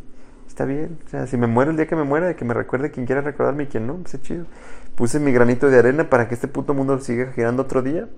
está 0.46 0.64
bien. 0.66 1.00
O 1.04 1.08
sea, 1.08 1.26
si 1.26 1.36
me 1.36 1.48
muero 1.48 1.72
el 1.72 1.76
día 1.76 1.88
que 1.88 1.96
me 1.96 2.04
muera, 2.04 2.28
de 2.28 2.36
que 2.36 2.44
me 2.44 2.54
recuerde 2.54 2.92
quien 2.92 3.06
quiera 3.06 3.22
recordarme 3.22 3.64
y 3.64 3.66
quien 3.66 3.88
no, 3.88 3.96
pues 3.96 4.14
es 4.14 4.22
chido. 4.22 4.46
Puse 4.94 5.18
mi 5.18 5.32
granito 5.32 5.68
de 5.68 5.76
arena 5.80 6.08
para 6.08 6.28
que 6.28 6.34
este 6.34 6.46
puto 6.46 6.74
mundo 6.74 7.00
siga 7.00 7.32
girando 7.32 7.64
otro 7.64 7.82
día. 7.82 8.08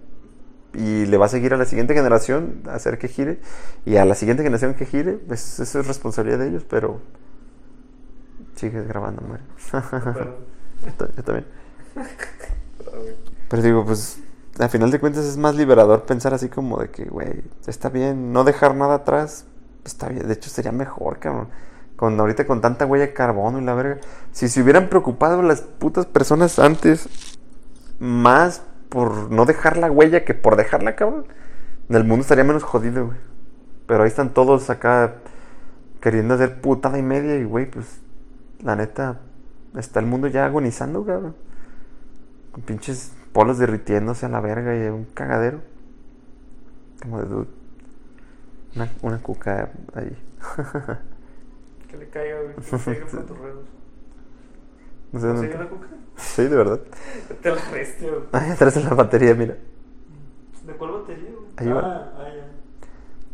Y 0.75 1.07
le 1.07 1.17
va 1.17 1.25
a 1.25 1.31
seguir 1.31 1.55
a 1.55 1.57
la 1.57 1.65
siguiente 1.65 1.95
generación 1.95 2.61
hacer 2.69 2.99
que 2.99 3.09
gire. 3.09 3.41
Y 3.87 3.97
a 3.97 4.05
la 4.05 4.15
siguiente 4.15 4.43
generación 4.43 4.75
que 4.75 4.85
gire, 4.85 5.15
pues 5.15 5.59
eso 5.61 5.81
es 5.81 5.87
responsabilidad 5.87 6.41
de 6.41 6.49
ellos, 6.49 6.67
pero 6.69 7.01
sigues 8.59 8.87
grabando, 8.87 9.23
muere. 9.23 9.43
Pero- 9.71 10.37
Yo 11.17 11.23
también. 11.25 11.47
pero, 13.49 13.63
digo, 13.63 13.85
pues, 13.85 14.19
al 14.59 14.69
final 14.69 14.91
de 14.91 15.01
cuentas 15.01 15.25
es 15.25 15.37
más 15.37 15.55
liberador 15.55 16.05
pensar 16.05 16.35
así 16.35 16.49
como 16.49 16.79
de 16.79 16.91
que, 16.91 17.05
güey, 17.05 17.43
está 17.67 17.89
bien, 17.89 18.33
no 18.33 18.45
dejar 18.45 18.75
nada 18.75 18.97
atrás, 18.97 19.47
está 19.85 20.09
bien, 20.09 20.27
de 20.27 20.35
hecho 20.35 20.51
sería 20.51 20.73
mejor, 20.73 21.19
cabrón. 21.19 21.49
Con 21.97 22.19
ahorita 22.21 22.47
con 22.47 22.61
tanta 22.61 22.87
huella 22.87 23.07
de 23.07 23.13
carbono 23.13 23.59
y 23.61 23.65
la 23.65 23.75
verga. 23.75 23.99
Si 24.31 24.49
se 24.49 24.63
hubieran 24.63 24.89
preocupado 24.89 25.43
las 25.43 25.63
putas 25.63 26.07
personas 26.07 26.59
antes 26.61 27.09
más 27.99 28.63
por 28.89 29.33
no 29.33 29.45
dejar 29.47 29.77
la 29.77 29.91
huella 29.91 30.25
que 30.25 30.33
por 30.35 30.55
dejarla, 30.57 30.95
cabrón, 30.95 31.27
el 31.89 32.05
mundo 32.05 32.23
estaría 32.23 32.45
menos 32.45 32.63
jodido, 32.63 33.07
güey. 33.07 33.19
Pero 33.87 34.03
ahí 34.05 34.09
están 34.09 34.33
todos 34.33 34.71
acá 34.71 35.15
queriendo 36.01 36.35
hacer 36.35 36.61
putada 36.61 36.99
y 36.99 37.03
media 37.03 37.35
y, 37.37 37.45
güey, 37.45 37.69
pues, 37.69 38.01
la 38.63 38.77
neta, 38.77 39.21
está 39.77 40.01
el 40.01 40.07
mundo 40.07 40.27
ya 40.29 40.47
agonizando, 40.47 41.05
cabrón. 41.05 41.35
Con 42.53 42.63
pinches 42.63 43.13
polos 43.33 43.59
derritiéndose 43.59 44.27
a 44.27 44.29
la 44.29 44.41
verga 44.41 44.77
y 44.77 44.89
un 44.89 45.05
cagadero. 45.05 45.61
Como 47.03 47.21
de 47.21 47.29
dude. 47.29 47.49
Una, 48.75 48.89
una 49.03 49.19
cuca 49.23 49.71
ahí. 49.95 50.17
Que 51.89 51.97
le 51.97 52.09
caiga, 52.11 52.37
güey. 52.43 52.55
Que 52.57 52.77
le 52.77 52.85
caiga 52.85 53.07
frutos 53.07 53.39
No 55.13 55.21
sé 55.21 55.27
¿No 55.27 55.33
dónde. 55.35 55.49
se 55.51 55.57
una 55.57 55.69
cuca? 55.69 55.87
Sí, 56.17 56.43
de 56.43 56.57
verdad. 56.57 56.81
Te 57.43 57.51
la 57.51 57.57
güey. 57.57 58.23
Ay, 58.33 58.51
atrás 58.51 58.77
en 58.77 58.85
la 58.85 58.95
batería, 58.95 59.35
mira. 59.35 59.57
¿De 60.67 60.73
cuál 60.75 60.93
batería, 60.93 61.31
güey? 61.31 61.49
Ahí 61.57 61.69
va. 61.69 61.81
ah. 61.81 62.18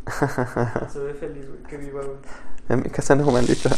Se 0.92 0.98
ve 1.00 1.14
feliz, 1.14 1.48
güey. 1.48 1.62
Que 1.62 1.76
viva, 1.78 2.02
güey. 2.02 2.16
En 2.68 2.82
mi 2.82 2.90
casa 2.90 3.14
no, 3.14 3.30
maldita. 3.30 3.70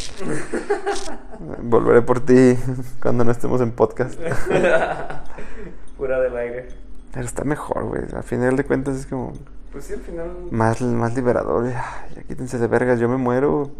Volveré 1.62 2.02
por 2.02 2.20
ti 2.20 2.56
cuando 3.02 3.24
no 3.24 3.32
estemos 3.32 3.60
en 3.60 3.72
podcast. 3.72 4.14
Fuera 5.96 6.20
del 6.20 6.36
aire. 6.36 6.68
Pero 7.12 7.24
está 7.24 7.44
mejor, 7.44 7.84
güey. 7.84 8.02
Al 8.14 8.22
final 8.22 8.56
de 8.56 8.64
cuentas 8.64 8.96
es 8.96 9.06
como 9.06 9.32
Pues 9.72 9.84
sí, 9.84 9.94
al 9.94 10.00
final. 10.00 10.30
más, 10.50 10.80
más 10.82 11.14
liberador. 11.14 11.68
Ya, 11.68 12.04
quítense 12.28 12.58
de 12.58 12.66
vergas, 12.66 13.00
yo 13.00 13.08
me 13.08 13.16
muero. 13.16 13.70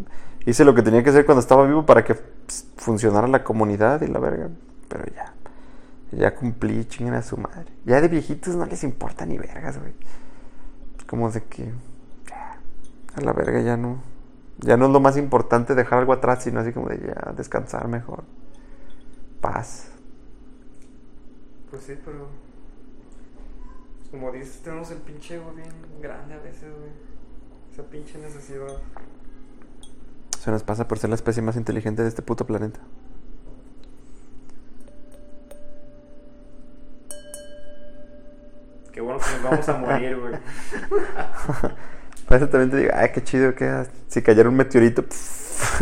Hice 0.45 0.65
lo 0.65 0.73
que 0.73 0.81
tenía 0.81 1.03
que 1.03 1.09
hacer 1.09 1.25
cuando 1.25 1.41
estaba 1.41 1.65
vivo 1.65 1.85
para 1.85 2.03
que 2.03 2.15
funcionara 2.77 3.27
la 3.27 3.43
comunidad 3.43 4.01
y 4.01 4.07
la 4.07 4.19
verga. 4.19 4.49
Pero 4.89 5.05
ya. 5.13 5.33
Ya 6.11 6.33
cumplí, 6.35 6.85
chinguen 6.85 7.15
a 7.15 7.21
su 7.21 7.37
madre. 7.37 7.65
Ya 7.85 7.99
de 8.01 8.07
viejitos 8.07 8.55
no 8.55 8.65
les 8.65 8.83
importa 8.83 9.25
ni 9.25 9.37
vergas, 9.37 9.77
güey. 9.77 9.93
Como 11.05 11.29
de 11.31 11.43
que. 11.43 11.71
A 13.17 13.21
la 13.21 13.33
verga 13.33 13.59
ya 13.61 13.75
no. 13.77 13.97
Ya 14.59 14.77
no 14.77 14.85
es 14.85 14.91
lo 14.91 14.99
más 14.99 15.17
importante 15.17 15.75
dejar 15.75 15.99
algo 15.99 16.13
atrás, 16.13 16.43
sino 16.43 16.59
así 16.59 16.71
como 16.71 16.89
de 16.89 16.99
ya 16.99 17.31
descansar 17.33 17.87
mejor. 17.87 18.23
Paz. 19.41 19.89
Pues 21.69 21.83
sí, 21.83 21.97
pero. 22.05 22.27
pues 23.97 24.09
como 24.09 24.31
dices, 24.31 24.61
tenemos 24.63 24.91
el 24.91 24.99
pinche 24.99 25.35
ego 25.35 25.51
bien 25.55 25.69
grande 25.99 26.35
a 26.35 26.39
veces, 26.39 26.71
güey. 26.77 26.91
Esa 27.73 27.83
pinche 27.83 28.19
necesidad. 28.19 28.77
Se 30.39 30.51
nos 30.51 30.63
pasa 30.63 30.87
por 30.87 30.99
ser 30.99 31.09
la 31.09 31.15
especie 31.15 31.41
más 31.41 31.55
inteligente 31.55 32.03
de 32.03 32.09
este 32.09 32.21
puto 32.21 32.45
planeta. 32.45 32.79
Qué 38.91 39.01
bueno 39.01 39.19
que 39.19 39.31
nos 39.33 39.43
vamos 39.43 39.69
a 39.69 39.77
morir, 39.77 40.19
güey. 40.19 40.33
Por 42.27 42.37
eso 42.37 42.49
también 42.49 42.71
te 42.71 42.77
digo, 42.77 42.91
ay, 42.93 43.09
qué 43.13 43.23
chido 43.23 43.55
que 43.55 43.83
si 44.07 44.21
cayera 44.21 44.49
un 44.49 44.55
meteorito 44.55 45.03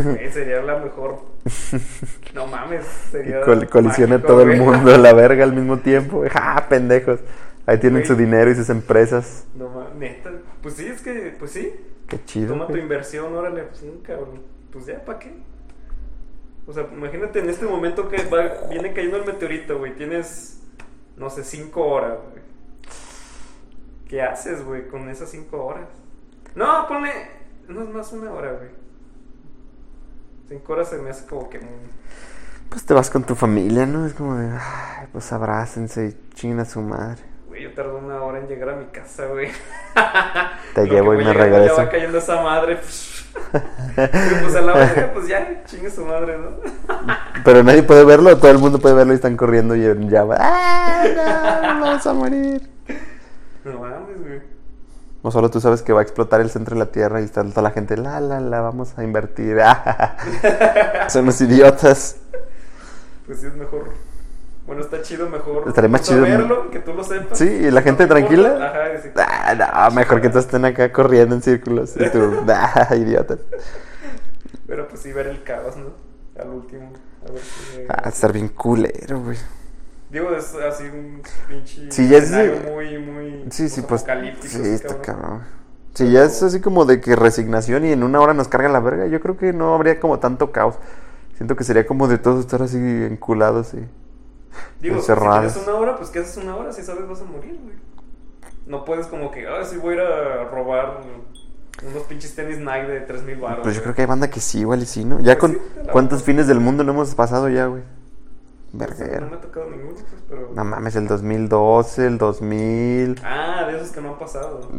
Güey, 0.04 0.32
sería 0.32 0.62
la 0.62 0.78
mejor. 0.80 1.20
No 2.34 2.48
mames, 2.48 2.86
sería. 3.12 3.42
col- 3.42 3.70
colisiona 3.70 4.16
mágico, 4.16 4.28
todo 4.28 4.42
el 4.42 4.58
mundo 4.60 4.94
a 4.94 4.98
la 4.98 5.14
verga 5.22 5.44
al 5.46 5.54
mismo 5.54 5.78
tiempo. 5.80 6.24
¡Ja, 6.30 6.66
pendejos! 6.70 7.20
Ahí 7.66 7.78
tienen 7.80 8.00
Güey. 8.02 8.08
su 8.08 8.16
dinero 8.16 8.52
y 8.52 8.56
sus 8.56 8.70
empresas. 8.70 9.46
No 9.56 9.70
mames, 9.70 9.96
neta. 9.96 10.32
Pues 10.62 10.76
sí, 10.76 10.86
es 10.88 11.02
que, 11.02 11.34
pues 11.40 11.52
sí. 11.52 11.74
Qué 12.08 12.24
chido. 12.26 12.50
Toma 12.50 12.68
tu 12.68 12.76
inversión, 12.78 13.34
órale, 13.36 13.64
pues 13.64 13.82
un 13.84 14.02
cabrón. 14.02 14.42
Pues 14.72 14.86
ya, 14.86 15.04
¿para 15.04 15.20
qué? 15.20 15.34
O 16.68 16.74
sea, 16.74 16.88
imagínate 16.92 17.40
en 17.40 17.50
este 17.50 17.66
momento 17.66 18.10
que 18.10 18.18
va- 18.26 18.68
viene 18.70 18.94
cayendo 18.94 19.18
el 19.18 19.26
meteorito, 19.26 19.78
güey. 19.80 19.96
Tienes, 19.96 20.60
no 21.18 21.30
sé, 21.30 21.44
cinco 21.46 21.86
horas, 21.88 22.18
güey. 22.32 22.44
¿Qué 24.10 24.22
haces, 24.22 24.64
güey, 24.64 24.88
con 24.88 25.10
esas 25.10 25.30
cinco 25.32 25.66
horas? 25.66 25.88
No, 26.56 26.88
ponle. 26.88 27.12
No 27.68 27.84
es 27.84 27.90
más 27.90 28.12
una 28.14 28.32
hora, 28.32 28.54
güey. 28.54 28.70
Cinco 30.48 30.74
horas 30.74 30.90
se 30.90 30.98
me 30.98 31.10
hace 31.10 31.26
como 31.26 31.50
que. 31.50 31.60
Pues 32.70 32.86
te 32.86 32.94
vas 32.94 33.10
con 33.10 33.24
tu 33.24 33.36
familia, 33.36 33.86
¿no? 33.86 34.06
Es 34.06 34.14
como 34.14 34.36
de, 34.36 34.48
ay, 34.48 35.08
pues 35.12 35.32
abrácense 35.34 36.08
y 36.08 36.34
chinguen 36.34 36.60
a 36.60 36.66
su 36.66 36.82
madre. 36.82 37.24
Güey, 37.48 37.64
yo 37.64 37.74
tardo 37.74 37.98
una 37.98 38.22
hora 38.22 38.40
en 38.40 38.48
llegar 38.48 38.70
a 38.70 38.76
mi 38.76 38.86
casa, 38.86 39.28
güey. 39.28 39.50
Te 40.74 40.82
Lo 40.82 40.88
que 40.88 40.94
llevo 40.94 41.14
y 41.14 41.18
me 41.18 41.34
regreso. 41.34 41.78
Ya 41.78 41.84
va 41.84 41.90
cayendo 41.90 42.18
esa 42.18 42.42
madre. 42.42 42.74
Y 42.74 42.78
pues 44.42 44.56
a 44.56 44.62
la 44.62 44.74
verga, 44.74 45.12
pues 45.14 45.28
ya, 45.28 45.64
chingue 45.66 45.90
su 45.90 46.06
madre, 46.06 46.38
¿no? 46.38 46.52
Pero 47.44 47.64
nadie 47.64 47.84
puede 47.84 48.06
verlo, 48.06 48.38
todo 48.38 48.52
el 48.52 48.60
mundo 48.60 48.80
puede 48.80 48.96
verlo 48.96 49.14
y 49.14 49.16
están 49.16 49.36
corriendo 49.36 49.76
y 49.76 49.84
ya 50.10 50.24
va. 50.24 50.38
¡Ay, 50.40 51.14
no! 51.16 51.82
¡Vamos 51.82 52.08
a 52.08 52.14
morir! 52.14 52.70
No 53.64 53.80
mames, 53.80 54.15
güey. 55.26 55.30
O 55.30 55.32
solo 55.32 55.50
tú 55.50 55.60
sabes 55.60 55.82
que 55.82 55.94
va 55.94 56.00
a 56.00 56.04
explotar 56.04 56.42
el 56.42 56.50
centro 56.50 56.76
de 56.76 56.80
la 56.80 56.92
Tierra 56.92 57.22
y 57.22 57.26
está 57.26 57.44
toda 57.44 57.62
la 57.62 57.72
gente, 57.72 57.98
la, 57.98 58.20
la, 58.20 58.40
la, 58.40 58.62
vamos 58.62 58.98
a 58.98 59.04
invertir. 59.04 59.58
Son 61.10 61.24
unos 61.24 61.42
idiotas. 61.42 62.18
Pues 63.26 63.40
sí, 63.40 63.48
es 63.48 63.56
mejor. 63.56 63.90
Bueno, 64.66 64.82
está 64.82 65.02
chido, 65.02 65.30
mejor. 65.30 65.68
Estaría 65.68 65.90
más 65.90 66.02
no 66.02 66.08
chido, 66.08 66.26
saberlo, 66.26 66.72
que 66.72 66.80
tú 66.80 66.94
lo 66.94 67.04
sepas. 67.04 67.38
Sí, 67.38 67.46
y 67.46 67.72
la 67.72 67.82
gente 67.84 68.04
No 68.04 68.08
te 68.10 68.16
tranquila. 68.16 68.68
Ajá, 68.68 68.94
y 68.94 68.98
así, 68.98 69.10
Ah, 69.16 69.90
no, 69.90 69.96
mejor 69.96 70.22
que 70.22 70.30
todos 70.30 70.46
estén 70.46 70.66
acá 70.66 70.92
corriendo 70.92 71.36
en 71.36 71.42
círculos. 71.44 71.96
Y 71.96 72.10
tú, 72.10 72.44
ah, 72.48 72.96
idiotas. 72.96 73.40
Pero 74.66 74.88
pues 74.88 75.02
sí, 75.02 75.12
ver 75.12 75.28
el 75.28 75.44
caos, 75.44 75.76
¿no? 75.78 75.94
Al 76.42 76.50
último. 76.50 76.92
A 77.28 77.32
ver 77.32 77.42
si. 77.42 77.82
Ah, 77.90 78.10
estar 78.10 78.34
bien 78.34 78.50
culero, 78.50 79.22
güey. 79.22 79.38
Digo, 80.10 80.30
es 80.36 80.54
así 80.56 80.84
un 80.84 81.22
pinche. 81.48 81.92
Sí, 81.92 82.08
ya 82.08 82.18
es- 82.20 82.32
muy, 82.32 82.98
muy. 83.00 83.46
Sí, 83.52 83.70
sí, 83.70 83.82
pues. 83.82 84.06
Sí, 84.42 84.62
está 84.70 85.02
cabrón. 85.02 85.42
Si 85.94 86.12
ya 86.12 86.24
es 86.26 86.44
así 86.44 86.60
como 86.60 86.86
de 86.86 87.00
que 87.00 87.16
resignación 87.16 87.86
y 87.86 87.92
en 87.92 88.04
una 88.04 88.20
hora 88.20 88.34
nos 88.34 88.48
carga 88.50 88.68
la 88.70 88.80
verga, 88.82 89.08
yo 89.08 89.20
creo 89.22 89.38
que 89.38 89.54
no 89.54 89.74
habría 89.74 90.00
como 90.00 90.20
tanto 90.20 90.52
caos. 90.52 90.76
Siento 91.38 91.56
que 91.56 91.64
sería 91.64 91.86
como 91.88 92.08
de 92.08 92.18
todos 92.18 92.40
estar 92.42 92.62
así 92.62 92.78
enculados 92.78 93.74
y 93.74 93.86
Digo, 94.82 94.98
encerrados. 94.98 95.52
si 95.54 95.60
tienes 95.60 95.68
una 95.70 95.78
hora, 95.80 95.98
pues 95.98 96.10
¿qué 96.10 96.20
haces 96.20 96.38
una 96.38 96.56
hora? 96.56 96.72
Si 96.74 96.82
sabes 96.84 97.08
vas 97.08 97.22
a 97.22 97.26
morir, 97.26 97.58
güey. 97.64 97.76
No 98.68 98.84
puedes 98.86 99.08
como 99.08 99.32
que, 99.32 99.48
ah, 99.48 99.64
sí 99.64 99.78
voy 99.78 99.94
a 99.94 99.96
ir 99.96 100.02
a 100.02 100.44
robar 100.50 101.02
unos 101.86 102.04
pinches 102.04 102.36
tenis 102.36 102.58
Nike 102.58 102.88
de 102.88 103.02
3000 103.02 103.38
baros. 103.38 103.60
Pues 103.64 103.76
yo 103.76 103.82
creo 103.82 103.94
que 103.96 104.02
hay 104.02 104.08
banda 104.08 104.30
que 104.30 104.40
sí, 104.40 104.60
igual 104.62 104.82
y 104.82 104.86
sí, 104.86 105.04
¿no? 105.06 105.20
Ya 105.20 105.38
Pues 105.38 105.38
con 105.38 105.52
sí, 105.54 105.60
cuántos 105.92 106.24
fines 106.24 106.48
del 106.48 106.60
mundo 106.60 106.84
no 106.84 106.92
hemos 106.94 107.14
pasado 107.16 107.48
ya, 107.50 107.68
güey. 107.68 107.84
No 109.22 109.28
me 109.30 109.36
ha 109.36 109.42
tocado 109.42 109.70
ninguno, 109.70 109.94
pues, 109.96 110.06
pero. 110.30 110.52
No 110.54 110.64
mames, 110.66 110.96
el 110.96 111.08
2012, 111.08 112.06
el 112.08 112.18
2000, 112.18 113.22
Ah, 113.24 113.66
de 113.70 113.78
esos 113.78 113.92
que 113.92 114.02
no 114.02 114.10
han 114.10 114.20
pasado. 114.20 114.70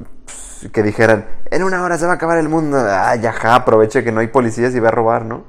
que 0.72 0.82
dijeran, 0.82 1.26
en 1.50 1.62
una 1.62 1.82
hora 1.82 1.96
se 1.98 2.06
va 2.06 2.12
a 2.12 2.14
acabar 2.16 2.38
el 2.38 2.48
mundo. 2.48 2.76
Ah, 2.78 3.14
ya, 3.16 3.32
ja, 3.32 3.54
aprovecha 3.54 4.02
que 4.02 4.12
no 4.12 4.20
hay 4.20 4.28
policías 4.28 4.74
y 4.74 4.80
ve 4.80 4.88
a 4.88 4.90
robar, 4.90 5.24
¿no? 5.24 5.44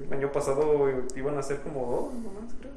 El 0.00 0.12
año 0.12 0.32
pasado 0.32 0.86
iban 1.16 1.36
a 1.38 1.42
ser 1.42 1.60
como 1.60 1.86
dos, 1.86 2.14
nomás, 2.14 2.54
creo. 2.60 2.72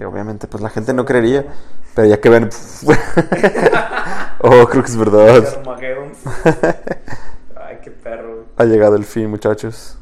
Y 0.00 0.04
obviamente, 0.04 0.46
pues 0.48 0.62
la 0.62 0.70
gente 0.70 0.92
no 0.92 1.04
creería, 1.04 1.46
pero 1.94 2.08
ya 2.08 2.20
que 2.20 2.28
ven, 2.28 2.50
oh, 4.40 4.66
creo 4.68 4.82
que 4.82 4.90
es 4.90 4.96
verdad. 4.96 5.44
Ay, 7.56 7.78
qué 7.82 7.90
perro. 7.90 8.34
güey. 8.34 8.44
Ha 8.56 8.64
llegado 8.64 8.96
el 8.96 9.04
fin, 9.04 9.30
muchachos. 9.30 9.98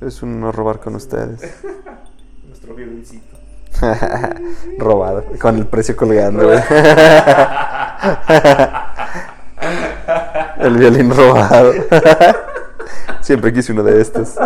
Es 0.00 0.22
un 0.22 0.40
no 0.40 0.52
robar 0.52 0.80
con 0.80 0.94
ustedes. 0.94 1.40
Nuestro 2.70 2.76
violincito. 2.76 3.36
Robado, 4.78 5.24
con 5.40 5.56
el 5.56 5.66
precio 5.66 5.96
colgando, 5.96 6.46
güey. 6.46 6.60
El 10.58 10.76
violín 10.76 11.10
robado. 11.14 11.72
Siempre 13.22 13.52
quise 13.52 13.72
uno 13.72 13.82
de 13.82 14.00
estos. 14.00 14.36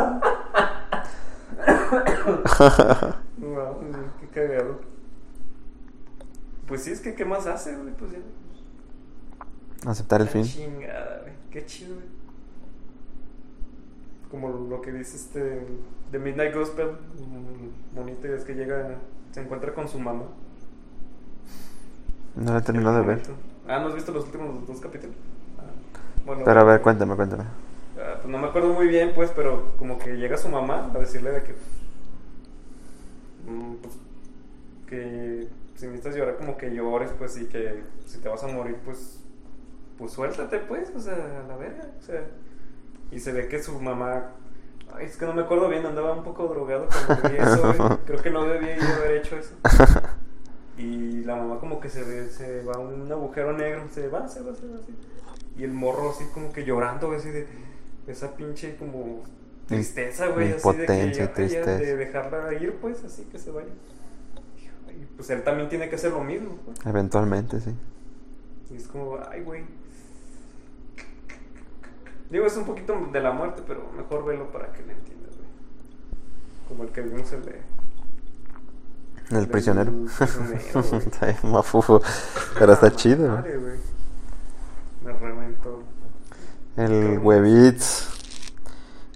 Wow, 3.38 3.80
qué 4.20 4.28
cagado. 4.32 4.80
Pues 6.66 6.82
sí, 6.82 6.92
es 6.92 7.00
que 7.00 7.14
¿qué 7.14 7.24
más 7.24 7.46
hace, 7.46 7.74
güey? 7.76 7.92
Pues 7.94 8.12
ya. 8.12 9.90
Aceptar 9.90 10.20
el 10.20 10.26
La 10.26 10.32
fin. 10.32 10.44
Chingada, 10.44 11.20
güey. 11.22 11.32
Qué 11.50 11.66
chido, 11.66 11.94
güey. 11.96 12.06
Como 14.30 14.50
lo 14.50 14.80
que 14.80 14.92
dice 14.92 15.16
este. 15.16 15.66
De 16.14 16.20
Midnight 16.20 16.54
Gospel. 16.54 16.90
mm, 16.90 17.96
Bonito 17.96 18.28
es 18.28 18.44
que 18.44 18.54
llega. 18.54 18.98
Se 19.32 19.40
encuentra 19.40 19.74
con 19.74 19.88
su 19.88 19.98
mamá. 19.98 20.26
No 22.36 22.52
lo 22.52 22.58
he 22.58 22.62
terminado 22.62 23.00
de 23.00 23.02
ver. 23.04 23.22
Ah, 23.66 23.80
¿no 23.80 23.88
has 23.88 23.96
visto 23.96 24.12
los 24.12 24.24
últimos 24.26 24.64
dos 24.64 24.80
capítulos? 24.80 25.16
Ah, 25.58 25.62
bueno, 26.24 26.42
Pero 26.44 26.60
a 26.60 26.62
ver, 26.62 26.82
cuéntame, 26.82 27.16
cuéntame. 27.16 27.42
Ah, 27.98 28.18
pues 28.18 28.28
no 28.28 28.38
me 28.38 28.46
acuerdo 28.46 28.74
muy 28.74 28.86
bien, 28.86 29.10
pues, 29.12 29.32
pero 29.34 29.72
como 29.76 29.98
que 29.98 30.12
llega 30.16 30.36
su 30.36 30.48
mamá 30.48 30.88
a 30.94 30.98
decirle 31.00 31.32
de 31.32 31.42
que. 31.42 31.54
mm, 33.50 33.74
pues, 33.82 33.94
que 34.86 35.48
si 35.74 35.86
necesitas 35.86 36.14
llorar, 36.14 36.36
como 36.36 36.56
que 36.56 36.72
llores, 36.72 37.10
pues, 37.18 37.36
y 37.38 37.46
que 37.46 37.82
si 38.06 38.18
te 38.18 38.28
vas 38.28 38.44
a 38.44 38.46
morir, 38.46 38.76
pues. 38.84 39.18
Pues 39.98 40.12
suéltate, 40.12 40.60
pues, 40.60 40.92
o 40.94 41.00
sea, 41.00 41.14
a 41.44 41.48
la 41.48 41.56
verga, 41.56 41.88
o 41.98 42.02
sea. 42.02 42.22
Y 43.10 43.18
se 43.18 43.32
ve 43.32 43.48
que 43.48 43.60
su 43.60 43.80
mamá. 43.80 44.30
Ay, 44.94 45.06
es 45.06 45.16
que 45.16 45.26
no 45.26 45.34
me 45.34 45.42
acuerdo 45.42 45.68
bien, 45.68 45.84
andaba 45.84 46.12
un 46.12 46.22
poco 46.22 46.46
drogado 46.46 46.86
cuando 47.06 47.28
vi 47.28 47.36
eso, 47.36 47.74
güey. 47.74 47.98
Creo 48.06 48.22
que 48.22 48.30
no 48.30 48.44
debía 48.44 48.76
yo 48.76 48.94
haber 48.96 49.16
hecho 49.16 49.36
eso. 49.36 49.54
Y 50.76 51.22
la 51.24 51.36
mamá 51.36 51.58
como 51.60 51.80
que 51.80 51.88
se, 51.88 52.02
ve, 52.02 52.28
se 52.28 52.62
va 52.62 52.74
a 52.74 52.78
un 52.78 53.10
agujero 53.10 53.52
negro, 53.52 53.84
se 53.90 54.08
va, 54.08 54.28
se 54.28 54.40
va, 54.42 54.54
se 54.54 54.66
va 54.66 54.76
así. 54.78 54.94
Y 55.56 55.64
el 55.64 55.72
morro 55.72 56.10
así 56.10 56.24
como 56.32 56.52
que 56.52 56.64
llorando, 56.64 57.12
así 57.12 57.30
de 57.30 57.46
esa 58.06 58.34
pinche 58.36 58.76
como 58.76 59.22
tristeza, 59.66 60.28
güey, 60.28 60.52
así 60.52 60.72
de 60.76 60.86
que 60.86 61.12
ya- 61.12 61.32
tristeza. 61.32 61.76
de 61.78 61.96
dejarla 61.96 62.52
ir, 62.54 62.74
pues, 62.80 63.02
así 63.04 63.22
que 63.24 63.38
se 63.38 63.50
vaya. 63.50 63.68
Y 64.90 65.04
pues 65.16 65.30
él 65.30 65.42
también 65.42 65.68
tiene 65.68 65.88
que 65.88 65.94
hacer 65.96 66.12
lo 66.12 66.22
mismo, 66.22 66.56
pues. 66.64 66.78
Eventualmente, 66.86 67.60
sí. 67.60 67.74
Y 68.70 68.76
es 68.76 68.86
como, 68.88 69.18
ay, 69.30 69.42
güey. 69.42 69.64
Digo, 72.34 72.46
es 72.46 72.56
un 72.56 72.64
poquito 72.64 72.96
de 73.12 73.20
la 73.20 73.30
muerte, 73.30 73.62
pero 73.64 73.88
mejor 73.96 74.24
velo 74.24 74.50
para 74.50 74.72
que 74.72 74.82
le 74.82 74.92
entiendas, 74.94 75.36
güey. 75.36 75.48
Como 76.66 76.82
el 76.82 76.88
que 76.90 77.00
vimos 77.02 77.32
el 77.32 77.44
de. 77.44 77.62
El 79.30 79.46
prisionero. 79.46 79.92
prisionero, 80.18 80.82
güey. 80.90 80.96
Está 81.06 81.26
bien 81.26 81.38
mafufo. 81.44 82.02
Pero 82.58 82.72
está 82.72 82.90
chido. 82.90 83.28
Madre, 83.28 83.56
güey. 83.56 83.76
Me 85.04 85.12
reventó. 85.12 85.84
El 86.76 87.20
Webits. 87.20 88.08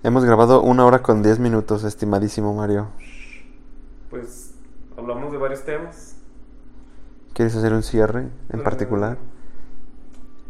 Hemos 0.05 0.25
grabado 0.25 0.63
una 0.63 0.87
hora 0.87 1.03
con 1.03 1.21
10 1.21 1.41
minutos, 1.41 1.83
estimadísimo 1.83 2.55
Mario. 2.55 2.87
Pues 4.11 4.55
hablamos 4.97 5.33
de 5.33 5.39
varios 5.39 5.65
temas. 5.65 6.15
¿Quieres 7.35 7.57
hacer 7.57 7.73
un 7.73 7.83
cierre 7.83 8.29
en 8.51 8.61
Eh, 8.61 8.63
particular? 8.63 9.19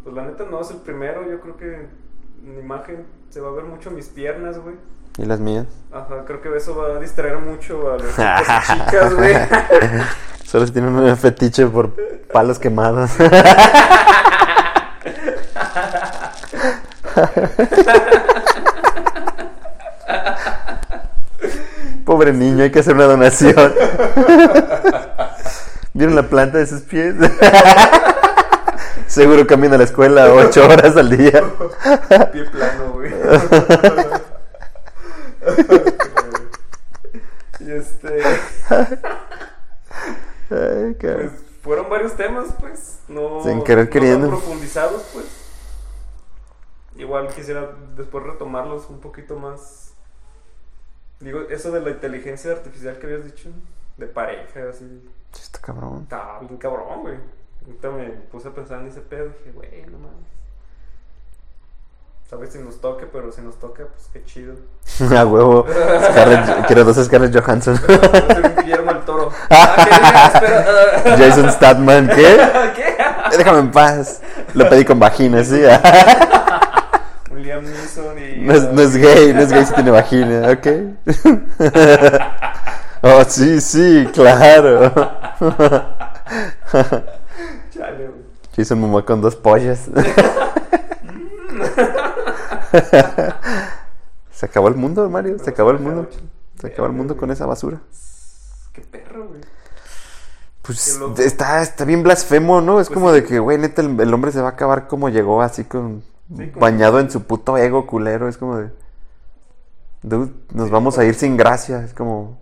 Pues 0.05 0.15
la 0.15 0.27
neta 0.27 0.45
no 0.51 0.61
es 0.61 0.70
el 0.70 0.82
primero. 0.82 1.27
Yo 1.31 1.40
creo 1.40 1.57
que 1.57 2.07
en 2.49 2.59
imagen 2.59 3.07
se 3.31 3.41
va 3.41 3.49
a 3.49 3.53
ver 3.53 3.65
mucho 3.65 3.91
mis 3.91 4.07
piernas, 4.07 4.59
güey. 4.59 4.77
¿Y 5.19 5.25
las 5.27 5.41
mías? 5.41 5.66
Ajá, 5.93 6.25
creo 6.27 6.41
que 6.41 6.57
eso 6.57 6.75
va 6.77 6.97
a 6.97 7.01
distraer 7.01 7.39
mucho 7.39 7.93
a 7.93 7.97
y 7.97 8.01
chicas, 8.85 9.15
güey. 9.15 9.35
Solo 10.45 10.66
si 10.66 10.73
tienen 10.73 10.95
un 10.95 11.16
fetiche 11.16 11.66
por 11.66 11.93
palos 12.33 12.59
quemados. 12.59 13.11
Pobre 22.07 22.33
niño, 22.33 22.62
hay 22.62 22.70
que 22.70 22.79
hacer 22.79 22.95
una 22.95 23.05
donación. 23.05 23.75
¿Vieron 25.93 26.16
la 26.16 26.23
planta 26.23 26.57
de 26.59 26.66
sus 26.66 26.81
pies? 26.83 27.15
Seguro 29.09 29.47
camina 29.47 29.74
a 29.74 29.78
la 29.78 29.85
escuela 29.85 30.32
ocho 30.32 30.64
horas 30.68 30.97
al 30.97 31.10
día. 31.16 31.43
Pie 32.32 32.44
plano, 32.44 32.93
güey. 32.93 33.12
y 37.60 37.70
este. 37.72 38.22
Ay. 40.51 40.94
Pues 41.01 41.32
fueron 41.62 41.89
varios 41.90 42.14
temas, 42.16 42.47
pues. 42.60 42.98
No, 43.09 43.43
Sin 43.43 43.62
querer 43.64 43.86
no 43.86 43.90
queriendo. 43.90 44.28
profundizados, 44.28 45.02
pues. 45.12 45.26
Igual 46.97 47.28
quisiera 47.28 47.70
después 47.97 48.24
retomarlos 48.24 48.89
un 48.90 49.01
poquito 49.01 49.36
más. 49.36 49.93
Digo, 51.20 51.40
eso 51.51 51.70
de 51.70 51.80
la 51.80 51.90
inteligencia 51.90 52.52
artificial 52.52 52.98
que 52.98 53.06
habías 53.06 53.24
dicho, 53.24 53.48
de 53.97 54.06
pareja, 54.06 54.60
así. 54.70 55.02
Sí, 55.32 55.43
Está 55.43 55.60
cabrón. 55.60 56.02
Estaba 56.05 56.39
bien 56.40 56.56
cabrón, 56.56 57.01
güey. 57.02 57.16
Ahorita 57.66 57.90
me 57.90 58.05
puse 58.30 58.48
a 58.48 58.51
pensar 58.52 58.80
en 58.80 58.89
ese 58.89 59.01
pedo. 59.01 59.26
Dije, 59.26 59.52
güey, 59.55 59.82
no 59.90 59.98
mames. 59.98 60.28
Sabes 62.28 62.52
si 62.52 62.59
nos 62.59 62.78
toque, 62.80 63.06
pero 63.06 63.32
si 63.32 63.40
nos 63.40 63.59
toca, 63.59 63.85
pues 63.86 64.09
qué 64.12 64.22
chido. 64.24 64.55
A 65.18 65.24
huevo. 65.24 65.64
Scarlett- 65.66 66.66
quiero 66.66 66.85
dos 66.85 66.97
Scarlett 67.05 67.35
Johansson. 67.35 67.78
Guillermo 68.62 68.90
el 68.93 69.01
Toro. 69.01 69.30
Ah. 69.51 71.14
Jason 71.18 71.51
Statman, 71.51 72.09
¿qué? 72.09 72.39
¿Qué? 72.76 72.97
Déjame 73.39 73.60
en 73.60 73.70
paz. 73.70 74.20
Lo 74.55 74.68
pedí 74.68 74.85
con 74.85 74.98
vagina, 74.98 75.43
sí. 75.43 75.62
Un 77.30 77.43
Liam 77.43 77.64
Neeson 77.64 78.18
y. 78.18 78.40
No 78.43 78.52
es, 78.55 78.62
no 78.72 78.82
es 78.82 78.97
gay, 78.97 79.32
no 79.32 79.40
es 79.40 79.51
gay 79.52 79.64
si 79.64 79.72
tiene 79.74 79.90
vagina, 79.90 80.51
¿ok? 80.51 80.66
Oh, 83.02 83.24
sí, 83.24 83.60
sí, 83.60 84.06
claro. 84.12 84.93
Chale, 87.78 88.09
güey. 88.09 88.20
Jason 88.56 88.80
Momoa 88.80 89.05
con 89.06 89.20
dos 89.20 89.36
pollas. 89.36 89.88
Se 94.32 94.46
acabó 94.46 94.68
el 94.68 94.74
mundo, 94.74 95.09
Mario. 95.09 95.38
Se 95.38 95.50
acabó 95.50 95.70
el 95.70 95.78
mundo. 95.78 96.09
Se 96.60 96.66
acabó 96.68 96.86
el 96.86 96.92
mundo 96.92 97.16
con 97.16 97.30
esa 97.30 97.46
basura. 97.46 97.80
Qué 98.72 98.82
perro, 98.82 99.28
güey. 99.28 99.40
Pues 100.62 101.00
está, 101.18 101.62
está 101.62 101.84
bien 101.84 102.02
blasfemo, 102.02 102.60
¿no? 102.60 102.80
Es 102.80 102.88
Pues 102.88 102.94
como 102.98 103.09
sí. 103.10 103.20
de 103.20 103.24
que, 103.26 103.38
güey, 103.38 103.56
neta, 103.59 103.80
el, 103.82 103.98
el 103.98 104.12
hombre 104.12 104.32
se 104.32 104.40
va 104.42 104.48
a 104.48 104.52
acabar 104.52 104.86
como 104.86 105.09
llegó, 105.09 105.40
así 105.42 105.64
con... 105.64 106.02
Sí, 106.36 106.48
como- 106.50 106.60
bañado 106.60 107.00
en 107.00 107.10
su 107.10 107.22
puto 107.22 107.56
ego 107.56 107.86
culero. 107.86 108.28
Es 108.28 108.36
como 108.36 108.59
de... 108.59 108.70
Dude, 110.02 110.32
nos 110.52 110.66
Sí, 110.66 110.72
vamos 110.72 110.98
a 110.98 111.05
ir 111.05 111.14
sin 111.14 111.36
gracia. 111.36 111.82
Es 111.82 111.94
como... 111.94 112.38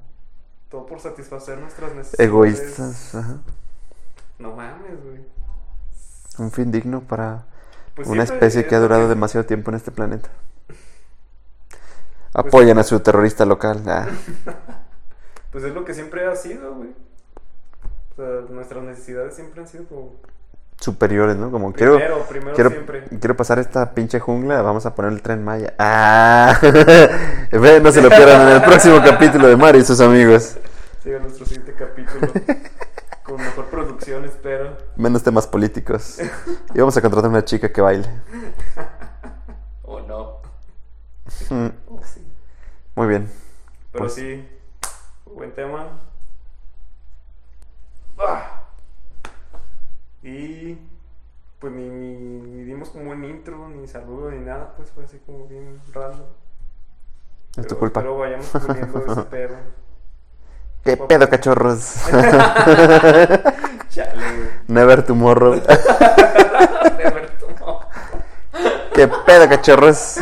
Todo 0.70 0.86
por 0.86 0.98
satisfacer 1.00 1.58
nuestras 1.58 1.94
necesidades. 1.94 2.18
Egoístas. 2.28 3.14
Ajá. 3.14 3.36
No 4.38 4.54
mames, 4.54 5.02
güey. 5.02 5.24
Un 6.38 6.50
fin 6.50 6.70
digno 6.70 7.00
para 7.00 7.44
Pues 7.94 8.08
una 8.08 8.22
especie 8.24 8.60
es 8.62 8.66
que 8.66 8.74
ha 8.74 8.80
durado 8.80 9.08
demasiado 9.08 9.46
tiempo 9.46 9.70
en 9.70 9.76
este 9.76 9.90
planeta. 9.90 10.28
Pues 10.66 10.78
Apoyan 12.34 12.78
a 12.78 12.82
su 12.82 13.00
terrorista 13.00 13.44
local. 13.46 13.82
Ah, 13.86 14.06
Pues 15.52 15.64
es 15.64 15.72
lo 15.72 15.86
que 15.86 15.94
siempre 15.94 16.26
ha 16.26 16.36
sido, 16.36 16.74
güey. 16.74 16.90
O 18.12 18.16
sea, 18.16 18.26
nuestras 18.50 18.84
necesidades 18.84 19.34
siempre 19.34 19.62
han 19.62 19.68
sido 19.68 19.86
como. 19.86 20.12
superiores, 20.78 21.36
¿no? 21.36 21.50
Como 21.50 21.72
quiero, 21.72 21.94
Primero, 21.94 22.26
primero 22.28 22.54
quiero, 22.54 22.70
siempre. 22.70 23.04
quiero 23.04 23.36
pasar 23.36 23.58
esta 23.58 23.94
pinche 23.94 24.20
jungla, 24.20 24.60
vamos 24.60 24.84
a 24.84 24.94
poner 24.94 25.12
el 25.12 25.22
tren 25.22 25.42
Maya. 25.42 25.72
Ah, 25.78 26.58
no 27.82 27.92
se 27.92 28.02
lo 28.02 28.10
pierdan 28.10 28.48
en 28.48 28.56
el 28.56 28.62
próximo 28.64 29.00
capítulo 29.02 29.48
de 29.48 29.56
Mario 29.56 29.80
y 29.80 29.84
sus 29.84 30.00
amigos. 30.00 30.58
Sigue 31.02 31.20
nuestro 31.20 31.46
siguiente 31.46 31.72
capítulo. 31.72 32.30
con 33.26 33.36
mejor 33.36 33.66
producción, 33.66 34.24
espero. 34.24 34.76
Menos 34.96 35.22
temas 35.22 35.46
políticos. 35.46 36.18
Y 36.74 36.78
vamos 36.78 36.96
a 36.96 37.02
contratar 37.02 37.30
una 37.30 37.44
chica 37.44 37.72
que 37.72 37.80
baile. 37.80 38.08
O 39.82 40.00
no. 40.00 40.40
O 41.88 42.00
sí. 42.02 42.26
Muy 42.94 43.06
bien. 43.08 43.30
Pero 43.92 44.04
Pues- 44.04 44.14
sí, 44.14 44.48
buen 45.32 45.52
tema. 45.54 46.00
Ah. 48.18 48.62
Y 50.22 50.78
pues 51.58 51.72
ni, 51.72 51.88
ni, 51.88 52.16
ni 52.40 52.64
dimos 52.64 52.90
como 52.90 53.10
un 53.10 53.24
intro, 53.24 53.68
ni 53.68 53.86
saludo, 53.86 54.30
ni 54.30 54.40
nada, 54.40 54.74
pues 54.76 54.90
fue 54.90 55.04
así 55.04 55.18
como 55.24 55.46
bien 55.46 55.80
random. 55.92 56.26
Es 57.56 57.66
tu 57.66 57.68
Pero 57.68 57.78
culpa. 57.78 58.00
Espero 58.00 58.18
vayamos 58.18 58.46
puliendo 58.48 59.06
ese 59.12 59.22
pedo. 59.22 59.56
¿Qué 60.86 60.96
pedo, 60.96 61.28
cachorros? 61.28 61.94
Chale, 63.90 64.12
güey. 64.14 64.48
Never 64.68 65.02
tomorrow. 65.04 65.54
De 65.54 65.60
ver 65.60 67.30
tu 67.38 67.46
mo- 67.64 67.80
¿Qué 68.94 69.08
pedo, 69.08 69.48
cachorros? 69.48 70.16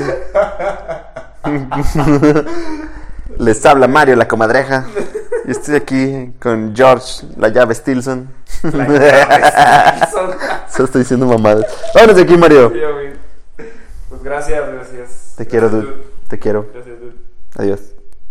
Les 3.38 3.64
habla 3.66 3.86
Mario, 3.88 4.16
la 4.16 4.26
comadreja. 4.28 4.86
Y 5.46 5.50
estoy 5.50 5.76
aquí 5.76 6.32
con 6.40 6.74
George, 6.74 7.26
la 7.36 7.48
llave 7.48 7.74
Stilson. 7.74 8.28
La 8.62 8.86
llave 8.88 9.46
Stilson. 9.50 10.30
Solo 10.70 10.84
estoy 10.86 11.02
diciendo 11.02 11.26
mamadas. 11.26 11.66
Vámonos 11.94 12.16
de 12.16 12.22
aquí, 12.22 12.36
Mario. 12.36 12.72
Pues 14.08 14.22
gracias, 14.22 14.72
gracias. 14.72 15.34
Te 15.36 15.46
quiero, 15.46 15.68
dude. 15.68 16.04
Te 16.28 16.38
quiero. 16.38 16.66
Gracias, 16.72 16.98
dude. 17.00 17.16
Adiós. 17.56 17.80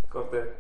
Corte. 0.09 0.52